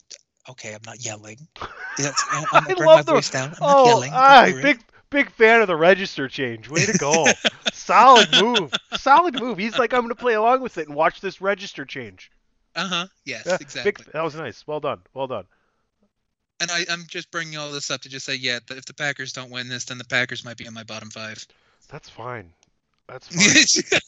okay. 0.48 0.74
I'm 0.74 0.80
not 0.84 1.04
yelling. 1.04 1.38
That's, 1.96 2.24
I'm 2.32 2.44
gonna 2.50 2.66
I 2.80 2.84
love 2.84 2.96
my 2.96 3.02
the 3.02 3.12
voice 3.12 3.30
down. 3.30 3.50
I'm 3.50 3.50
not 3.60 3.76
oh, 3.76 3.86
yelling. 3.86 4.10
don't 4.10 4.20
ah, 4.20 4.50
big 4.60 4.80
big 5.10 5.30
fan 5.30 5.60
of 5.60 5.68
the 5.68 5.76
register 5.76 6.26
change. 6.26 6.68
Way 6.68 6.86
to 6.86 6.98
go! 6.98 7.24
Solid 7.72 8.28
move. 8.32 8.72
Solid 8.96 9.40
move. 9.40 9.58
He's 9.58 9.78
like, 9.78 9.94
I'm 9.94 10.00
gonna 10.00 10.16
play 10.16 10.34
along 10.34 10.60
with 10.60 10.76
it 10.76 10.88
and 10.88 10.96
watch 10.96 11.20
this 11.20 11.40
register 11.40 11.84
change. 11.84 12.32
Uh 12.74 12.88
huh. 12.88 13.06
Yes, 13.24 13.44
Yeah, 13.46 13.58
exactly. 13.60 13.92
Big, 13.92 14.12
that 14.12 14.24
was 14.24 14.34
nice. 14.34 14.66
Well 14.66 14.80
done. 14.80 15.02
Well 15.14 15.28
done. 15.28 15.44
And 16.60 16.70
I, 16.70 16.86
I'm 16.90 17.04
just 17.06 17.30
bringing 17.30 17.58
all 17.58 17.70
this 17.70 17.90
up 17.90 18.00
to 18.02 18.08
just 18.08 18.24
say, 18.24 18.34
yeah, 18.36 18.60
that 18.66 18.78
if 18.78 18.86
the 18.86 18.94
Packers 18.94 19.32
don't 19.32 19.50
win 19.50 19.68
this, 19.68 19.84
then 19.84 19.98
the 19.98 20.04
Packers 20.04 20.44
might 20.44 20.56
be 20.56 20.64
in 20.64 20.72
my 20.72 20.84
bottom 20.84 21.10
five. 21.10 21.46
That's 21.88 22.08
fine. 22.08 22.52
That's 23.08 23.28
fine. 23.90 24.00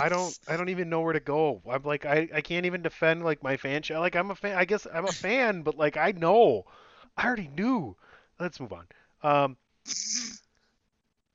I 0.00 0.08
don't 0.08 0.38
I 0.46 0.56
don't 0.56 0.68
even 0.68 0.88
know 0.88 1.00
where 1.00 1.12
to 1.12 1.20
go. 1.20 1.60
I'm 1.68 1.82
like 1.82 2.06
I, 2.06 2.28
I 2.32 2.40
can't 2.40 2.66
even 2.66 2.82
defend 2.82 3.24
like 3.24 3.42
my 3.42 3.56
fan 3.56 3.82
show. 3.82 3.98
Like 4.00 4.14
I'm 4.14 4.30
a 4.30 4.34
fan. 4.34 4.56
I 4.56 4.64
guess 4.64 4.86
I'm 4.92 5.06
a 5.06 5.12
fan, 5.12 5.62
but 5.62 5.76
like 5.76 5.96
I 5.96 6.12
know. 6.12 6.64
I 7.16 7.26
already 7.26 7.50
knew. 7.56 7.96
Let's 8.38 8.60
move 8.60 8.72
on. 8.72 8.86
Um, 9.22 9.56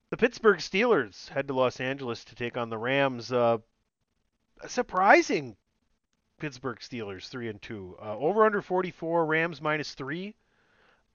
the 0.09 0.17
Pittsburgh 0.17 0.59
Steelers 0.59 1.30
head 1.30 1.47
to 1.47 1.53
Los 1.53 1.80
Angeles 1.80 2.24
to 2.26 2.36
take 2.36 2.57
on 2.57 2.70
the 2.70 2.78
Rams. 2.78 3.32
Uh, 3.32 3.57
surprising 4.67 5.55
Pittsburgh 6.39 6.80
Steelers 6.80 7.28
three 7.28 7.49
and 7.49 7.61
two. 7.61 7.97
Uh, 8.01 8.17
over 8.17 8.45
under 8.45 8.61
44. 8.61 9.26
Rams 9.26 9.61
minus 9.61 9.93
three. 9.93 10.36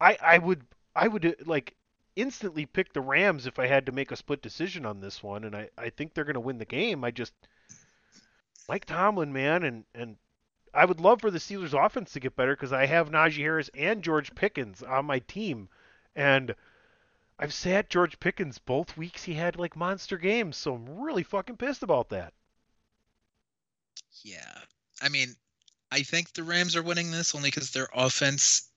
I 0.00 0.16
I 0.22 0.38
would 0.38 0.64
I 0.94 1.08
would 1.08 1.26
uh, 1.26 1.32
like 1.44 1.74
instantly 2.16 2.66
pick 2.66 2.92
the 2.92 3.00
Rams 3.00 3.46
if 3.46 3.58
I 3.58 3.66
had 3.66 3.86
to 3.86 3.92
make 3.92 4.12
a 4.12 4.16
split 4.16 4.42
decision 4.42 4.86
on 4.86 5.00
this 5.00 5.22
one, 5.22 5.44
and 5.44 5.56
I, 5.56 5.68
I 5.76 5.90
think 5.90 6.14
they're 6.14 6.24
going 6.24 6.34
to 6.34 6.40
win 6.40 6.58
the 6.58 6.64
game. 6.64 7.04
I 7.04 7.10
just 7.10 7.32
Mike 8.68 8.84
Tomlin, 8.84 9.32
man, 9.32 9.62
and 9.62 9.84
and 9.94 10.16
I 10.72 10.84
would 10.84 11.00
love 11.00 11.20
for 11.20 11.30
the 11.30 11.38
Steelers 11.38 11.72
offense 11.72 12.12
to 12.12 12.20
get 12.20 12.36
better 12.36 12.54
because 12.56 12.72
I 12.72 12.86
have 12.86 13.10
Najee 13.10 13.38
Harris 13.38 13.70
and 13.74 14.02
George 14.02 14.34
Pickens 14.34 14.82
on 14.82 15.04
my 15.04 15.20
team, 15.20 15.68
and 16.16 16.54
I've 17.38 17.54
sat 17.54 17.90
George 17.90 18.18
Pickens 18.20 18.58
both 18.58 18.96
weeks 18.96 19.24
he 19.24 19.34
had 19.34 19.56
like 19.56 19.76
monster 19.76 20.18
games, 20.18 20.56
so 20.56 20.74
I'm 20.74 21.00
really 21.00 21.22
fucking 21.22 21.56
pissed 21.56 21.82
about 21.82 22.08
that. 22.10 22.32
Yeah, 24.22 24.60
I 25.02 25.08
mean, 25.08 25.36
I 25.90 26.02
think 26.02 26.32
the 26.32 26.44
Rams 26.44 26.76
are 26.76 26.82
winning 26.82 27.10
this 27.10 27.34
only 27.34 27.50
because 27.50 27.70
their 27.70 27.88
offense, 27.94 28.70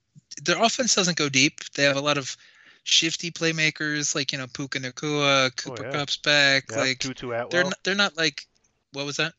their 0.43 0.61
offense 0.61 0.95
doesn't 0.95 1.17
go 1.17 1.29
deep. 1.29 1.63
They 1.75 1.83
have 1.83 1.97
a 1.97 2.01
lot 2.01 2.17
of 2.17 2.35
shifty 2.83 3.31
playmakers 3.31 4.15
like 4.15 4.31
you 4.31 4.37
know 4.37 4.47
Puka 4.47 4.79
Nacua, 4.79 5.55
Cooper 5.55 5.85
yeah. 5.85 5.91
Kupp's 5.91 6.17
back. 6.17 6.65
Yeah, 6.71 6.77
like 6.77 6.99
Tutu 6.99 7.29
they're 7.49 7.63
not, 7.63 7.83
they're 7.83 7.95
not 7.95 8.17
like 8.17 8.47
what 8.93 9.05
was 9.05 9.17
that? 9.17 9.33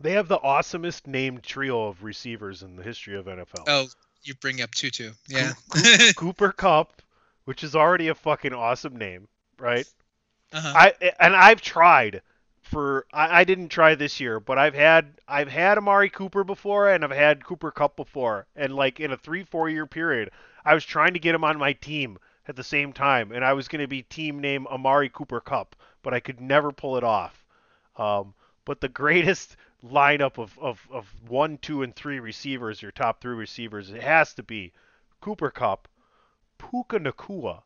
They 0.00 0.12
have 0.12 0.28
the 0.28 0.38
awesomest 0.38 1.06
named 1.06 1.42
trio 1.42 1.86
of 1.86 2.02
receivers 2.02 2.62
in 2.62 2.76
the 2.76 2.82
history 2.82 3.16
of 3.16 3.26
NFL. 3.26 3.64
Oh, 3.66 3.86
you 4.24 4.34
bring 4.34 4.62
up 4.62 4.70
Tutu. 4.74 5.12
Yeah. 5.28 5.52
Coo- 5.68 6.12
Cooper 6.16 6.50
Kupp, 6.50 7.02
which 7.44 7.62
is 7.62 7.76
already 7.76 8.08
a 8.08 8.14
fucking 8.14 8.54
awesome 8.54 8.96
name, 8.96 9.28
right? 9.58 9.86
uh-huh. 10.52 10.72
I 10.74 11.12
and 11.20 11.34
I've 11.34 11.60
tried 11.60 12.22
for 12.72 13.06
I, 13.12 13.40
I 13.40 13.44
didn't 13.44 13.68
try 13.68 13.94
this 13.94 14.18
year, 14.18 14.40
but 14.40 14.58
I've 14.58 14.74
had 14.74 15.20
I've 15.28 15.48
had 15.48 15.76
Amari 15.76 16.08
Cooper 16.08 16.42
before 16.42 16.88
and 16.90 17.04
I've 17.04 17.10
had 17.10 17.44
Cooper 17.44 17.70
Kupp 17.70 17.96
before, 17.96 18.46
and 18.56 18.74
like 18.74 18.98
in 18.98 19.12
a 19.12 19.16
three 19.16 19.44
four 19.44 19.68
year 19.68 19.86
period, 19.86 20.30
I 20.64 20.74
was 20.74 20.84
trying 20.84 21.12
to 21.12 21.20
get 21.20 21.34
him 21.34 21.44
on 21.44 21.58
my 21.58 21.74
team 21.74 22.18
at 22.48 22.56
the 22.56 22.64
same 22.64 22.92
time, 22.92 23.30
and 23.30 23.44
I 23.44 23.52
was 23.52 23.68
going 23.68 23.82
to 23.82 23.86
be 23.86 24.02
team 24.02 24.40
name 24.40 24.66
Amari 24.66 25.10
Cooper 25.10 25.40
Kupp, 25.40 25.76
but 26.02 26.14
I 26.14 26.20
could 26.20 26.40
never 26.40 26.72
pull 26.72 26.96
it 26.96 27.04
off. 27.04 27.44
Um, 27.96 28.34
but 28.64 28.80
the 28.80 28.88
greatest 29.02 29.56
lineup 29.84 30.38
of, 30.38 30.58
of, 30.58 30.88
of 30.90 31.14
one, 31.28 31.58
two, 31.58 31.82
and 31.82 31.94
three 31.94 32.20
receivers, 32.20 32.80
your 32.80 32.92
top 32.92 33.20
three 33.20 33.34
receivers, 33.34 33.90
it 33.90 34.02
has 34.02 34.34
to 34.34 34.42
be 34.42 34.72
Cooper 35.20 35.50
Kupp, 35.50 35.88
Puka 36.58 36.98
Nacua, 36.98 37.62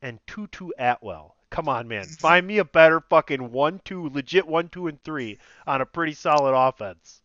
and 0.00 0.20
Tutu 0.26 0.70
Atwell. 0.78 1.36
Come 1.50 1.68
on, 1.68 1.88
man. 1.88 2.04
Find 2.04 2.46
me 2.46 2.58
a 2.58 2.64
better 2.64 3.00
fucking 3.00 3.52
one, 3.52 3.80
two, 3.84 4.08
legit 4.10 4.46
one, 4.46 4.68
two, 4.68 4.86
and 4.86 5.02
three 5.02 5.38
on 5.66 5.80
a 5.80 5.86
pretty 5.86 6.14
solid 6.14 6.54
offense. 6.54 7.20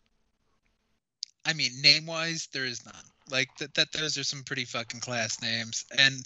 I 1.45 1.53
mean, 1.53 1.71
name 1.81 2.05
wise, 2.05 2.47
there 2.53 2.65
is 2.65 2.85
none. 2.85 2.95
Like 3.29 3.55
that, 3.57 3.73
that 3.75 3.91
those 3.91 4.17
are 4.17 4.23
some 4.23 4.43
pretty 4.43 4.65
fucking 4.65 5.01
class 5.01 5.41
names, 5.41 5.85
and 5.97 6.23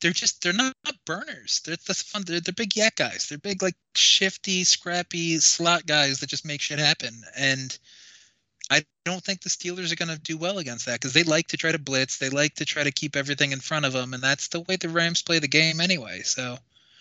they're 0.00 0.12
just 0.12 0.42
they're 0.42 0.52
not 0.52 0.74
burners. 1.04 1.60
They're 1.64 1.76
that's 1.86 2.02
fun. 2.02 2.22
They're, 2.26 2.40
they're 2.40 2.52
big 2.52 2.70
YAC 2.70 2.96
guys. 2.96 3.26
They're 3.28 3.38
big 3.38 3.62
like 3.62 3.76
shifty, 3.94 4.64
scrappy 4.64 5.38
slot 5.38 5.86
guys 5.86 6.20
that 6.20 6.28
just 6.28 6.44
make 6.44 6.60
shit 6.60 6.78
happen. 6.78 7.22
And 7.36 7.76
I 8.70 8.84
don't 9.04 9.24
think 9.24 9.40
the 9.40 9.48
Steelers 9.48 9.92
are 9.92 9.96
going 9.96 10.14
to 10.14 10.20
do 10.20 10.36
well 10.36 10.58
against 10.58 10.86
that 10.86 11.00
because 11.00 11.14
they 11.14 11.22
like 11.22 11.48
to 11.48 11.56
try 11.56 11.72
to 11.72 11.78
blitz. 11.78 12.18
They 12.18 12.28
like 12.28 12.54
to 12.56 12.64
try 12.64 12.84
to 12.84 12.92
keep 12.92 13.16
everything 13.16 13.52
in 13.52 13.60
front 13.60 13.86
of 13.86 13.92
them, 13.92 14.14
and 14.14 14.22
that's 14.22 14.48
the 14.48 14.60
way 14.60 14.76
the 14.76 14.90
Rams 14.90 15.22
play 15.22 15.38
the 15.38 15.48
game 15.48 15.80
anyway. 15.80 16.20
So 16.22 16.58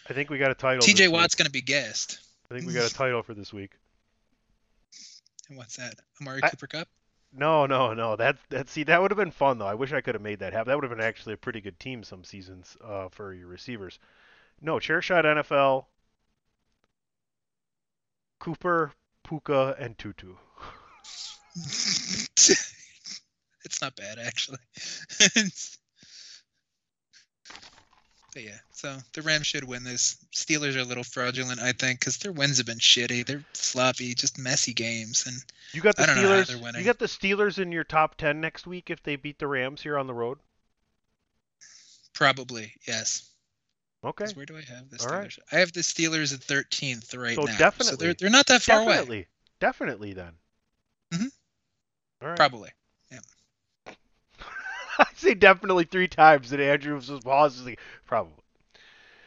I 0.10 0.14
think 0.14 0.30
we 0.30 0.38
got 0.38 0.52
a 0.52 0.56
title. 0.56 0.82
T.J. 0.82 1.10
Watt's 1.10 1.36
going 1.36 1.48
to 1.48 1.52
be 1.52 1.62
guest. 1.62 2.20
I 2.50 2.56
think 2.56 2.68
we 2.68 2.74
got 2.74 2.90
a 2.90 2.94
title 2.94 3.24
for 3.24 3.34
this 3.34 3.52
week. 3.52 3.72
And 5.50 5.58
what's 5.58 5.78
that? 5.78 5.96
Amari 6.22 6.42
I- 6.44 6.50
Cooper 6.50 6.68
Kupp? 6.68 6.88
No, 7.34 7.66
no, 7.66 7.94
no. 7.94 8.16
That 8.16 8.38
that 8.50 8.70
see 8.70 8.84
that 8.84 9.02
would 9.02 9.12
have 9.12 9.18
been 9.18 9.32
fun 9.32 9.58
though. 9.58 9.68
I 9.68 9.74
wish 9.74 9.92
I 9.92 10.00
could 10.00 10.16
have 10.16 10.22
made 10.22 10.40
that 10.40 10.54
happen. 10.54 10.70
That 10.70 10.76
would 10.76 10.86
have 10.86 10.98
been 10.98 11.06
actually 11.06 11.34
a 11.34 11.38
pretty 11.38 11.60
good 11.60 11.78
team 11.78 12.04
some 12.04 12.24
seasons 12.24 12.78
uh, 12.84 13.10
for 13.10 13.34
your 13.34 13.48
receivers. 13.48 14.00
No, 14.62 14.76
Chairshot 14.76 15.26
NFL. 15.26 15.86
Cooper, 18.40 18.94
Puka, 19.24 19.76
and 19.78 19.98
Tutu. 19.98 20.36
it's 22.36 23.82
not 23.82 23.96
bad 23.96 24.20
actually. 24.20 24.60
But 28.38 28.44
yeah, 28.44 28.60
so 28.70 28.96
the 29.14 29.24
Rams 29.24 29.48
should 29.48 29.64
win 29.64 29.84
this. 29.84 30.16
Steelers 30.32 30.76
are 30.76 30.82
a 30.82 30.84
little 30.84 31.04
fraudulent, 31.04 31.60
I 31.60 31.72
think, 31.72 32.00
because 32.00 32.18
their 32.20 32.32
wins 32.32 32.58
have 32.58 32.68
been 32.68 32.78
shitty. 32.78 33.26
They're 33.26 33.44
sloppy, 33.54 34.14
just 34.14 34.38
messy 34.38 34.76
games, 34.76 35.26
and 35.26 35.38
You 35.72 35.82
got 35.82 35.96
the 35.96 36.04
I 36.04 36.06
don't 36.06 36.18
Steelers. 36.18 36.78
You 36.78 36.84
got 36.84 37.00
the 37.00 37.08
Steelers 37.08 37.58
in 37.58 37.72
your 37.72 37.84
top 37.84 38.14
ten 38.16 38.40
next 38.40 38.68
week 38.68 38.92
if 38.92 39.02
they 39.02 39.16
beat 39.16 39.40
the 39.40 39.48
Rams 39.48 39.82
here 39.82 39.98
on 39.98 40.06
the 40.06 40.14
road. 40.14 40.38
probably 42.14 42.74
yes. 42.88 43.28
Okay. 44.04 44.28
Where 44.36 44.46
do 44.46 44.56
I 44.56 44.62
have 44.72 44.88
the 44.92 45.04
All 45.04 45.20
right. 45.20 45.30
Steelers? 45.30 45.40
I 45.52 45.56
have 45.58 45.74
the 45.74 45.80
Steelers 45.82 46.32
at 46.32 46.42
13th 46.42 47.18
right 47.18 47.36
So 47.36 47.42
now. 47.42 47.54
So 47.54 47.58
definitely- 47.58 48.06
they're 48.06 48.14
they're 48.14 48.30
not 48.30 48.46
that 48.46 48.62
far 48.62 48.82
away. 48.82 48.88
Definitely, 48.94 49.28
definitely 49.60 50.14
then. 50.14 50.34
Mhm. 51.12 51.32
All 52.22 52.28
right. 52.28 52.38
Probably. 52.38 52.70
I 55.00 55.06
say 55.16 55.34
definitely 55.34 55.86
three 55.86 56.08
times, 56.08 56.52
and 56.52 56.62
Andrew 56.62 56.96
was 56.96 57.08
just 57.08 57.26
Probably. 58.06 58.34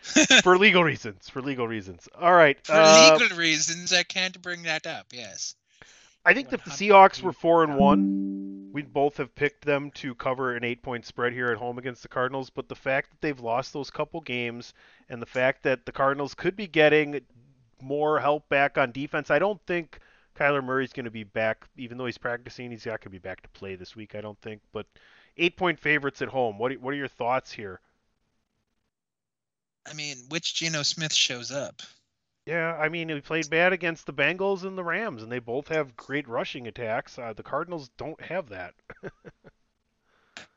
for 0.42 0.58
legal 0.58 0.82
reasons. 0.82 1.28
For 1.28 1.42
legal 1.42 1.68
reasons. 1.68 2.08
All 2.18 2.32
right. 2.32 2.58
For 2.64 2.72
uh, 2.74 3.18
legal 3.18 3.36
reasons, 3.36 3.92
I 3.92 4.02
can't 4.02 4.40
bring 4.40 4.62
that 4.62 4.86
up. 4.86 5.06
Yes. 5.12 5.54
I 6.24 6.34
think 6.34 6.50
that 6.50 6.64
the 6.64 6.70
Seahawks 6.70 7.22
were 7.22 7.32
four 7.32 7.64
and 7.64 7.76
one, 7.76 8.70
we'd 8.72 8.92
both 8.92 9.16
have 9.16 9.34
picked 9.34 9.64
them 9.64 9.90
to 9.92 10.14
cover 10.14 10.54
an 10.54 10.64
eight-point 10.64 11.06
spread 11.06 11.32
here 11.32 11.50
at 11.50 11.56
home 11.56 11.78
against 11.78 12.02
the 12.02 12.08
Cardinals. 12.08 12.50
But 12.50 12.68
the 12.68 12.74
fact 12.74 13.10
that 13.10 13.20
they've 13.20 13.40
lost 13.40 13.72
those 13.72 13.90
couple 13.90 14.20
games, 14.20 14.74
and 15.08 15.20
the 15.20 15.26
fact 15.26 15.62
that 15.62 15.86
the 15.86 15.92
Cardinals 15.92 16.34
could 16.34 16.56
be 16.56 16.66
getting 16.66 17.20
more 17.80 18.20
help 18.20 18.48
back 18.48 18.76
on 18.76 18.92
defense, 18.92 19.30
I 19.30 19.38
don't 19.38 19.60
think 19.66 19.98
Kyler 20.36 20.62
Murray's 20.62 20.92
going 20.92 21.04
to 21.06 21.10
be 21.10 21.24
back. 21.24 21.66
Even 21.76 21.98
though 21.98 22.06
he's 22.06 22.18
practicing, 22.18 22.70
he's 22.70 22.86
not 22.86 23.00
going 23.00 23.04
to 23.04 23.10
be 23.10 23.18
back 23.18 23.40
to 23.42 23.48
play 23.50 23.74
this 23.74 23.96
week. 23.96 24.14
I 24.14 24.20
don't 24.20 24.38
think. 24.40 24.60
But 24.72 24.86
eight-point 25.40 25.78
favorites 25.78 26.22
at 26.22 26.28
home. 26.28 26.58
What 26.58 26.72
are, 26.72 26.76
what 26.76 26.94
are 26.94 26.98
your 26.98 27.08
thoughts 27.08 27.52
here? 27.52 27.80
I 29.90 29.94
mean, 29.94 30.16
which 30.28 30.54
Geno 30.54 30.82
Smith 30.82 31.12
shows 31.12 31.50
up? 31.50 31.82
Yeah, 32.46 32.74
I 32.74 32.88
mean, 32.88 33.08
he 33.08 33.20
played 33.20 33.50
bad 33.50 33.72
against 33.72 34.06
the 34.06 34.12
Bengals 34.12 34.64
and 34.64 34.76
the 34.76 34.84
Rams, 34.84 35.22
and 35.22 35.30
they 35.30 35.38
both 35.38 35.68
have 35.68 35.96
great 35.96 36.26
rushing 36.26 36.66
attacks. 36.66 37.18
Uh, 37.18 37.32
the 37.32 37.42
Cardinals 37.42 37.90
don't 37.96 38.20
have 38.20 38.48
that. 38.48 38.74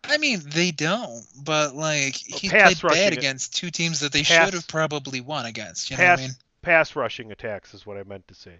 I 0.05 0.17
mean, 0.17 0.41
they 0.45 0.71
don't, 0.71 1.23
but 1.43 1.75
like 1.75 2.15
he 2.15 2.49
played 2.49 2.81
bad 2.81 3.13
against 3.13 3.55
two 3.55 3.71
teams 3.71 4.01
that 4.01 4.11
they 4.11 4.23
pass- 4.23 4.45
should 4.45 4.53
have 4.53 4.67
probably 4.67 5.21
won 5.21 5.45
against. 5.45 5.89
You 5.89 5.97
know 5.97 6.03
pass, 6.03 6.17
what 6.17 6.23
I 6.23 6.27
mean? 6.27 6.35
pass 6.61 6.95
rushing 6.95 7.31
attacks 7.31 7.73
is 7.73 7.85
what 7.85 7.97
I 7.97 8.03
meant 8.03 8.27
to 8.27 8.35
say. 8.35 8.55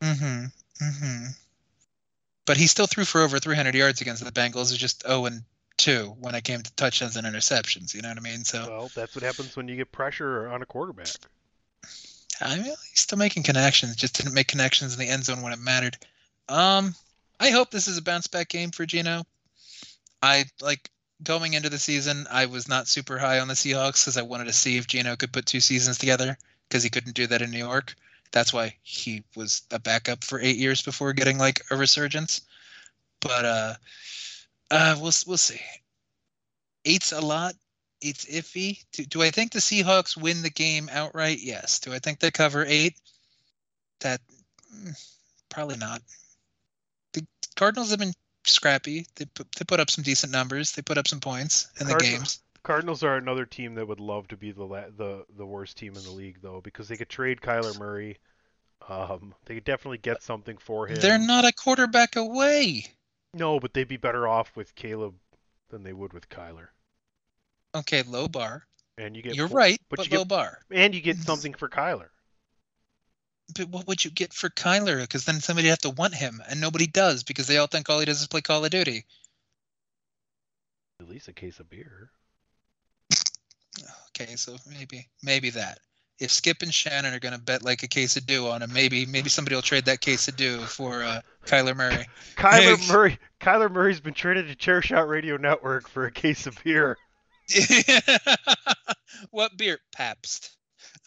Mm-hmm. 0.00 0.44
Mm-hmm. 0.84 1.26
But 2.46 2.56
he 2.56 2.66
still 2.66 2.86
threw 2.86 3.04
for 3.04 3.20
over 3.20 3.38
300 3.38 3.74
yards 3.74 4.00
against 4.00 4.24
the 4.24 4.32
Bengals. 4.32 4.70
It's 4.70 4.76
just 4.76 5.06
0 5.06 5.26
and 5.26 5.42
2 5.78 6.16
when 6.20 6.34
it 6.34 6.44
came 6.44 6.62
to 6.62 6.72
touchdowns 6.74 7.16
and 7.16 7.26
interceptions. 7.26 7.94
You 7.94 8.02
know 8.02 8.08
what 8.08 8.18
I 8.18 8.20
mean? 8.20 8.44
So 8.44 8.66
Well, 8.68 8.90
that's 8.94 9.14
what 9.14 9.24
happens 9.24 9.56
when 9.56 9.68
you 9.68 9.76
get 9.76 9.92
pressure 9.92 10.48
on 10.48 10.62
a 10.62 10.66
quarterback. 10.66 11.08
I 12.40 12.56
mean, 12.56 12.64
he's 12.64 13.00
still 13.00 13.18
making 13.18 13.44
connections. 13.44 13.96
Just 13.96 14.16
didn't 14.16 14.34
make 14.34 14.48
connections 14.48 14.92
in 14.92 14.98
the 14.98 15.08
end 15.08 15.24
zone 15.24 15.42
when 15.42 15.52
it 15.52 15.58
mattered. 15.58 15.96
Um, 16.48 16.94
I 17.40 17.50
hope 17.50 17.70
this 17.70 17.88
is 17.88 17.98
a 17.98 18.02
bounce 18.02 18.26
back 18.26 18.48
game 18.48 18.70
for 18.70 18.86
Geno. 18.86 19.24
I 20.22 20.44
like 20.60 20.90
going 21.22 21.54
into 21.54 21.70
the 21.70 21.78
season. 21.78 22.26
I 22.30 22.46
was 22.46 22.68
not 22.68 22.88
super 22.88 23.18
high 23.18 23.40
on 23.40 23.48
the 23.48 23.54
Seahawks 23.54 24.02
because 24.02 24.16
I 24.16 24.22
wanted 24.22 24.46
to 24.46 24.52
see 24.52 24.76
if 24.76 24.86
Geno 24.86 25.16
could 25.16 25.32
put 25.32 25.46
two 25.46 25.60
seasons 25.60 25.98
together 25.98 26.36
because 26.68 26.82
he 26.82 26.90
couldn't 26.90 27.14
do 27.14 27.26
that 27.28 27.42
in 27.42 27.50
New 27.50 27.58
York. 27.58 27.94
That's 28.32 28.52
why 28.52 28.76
he 28.82 29.22
was 29.34 29.62
a 29.70 29.78
backup 29.78 30.24
for 30.24 30.40
eight 30.40 30.56
years 30.56 30.82
before 30.82 31.12
getting 31.12 31.38
like 31.38 31.62
a 31.70 31.76
resurgence. 31.76 32.42
But 33.20 33.44
uh, 33.44 33.74
uh, 34.70 34.96
we'll 35.00 35.12
we'll 35.26 35.36
see. 35.36 35.60
Eight's 36.84 37.12
a 37.12 37.20
lot. 37.20 37.54
It's 38.00 38.26
iffy. 38.26 38.84
Do, 38.92 39.04
do 39.04 39.22
I 39.22 39.30
think 39.30 39.52
the 39.52 39.58
Seahawks 39.58 40.16
win 40.16 40.42
the 40.42 40.50
game 40.50 40.88
outright? 40.92 41.38
Yes. 41.40 41.80
Do 41.80 41.92
I 41.92 41.98
think 41.98 42.20
they 42.20 42.30
cover 42.30 42.64
eight? 42.66 42.94
That 44.00 44.20
mm, 44.74 44.94
probably 45.48 45.76
not. 45.78 46.02
The 47.14 47.26
Cardinals 47.56 47.90
have 47.90 47.98
been 47.98 48.12
scrappy. 48.44 49.06
They 49.16 49.24
put, 49.24 49.50
they 49.52 49.64
put 49.64 49.80
up 49.80 49.90
some 49.90 50.04
decent 50.04 50.32
numbers. 50.32 50.72
They 50.72 50.82
put 50.82 50.98
up 50.98 51.08
some 51.08 51.20
points 51.20 51.68
in 51.80 51.86
the 51.86 51.92
Cardinals- 51.92 52.18
games. 52.18 52.40
Cardinals 52.62 53.04
are 53.04 53.16
another 53.16 53.46
team 53.46 53.76
that 53.76 53.86
would 53.86 54.00
love 54.00 54.26
to 54.26 54.36
be 54.36 54.50
the 54.50 54.64
la- 54.64 54.90
the 54.96 55.24
the 55.36 55.46
worst 55.46 55.76
team 55.76 55.94
in 55.94 56.02
the 56.02 56.10
league 56.10 56.38
though 56.42 56.60
because 56.60 56.88
they 56.88 56.96
could 56.96 57.08
trade 57.08 57.40
Kyler 57.40 57.78
Murray. 57.78 58.18
Um, 58.88 59.34
they 59.44 59.54
could 59.54 59.64
definitely 59.64 59.98
get 59.98 60.20
something 60.20 60.58
for 60.58 60.88
him. 60.88 60.96
They're 60.96 61.16
not 61.16 61.44
a 61.44 61.52
quarterback 61.52 62.16
away. 62.16 62.86
No, 63.34 63.60
but 63.60 63.74
they'd 63.74 63.88
be 63.88 63.96
better 63.96 64.26
off 64.26 64.54
with 64.56 64.74
Caleb 64.74 65.14
than 65.68 65.82
they 65.82 65.92
would 65.92 66.12
with 66.12 66.28
Kyler. 66.28 66.68
Okay, 67.74 68.02
low 68.02 68.28
bar. 68.28 68.66
And 68.98 69.14
you 69.14 69.22
get 69.22 69.34
You're 69.34 69.48
right, 69.48 69.78
but 69.90 69.98
but, 69.98 70.10
you 70.10 70.16
low 70.18 70.24
get 70.24 70.28
bar. 70.28 70.58
and 70.70 70.94
you 70.94 71.00
get 71.00 71.16
something 71.30 71.54
for 71.54 71.68
Kyler. 71.68 72.08
But 73.54 73.68
what 73.68 73.86
would 73.86 74.04
you 74.04 74.10
get 74.10 74.32
for 74.32 74.48
Kyler? 74.48 75.00
Because 75.02 75.24
then 75.24 75.40
somebody 75.40 75.68
have 75.68 75.78
to 75.80 75.90
want 75.90 76.14
him, 76.14 76.42
and 76.48 76.60
nobody 76.60 76.86
does 76.86 77.22
because 77.22 77.46
they 77.46 77.58
all 77.58 77.66
think 77.66 77.88
all 77.88 78.00
he 78.00 78.06
does 78.06 78.20
is 78.20 78.26
play 78.26 78.40
Call 78.40 78.64
of 78.64 78.70
Duty. 78.70 79.04
At 81.00 81.08
least 81.08 81.28
a 81.28 81.32
case 81.32 81.60
of 81.60 81.68
beer. 81.70 82.10
Okay, 84.18 84.34
so 84.36 84.56
maybe 84.66 85.06
maybe 85.22 85.50
that. 85.50 85.78
If 86.18 86.30
Skip 86.30 86.62
and 86.62 86.72
Shannon 86.72 87.12
are 87.12 87.18
gonna 87.18 87.38
bet 87.38 87.62
like 87.62 87.82
a 87.82 87.88
case 87.88 88.16
of 88.16 88.26
dew 88.26 88.48
on 88.48 88.62
him, 88.62 88.72
maybe 88.72 89.04
maybe 89.06 89.28
somebody 89.28 89.54
will 89.54 89.62
trade 89.62 89.84
that 89.84 90.00
case 90.00 90.28
of 90.28 90.36
dew 90.36 90.60
for 90.60 91.02
uh, 91.02 91.20
Kyler 91.44 91.76
Murray. 91.76 92.06
Kyler 92.36 92.76
Hey. 92.78 92.92
Murray. 92.92 93.18
Kyler 93.40 93.70
Murray's 93.70 94.00
been 94.00 94.14
traded 94.14 94.48
to 94.48 94.56
Chairshot 94.56 95.08
Radio 95.08 95.36
Network 95.36 95.88
for 95.88 96.06
a 96.06 96.10
case 96.10 96.46
of 96.46 96.62
beer. 96.64 96.96
what 99.30 99.56
beer? 99.56 99.78
Pabst. 99.92 100.56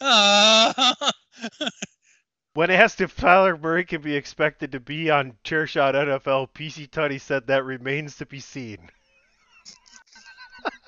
When 2.52 2.70
asked 2.70 3.00
if 3.00 3.16
Kyler 3.16 3.60
Murray 3.60 3.84
can 3.84 4.02
be 4.02 4.16
expected 4.16 4.72
to 4.72 4.80
be 4.80 5.08
on 5.08 5.36
Chairshot 5.44 5.94
NFL, 5.94 6.50
PC 6.50 6.90
Tunney 6.90 7.20
said 7.20 7.46
that 7.46 7.64
remains 7.64 8.16
to 8.16 8.26
be 8.26 8.40
seen. 8.40 8.90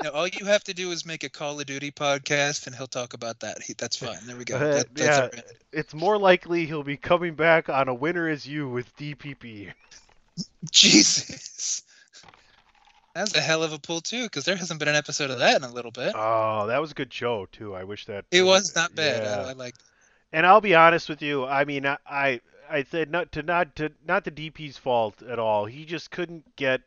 No, 0.02 0.10
all 0.10 0.26
you 0.26 0.46
have 0.46 0.64
to 0.64 0.74
do 0.74 0.90
is 0.90 1.06
make 1.06 1.22
a 1.22 1.28
Call 1.28 1.60
of 1.60 1.66
Duty 1.66 1.90
podcast, 1.90 2.66
and 2.66 2.74
he'll 2.74 2.86
talk 2.86 3.14
about 3.14 3.40
that. 3.40 3.62
He, 3.62 3.74
that's 3.74 3.96
fine. 3.96 4.18
There 4.26 4.36
we 4.36 4.44
go. 4.44 4.56
Uh, 4.56 4.58
That, 4.58 4.94
that's 4.94 5.36
yeah, 5.36 5.42
it's 5.72 5.94
more 5.94 6.18
likely 6.18 6.66
he'll 6.66 6.82
be 6.82 6.96
coming 6.96 7.34
back 7.34 7.68
on 7.68 7.88
a 7.88 7.94
winner 7.94 8.28
as 8.28 8.46
you 8.46 8.68
with 8.68 8.94
DPP. 8.96 9.72
Jesus. 10.70 11.82
That's 13.14 13.36
a 13.36 13.40
hell 13.40 13.62
of 13.62 13.72
a 13.72 13.78
pull 13.78 14.00
too, 14.00 14.24
because 14.24 14.44
there 14.44 14.56
hasn't 14.56 14.78
been 14.80 14.88
an 14.88 14.96
episode 14.96 15.30
of 15.30 15.38
that 15.40 15.56
in 15.56 15.64
a 15.64 15.72
little 15.72 15.90
bit. 15.90 16.14
Oh, 16.16 16.66
that 16.68 16.80
was 16.80 16.92
a 16.92 16.94
good 16.94 17.12
show 17.12 17.46
too. 17.52 17.74
I 17.74 17.84
wish 17.84 18.06
that 18.06 18.24
It 18.30 18.42
was 18.42 18.74
not 18.74 18.94
bad. 18.94 19.22
Yeah. 19.22 19.46
I, 19.46 19.50
I 19.50 19.52
liked. 19.52 19.82
And 20.32 20.46
I'll 20.46 20.62
be 20.62 20.74
honest 20.74 21.08
with 21.08 21.20
you. 21.20 21.44
I 21.44 21.64
mean, 21.64 21.86
I 21.86 21.98
I, 22.08 22.40
I 22.70 22.84
said 22.84 23.10
not 23.10 23.32
to 23.32 23.42
not 23.42 23.76
to 23.76 23.92
not 24.08 24.24
the 24.24 24.30
DP's 24.30 24.78
fault 24.78 25.22
at 25.22 25.38
all. 25.38 25.66
He 25.66 25.84
just 25.84 26.10
couldn't 26.10 26.56
get 26.56 26.80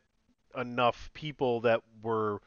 enough 0.58 1.12
people 1.14 1.62
that 1.62 1.82
were 2.02 2.42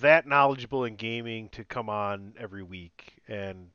that 0.00 0.26
knowledgeable 0.26 0.84
in 0.84 0.96
gaming 0.96 1.48
to 1.50 1.64
come 1.64 1.88
on 1.88 2.34
every 2.38 2.62
week. 2.62 3.20
And 3.28 3.70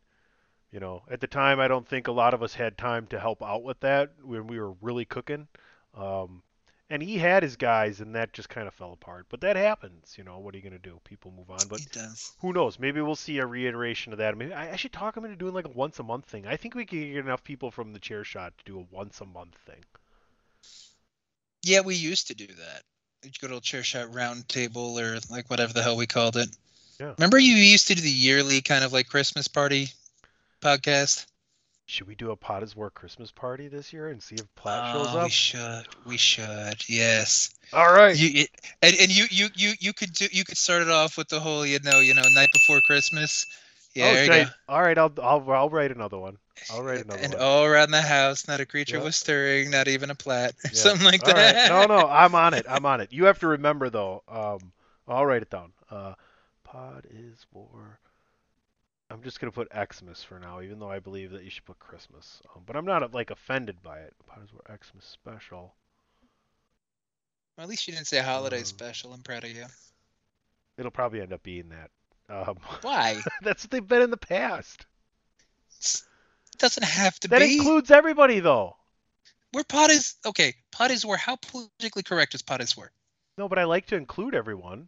you 0.71 0.79
know, 0.79 1.03
at 1.09 1.21
the 1.21 1.27
time, 1.27 1.59
I 1.59 1.67
don't 1.67 1.87
think 1.87 2.07
a 2.07 2.11
lot 2.11 2.33
of 2.33 2.43
us 2.43 2.53
had 2.53 2.77
time 2.77 3.07
to 3.07 3.19
help 3.19 3.41
out 3.41 3.63
with 3.63 3.79
that 3.81 4.11
when 4.21 4.47
we 4.47 4.59
were 4.59 4.73
really 4.81 5.05
cooking. 5.05 5.47
Um, 5.95 6.43
and 6.89 7.01
he 7.01 7.17
had 7.17 7.43
his 7.43 7.55
guys, 7.55 7.99
and 7.99 8.15
that 8.15 8.33
just 8.33 8.49
kind 8.49 8.67
of 8.67 8.73
fell 8.73 8.93
apart. 8.93 9.25
But 9.29 9.41
that 9.41 9.55
happens. 9.55 10.15
You 10.17 10.23
know, 10.23 10.39
what 10.39 10.53
are 10.53 10.57
you 10.57 10.63
gonna 10.63 10.79
do? 10.79 10.99
People 11.03 11.31
move 11.31 11.49
on. 11.49 11.59
But 11.69 11.81
who 12.39 12.53
knows? 12.53 12.79
Maybe 12.79 13.01
we'll 13.01 13.15
see 13.15 13.39
a 13.39 13.45
reiteration 13.45 14.13
of 14.13 14.19
that. 14.19 14.37
Maybe 14.37 14.53
I, 14.53 14.73
I 14.73 14.75
should 14.75 14.93
talk 14.93 15.15
him 15.17 15.25
into 15.25 15.35
doing 15.35 15.53
like 15.53 15.65
a 15.65 15.69
once 15.69 15.99
a 15.99 16.03
month 16.03 16.25
thing. 16.25 16.47
I 16.47 16.55
think 16.55 16.75
we 16.75 16.85
can 16.85 16.99
get 16.99 17.25
enough 17.25 17.43
people 17.43 17.71
from 17.71 17.91
the 17.93 17.99
Chairshot 17.99 18.51
to 18.57 18.65
do 18.65 18.79
a 18.79 18.95
once 18.95 19.19
a 19.19 19.25
month 19.25 19.57
thing. 19.65 19.83
Yeah, 21.63 21.81
we 21.81 21.95
used 21.95 22.27
to 22.27 22.35
do 22.35 22.47
that. 22.47 22.83
You'd 23.23 23.39
go 23.39 23.47
to 23.47 23.55
a 23.55 23.61
Chairshot 23.61 24.13
round 24.13 24.47
table 24.47 24.99
or 24.99 25.17
like 25.29 25.49
whatever 25.49 25.73
the 25.73 25.81
hell 25.81 25.97
we 25.97 26.05
called 26.07 26.37
it. 26.37 26.49
Yeah. 26.99 27.13
Remember 27.17 27.37
you 27.37 27.53
used 27.55 27.87
to 27.87 27.95
do 27.95 28.01
the 28.01 28.09
yearly 28.09 28.61
kind 28.61 28.83
of 28.83 28.93
like 28.93 29.07
Christmas 29.07 29.47
party 29.47 29.89
podcast? 30.61 31.25
Should 31.85 32.07
we 32.07 32.15
do 32.15 32.31
a 32.31 32.35
Pod 32.35 32.63
is 32.63 32.75
War 32.75 32.89
Christmas 32.89 33.31
party 33.31 33.69
this 33.69 33.93
year 33.93 34.09
and 34.09 34.21
see 34.21 34.35
if 34.35 34.55
Platt 34.55 34.93
shows 34.93 35.07
Oh, 35.15 35.19
up? 35.19 35.23
We 35.25 35.29
should. 35.29 35.87
We 36.05 36.17
should. 36.17 36.89
Yes. 36.89 37.51
All 37.71 37.91
right. 37.93 38.15
You 38.17 38.43
it, 38.43 38.49
and, 38.81 38.95
and 38.99 39.15
you 39.15 39.25
you 39.29 39.47
you 39.55 39.71
you 39.79 39.93
could 39.93 40.11
do 40.13 40.27
you 40.31 40.43
could 40.43 40.57
start 40.57 40.81
it 40.81 40.89
off 40.89 41.17
with 41.17 41.29
the 41.29 41.39
whole 41.39 41.65
you 41.65 41.79
know 41.83 41.99
you 41.99 42.13
know 42.13 42.23
night 42.33 42.49
before 42.51 42.81
Christmas. 42.81 43.45
Yeah, 43.97 44.09
oh, 44.09 44.13
there 44.13 44.25
you 44.25 44.31
should 44.45 44.53
I- 44.69 44.73
All 44.73 44.81
right, 44.81 44.97
I'll, 44.97 45.11
I'll 45.21 45.51
I'll 45.51 45.69
write 45.69 45.91
another 45.91 46.17
one. 46.17 46.37
I'll 46.71 46.83
write 46.83 47.03
another 47.05 47.19
And 47.21 47.33
one. 47.33 47.41
all 47.41 47.63
around 47.65 47.91
the 47.91 48.01
house, 48.01 48.47
not 48.47 48.59
a 48.59 48.65
creature 48.65 48.99
was 48.99 49.15
stirring, 49.15 49.69
not 49.71 49.87
even 49.87 50.09
a 50.09 50.15
plat, 50.15 50.53
something 50.73 51.05
like 51.05 51.23
All 51.27 51.33
right. 51.33 51.53
that. 51.53 51.69
No, 51.69 51.85
no, 51.85 52.07
I'm 52.07 52.33
on 52.35 52.53
it. 52.53 52.65
I'm 52.69 52.85
on 52.85 53.01
it. 53.01 53.11
You 53.13 53.25
have 53.25 53.39
to 53.39 53.47
remember 53.47 53.89
though. 53.89 54.23
Um, 54.27 54.71
I'll 55.07 55.25
write 55.25 55.41
it 55.41 55.49
down. 55.49 55.71
Uh, 55.89 56.13
Pod 56.63 57.05
is 57.09 57.45
War. 57.53 57.99
I'm 59.09 59.21
just 59.23 59.39
gonna 59.39 59.51
put 59.51 59.69
Xmas 59.71 60.21
for 60.23 60.37
now, 60.39 60.61
even 60.61 60.79
though 60.79 60.91
I 60.91 60.99
believe 60.99 61.31
that 61.31 61.43
you 61.43 61.49
should 61.49 61.65
put 61.65 61.79
Christmas. 61.79 62.41
Um, 62.55 62.63
but 62.65 62.75
I'm 62.75 62.85
not 62.85 63.13
like 63.13 63.31
offended 63.31 63.81
by 63.81 63.99
it. 63.99 64.13
Pod 64.27 64.43
is 64.43 64.51
War 64.51 64.63
Xmas 64.67 65.05
special. 65.05 65.73
Well, 67.57 67.63
at 67.63 67.69
least 67.69 67.87
you 67.87 67.93
didn't 67.93 68.07
say 68.07 68.19
holiday 68.19 68.61
Uh, 68.61 68.65
special. 68.65 69.13
I'm 69.13 69.21
proud 69.21 69.43
of 69.43 69.51
you. 69.51 69.65
It'll 70.77 70.91
probably 70.91 71.21
end 71.21 71.33
up 71.33 71.41
being 71.41 71.69
that. 71.69 71.89
Um, 72.29 72.57
Why? 72.81 73.21
that's 73.41 73.63
what 73.63 73.71
they've 73.71 73.87
been 73.87 74.01
in 74.01 74.11
the 74.11 74.17
past. 74.17 74.85
It 75.79 76.57
doesn't 76.57 76.83
have 76.83 77.19
to 77.21 77.27
That 77.27 77.39
be. 77.39 77.45
That 77.45 77.51
includes 77.53 77.91
everybody 77.91 78.39
though. 78.39 78.75
Where 79.51 79.63
pot 79.63 79.89
is 79.89 80.15
okay. 80.25 80.55
Pot 80.71 80.91
is 80.91 81.05
where. 81.05 81.17
How 81.17 81.37
politically 81.37 82.03
correct 82.03 82.35
is 82.35 82.41
pot 82.41 82.61
is 82.61 82.75
where? 82.75 82.91
No, 83.37 83.47
but 83.47 83.59
I 83.59 83.63
like 83.65 83.87
to 83.87 83.95
include 83.95 84.35
everyone. 84.35 84.87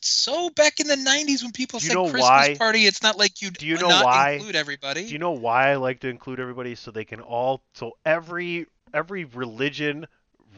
So 0.00 0.50
back 0.50 0.80
in 0.80 0.86
the 0.86 0.94
'90s 0.96 1.42
when 1.42 1.52
people 1.52 1.80
said 1.80 1.96
Christmas 1.96 2.22
why? 2.22 2.54
party, 2.56 2.86
it's 2.86 3.02
not 3.02 3.18
like 3.18 3.42
you 3.42 3.50
Do 3.50 3.66
you 3.66 3.78
know 3.78 3.88
not 3.88 4.04
why? 4.04 4.32
include 4.32 4.54
everybody. 4.56 5.06
Do 5.06 5.12
you 5.12 5.18
know 5.18 5.32
why 5.32 5.70
I 5.70 5.76
like 5.76 6.00
to 6.00 6.08
include 6.08 6.40
everybody 6.40 6.74
so 6.74 6.90
they 6.90 7.04
can 7.04 7.20
all 7.20 7.62
so 7.74 7.96
every 8.04 8.66
every 8.94 9.24
religion, 9.24 10.06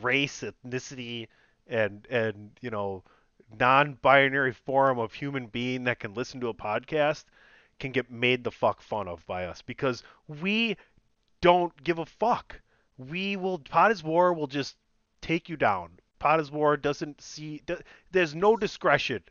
race, 0.03 0.43
ethnicity, 0.43 1.29
and 1.67 2.07
and 2.11 2.51
you 2.61 2.71
know 2.71 3.03
non-binary 3.59 4.53
form 4.53 4.99
of 4.99 5.13
human 5.13 5.47
being 5.47 5.85
that 5.85 5.99
can 6.01 6.15
listen 6.15 6.41
to 6.41 6.49
a 6.49 6.55
podcast 6.55 7.25
can 7.79 7.93
get 7.93 8.11
made 8.11 8.45
the 8.45 8.51
fuck 8.51 8.83
fun 8.83 9.09
of 9.09 9.27
by 9.27 9.47
us 9.47 9.63
because 9.63 10.03
we 10.29 10.77
don't 11.41 11.83
give 11.83 11.99
a 11.99 12.07
fuck. 12.07 12.61
We 12.99 13.37
will 13.37 13.59
Pod 13.59 13.91
is 13.93 14.03
War 14.05 14.33
will 14.35 14.47
just 14.47 14.77
take 15.23 15.49
you 15.49 15.57
down. 15.57 15.91
Pod 16.19 16.41
is 16.41 16.51
War 16.51 16.77
doesn't 16.77 17.21
see 17.23 17.63
do- 17.65 17.81
there's 18.13 18.35
no 18.35 18.57
discretion 18.57 19.23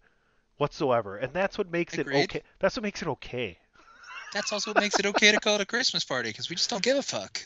whatsoever, 0.58 1.18
and 1.18 1.32
that's 1.34 1.58
what 1.58 1.72
makes 1.72 1.98
it 1.98 2.08
okay. 2.08 2.42
That's 2.60 2.76
what 2.76 2.84
makes 2.84 3.02
it 3.02 3.08
okay. 3.08 3.58
That's 4.34 4.54
also 4.54 4.72
what 4.72 4.82
makes 4.84 5.00
it 5.00 5.08
okay 5.08 5.32
to 5.32 5.40
call 5.40 5.56
it 5.56 5.62
a 5.62 5.66
Christmas 5.66 6.04
party 6.06 6.30
because 6.30 6.52
we 6.52 6.56
just 6.56 6.70
don't 6.70 6.84
give 6.84 6.98
a 6.98 7.02
fuck. 7.02 7.42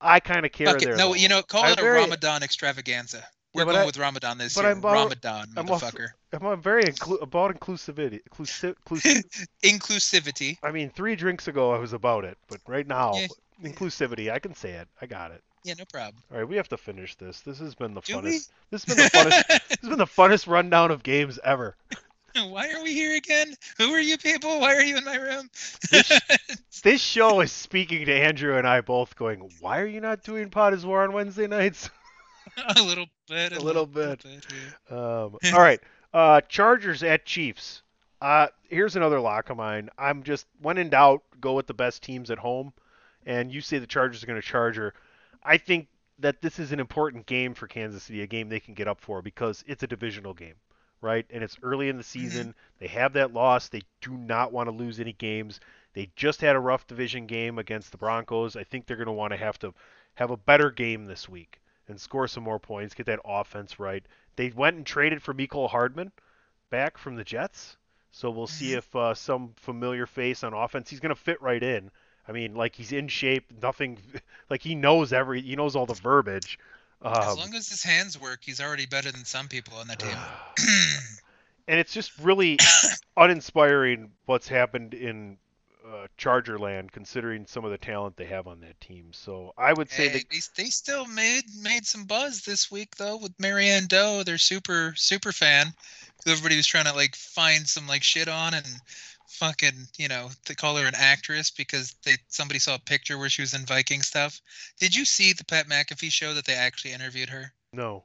I 0.00 0.20
kind 0.20 0.46
of 0.46 0.52
care 0.52 0.68
Fuck 0.68 0.78
there. 0.78 0.94
No, 0.96 1.08
though. 1.08 1.14
you 1.14 1.28
know, 1.28 1.42
call 1.42 1.64
I'm 1.64 1.72
it 1.72 1.78
a 1.80 1.82
very- 1.82 1.98
Ramadan 1.98 2.44
extravaganza. 2.44 3.24
We're 3.54 3.64
but 3.66 3.72
going 3.72 3.82
I- 3.82 3.86
with 3.86 3.98
Ramadan 3.98 4.38
this 4.38 4.56
year. 4.56 4.66
I'm 4.66 4.78
about- 4.78 4.94
Ramadan, 4.94 5.48
I'm 5.56 5.68
also- 5.70 5.86
motherfucker. 5.86 6.08
I'm 6.32 6.62
very 6.62 6.84
inclu- 6.84 7.20
about 7.20 7.54
inclusivity. 7.58 8.20
Inclusi- 8.30 8.74
inclusi- 8.86 9.46
Inclusivity. 9.64 10.58
I 10.62 10.70
mean, 10.72 10.90
three 10.90 11.16
drinks 11.16 11.48
ago 11.48 11.72
I 11.74 11.78
was 11.78 11.92
about 11.92 12.24
it, 12.24 12.38
but 12.48 12.60
right 12.66 12.86
now, 12.86 13.14
Yeah. 13.14 13.26
inclusivity. 13.62 14.32
I 14.32 14.38
can 14.38 14.54
say 14.54 14.70
it. 14.72 14.88
I 15.00 15.06
got 15.06 15.30
it. 15.32 15.42
Yeah, 15.64 15.74
no 15.78 15.84
problem. 15.92 16.22
All 16.32 16.38
right, 16.38 16.48
we 16.48 16.56
have 16.56 16.68
to 16.70 16.76
finish 16.76 17.14
this. 17.16 17.40
This 17.40 17.58
has 17.60 17.74
been 17.74 17.94
the 17.94 18.00
Do 18.00 18.14
funnest. 18.16 18.22
we? 18.24 18.40
This 18.70 18.84
has 18.84 18.84
been 18.84 18.96
the 18.96 19.10
funnest. 19.10 19.46
this 19.68 19.78
has 19.82 19.88
been 19.90 19.98
the 19.98 20.06
funnest 20.06 20.46
rundown 20.48 20.90
of 20.90 21.02
games 21.02 21.38
ever. 21.44 21.76
Why 22.34 22.70
are 22.72 22.82
we 22.82 22.94
here 22.94 23.14
again? 23.14 23.54
Who 23.76 23.92
are 23.92 24.00
you 24.00 24.16
people? 24.16 24.58
Why 24.58 24.74
are 24.74 24.82
you 24.82 24.96
in 24.96 25.04
my 25.04 25.16
room? 25.16 25.50
This 26.82 27.00
show 27.02 27.40
is 27.42 27.52
speaking 27.52 28.06
to 28.06 28.12
Andrew 28.12 28.56
and 28.56 28.66
I 28.66 28.80
both, 28.80 29.14
going, 29.14 29.50
"Why 29.60 29.80
are 29.80 29.86
you 29.86 30.00
not 30.00 30.22
doing 30.24 30.48
Pod 30.50 30.72
is 30.74 30.84
War 30.86 31.02
on 31.04 31.12
Wednesday 31.12 31.46
nights?" 31.46 31.90
a 32.76 32.82
little 32.82 33.06
bit. 33.32 33.52
A 33.52 33.60
little 33.60 33.86
bit. 33.86 34.24
yeah. 34.24 34.96
Um, 34.96 35.36
all 35.54 35.60
right. 35.60 35.80
Uh, 36.12 36.40
Chargers 36.42 37.02
at 37.02 37.24
Chiefs. 37.24 37.82
Uh, 38.20 38.48
here's 38.68 38.94
another 38.94 39.20
lock 39.20 39.50
of 39.50 39.56
mine. 39.56 39.88
I'm 39.98 40.22
just 40.22 40.46
when 40.60 40.78
in 40.78 40.90
doubt, 40.90 41.22
go 41.40 41.54
with 41.54 41.66
the 41.66 41.74
best 41.74 42.02
teams 42.02 42.30
at 42.30 42.38
home. 42.38 42.72
And 43.24 43.52
you 43.52 43.60
say 43.60 43.78
the 43.78 43.86
Chargers 43.86 44.22
are 44.22 44.26
going 44.26 44.40
to 44.40 44.46
charge 44.46 44.74
Charger. 44.76 44.94
I 45.42 45.56
think 45.56 45.88
that 46.18 46.40
this 46.42 46.58
is 46.58 46.72
an 46.72 46.80
important 46.80 47.26
game 47.26 47.54
for 47.54 47.66
Kansas 47.66 48.04
City, 48.04 48.22
a 48.22 48.26
game 48.26 48.48
they 48.48 48.60
can 48.60 48.74
get 48.74 48.88
up 48.88 49.00
for 49.00 49.22
because 49.22 49.64
it's 49.66 49.82
a 49.82 49.86
divisional 49.86 50.34
game, 50.34 50.54
right? 51.00 51.26
And 51.30 51.42
it's 51.42 51.56
early 51.62 51.88
in 51.88 51.96
the 51.96 52.04
season. 52.04 52.54
They 52.78 52.88
have 52.88 53.12
that 53.14 53.32
loss. 53.32 53.68
They 53.68 53.82
do 54.00 54.12
not 54.12 54.52
want 54.52 54.68
to 54.68 54.74
lose 54.74 55.00
any 55.00 55.12
games. 55.14 55.60
They 55.94 56.10
just 56.16 56.40
had 56.40 56.56
a 56.56 56.60
rough 56.60 56.86
division 56.86 57.26
game 57.26 57.58
against 57.58 57.90
the 57.90 57.98
Broncos. 57.98 58.56
I 58.56 58.64
think 58.64 58.86
they're 58.86 58.96
going 58.96 59.06
to 59.06 59.12
want 59.12 59.32
to 59.32 59.36
have 59.36 59.58
to 59.60 59.72
have 60.14 60.30
a 60.30 60.36
better 60.36 60.70
game 60.70 61.06
this 61.06 61.28
week 61.28 61.61
and 61.92 62.00
score 62.00 62.26
some 62.26 62.42
more 62.42 62.58
points, 62.58 62.94
get 62.94 63.06
that 63.06 63.20
offense 63.24 63.78
right. 63.78 64.04
They 64.36 64.50
went 64.50 64.76
and 64.76 64.84
traded 64.86 65.22
for 65.22 65.32
Mecole 65.32 65.68
Hardman 65.70 66.10
back 66.70 66.98
from 66.98 67.14
the 67.16 67.24
Jets. 67.24 67.76
So 68.10 68.30
we'll 68.30 68.46
see 68.46 68.74
if 68.74 68.94
uh, 68.96 69.14
some 69.14 69.52
familiar 69.56 70.06
face 70.06 70.44
on 70.44 70.52
offense. 70.52 70.90
He's 70.90 71.00
going 71.00 71.14
to 71.14 71.20
fit 71.20 71.40
right 71.40 71.62
in. 71.62 71.90
I 72.28 72.32
mean, 72.32 72.54
like 72.54 72.74
he's 72.74 72.92
in 72.92 73.08
shape. 73.08 73.52
Nothing, 73.62 73.98
like 74.50 74.62
he 74.62 74.74
knows 74.74 75.12
every, 75.12 75.40
he 75.40 75.56
knows 75.56 75.76
all 75.76 75.86
the 75.86 75.94
verbiage. 75.94 76.58
as 77.04 77.28
Um, 77.28 77.38
long 77.38 77.54
as 77.54 77.68
his 77.68 77.82
hands 77.82 78.20
work, 78.20 78.40
he's 78.42 78.60
already 78.60 78.86
better 78.86 79.10
than 79.12 79.24
some 79.24 79.48
people 79.48 79.78
on 79.78 79.86
the 79.88 79.96
team. 79.96 80.16
and 81.68 81.78
it's 81.80 81.92
just 81.92 82.18
really 82.18 82.58
uninspiring 83.16 84.10
what's 84.26 84.48
happened 84.48 84.94
in 84.94 85.38
uh, 85.92 86.06
Charger 86.16 86.58
Land, 86.58 86.92
considering 86.92 87.46
some 87.46 87.64
of 87.64 87.70
the 87.70 87.78
talent 87.78 88.16
they 88.16 88.26
have 88.26 88.46
on 88.46 88.60
that 88.60 88.80
team. 88.80 89.12
So 89.12 89.52
I 89.56 89.72
would 89.72 89.90
say 89.90 90.04
Hey, 90.04 90.18
that 90.18 90.30
they, 90.30 90.40
they 90.56 90.70
still 90.70 91.06
made 91.06 91.44
made 91.60 91.86
some 91.86 92.04
buzz 92.04 92.42
this 92.42 92.70
week 92.70 92.96
though 92.96 93.16
with 93.16 93.32
Marianne 93.38 93.86
Doe, 93.86 94.22
their 94.22 94.38
super 94.38 94.94
super 94.96 95.32
fan. 95.32 95.72
Everybody 96.26 96.56
was 96.56 96.66
trying 96.66 96.84
to 96.84 96.94
like 96.94 97.16
find 97.16 97.66
some 97.66 97.86
like 97.86 98.02
shit 98.02 98.28
on 98.28 98.54
and 98.54 98.66
fucking 99.26 99.88
you 99.98 100.08
know 100.08 100.28
they 100.46 100.54
call 100.54 100.76
her 100.76 100.86
an 100.86 100.94
actress 100.96 101.50
because 101.50 101.94
they 102.04 102.16
somebody 102.28 102.58
saw 102.58 102.74
a 102.74 102.80
picture 102.80 103.18
where 103.18 103.28
she 103.28 103.42
was 103.42 103.54
in 103.54 103.66
Viking 103.66 104.02
stuff. 104.02 104.40
Did 104.78 104.94
you 104.94 105.04
see 105.04 105.32
the 105.32 105.44
Pat 105.44 105.68
McAfee 105.68 106.12
show 106.12 106.34
that 106.34 106.44
they 106.44 106.54
actually 106.54 106.92
interviewed 106.92 107.30
her? 107.30 107.52
no. 107.72 108.04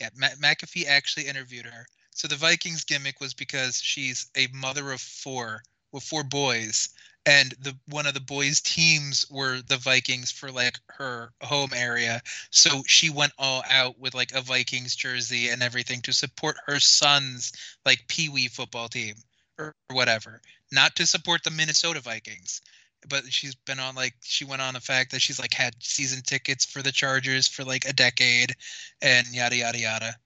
Yeah, 0.00 0.08
Ma- 0.16 0.28
McAfee 0.40 0.86
actually 0.86 1.26
interviewed 1.28 1.66
her. 1.66 1.86
So 2.10 2.26
the 2.26 2.34
Vikings 2.34 2.84
gimmick 2.84 3.20
was 3.20 3.34
because 3.34 3.80
she's 3.80 4.30
a 4.36 4.48
mother 4.52 4.90
of 4.90 5.00
four 5.00 5.62
four 6.00 6.24
boys, 6.24 6.88
and 7.26 7.54
the 7.60 7.76
one 7.88 8.06
of 8.06 8.14
the 8.14 8.20
boys' 8.20 8.60
teams 8.60 9.26
were 9.30 9.60
the 9.62 9.76
Vikings 9.76 10.30
for 10.30 10.50
like 10.50 10.78
her 10.88 11.32
home 11.42 11.70
area. 11.74 12.20
So 12.50 12.82
she 12.86 13.10
went 13.10 13.32
all 13.38 13.62
out 13.70 13.98
with 13.98 14.14
like 14.14 14.32
a 14.32 14.40
Vikings 14.40 14.96
jersey 14.96 15.48
and 15.48 15.62
everything 15.62 16.00
to 16.02 16.12
support 16.12 16.56
her 16.66 16.80
son's 16.80 17.52
like 17.86 18.08
pee 18.08 18.28
wee 18.28 18.48
football 18.48 18.88
team 18.88 19.14
or 19.58 19.74
whatever, 19.90 20.40
not 20.72 20.96
to 20.96 21.06
support 21.06 21.44
the 21.44 21.50
Minnesota 21.50 22.00
Vikings. 22.00 22.60
But 23.08 23.24
she's 23.32 23.54
been 23.54 23.80
on 23.80 23.94
like 23.94 24.14
she 24.22 24.44
went 24.44 24.62
on 24.62 24.74
the 24.74 24.80
fact 24.80 25.10
that 25.12 25.22
she's 25.22 25.38
like 25.38 25.54
had 25.54 25.74
season 25.80 26.22
tickets 26.22 26.64
for 26.64 26.82
the 26.82 26.92
Chargers 26.92 27.48
for 27.48 27.64
like 27.64 27.84
a 27.84 27.92
decade 27.92 28.54
and 29.00 29.26
yada 29.32 29.56
yada 29.56 29.78
yada. 29.78 30.16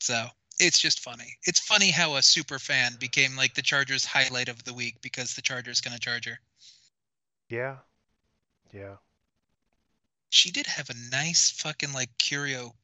So 0.00 0.26
it's 0.60 0.78
just 0.78 1.00
funny. 1.00 1.36
It's 1.44 1.60
funny 1.60 1.90
how 1.90 2.16
a 2.16 2.22
super 2.22 2.58
fan 2.58 2.96
became 2.98 3.36
like 3.36 3.54
the 3.54 3.62
Chargers 3.62 4.04
highlight 4.04 4.48
of 4.48 4.64
the 4.64 4.74
week 4.74 5.00
because 5.00 5.34
the 5.34 5.42
Chargers 5.42 5.80
gonna 5.80 5.98
charge 5.98 6.26
her. 6.26 6.38
Yeah. 7.48 7.76
Yeah. 8.72 8.96
She 10.28 10.50
did 10.50 10.66
have 10.66 10.90
a 10.90 11.10
nice 11.10 11.50
fucking 11.50 11.92
like 11.92 12.16
curio 12.18 12.74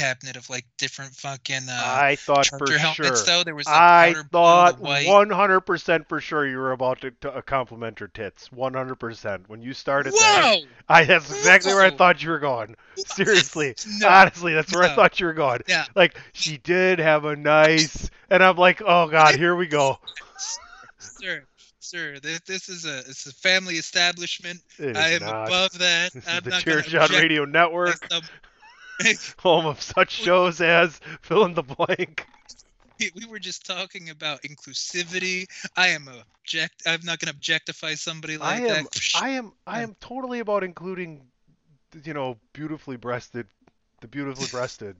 cabinet 0.00 0.36
of 0.36 0.48
like 0.48 0.64
different 0.78 1.14
fucking 1.14 1.68
uh 1.68 1.82
I 1.84 2.16
thought 2.16 2.46
for 2.46 2.66
sure. 2.66 3.10
though. 3.26 3.42
There 3.44 3.54
was 3.54 3.66
like 3.66 3.74
I 3.74 4.12
powder 4.14 4.28
blue, 4.30 4.40
the 4.40 5.04
thought 5.04 5.30
100% 5.30 6.08
for 6.08 6.20
sure 6.20 6.46
you 6.46 6.56
were 6.56 6.72
about 6.72 7.02
to, 7.02 7.10
to 7.22 7.42
compliment 7.42 7.98
her 7.98 8.08
tits. 8.08 8.48
100%. 8.48 9.48
When 9.48 9.62
you 9.62 9.74
started 9.74 10.12
Whoa! 10.12 10.18
that, 10.18 10.60
I 10.88 11.04
that's 11.04 11.30
exactly 11.30 11.74
where 11.74 11.84
I 11.84 11.90
thought 11.90 12.22
you 12.22 12.30
were 12.30 12.38
going. 12.38 12.76
Seriously. 12.96 13.74
No. 13.98 14.08
Honestly, 14.08 14.54
that's 14.54 14.74
where 14.74 14.84
I 14.84 14.94
thought 14.94 15.20
you 15.20 15.26
were 15.26 15.34
going. 15.34 15.60
Yeah. 15.68 15.84
Like 15.94 16.18
she 16.32 16.56
did 16.58 16.98
have 16.98 17.24
a 17.24 17.36
nice 17.36 18.10
and 18.30 18.42
I'm 18.42 18.56
like, 18.56 18.80
"Oh 18.84 19.08
god, 19.08 19.34
here 19.34 19.54
we 19.54 19.66
go." 19.66 19.98
Sir, 20.98 21.44
sir, 21.80 22.18
this, 22.20 22.40
this 22.40 22.68
is 22.68 22.86
a 22.86 22.98
it's 23.00 23.26
a 23.26 23.34
family 23.34 23.74
establishment. 23.74 24.60
I 24.78 25.10
am 25.10 25.22
not. 25.22 25.48
above 25.48 25.78
that. 25.78 26.12
This 26.12 26.28
I'm 26.28 26.48
is 26.48 26.84
the 26.86 26.98
gonna 26.98 27.18
Radio 27.18 27.44
Network, 27.44 28.08
home 29.38 29.66
of 29.66 29.80
such 29.80 30.10
shows 30.10 30.60
as 30.60 31.00
fill 31.22 31.44
in 31.44 31.54
the 31.54 31.62
blank. 31.62 32.26
we, 32.98 33.10
we 33.14 33.26
were 33.26 33.38
just 33.38 33.66
talking 33.66 34.10
about 34.10 34.42
inclusivity. 34.42 35.46
I 35.76 35.88
am 35.88 36.08
object. 36.08 36.82
I'm 36.86 37.00
not 37.04 37.18
gonna 37.18 37.32
objectify 37.32 37.94
somebody 37.94 38.36
like 38.36 38.62
I 38.62 38.76
am 38.76 38.84
that. 38.84 39.00
I 39.14 39.28
am 39.30 39.52
I 39.66 39.82
am 39.82 39.96
totally 40.00 40.40
about 40.40 40.64
including 40.64 41.22
you 42.04 42.14
know, 42.14 42.38
beautifully 42.52 42.96
breasted 42.96 43.46
the 44.00 44.08
beautifully 44.08 44.48
breasted. 44.50 44.96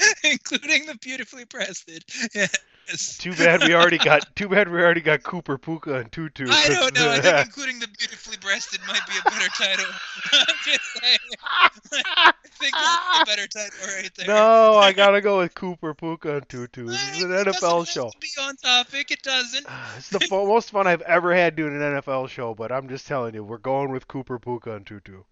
including 0.24 0.86
the 0.86 0.96
beautifully 1.00 1.44
breasted. 1.44 2.04
Yes. 2.88 3.18
Too 3.18 3.34
bad 3.34 3.62
we 3.64 3.74
already 3.74 3.98
got 3.98 4.34
too 4.34 4.48
bad 4.48 4.70
we 4.70 4.80
already 4.80 5.00
got 5.00 5.22
Cooper 5.22 5.58
Puka 5.58 5.96
and 5.96 6.10
Tutu. 6.10 6.46
I 6.48 6.68
don't 6.68 6.94
know. 6.94 7.10
I 7.10 7.20
think 7.20 7.34
uh, 7.34 7.42
including 7.44 7.78
the 7.80 7.88
beautifully 7.88 8.36
breasted 8.40 8.80
might 8.86 9.00
be 9.06 9.12
a 9.20 9.30
better 9.30 9.48
title. 9.48 9.84
I'm 10.32 10.54
just 10.64 10.80
saying. 11.00 11.18
I 12.16 12.32
think 12.58 12.72
that's 12.72 13.20
a 13.20 13.24
better 13.26 13.46
title 13.46 13.78
right 13.96 14.10
there. 14.16 14.26
no, 14.26 14.76
I 14.78 14.92
gotta 14.92 15.20
go 15.20 15.38
with 15.38 15.54
Cooper 15.54 15.92
Puka 15.94 16.36
and 16.36 16.48
Tutu. 16.48 16.86
This 16.86 17.16
is 17.16 17.22
an 17.24 17.30
NFL 17.30 17.86
show. 17.86 18.08
to 18.08 18.18
Be 18.18 18.28
on 18.40 18.56
topic. 18.56 19.10
It 19.10 19.22
doesn't. 19.22 19.66
It's 19.98 20.10
the 20.10 20.20
fu- 20.20 20.46
most 20.46 20.70
fun 20.70 20.86
I've 20.86 21.02
ever 21.02 21.34
had 21.34 21.56
doing 21.56 21.74
an 21.74 21.80
NFL 21.80 22.28
show, 22.28 22.54
but 22.54 22.72
I'm 22.72 22.88
just 22.88 23.06
telling 23.06 23.34
you, 23.34 23.44
we're 23.44 23.58
going 23.58 23.90
with 23.90 24.08
Cooper 24.08 24.38
Puka 24.38 24.74
and 24.76 24.86
Tutu. 24.86 25.22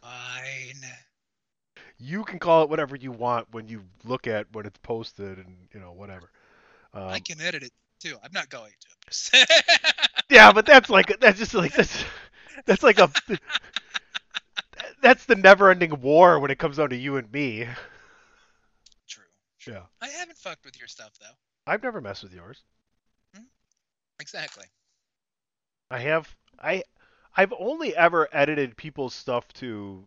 Fine. 0.00 0.90
You 1.98 2.24
can 2.24 2.38
call 2.38 2.62
it 2.62 2.70
whatever 2.70 2.96
you 2.96 3.12
want 3.12 3.48
when 3.52 3.68
you 3.68 3.82
look 4.04 4.26
at 4.26 4.46
when 4.52 4.64
it's 4.64 4.78
posted 4.78 5.38
and 5.38 5.56
you 5.74 5.80
know 5.80 5.92
whatever. 5.92 6.30
Um, 6.94 7.08
I 7.08 7.20
can 7.20 7.40
edit 7.40 7.62
it 7.62 7.72
too. 8.00 8.16
I'm 8.22 8.32
not 8.32 8.48
going 8.48 8.72
to. 8.80 9.46
Yeah, 10.30 10.52
but 10.52 10.64
that's 10.64 10.88
like 10.88 11.18
that's 11.18 11.40
just 11.40 11.54
like 11.54 11.72
that's 11.74 12.04
that's 12.64 12.84
like 12.84 13.00
a 13.00 13.10
that's 15.02 15.24
the 15.24 15.34
never-ending 15.34 16.00
war 16.00 16.38
when 16.38 16.52
it 16.52 16.58
comes 16.60 16.76
down 16.76 16.90
to 16.90 16.96
you 16.96 17.16
and 17.16 17.30
me. 17.32 17.66
True. 19.08 19.24
Yeah, 19.66 19.82
I 20.00 20.06
haven't 20.06 20.38
fucked 20.38 20.64
with 20.64 20.78
your 20.78 20.86
stuff 20.86 21.10
though. 21.20 21.34
I've 21.66 21.82
never 21.82 22.00
messed 22.00 22.22
with 22.22 22.32
yours. 22.32 22.62
Exactly. 24.20 24.66
I 25.90 25.98
have 26.00 26.36
I 26.62 26.84
I've 27.36 27.52
only 27.58 27.96
ever 27.96 28.28
edited 28.32 28.76
people's 28.76 29.14
stuff 29.14 29.48
to 29.54 30.06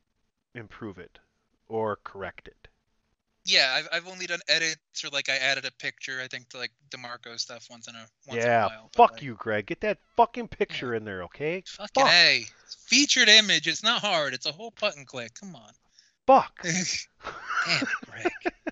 improve 0.56 0.98
it 1.00 1.20
or 1.68 1.98
correct 2.04 2.48
it. 2.48 2.68
Yeah, 3.46 3.74
I've 3.78 3.88
I've 3.92 4.08
only 4.08 4.26
done 4.26 4.40
edits 4.48 5.04
or 5.04 5.10
like 5.10 5.28
I 5.30 5.36
added 5.36 5.66
a 5.66 5.72
picture. 5.72 6.22
I 6.24 6.28
think 6.28 6.50
to 6.50 6.58
like 6.58 6.72
Demarco 6.90 7.38
stuff 7.40 7.68
once 7.70 7.88
in 7.88 7.96
a 7.96 8.06
once 8.28 8.44
yeah, 8.44 8.66
in 8.68 8.72
a 8.72 8.76
while. 8.76 8.90
fuck 8.96 9.12
like, 9.14 9.22
you, 9.22 9.36
Greg. 9.36 9.66
Get 9.66 9.82
that 9.82 9.98
fucking 10.16 10.48
picture 10.48 10.96
in 10.96 11.04
there, 11.04 11.24
okay? 11.24 11.64
Fucking 11.68 12.04
Fuck. 12.04 12.12
a 12.12 12.46
featured 12.88 13.28
image. 13.28 13.68
It's 13.68 13.84
not 13.84 14.02
hard. 14.02 14.34
It's 14.34 14.46
a 14.46 14.52
whole 14.52 14.74
button 14.80 15.06
click. 15.06 15.34
Come 15.40 15.56
on. 15.56 15.72
Fuck. 16.26 16.62
Damn, 16.64 17.88
Greg. 18.10 18.32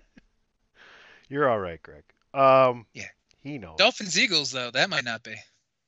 You're 1.30 1.50
all 1.50 1.60
right, 1.60 1.82
Greg. 1.82 2.04
Um, 2.34 2.86
Yeah. 2.94 3.08
he 3.42 3.58
knows. 3.58 3.78
Dolphins 3.78 4.18
Eagles 4.18 4.52
though 4.52 4.72
that 4.72 4.90
might 4.90 5.04
not 5.04 5.24
be. 5.24 5.36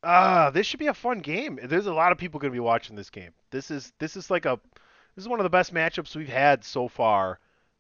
Ah, 0.04 0.50
this 0.50 0.68
should 0.68 0.80
be 0.80 0.88
a 0.88 0.94
fun 0.94 1.20
game. 1.20 1.58
There's 1.64 1.86
a 1.88 1.94
lot 1.94 2.12
of 2.12 2.18
people 2.18 2.40
going 2.40 2.52
to 2.52 2.56
be 2.56 2.60
watching 2.60 2.96
this 2.98 3.10
game. 3.10 3.32
This 3.52 3.72
is 3.72 3.94
this 4.00 4.18
is 4.18 4.30
like 4.30 4.46
a 4.46 4.60
this 5.16 5.24
is 5.24 5.30
one 5.30 5.40
of 5.40 5.46
the 5.46 5.50
best 5.50 5.74
matchups 5.74 6.16
we've 6.16 6.28
had 6.28 6.66
so 6.66 6.90
far. 6.90 7.40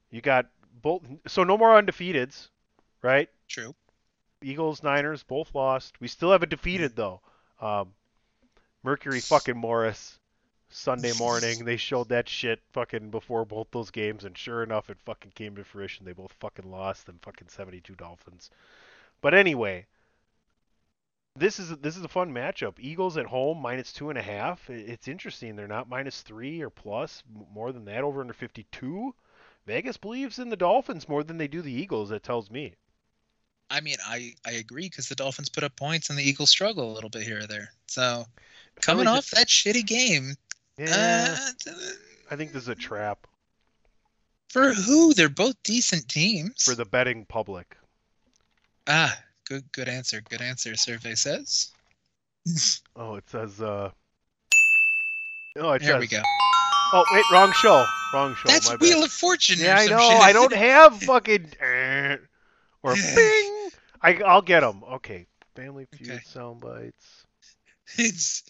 You 0.10 0.22
got 0.22 0.46
both 0.84 1.02
so 1.26 1.44
no 1.44 1.58
more 1.58 1.82
undefeateds, 1.82 2.50
right? 3.02 3.30
True. 3.48 3.74
Eagles, 4.44 4.84
Niners 4.84 5.24
both 5.24 5.56
lost. 5.56 6.00
We 6.00 6.08
still 6.08 6.32
have 6.32 6.44
a 6.44 6.46
defeated 6.48 6.96
though. 6.96 7.22
Um, 7.60 7.94
Mercury 8.84 9.22
fucking 9.22 9.58
Morris 9.58 10.20
Sunday 10.70 11.14
morning. 11.18 11.66
They 11.66 11.78
showed 11.78 12.10
that 12.10 12.28
shit 12.28 12.60
fucking 12.74 13.10
before 13.10 13.46
both 13.46 13.68
those 13.72 13.90
games, 13.90 14.26
and 14.26 14.38
sure 14.38 14.62
enough, 14.62 14.90
it 14.90 14.98
fucking 15.06 15.32
came 15.36 15.56
to 15.56 15.64
fruition. 15.64 16.06
They 16.06 16.14
both 16.14 16.34
fucking 16.40 16.70
lost. 16.70 17.06
Them 17.06 17.20
fucking 17.22 17.48
72 17.48 17.96
Dolphins. 17.96 18.52
But 19.22 19.34
anyway, 19.34 19.86
this 21.36 21.60
is 21.60 21.70
this 21.78 21.96
is 21.96 22.04
a 22.04 22.10
fun 22.10 22.34
matchup. 22.34 22.74
Eagles 22.78 23.18
at 23.18 23.28
home 23.28 23.60
minus 23.62 23.94
two 23.94 24.10
and 24.10 24.20
a 24.20 24.22
half. 24.22 24.70
It's 24.70 25.08
interesting. 25.08 25.56
They're 25.56 25.68
not 25.68 25.88
minus 25.88 26.22
three 26.22 26.62
or 26.62 26.70
plus 26.70 27.24
more 27.54 27.72
than 27.72 27.86
that. 27.86 28.04
Over 28.04 28.20
under 28.20 28.34
52. 28.34 29.16
Vegas 29.66 29.98
believes 29.98 30.40
in 30.40 30.50
the 30.50 30.56
Dolphins 30.58 31.08
more 31.08 31.24
than 31.24 31.38
they 31.38 31.48
do 31.48 31.62
the 31.62 31.72
Eagles. 31.72 32.10
That 32.10 32.24
tells 32.24 32.52
me. 32.52 32.74
I 33.70 33.80
mean, 33.82 33.96
I 34.06 34.34
I 34.46 34.52
agree 34.52 34.90
because 34.90 35.10
the 35.10 35.16
Dolphins 35.16 35.50
put 35.50 35.64
up 35.64 35.76
points 35.76 36.10
and 36.10 36.20
the 36.20 36.24
Eagles 36.24 36.50
struggle 36.50 36.92
a 36.92 36.94
little 36.94 37.10
bit 37.10 37.24
here 37.24 37.40
or 37.40 37.48
there. 37.48 37.70
So 37.88 38.26
coming 38.82 39.08
off 39.08 39.30
that 39.32 39.48
shitty 39.48 39.86
game, 39.86 40.36
Yeah, 40.78 41.38
uh, 41.68 41.72
I 42.30 42.36
think 42.36 42.52
this 42.52 42.64
is 42.64 42.68
a 42.68 42.76
trap 42.76 43.26
for 44.50 44.74
who? 44.74 45.14
They're 45.14 45.30
both 45.30 45.56
decent 45.64 46.08
teams. 46.08 46.64
for 46.64 46.76
the 46.76 46.86
betting 46.86 47.26
public. 47.26 47.76
ah, 48.88 49.18
good 49.48 49.64
good 49.72 49.88
answer. 49.88 50.22
Good 50.30 50.42
answer. 50.42 50.76
Survey 50.76 51.16
says. 51.16 51.72
Oh, 52.96 53.16
it 53.16 53.30
says. 53.30 53.62
uh 53.62 53.90
Oh, 55.58 55.72
it 55.72 55.82
There 55.82 55.94
says. 55.94 56.00
we 56.02 56.08
go. 56.08 56.22
Oh 56.94 57.06
wait, 57.14 57.24
wrong 57.32 57.52
show. 57.54 57.86
Wrong 58.14 58.36
show. 58.36 58.48
That's 58.50 58.70
my 58.70 58.76
bad. 58.78 58.82
Wheel 58.82 59.04
of 59.04 59.12
Fortune. 59.12 59.60
Yeah, 59.60 59.78
I 59.78 59.88
know. 59.88 59.98
shit. 59.98 60.22
I 60.22 60.34
don't 60.34 60.54
have 60.56 60.98
fucking 61.02 61.52
eh, 61.60 62.18
or 62.84 62.96
bing. 62.96 63.70
I 64.02 64.22
I'll 64.26 64.42
get 64.42 64.60
them. 64.62 64.84
Okay. 64.94 65.26
Family 65.56 65.88
Feud 65.92 66.12
Okay. 66.12 66.22
sound 66.26 66.62
bites. 66.62 67.26
It's. 67.98 68.44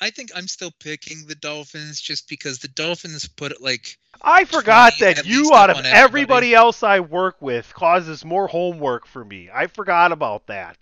I 0.00 0.10
think 0.10 0.30
I'm 0.34 0.48
still 0.48 0.72
picking 0.80 1.26
the 1.28 1.36
Dolphins 1.36 2.00
just 2.00 2.28
because 2.28 2.58
the 2.58 2.68
Dolphins 2.68 3.28
put 3.28 3.52
it 3.52 3.60
like 3.62 3.98
I 4.20 4.44
forgot 4.44 4.94
20 4.98 5.14
that 5.14 5.26
you 5.26 5.52
out 5.54 5.70
of 5.70 5.76
everybody 5.76 5.92
everybody. 5.92 6.54
else 6.54 6.82
I 6.82 7.00
work 7.00 7.40
with 7.40 7.72
causes 7.74 8.24
more 8.24 8.48
homework 8.48 9.06
for 9.06 9.24
me. 9.24 9.48
I 9.52 9.68
forgot 9.68 10.10
about 10.12 10.46
that. 10.48 10.76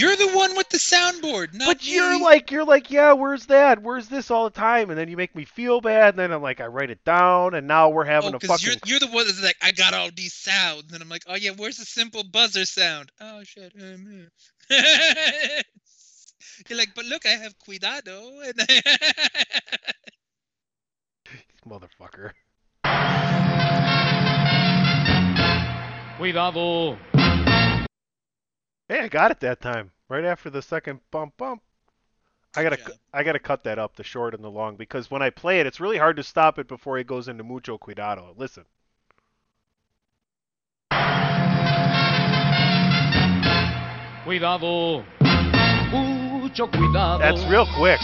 You're 0.00 0.16
the 0.16 0.30
one 0.34 0.56
with 0.56 0.68
the 0.70 0.78
soundboard, 0.78 1.52
not 1.52 1.66
But 1.66 1.82
me. 1.84 1.94
you're 1.94 2.18
like 2.20 2.50
you're 2.50 2.64
like, 2.64 2.90
yeah, 2.90 3.12
where's 3.12 3.44
that? 3.46 3.82
Where's 3.82 4.08
this 4.08 4.30
all 4.30 4.44
the 4.44 4.50
time? 4.58 4.88
And 4.88 4.98
then 4.98 5.08
you 5.08 5.16
make 5.16 5.34
me 5.36 5.44
feel 5.44 5.80
bad, 5.82 6.14
and 6.14 6.18
then 6.18 6.32
I'm 6.32 6.40
like, 6.40 6.60
I 6.60 6.66
write 6.68 6.88
it 6.90 7.04
down, 7.04 7.52
and 7.54 7.66
now 7.66 7.90
we're 7.90 8.06
having 8.06 8.32
Oh, 8.32 8.36
a 8.36 8.38
because 8.38 8.62
fucking 8.62 8.80
you're 8.86 8.98
you're 8.98 9.08
the 9.08 9.14
one 9.14 9.26
that's 9.26 9.42
like, 9.42 9.56
I 9.62 9.72
got 9.72 9.92
all 9.92 10.08
these 10.14 10.32
sounds, 10.32 10.90
and 10.92 11.02
I'm 11.02 11.08
like, 11.10 11.24
oh 11.26 11.34
yeah, 11.36 11.50
where's 11.56 11.76
the 11.76 11.84
simple 11.84 12.24
buzzer 12.24 12.64
sound? 12.64 13.12
Oh 13.20 13.42
shit. 13.44 13.72
uh. 13.78 13.96
you're 16.68 16.78
like, 16.78 16.94
but 16.94 17.04
look, 17.04 17.26
I 17.26 17.30
have 17.32 17.58
cuidado, 17.58 18.40
and 18.40 18.54
motherfucker. 21.68 22.32
Cuidado. 26.16 26.96
Hey, 28.90 28.98
I 29.02 29.08
got 29.08 29.30
it 29.30 29.38
that 29.38 29.60
time. 29.60 29.92
Right 30.08 30.24
after 30.24 30.50
the 30.50 30.60
second 30.62 30.98
bump 31.12 31.36
bump. 31.36 31.62
I 32.56 32.64
gotta 32.64 32.74
Good 32.74 32.86
cu- 32.86 32.90
job. 32.90 33.00
I 33.14 33.22
gotta 33.22 33.38
cut 33.38 33.62
that 33.62 33.78
up, 33.78 33.94
the 33.94 34.02
short 34.02 34.34
and 34.34 34.42
the 34.42 34.48
long, 34.50 34.74
because 34.74 35.08
when 35.08 35.22
I 35.22 35.30
play 35.30 35.60
it, 35.60 35.66
it's 35.66 35.78
really 35.78 35.96
hard 35.98 36.16
to 36.16 36.24
stop 36.24 36.58
it 36.58 36.66
before 36.66 36.98
it 36.98 37.06
goes 37.06 37.28
into 37.28 37.44
mucho 37.44 37.78
cuidado. 37.78 38.34
Listen. 38.36 38.64
Cuidado. 44.24 45.04
Mucho 45.92 46.66
cuidado. 46.66 47.18
That's 47.20 47.44
real 47.44 47.66
quick. 47.78 48.00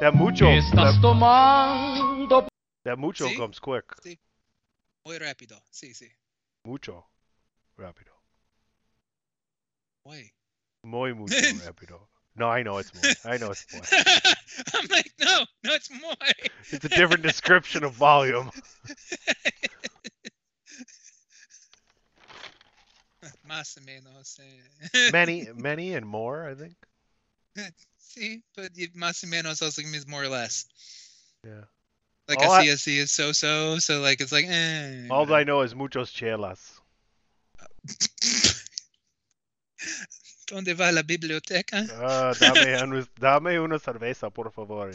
That 0.00 0.14
mucho 0.14 0.46
Estás 0.46 0.94
that, 0.94 1.02
tomando. 1.02 2.46
that 2.84 2.96
mucho 2.96 3.26
See? 3.26 3.36
comes 3.36 3.58
quick. 3.58 3.84
muy 5.04 5.18
rápido. 5.18 5.60
Sí, 5.72 5.94
sí. 5.94 6.08
Mucho. 6.64 7.04
Rapido. 7.76 8.17
Muy. 10.08 10.32
Muy 10.84 11.12
mucho 11.18 11.34
rapido. 11.64 12.08
No, 12.34 12.48
I 12.48 12.62
know 12.62 12.78
it's 12.78 12.94
more. 12.94 13.34
I 13.34 13.36
know 13.36 13.50
it's 13.50 13.66
more. 13.72 13.82
I'm 14.74 14.86
like, 14.88 15.10
no, 15.20 15.44
no, 15.64 15.74
it's 15.74 15.90
more. 15.90 16.14
It's 16.70 16.84
a 16.84 16.88
different 16.88 17.22
description 17.22 17.84
of 17.84 17.92
volume. 17.94 18.50
Más 23.48 23.76
o 23.76 23.80
menos. 23.80 24.38
eh. 24.40 25.10
Many, 25.12 25.48
many 25.54 25.94
and 25.94 26.06
more, 26.06 26.48
I 26.48 26.54
think. 26.54 26.74
See, 27.98 28.42
but 28.56 28.72
más 28.96 29.24
o 29.24 29.26
menos 29.26 29.62
also 29.62 29.82
means 29.82 30.06
more 30.06 30.22
or 30.22 30.28
less. 30.28 30.66
Yeah. 31.44 31.64
Like 32.28 32.38
All 32.40 32.52
I 32.52 32.58
I- 32.60 32.74
see, 32.76 32.98
I 32.98 33.02
is 33.02 33.10
so 33.10 33.32
so. 33.32 33.78
So 33.78 34.00
like 34.00 34.20
it's 34.20 34.32
like, 34.32 34.46
eh. 34.48 35.08
All 35.10 35.32
I 35.34 35.44
know 35.44 35.62
is 35.62 35.74
muchos 35.74 36.10
chelas. 36.12 36.60
¿Dónde 40.48 40.74
va 40.74 40.90
la 40.92 41.02
biblioteca? 41.02 41.84
Ah, 42.00 42.32
dame, 42.40 42.76
un- 42.82 43.08
dame 43.18 43.60
una 43.60 43.78
cerveza, 43.78 44.30
por 44.30 44.50
favor. 44.52 44.94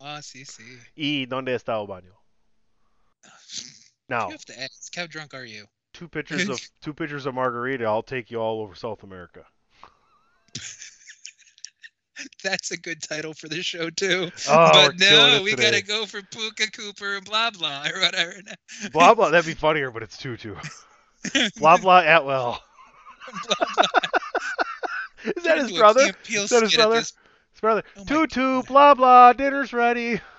Ah, 0.00 0.20
sí, 0.22 0.44
sí. 0.44 0.62
Y 0.96 1.26
dónde 1.26 1.54
está 1.54 1.74
el 1.80 1.86
baño? 1.86 2.14
Now, 4.08 4.26
You 4.28 4.32
have 4.32 4.44
to 4.46 4.60
ask. 4.60 4.94
How 4.96 5.06
drunk 5.06 5.34
are 5.34 5.44
you? 5.46 5.66
two 5.92 6.08
pitchers 6.08 6.48
of 6.48 6.60
two 6.80 6.94
pitchers 6.94 7.26
of 7.26 7.34
margarita. 7.34 7.84
I'll 7.84 8.02
take 8.02 8.30
you 8.30 8.38
all 8.40 8.60
over 8.62 8.74
South 8.74 9.02
America. 9.02 9.44
That's 12.42 12.72
a 12.72 12.76
good 12.76 13.00
title 13.02 13.32
for 13.34 13.48
the 13.48 13.62
show 13.62 13.90
too. 13.90 14.30
Oh, 14.48 14.70
but 14.88 14.98
no, 14.98 15.40
we 15.44 15.50
today. 15.52 15.70
gotta 15.70 15.82
go 15.84 16.04
for 16.06 16.20
Puka 16.22 16.70
Cooper 16.72 17.16
and 17.16 17.24
blah 17.24 17.50
blah 17.50 17.84
or 17.94 18.00
whatever. 18.00 18.34
Blah 18.92 19.14
blah. 19.14 19.30
That'd 19.30 19.46
be 19.46 19.54
funnier, 19.54 19.90
but 19.90 20.02
it's 20.02 20.16
two 20.18 20.36
two. 20.36 20.56
Blah 21.58 21.76
blah 21.78 22.00
Atwell. 22.00 22.60
blah 23.46 23.54
blah. 23.56 23.84
Is 25.36 25.42
that 25.44 25.58
his 25.58 25.72
brother? 25.72 26.10
Is 26.28 26.50
that 26.50 26.62
his 26.62 26.74
brother? 26.74 26.96
this- 26.96 27.12
His 27.52 27.60
brother. 27.60 27.82
Oh 27.96 28.00
my 28.00 28.04
two 28.06 28.26
two. 28.26 28.56
God. 28.62 28.66
Blah 28.68 28.94
blah. 28.94 29.32
Dinner's 29.32 29.72
ready. 29.72 30.20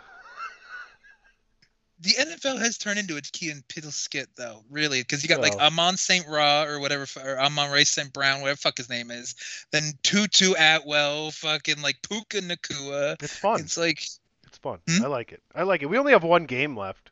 The 2.01 2.11
NFL 2.11 2.59
has 2.59 2.77
turned 2.77 2.97
into 2.97 3.17
a 3.17 3.21
Key 3.21 3.49
and 3.49 3.67
Peele 3.67 3.91
skit 3.91 4.29
though, 4.37 4.63
really, 4.69 5.01
because 5.01 5.21
you 5.21 5.27
got 5.27 5.41
like 5.41 5.55
Amon 5.57 5.97
St. 5.97 6.25
Ra 6.29 6.63
or 6.63 6.79
whatever, 6.79 7.05
or 7.21 7.37
Amon 7.37 7.71
Ray 7.71 7.83
St. 7.83 8.13
Brown, 8.13 8.39
whatever 8.39 8.55
fuck 8.55 8.77
his 8.77 8.89
name 8.89 9.11
is. 9.11 9.35
Then 9.71 9.91
Tutu 10.01 10.53
Atwell, 10.57 11.31
fucking 11.31 11.81
like 11.81 11.97
Puka 12.07 12.39
Nacua. 12.39 13.21
It's 13.21 13.35
fun. 13.35 13.59
It's 13.59 13.75
like 13.77 13.99
It's 14.47 14.57
fun. 14.61 14.79
Hmm? 14.89 15.03
I 15.03 15.07
like 15.07 15.33
it. 15.33 15.43
I 15.53 15.63
like 15.63 15.81
it. 15.81 15.87
We 15.87 15.97
only 15.97 16.13
have 16.13 16.23
one 16.23 16.45
game 16.45 16.77
left. 16.77 17.11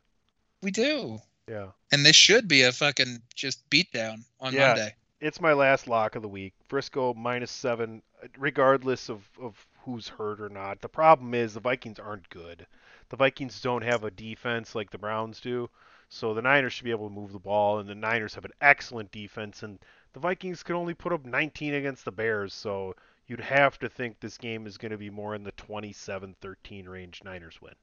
we 0.61 0.71
do, 0.71 1.19
Yeah. 1.49 1.67
and 1.91 2.05
this 2.05 2.15
should 2.15 2.47
be 2.47 2.61
a 2.61 2.71
fucking 2.71 3.21
just 3.35 3.69
beatdown 3.69 4.23
on 4.39 4.53
Yeah. 4.53 4.67
Monday. 4.67 4.95
It's 5.19 5.41
my 5.41 5.53
last 5.53 5.87
lock 5.87 6.15
of 6.15 6.21
the 6.21 6.27
week. 6.27 6.53
Frisco 6.67 7.13
minus 7.15 7.49
seven, 7.49 8.03
regardless 8.37 9.09
of, 9.09 9.27
of 9.41 9.65
who's 9.79 10.07
hurt 10.07 10.39
or 10.39 10.49
not. 10.49 10.79
The 10.79 10.89
problem 10.89 11.33
is 11.33 11.53
the 11.53 11.59
Vikings 11.59 11.97
aren't 11.97 12.29
good. 12.29 12.67
The 13.09 13.15
Vikings 13.15 13.59
don't 13.59 13.81
have 13.81 14.03
a 14.03 14.11
defense 14.11 14.75
like 14.75 14.91
the 14.91 14.99
Browns 14.99 15.39
do. 15.39 15.71
So 16.09 16.33
the 16.33 16.43
Niners 16.43 16.73
should 16.73 16.83
be 16.83 16.91
able 16.91 17.09
to 17.09 17.15
move 17.15 17.31
the 17.31 17.39
ball, 17.39 17.79
and 17.79 17.89
the 17.89 17.95
Niners 17.95 18.35
have 18.35 18.45
an 18.45 18.53
excellent 18.61 19.11
defense, 19.11 19.63
and 19.63 19.79
the 20.13 20.19
Vikings 20.19 20.61
can 20.61 20.75
only 20.75 20.93
put 20.93 21.11
up 21.11 21.25
19 21.25 21.73
against 21.73 22.05
the 22.05 22.11
Bears. 22.11 22.53
So 22.53 22.95
you'd 23.25 23.39
have 23.39 23.79
to 23.79 23.89
think 23.89 24.19
this 24.19 24.37
game 24.37 24.67
is 24.67 24.77
going 24.77 24.91
to 24.91 24.99
be 24.99 25.09
more 25.09 25.33
in 25.33 25.43
the 25.43 25.51
27-13 25.53 26.87
range. 26.87 27.23
Niners 27.23 27.59
win. 27.59 27.73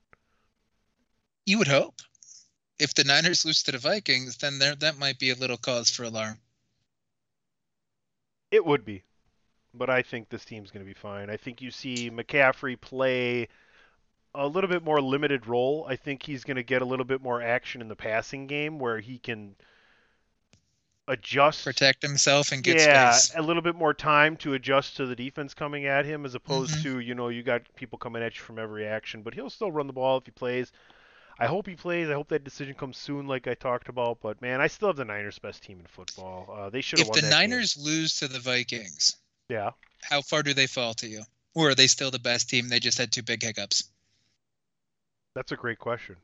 You 1.47 1.59
would 1.59 1.69
hope. 1.69 1.97
If 2.79 2.95
the 2.95 3.05
Niners 3.05 3.45
lose 3.45 3.65
to 3.65 3.73
the 3.73 3.79
Vikings, 3.79 4.37
then 4.37 4.59
there 4.59 4.77
that 4.77 4.99
might 4.99 5.19
be 5.19 5.31
a 5.31 5.35
little 5.35 5.59
cause 5.59 5.91
for 5.91 6.05
alarm. 6.05 6.39
It 8.51 8.65
would 8.65 8.85
be. 8.85 9.03
But 9.75 9.91
I 9.91 10.03
think 10.03 10.29
this 10.29 10.45
team's 10.45 10.71
going 10.71 10.85
to 10.85 10.89
be 10.89 10.95
fine. 10.95 11.29
I 11.31 11.37
think 11.37 11.61
you 11.61 11.71
see 11.71 12.11
McCaffrey 12.11 12.81
play 12.81 13.49
a 14.35 14.47
little 14.47 14.71
bit 14.71 14.85
more 14.85 15.01
limited 15.01 15.47
role. 15.47 15.87
I 15.89 15.97
think 15.97 16.23
he's 16.23 16.45
going 16.45 16.57
to 16.57 16.63
get 16.63 16.83
a 16.83 16.85
little 16.85 17.05
bit 17.05 17.23
more 17.23 17.43
action 17.43 17.81
in 17.81 17.89
the 17.89 17.97
passing 17.97 18.47
game 18.47 18.79
where 18.79 19.01
he 19.01 19.19
can 19.19 19.57
adjust 21.07 21.65
Protect 21.65 22.03
himself 22.03 22.51
and 22.53 22.63
get 22.63 22.79
yeah, 22.79 23.11
space. 23.11 23.37
a 23.37 23.43
little 23.43 23.63
bit 23.63 23.75
more 23.75 23.93
time 23.93 24.37
to 24.39 24.55
adjust 24.55 24.97
to 24.97 25.07
the 25.07 25.15
defense 25.17 25.53
coming 25.55 25.87
at 25.87 26.05
him 26.07 26.25
as 26.25 26.35
opposed 26.35 26.75
Mhm. 26.77 26.83
to, 26.83 26.99
you 27.01 27.15
know, 27.15 27.29
you 27.29 27.43
got 27.43 27.63
people 27.75 27.99
coming 27.99 28.23
at 28.23 28.37
you 28.37 28.43
from 28.43 28.59
every 28.59 28.87
action, 28.87 29.23
but 29.23 29.35
he'll 29.35 29.51
still 29.51 29.71
run 29.71 29.87
the 29.87 29.93
ball 29.93 30.19
if 30.19 30.25
he 30.25 30.31
plays. 30.31 30.73
I 31.39 31.47
hope 31.47 31.67
he 31.67 31.75
plays. 31.75 32.09
I 32.09 32.13
hope 32.13 32.29
that 32.29 32.45
decision 32.45 32.75
comes 32.75 32.97
soon, 32.97 33.27
like 33.27 33.49
I 33.49 33.55
talked 33.55 33.89
about. 33.89 34.21
But 34.21 34.41
man, 34.41 34.61
I 34.61 34.67
still 34.69 34.89
have 34.89 34.97
the 34.97 35.05
Niners' 35.05 35.39
best 35.39 35.63
team 35.65 35.81
in 35.81 35.87
football. 35.87 36.49
Uh, 36.57 36.71
they 36.71 36.81
should 36.81 36.99
have 37.01 37.07
If 37.09 37.11
won 37.11 37.17
the 37.17 37.21
that 37.23 37.41
game. 37.41 37.51
Niners 37.51 37.77
lose 37.77 38.19
to 38.21 38.29
the 38.29 38.39
Vikings, 38.39 39.17
Yeah. 39.49 39.71
how 40.03 40.23
far 40.23 40.43
do 40.43 40.55
they 40.55 40.67
fall 40.69 40.95
to 40.95 41.09
you? 41.09 41.23
Or 41.55 41.71
are 41.71 41.75
they 41.75 41.87
still 41.89 42.11
the 42.11 42.19
best 42.19 42.49
team? 42.49 42.69
They 42.69 42.81
just 42.81 42.99
had 42.99 43.11
two 43.13 43.23
big 43.23 43.43
hiccups. 43.43 43.85
That's 45.35 45.53
a 45.53 45.57
great 45.57 45.79
question. 45.79 46.17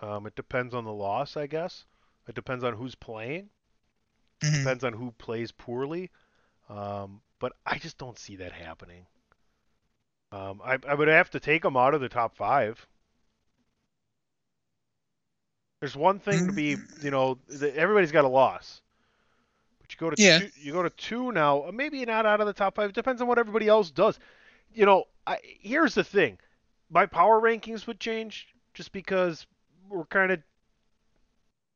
Um, 0.00 0.26
it 0.26 0.34
depends 0.36 0.74
on 0.74 0.84
the 0.84 0.92
loss, 0.92 1.36
I 1.36 1.46
guess. 1.46 1.84
It 2.28 2.34
depends 2.34 2.62
on 2.64 2.74
who's 2.74 2.94
playing. 2.94 3.48
Mhm. 4.40 4.58
Depends 4.58 4.84
on 4.84 4.92
who 4.92 5.12
plays 5.12 5.50
poorly. 5.52 6.10
Um, 6.68 7.20
but 7.40 7.52
I 7.66 7.78
just 7.78 7.98
don't 7.98 8.18
see 8.18 8.36
that 8.36 8.52
happening. 8.52 9.06
Um, 10.32 10.60
I, 10.64 10.78
I 10.88 10.94
would 10.94 11.08
have 11.08 11.30
to 11.30 11.40
take 11.40 11.62
them 11.62 11.76
out 11.76 11.94
of 11.94 12.00
the 12.00 12.08
top 12.08 12.36
five. 12.36 12.86
There's 15.84 15.96
one 15.96 16.18
thing 16.18 16.46
to 16.46 16.52
be, 16.54 16.78
you 17.02 17.10
know, 17.10 17.36
the, 17.46 17.76
everybody's 17.76 18.10
got 18.10 18.24
a 18.24 18.28
loss. 18.28 18.80
But 19.82 19.92
you 19.92 19.98
go 19.98 20.08
to 20.08 20.22
Yeah. 20.22 20.38
two, 20.38 20.50
you 20.58 20.72
go 20.72 20.82
to 20.82 20.88
two 20.88 21.30
now, 21.30 21.64
uh, 21.64 21.72
maybe 21.72 22.02
not 22.06 22.24
out 22.24 22.40
of 22.40 22.46
the 22.46 22.54
top 22.54 22.76
five. 22.76 22.88
It 22.88 22.94
depends 22.94 23.20
on 23.20 23.28
what 23.28 23.38
everybody 23.38 23.68
else 23.68 23.90
does. 23.90 24.18
You 24.72 24.86
know, 24.86 25.04
I, 25.26 25.40
here's 25.42 25.94
the 25.94 26.02
thing: 26.02 26.38
my 26.88 27.04
power 27.04 27.38
rankings 27.38 27.86
would 27.86 28.00
change 28.00 28.48
just 28.72 28.92
because 28.92 29.46
we're 29.90 30.06
kind 30.06 30.32
of 30.32 30.40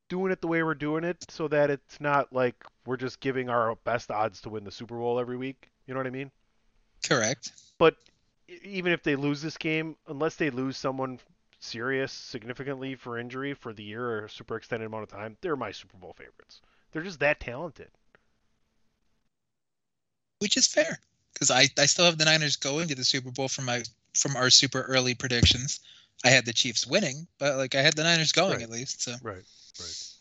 doing 0.09 0.33
it 0.33 0.41
the 0.41 0.49
way 0.49 0.63
we're 0.63 0.75
doing 0.75 1.05
it, 1.05 1.27
so 1.29 1.47
that 1.49 1.69
it's 1.69 2.01
not 2.01 2.33
like 2.33 2.55
we're 2.87 2.97
just 2.97 3.21
giving 3.21 3.51
our 3.51 3.75
best 3.85 4.11
odds 4.11 4.41
to 4.41 4.49
win 4.49 4.65
the 4.65 4.71
Super 4.71 4.97
Bowl 4.97 5.21
every 5.21 5.37
week. 5.37 5.71
You 5.87 5.93
know 5.93 6.01
what 6.01 6.07
I 6.07 6.11
mean? 6.13 6.31
Correct. 7.07 7.53
But 7.77 7.97
even 8.63 8.91
if 8.91 9.03
they 9.03 9.17
lose 9.17 9.43
this 9.43 9.59
game, 9.59 9.97
unless 10.07 10.37
they 10.37 10.49
lose 10.49 10.79
someone 10.79 11.21
serious 11.61 12.13
significantly 12.13 12.95
for 12.95 13.19
injury 13.19 13.55
for 13.55 13.73
the 13.73 13.83
year 13.83 14.05
or 14.05 14.25
a 14.25 14.31
super 14.31 14.57
extended 14.57 14.87
amount 14.87 15.05
of 15.05 15.11
time, 15.11 15.37
they're 15.41 15.57
my 15.57 15.73
Super 15.73 15.97
Bowl 15.97 16.15
favorites. 16.17 16.61
They're 16.93 17.03
just 17.03 17.21
that 17.21 17.41
talented. 17.41 17.91
Which 20.39 20.57
is 20.57 20.67
fair. 20.67 20.99
Because 21.33 21.51
I, 21.51 21.69
I 21.79 21.87
still 21.87 22.05
have 22.05 22.19
the 22.19 22.25
Niners 22.25 22.57
going 22.57 22.89
to 22.89 22.95
the 22.95 23.05
Super 23.05 23.31
Bowl 23.31 23.49
from 23.49 23.67
my 23.67 23.83
from 24.15 24.37
our 24.37 24.51
super 24.51 24.83
early 24.83 25.15
predictions. 25.15 25.81
I 26.25 26.31
had 26.31 26.45
the 26.45 26.53
Chiefs 26.53 26.87
winning, 26.87 27.27
but 27.39 27.57
like 27.57 27.75
I 27.75 27.83
had 27.83 27.95
the 27.95 28.03
Niners 28.03 28.33
going 28.33 28.55
Right. 28.55 28.63
at 28.63 28.71
least. 28.71 29.03
So 29.03 29.13
Right, 29.23 29.45
right. 29.79 30.13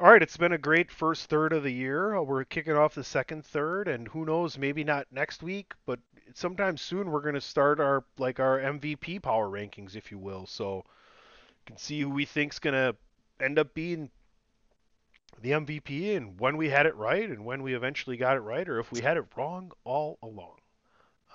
All 0.00 0.10
right, 0.10 0.22
it's 0.22 0.38
been 0.38 0.52
a 0.52 0.58
great 0.58 0.90
first 0.90 1.26
third 1.28 1.52
of 1.52 1.62
the 1.62 1.70
year. 1.72 2.20
We're 2.22 2.44
kicking 2.44 2.72
off 2.72 2.94
the 2.94 3.04
second 3.04 3.44
third, 3.44 3.86
and 3.86 4.08
who 4.08 4.24
knows, 4.24 4.56
maybe 4.56 4.82
not 4.82 5.06
next 5.12 5.42
week, 5.42 5.74
but 5.84 5.98
sometime 6.34 6.78
soon 6.78 7.10
we're 7.10 7.20
going 7.20 7.34
to 7.34 7.40
start 7.40 7.80
our 7.80 8.02
like 8.16 8.40
our 8.40 8.58
MVP 8.58 9.20
power 9.20 9.48
rankings, 9.50 9.96
if 9.96 10.10
you 10.10 10.18
will. 10.18 10.46
So 10.46 10.76
you 10.76 10.82
can 11.66 11.76
see 11.76 12.00
who 12.00 12.08
we 12.08 12.24
think's 12.24 12.58
going 12.58 12.72
to 12.72 12.96
end 13.44 13.58
up 13.58 13.74
being 13.74 14.08
the 15.42 15.50
MVP, 15.50 16.16
and 16.16 16.40
when 16.40 16.56
we 16.56 16.70
had 16.70 16.86
it 16.86 16.96
right, 16.96 17.28
and 17.28 17.44
when 17.44 17.62
we 17.62 17.74
eventually 17.74 18.16
got 18.16 18.38
it 18.38 18.40
right, 18.40 18.66
or 18.70 18.78
if 18.80 18.90
we 18.90 19.02
had 19.02 19.18
it 19.18 19.24
wrong 19.36 19.70
all 19.84 20.18
along. 20.22 20.56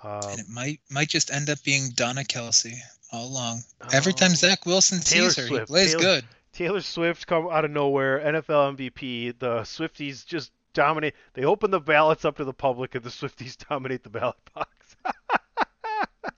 Um, 0.02 0.20
and 0.28 0.40
it 0.40 0.46
might 0.48 0.80
might 0.90 1.08
just 1.08 1.30
end 1.30 1.50
up 1.50 1.62
being 1.62 1.90
Donna 1.94 2.22
Kelce 2.22 2.74
all 3.12 3.28
along. 3.28 3.60
Every 3.92 4.12
time 4.12 4.32
Oh. 4.32 4.34
Zach 4.34 4.66
Wilson 4.66 4.98
Taylor 5.00 5.30
sees 5.30 5.36
her, 5.36 5.46
Swift. 5.46 5.68
he 5.68 5.72
plays 5.72 5.90
Taylor- 5.92 6.02
good. 6.02 6.24
Taylor 6.56 6.80
Swift 6.80 7.26
come 7.26 7.48
out 7.50 7.64
of 7.66 7.70
nowhere, 7.70 8.18
NFL 8.18 8.76
MVP. 8.76 9.38
The 9.38 9.58
Swifties 9.60 10.24
just 10.26 10.52
dominate. 10.72 11.14
They 11.34 11.44
open 11.44 11.70
the 11.70 11.80
ballots 11.80 12.24
up 12.24 12.38
to 12.38 12.44
the 12.44 12.54
public, 12.54 12.94
and 12.94 13.04
the 13.04 13.10
Swifties 13.10 13.56
dominate 13.68 14.02
the 14.02 14.10
ballot 14.10 14.36
box. 14.54 14.96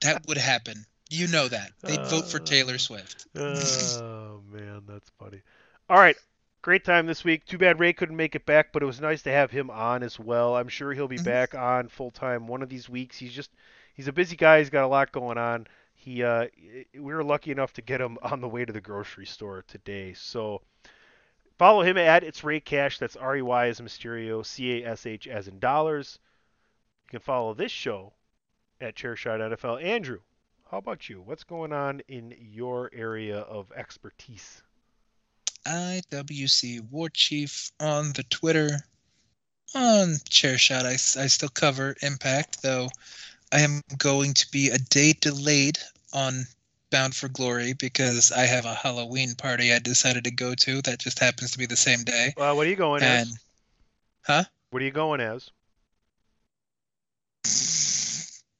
That 0.01 0.25
would 0.27 0.37
happen. 0.37 0.85
You 1.09 1.27
know 1.27 1.47
that. 1.47 1.71
They'd 1.81 2.05
vote 2.05 2.27
for 2.29 2.39
Taylor 2.39 2.77
Swift. 2.77 3.25
oh 3.35 4.41
man, 4.51 4.83
that's 4.87 5.09
funny. 5.19 5.41
All 5.89 5.97
right, 5.97 6.15
great 6.61 6.85
time 6.85 7.05
this 7.05 7.23
week. 7.23 7.45
Too 7.45 7.57
bad 7.57 7.79
Rey 7.79 7.91
couldn't 7.91 8.15
make 8.15 8.35
it 8.35 8.45
back, 8.45 8.71
but 8.71 8.81
it 8.83 8.85
was 8.85 9.01
nice 9.01 9.23
to 9.23 9.31
have 9.31 9.51
him 9.51 9.69
on 9.69 10.03
as 10.03 10.17
well. 10.19 10.55
I'm 10.55 10.69
sure 10.69 10.93
he'll 10.93 11.07
be 11.09 11.17
Mhm. 11.17 11.25
back 11.25 11.55
on 11.55 11.89
full 11.89 12.11
time 12.11 12.47
one 12.47 12.61
of 12.61 12.69
these 12.69 12.87
weeks. 12.87 13.17
He's 13.17 13.33
just 13.33 13.49
he's 13.93 14.07
a 14.07 14.13
busy 14.13 14.35
guy. 14.37 14.59
He's 14.59 14.69
got 14.69 14.85
a 14.85 14.87
lot 14.87 15.11
going 15.11 15.37
on. 15.37 15.67
He 15.99 16.23
uh, 16.23 16.47
we 16.93 17.13
were 17.13 17.25
lucky 17.25 17.51
enough 17.51 17.73
to 17.73 17.81
get 17.81 17.99
him 17.99 18.17
on 18.23 18.39
the 18.39 18.47
way 18.47 18.63
to 18.63 18.71
the 18.71 18.79
grocery 18.79 19.25
store 19.25 19.65
today. 19.67 20.13
So 20.13 20.61
follow 21.57 21.81
him 21.81 21.97
at 21.97 22.23
it's 22.23 22.41
Rey 22.41 22.61
Cash. 22.61 22.99
That's 22.99 23.17
R 23.17 23.35
E 23.35 23.41
Y 23.41 23.67
as 23.67 23.81
Mysterio, 23.81 24.45
C 24.45 24.81
A 24.81 24.91
S 24.91 25.05
H 25.05 25.27
as 25.27 25.49
in 25.49 25.59
dollars. 25.59 26.17
You 27.03 27.09
can 27.11 27.19
follow 27.19 27.53
this 27.53 27.73
show 27.73 28.13
at 28.79 28.95
Chairshot 28.95 29.39
NFL. 29.39 29.83
Andrew, 29.83 30.19
how 30.71 30.77
about 30.77 31.09
you? 31.09 31.21
What's 31.21 31.43
going 31.43 31.73
on 31.73 32.01
in 32.07 32.33
your 32.39 32.89
area 32.93 33.39
of 33.39 33.69
expertise? 33.75 34.63
IWC 35.65 36.89
War 36.89 37.09
Chief 37.09 37.73
on 37.81 38.13
the 38.13 38.23
Twitter. 38.23 38.69
On 39.75 40.15
Chairshot, 40.29 40.85
I, 40.85 40.93
I 41.21 41.27
still 41.27 41.49
cover 41.49 41.95
Impact, 42.01 42.61
though 42.63 42.87
I 43.51 43.59
am 43.61 43.81
going 43.97 44.33
to 44.35 44.51
be 44.51 44.69
a 44.69 44.77
day 44.77 45.13
delayed 45.13 45.79
on 46.13 46.45
Bound 46.91 47.15
for 47.15 47.27
Glory 47.29 47.73
because 47.73 48.31
I 48.31 48.41
have 48.41 48.65
a 48.65 48.73
Halloween 48.73 49.35
party 49.35 49.73
I 49.73 49.79
decided 49.79 50.23
to 50.25 50.31
go 50.31 50.55
to 50.55 50.81
that 50.83 50.99
just 50.99 51.19
happens 51.19 51.51
to 51.51 51.57
be 51.57 51.65
the 51.65 51.75
same 51.75 52.03
day. 52.03 52.33
Well, 52.37 52.55
what 52.55 52.67
are 52.67 52.69
you 52.69 52.75
going 52.75 53.03
And, 53.03 53.29
as? 53.29 53.37
huh? 54.25 54.43
What 54.71 54.81
are 54.81 54.85
you 54.85 54.91
going 54.91 55.21
as? 55.21 55.49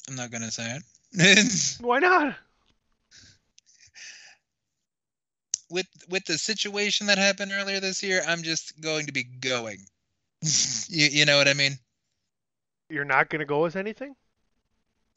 I'm 0.09 0.15
not 0.15 0.31
going 0.31 0.41
to 0.41 0.51
say 0.51 0.79
it. 1.13 1.77
Why 1.81 1.99
not? 1.99 2.35
with 5.69 5.87
with 6.09 6.25
the 6.25 6.37
situation 6.37 7.07
that 7.07 7.17
happened 7.17 7.51
earlier 7.53 7.79
this 7.79 8.01
year, 8.03 8.23
I'm 8.27 8.43
just 8.43 8.79
going 8.81 9.05
to 9.05 9.11
be 9.11 9.23
going. 9.23 9.85
you, 10.87 11.07
you 11.07 11.25
know 11.25 11.37
what 11.37 11.47
I 11.47 11.53
mean? 11.53 11.77
You're 12.89 13.05
not 13.05 13.29
going 13.29 13.39
to 13.39 13.45
go 13.45 13.65
as 13.65 13.75
anything? 13.75 14.15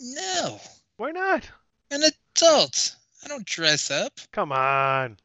No, 0.04 0.60
Why 0.96 1.12
not? 1.12 1.48
an 1.92 2.02
adult. 2.02 2.96
I 3.24 3.28
don't 3.28 3.46
dress 3.46 3.90
up. 3.90 4.12
Come 4.32 4.50
on. 4.50 5.16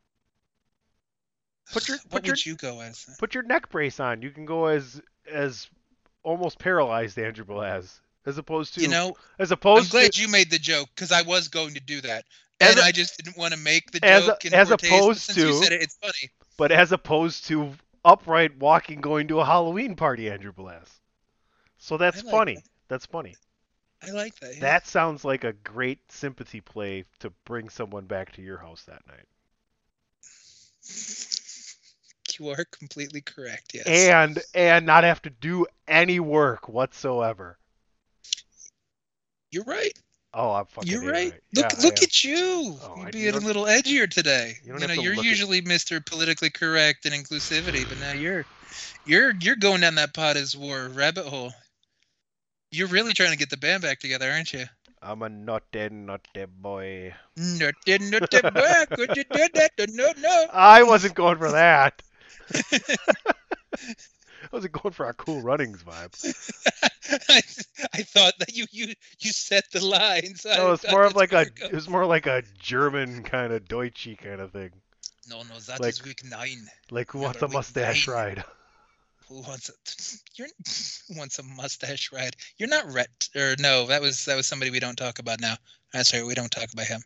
Put 1.74 1.88
your 1.88 1.98
what 2.10 2.24
put 2.24 2.28
your 2.28 2.36
you 2.44 2.56
go 2.56 2.80
as? 2.82 3.06
put 3.20 3.34
your 3.34 3.44
neck 3.44 3.70
brace 3.70 4.00
on. 4.00 4.22
You 4.22 4.30
can 4.30 4.46
go 4.46 4.68
as 4.68 5.02
as 5.32 5.68
almost 6.24 6.60
paralyzed 6.60 7.18
Andrew 7.18 7.44
Belaz, 7.46 8.00
as 8.26 8.38
opposed 8.38 8.76
to 8.76 8.82
You 8.82 8.88
know, 8.90 9.16
as 9.40 9.52
opposed. 9.52 9.86
I'm 9.86 10.00
glad 10.00 10.14
to 10.14 10.22
you 10.22 10.28
made 10.28 10.52
the 10.52 10.60
joke 10.60 10.90
because 10.94 11.12
I 11.12 11.22
was 11.24 11.48
going 11.48 11.74
to 11.74 11.80
do 11.80 12.00
that, 12.02 12.26
and 12.60 12.78
a- 12.78 12.84
I 12.84 12.92
just 12.92 13.18
didn't 13.18 13.38
want 13.38 13.54
to 13.54 13.60
make 13.60 13.92
the 13.92 14.04
as 14.06 14.26
a- 14.26 14.28
joke. 14.28 14.46
in 14.46 14.54
as 14.54 14.70
opposed 14.72 15.22
since 15.22 15.38
you 15.38 15.46
to- 15.48 15.54
said 15.64 15.72
it, 15.72 15.82
it's 15.82 15.96
funny. 15.96 16.30
but 16.58 16.72
as 16.72 16.92
opposed 16.92 17.46
to 17.48 17.74
upright 18.06 18.56
walking 18.58 19.02
going 19.02 19.28
to 19.30 19.40
a 19.40 19.46
Halloween 19.46 19.96
party 19.96 20.30
Andrew 20.30 20.54
Belaz. 20.54 20.88
So 21.78 21.98
that's 21.98 22.24
like 22.24 22.32
funny. 22.32 22.56
that. 22.56 22.64
That's 22.90 23.06
funny. 23.06 23.36
I 24.06 24.12
like 24.12 24.36
that. 24.40 24.56
yeah. 24.56 24.62
That 24.62 24.88
sounds 24.88 25.26
like 25.26 25.44
a 25.44 25.54
great 25.54 26.00
sympathy 26.12 26.62
play 26.62 27.06
to 27.20 27.32
bring 27.46 27.70
someone 27.70 28.06
back 28.06 28.32
to 28.34 28.42
your 28.42 28.58
house 28.58 28.84
that 28.84 29.02
night. 29.08 29.26
you 32.40 32.50
are 32.50 32.66
completely 32.66 33.22
correct. 33.22 33.72
Yes. 33.74 33.88
And 33.88 34.40
and 34.54 34.86
not 34.86 35.04
have 35.04 35.22
to 35.24 35.30
do 35.30 35.66
any 35.88 36.20
work 36.20 36.70
whatsoever. 36.70 37.58
You're 39.52 39.64
right. 39.64 39.94
Oh, 40.34 40.52
I'm 40.54 40.66
fucking 40.66 40.92
You're 40.92 41.02
right. 41.02 41.32
right. 41.32 41.42
Look, 41.56 41.66
Yeah, 41.74 41.80
look 41.84 42.04
at 42.04 42.24
you. 42.24 42.78
Oh, 42.84 42.96
You're 43.02 43.12
being 43.12 43.34
a 43.34 43.38
little 43.40 43.64
edgier 43.64 44.08
today. 44.10 44.56
you 44.64 44.74
You, 44.74 44.80
know, 44.88 44.94
you're 44.94 45.16
look 45.16 45.26
at- 45.26 45.30
usually 45.30 45.62
Mr. 45.64 46.06
Politically 46.06 46.50
Correct 46.52 47.06
and 47.06 47.16
inclusivity, 47.16 47.88
but 47.90 48.00
now 48.00 48.12
you're 48.12 48.46
you're 49.06 49.34
you're 49.40 49.56
going 49.56 49.82
down 49.82 49.96
that 49.96 50.14
pot 50.14 50.38
as 50.38 50.56
war 50.56 50.90
rabbit 50.90 51.26
hole. 51.26 51.52
You're 52.72 52.88
really 52.88 53.14
trying 53.14 53.32
to 53.32 53.38
get 53.38 53.50
the 53.50 53.58
band 53.58 53.84
back 53.84 54.00
together, 54.00 54.30
aren't 54.30 54.54
you? 54.54 54.66
I'm 55.02 55.22
a 55.22 55.30
naughty, 55.30 55.90
naughty 55.90 56.46
boy. 56.46 57.14
Nutty, 57.38 58.00
nutty 58.00 58.42
boy, 58.42 58.86
could 58.92 59.16
you 59.16 59.24
do 59.32 59.48
that? 59.54 59.72
No, 59.90 60.12
no. 60.18 60.46
I 60.52 60.84
wasn't 60.84 61.14
going 61.14 61.38
for 61.38 61.52
that. 61.52 62.02
I 64.44 64.50
wasn't 64.52 64.74
going 64.74 64.94
for 64.94 65.06
our 65.06 65.14
cool 65.14 65.42
runnings 65.42 65.84
vibe. 65.84 66.14
I, 67.30 67.42
I 67.94 68.02
thought 68.04 68.34
that 68.40 68.54
you 68.56 68.66
you 68.72 68.94
you 69.20 69.32
set 69.32 69.70
the 69.72 69.84
lines. 69.86 70.46
No, 70.46 70.74
it's 70.74 70.90
more 70.90 71.04
of 71.04 71.16
like 71.16 71.34
a 71.34 71.42
it 71.62 71.74
was 71.74 71.90
more 71.90 72.06
like 72.06 72.28
a 72.28 72.44
German 72.60 73.24
kind 73.24 73.52
of 73.54 73.68
Deutsche 73.68 74.10
kind 74.22 74.42
of 74.42 74.52
thing. 74.52 74.72
No, 75.30 75.42
no, 75.44 75.60
that 75.68 75.80
is 75.86 76.00
like- 76.00 76.06
week 76.06 76.22
nine. 76.26 76.68
Like 76.92 77.12
who 77.12 77.20
wants 77.20 77.42
a 77.42 77.48
mustache 77.48 78.08
nine. 78.08 78.16
ride? 78.16 78.44
Who 79.28 79.42
wants 79.42 79.70
a 79.70 79.74
you're 80.36 80.48
wants 81.18 81.40
a 81.40 81.44
mustache 81.44 82.12
ride? 82.14 82.36
You're 82.58 82.70
not 82.70 82.92
Rhett 82.92 83.30
or 83.36 83.56
no, 83.60 83.86
that 83.88 84.02
was 84.02 84.26
that 84.26 84.36
was 84.36 84.48
somebody 84.48 84.72
we 84.72 84.80
don't 84.80 84.98
talk 84.98 85.20
about 85.20 85.42
now. 85.42 85.54
Ah, 85.54 85.66
that's 85.94 86.14
right, 86.14 86.26
we 86.26 86.34
don't 86.34 86.52
talk 86.52 86.72
about 86.72 86.88
him. 86.88 87.02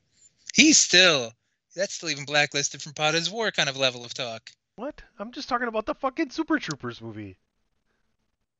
He's 0.54 0.78
still 0.78 1.32
that's 1.76 1.96
still 1.96 2.10
even 2.10 2.26
blacklisted 2.26 2.82
from 2.82 2.94
Potter's 2.94 3.30
War 3.30 3.50
kind 3.52 3.70
of 3.70 3.78
level 3.78 4.06
of 4.06 4.14
talk. 4.14 4.52
What? 4.76 5.02
I'm 5.20 5.32
just 5.32 5.50
talking 5.50 5.68
about 5.68 5.86
the 5.86 5.96
fucking 5.96 6.30
Super 6.30 6.60
Troopers 6.60 7.02
movie. 7.02 7.38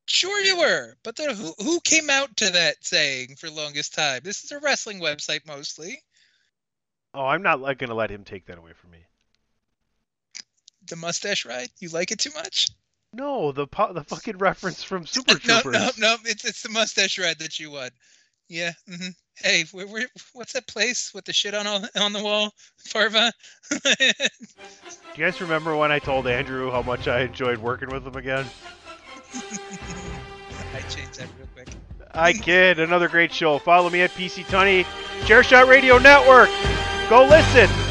Sure 0.06 0.42
you 0.42 0.58
were, 0.58 0.96
but 1.04 1.16
then 1.16 1.36
who 1.36 1.54
who 1.60 1.80
came 1.82 2.10
out 2.10 2.36
to 2.38 2.50
that 2.50 2.84
saying 2.84 3.36
for 3.36 3.50
longest 3.50 3.94
time? 3.94 4.22
This 4.24 4.44
is 4.44 4.52
a 4.52 4.60
wrestling 4.60 5.00
website 5.00 5.46
mostly. 5.46 6.02
Oh, 7.14 7.26
I'm 7.26 7.44
not 7.44 7.62
like 7.62 7.78
gonna 7.78 7.94
let 7.94 8.10
him 8.10 8.24
take 8.24 8.48
that 8.48 8.58
away 8.58 8.74
from 8.74 8.92
me. 8.92 9.06
The 10.88 10.96
mustache 10.96 11.46
ride? 11.46 11.70
You 11.80 11.90
like 11.90 12.12
it 12.12 12.20
too 12.20 12.32
much? 12.34 12.70
No, 13.14 13.52
the 13.52 13.68
po- 13.68 13.94
the 13.94 14.04
fucking 14.04 14.38
reference 14.38 14.84
from 14.84 15.06
Super 15.06 15.34
no, 15.48 15.62
Troopers. 15.62 15.74
no, 15.74 15.90
no. 15.98 16.16
It's 16.26 16.46
it's 16.46 16.62
the 16.64 16.70
mustache 16.70 17.20
ride 17.20 17.40
that 17.40 17.60
you 17.60 17.72
want. 17.72 17.92
Yeah. 18.48 18.72
hmm 18.88 19.10
Hey, 19.36 19.64
where, 19.72 19.88
where, 19.88 20.08
what's 20.34 20.54
that 20.54 20.68
place 20.68 21.12
with 21.16 21.26
the 21.26 21.34
shit 21.34 21.54
on 21.56 21.66
all, 21.66 21.82
on 22.00 22.14
the 22.14 22.22
wall, 22.24 22.54
Farva? 22.78 23.32
Do 23.72 23.80
you 23.90 24.12
guys 25.18 25.42
remember 25.42 25.76
when 25.76 25.92
I 25.92 25.98
told 26.00 26.28
Andrew 26.28 26.70
how 26.70 26.82
much 26.84 27.08
I 27.08 27.22
enjoyed 27.22 27.58
working 27.58 27.90
with 27.90 28.06
him 28.06 28.16
again? 28.18 28.46
I 30.74 30.82
changed 30.90 31.18
that 31.20 31.28
real 31.38 31.48
quick. 31.56 31.70
I 32.14 32.34
kid. 32.34 32.80
Another 32.80 33.08
great 33.08 33.34
show. 33.34 33.58
Follow 33.58 33.90
me 33.90 34.02
at 34.02 34.12
PC 34.12 34.44
Tunney, 34.46 34.84
Chairshot 35.26 35.68
Radio 35.68 35.98
Network. 35.98 36.50
Go 37.10 37.26
listen. 37.26 37.91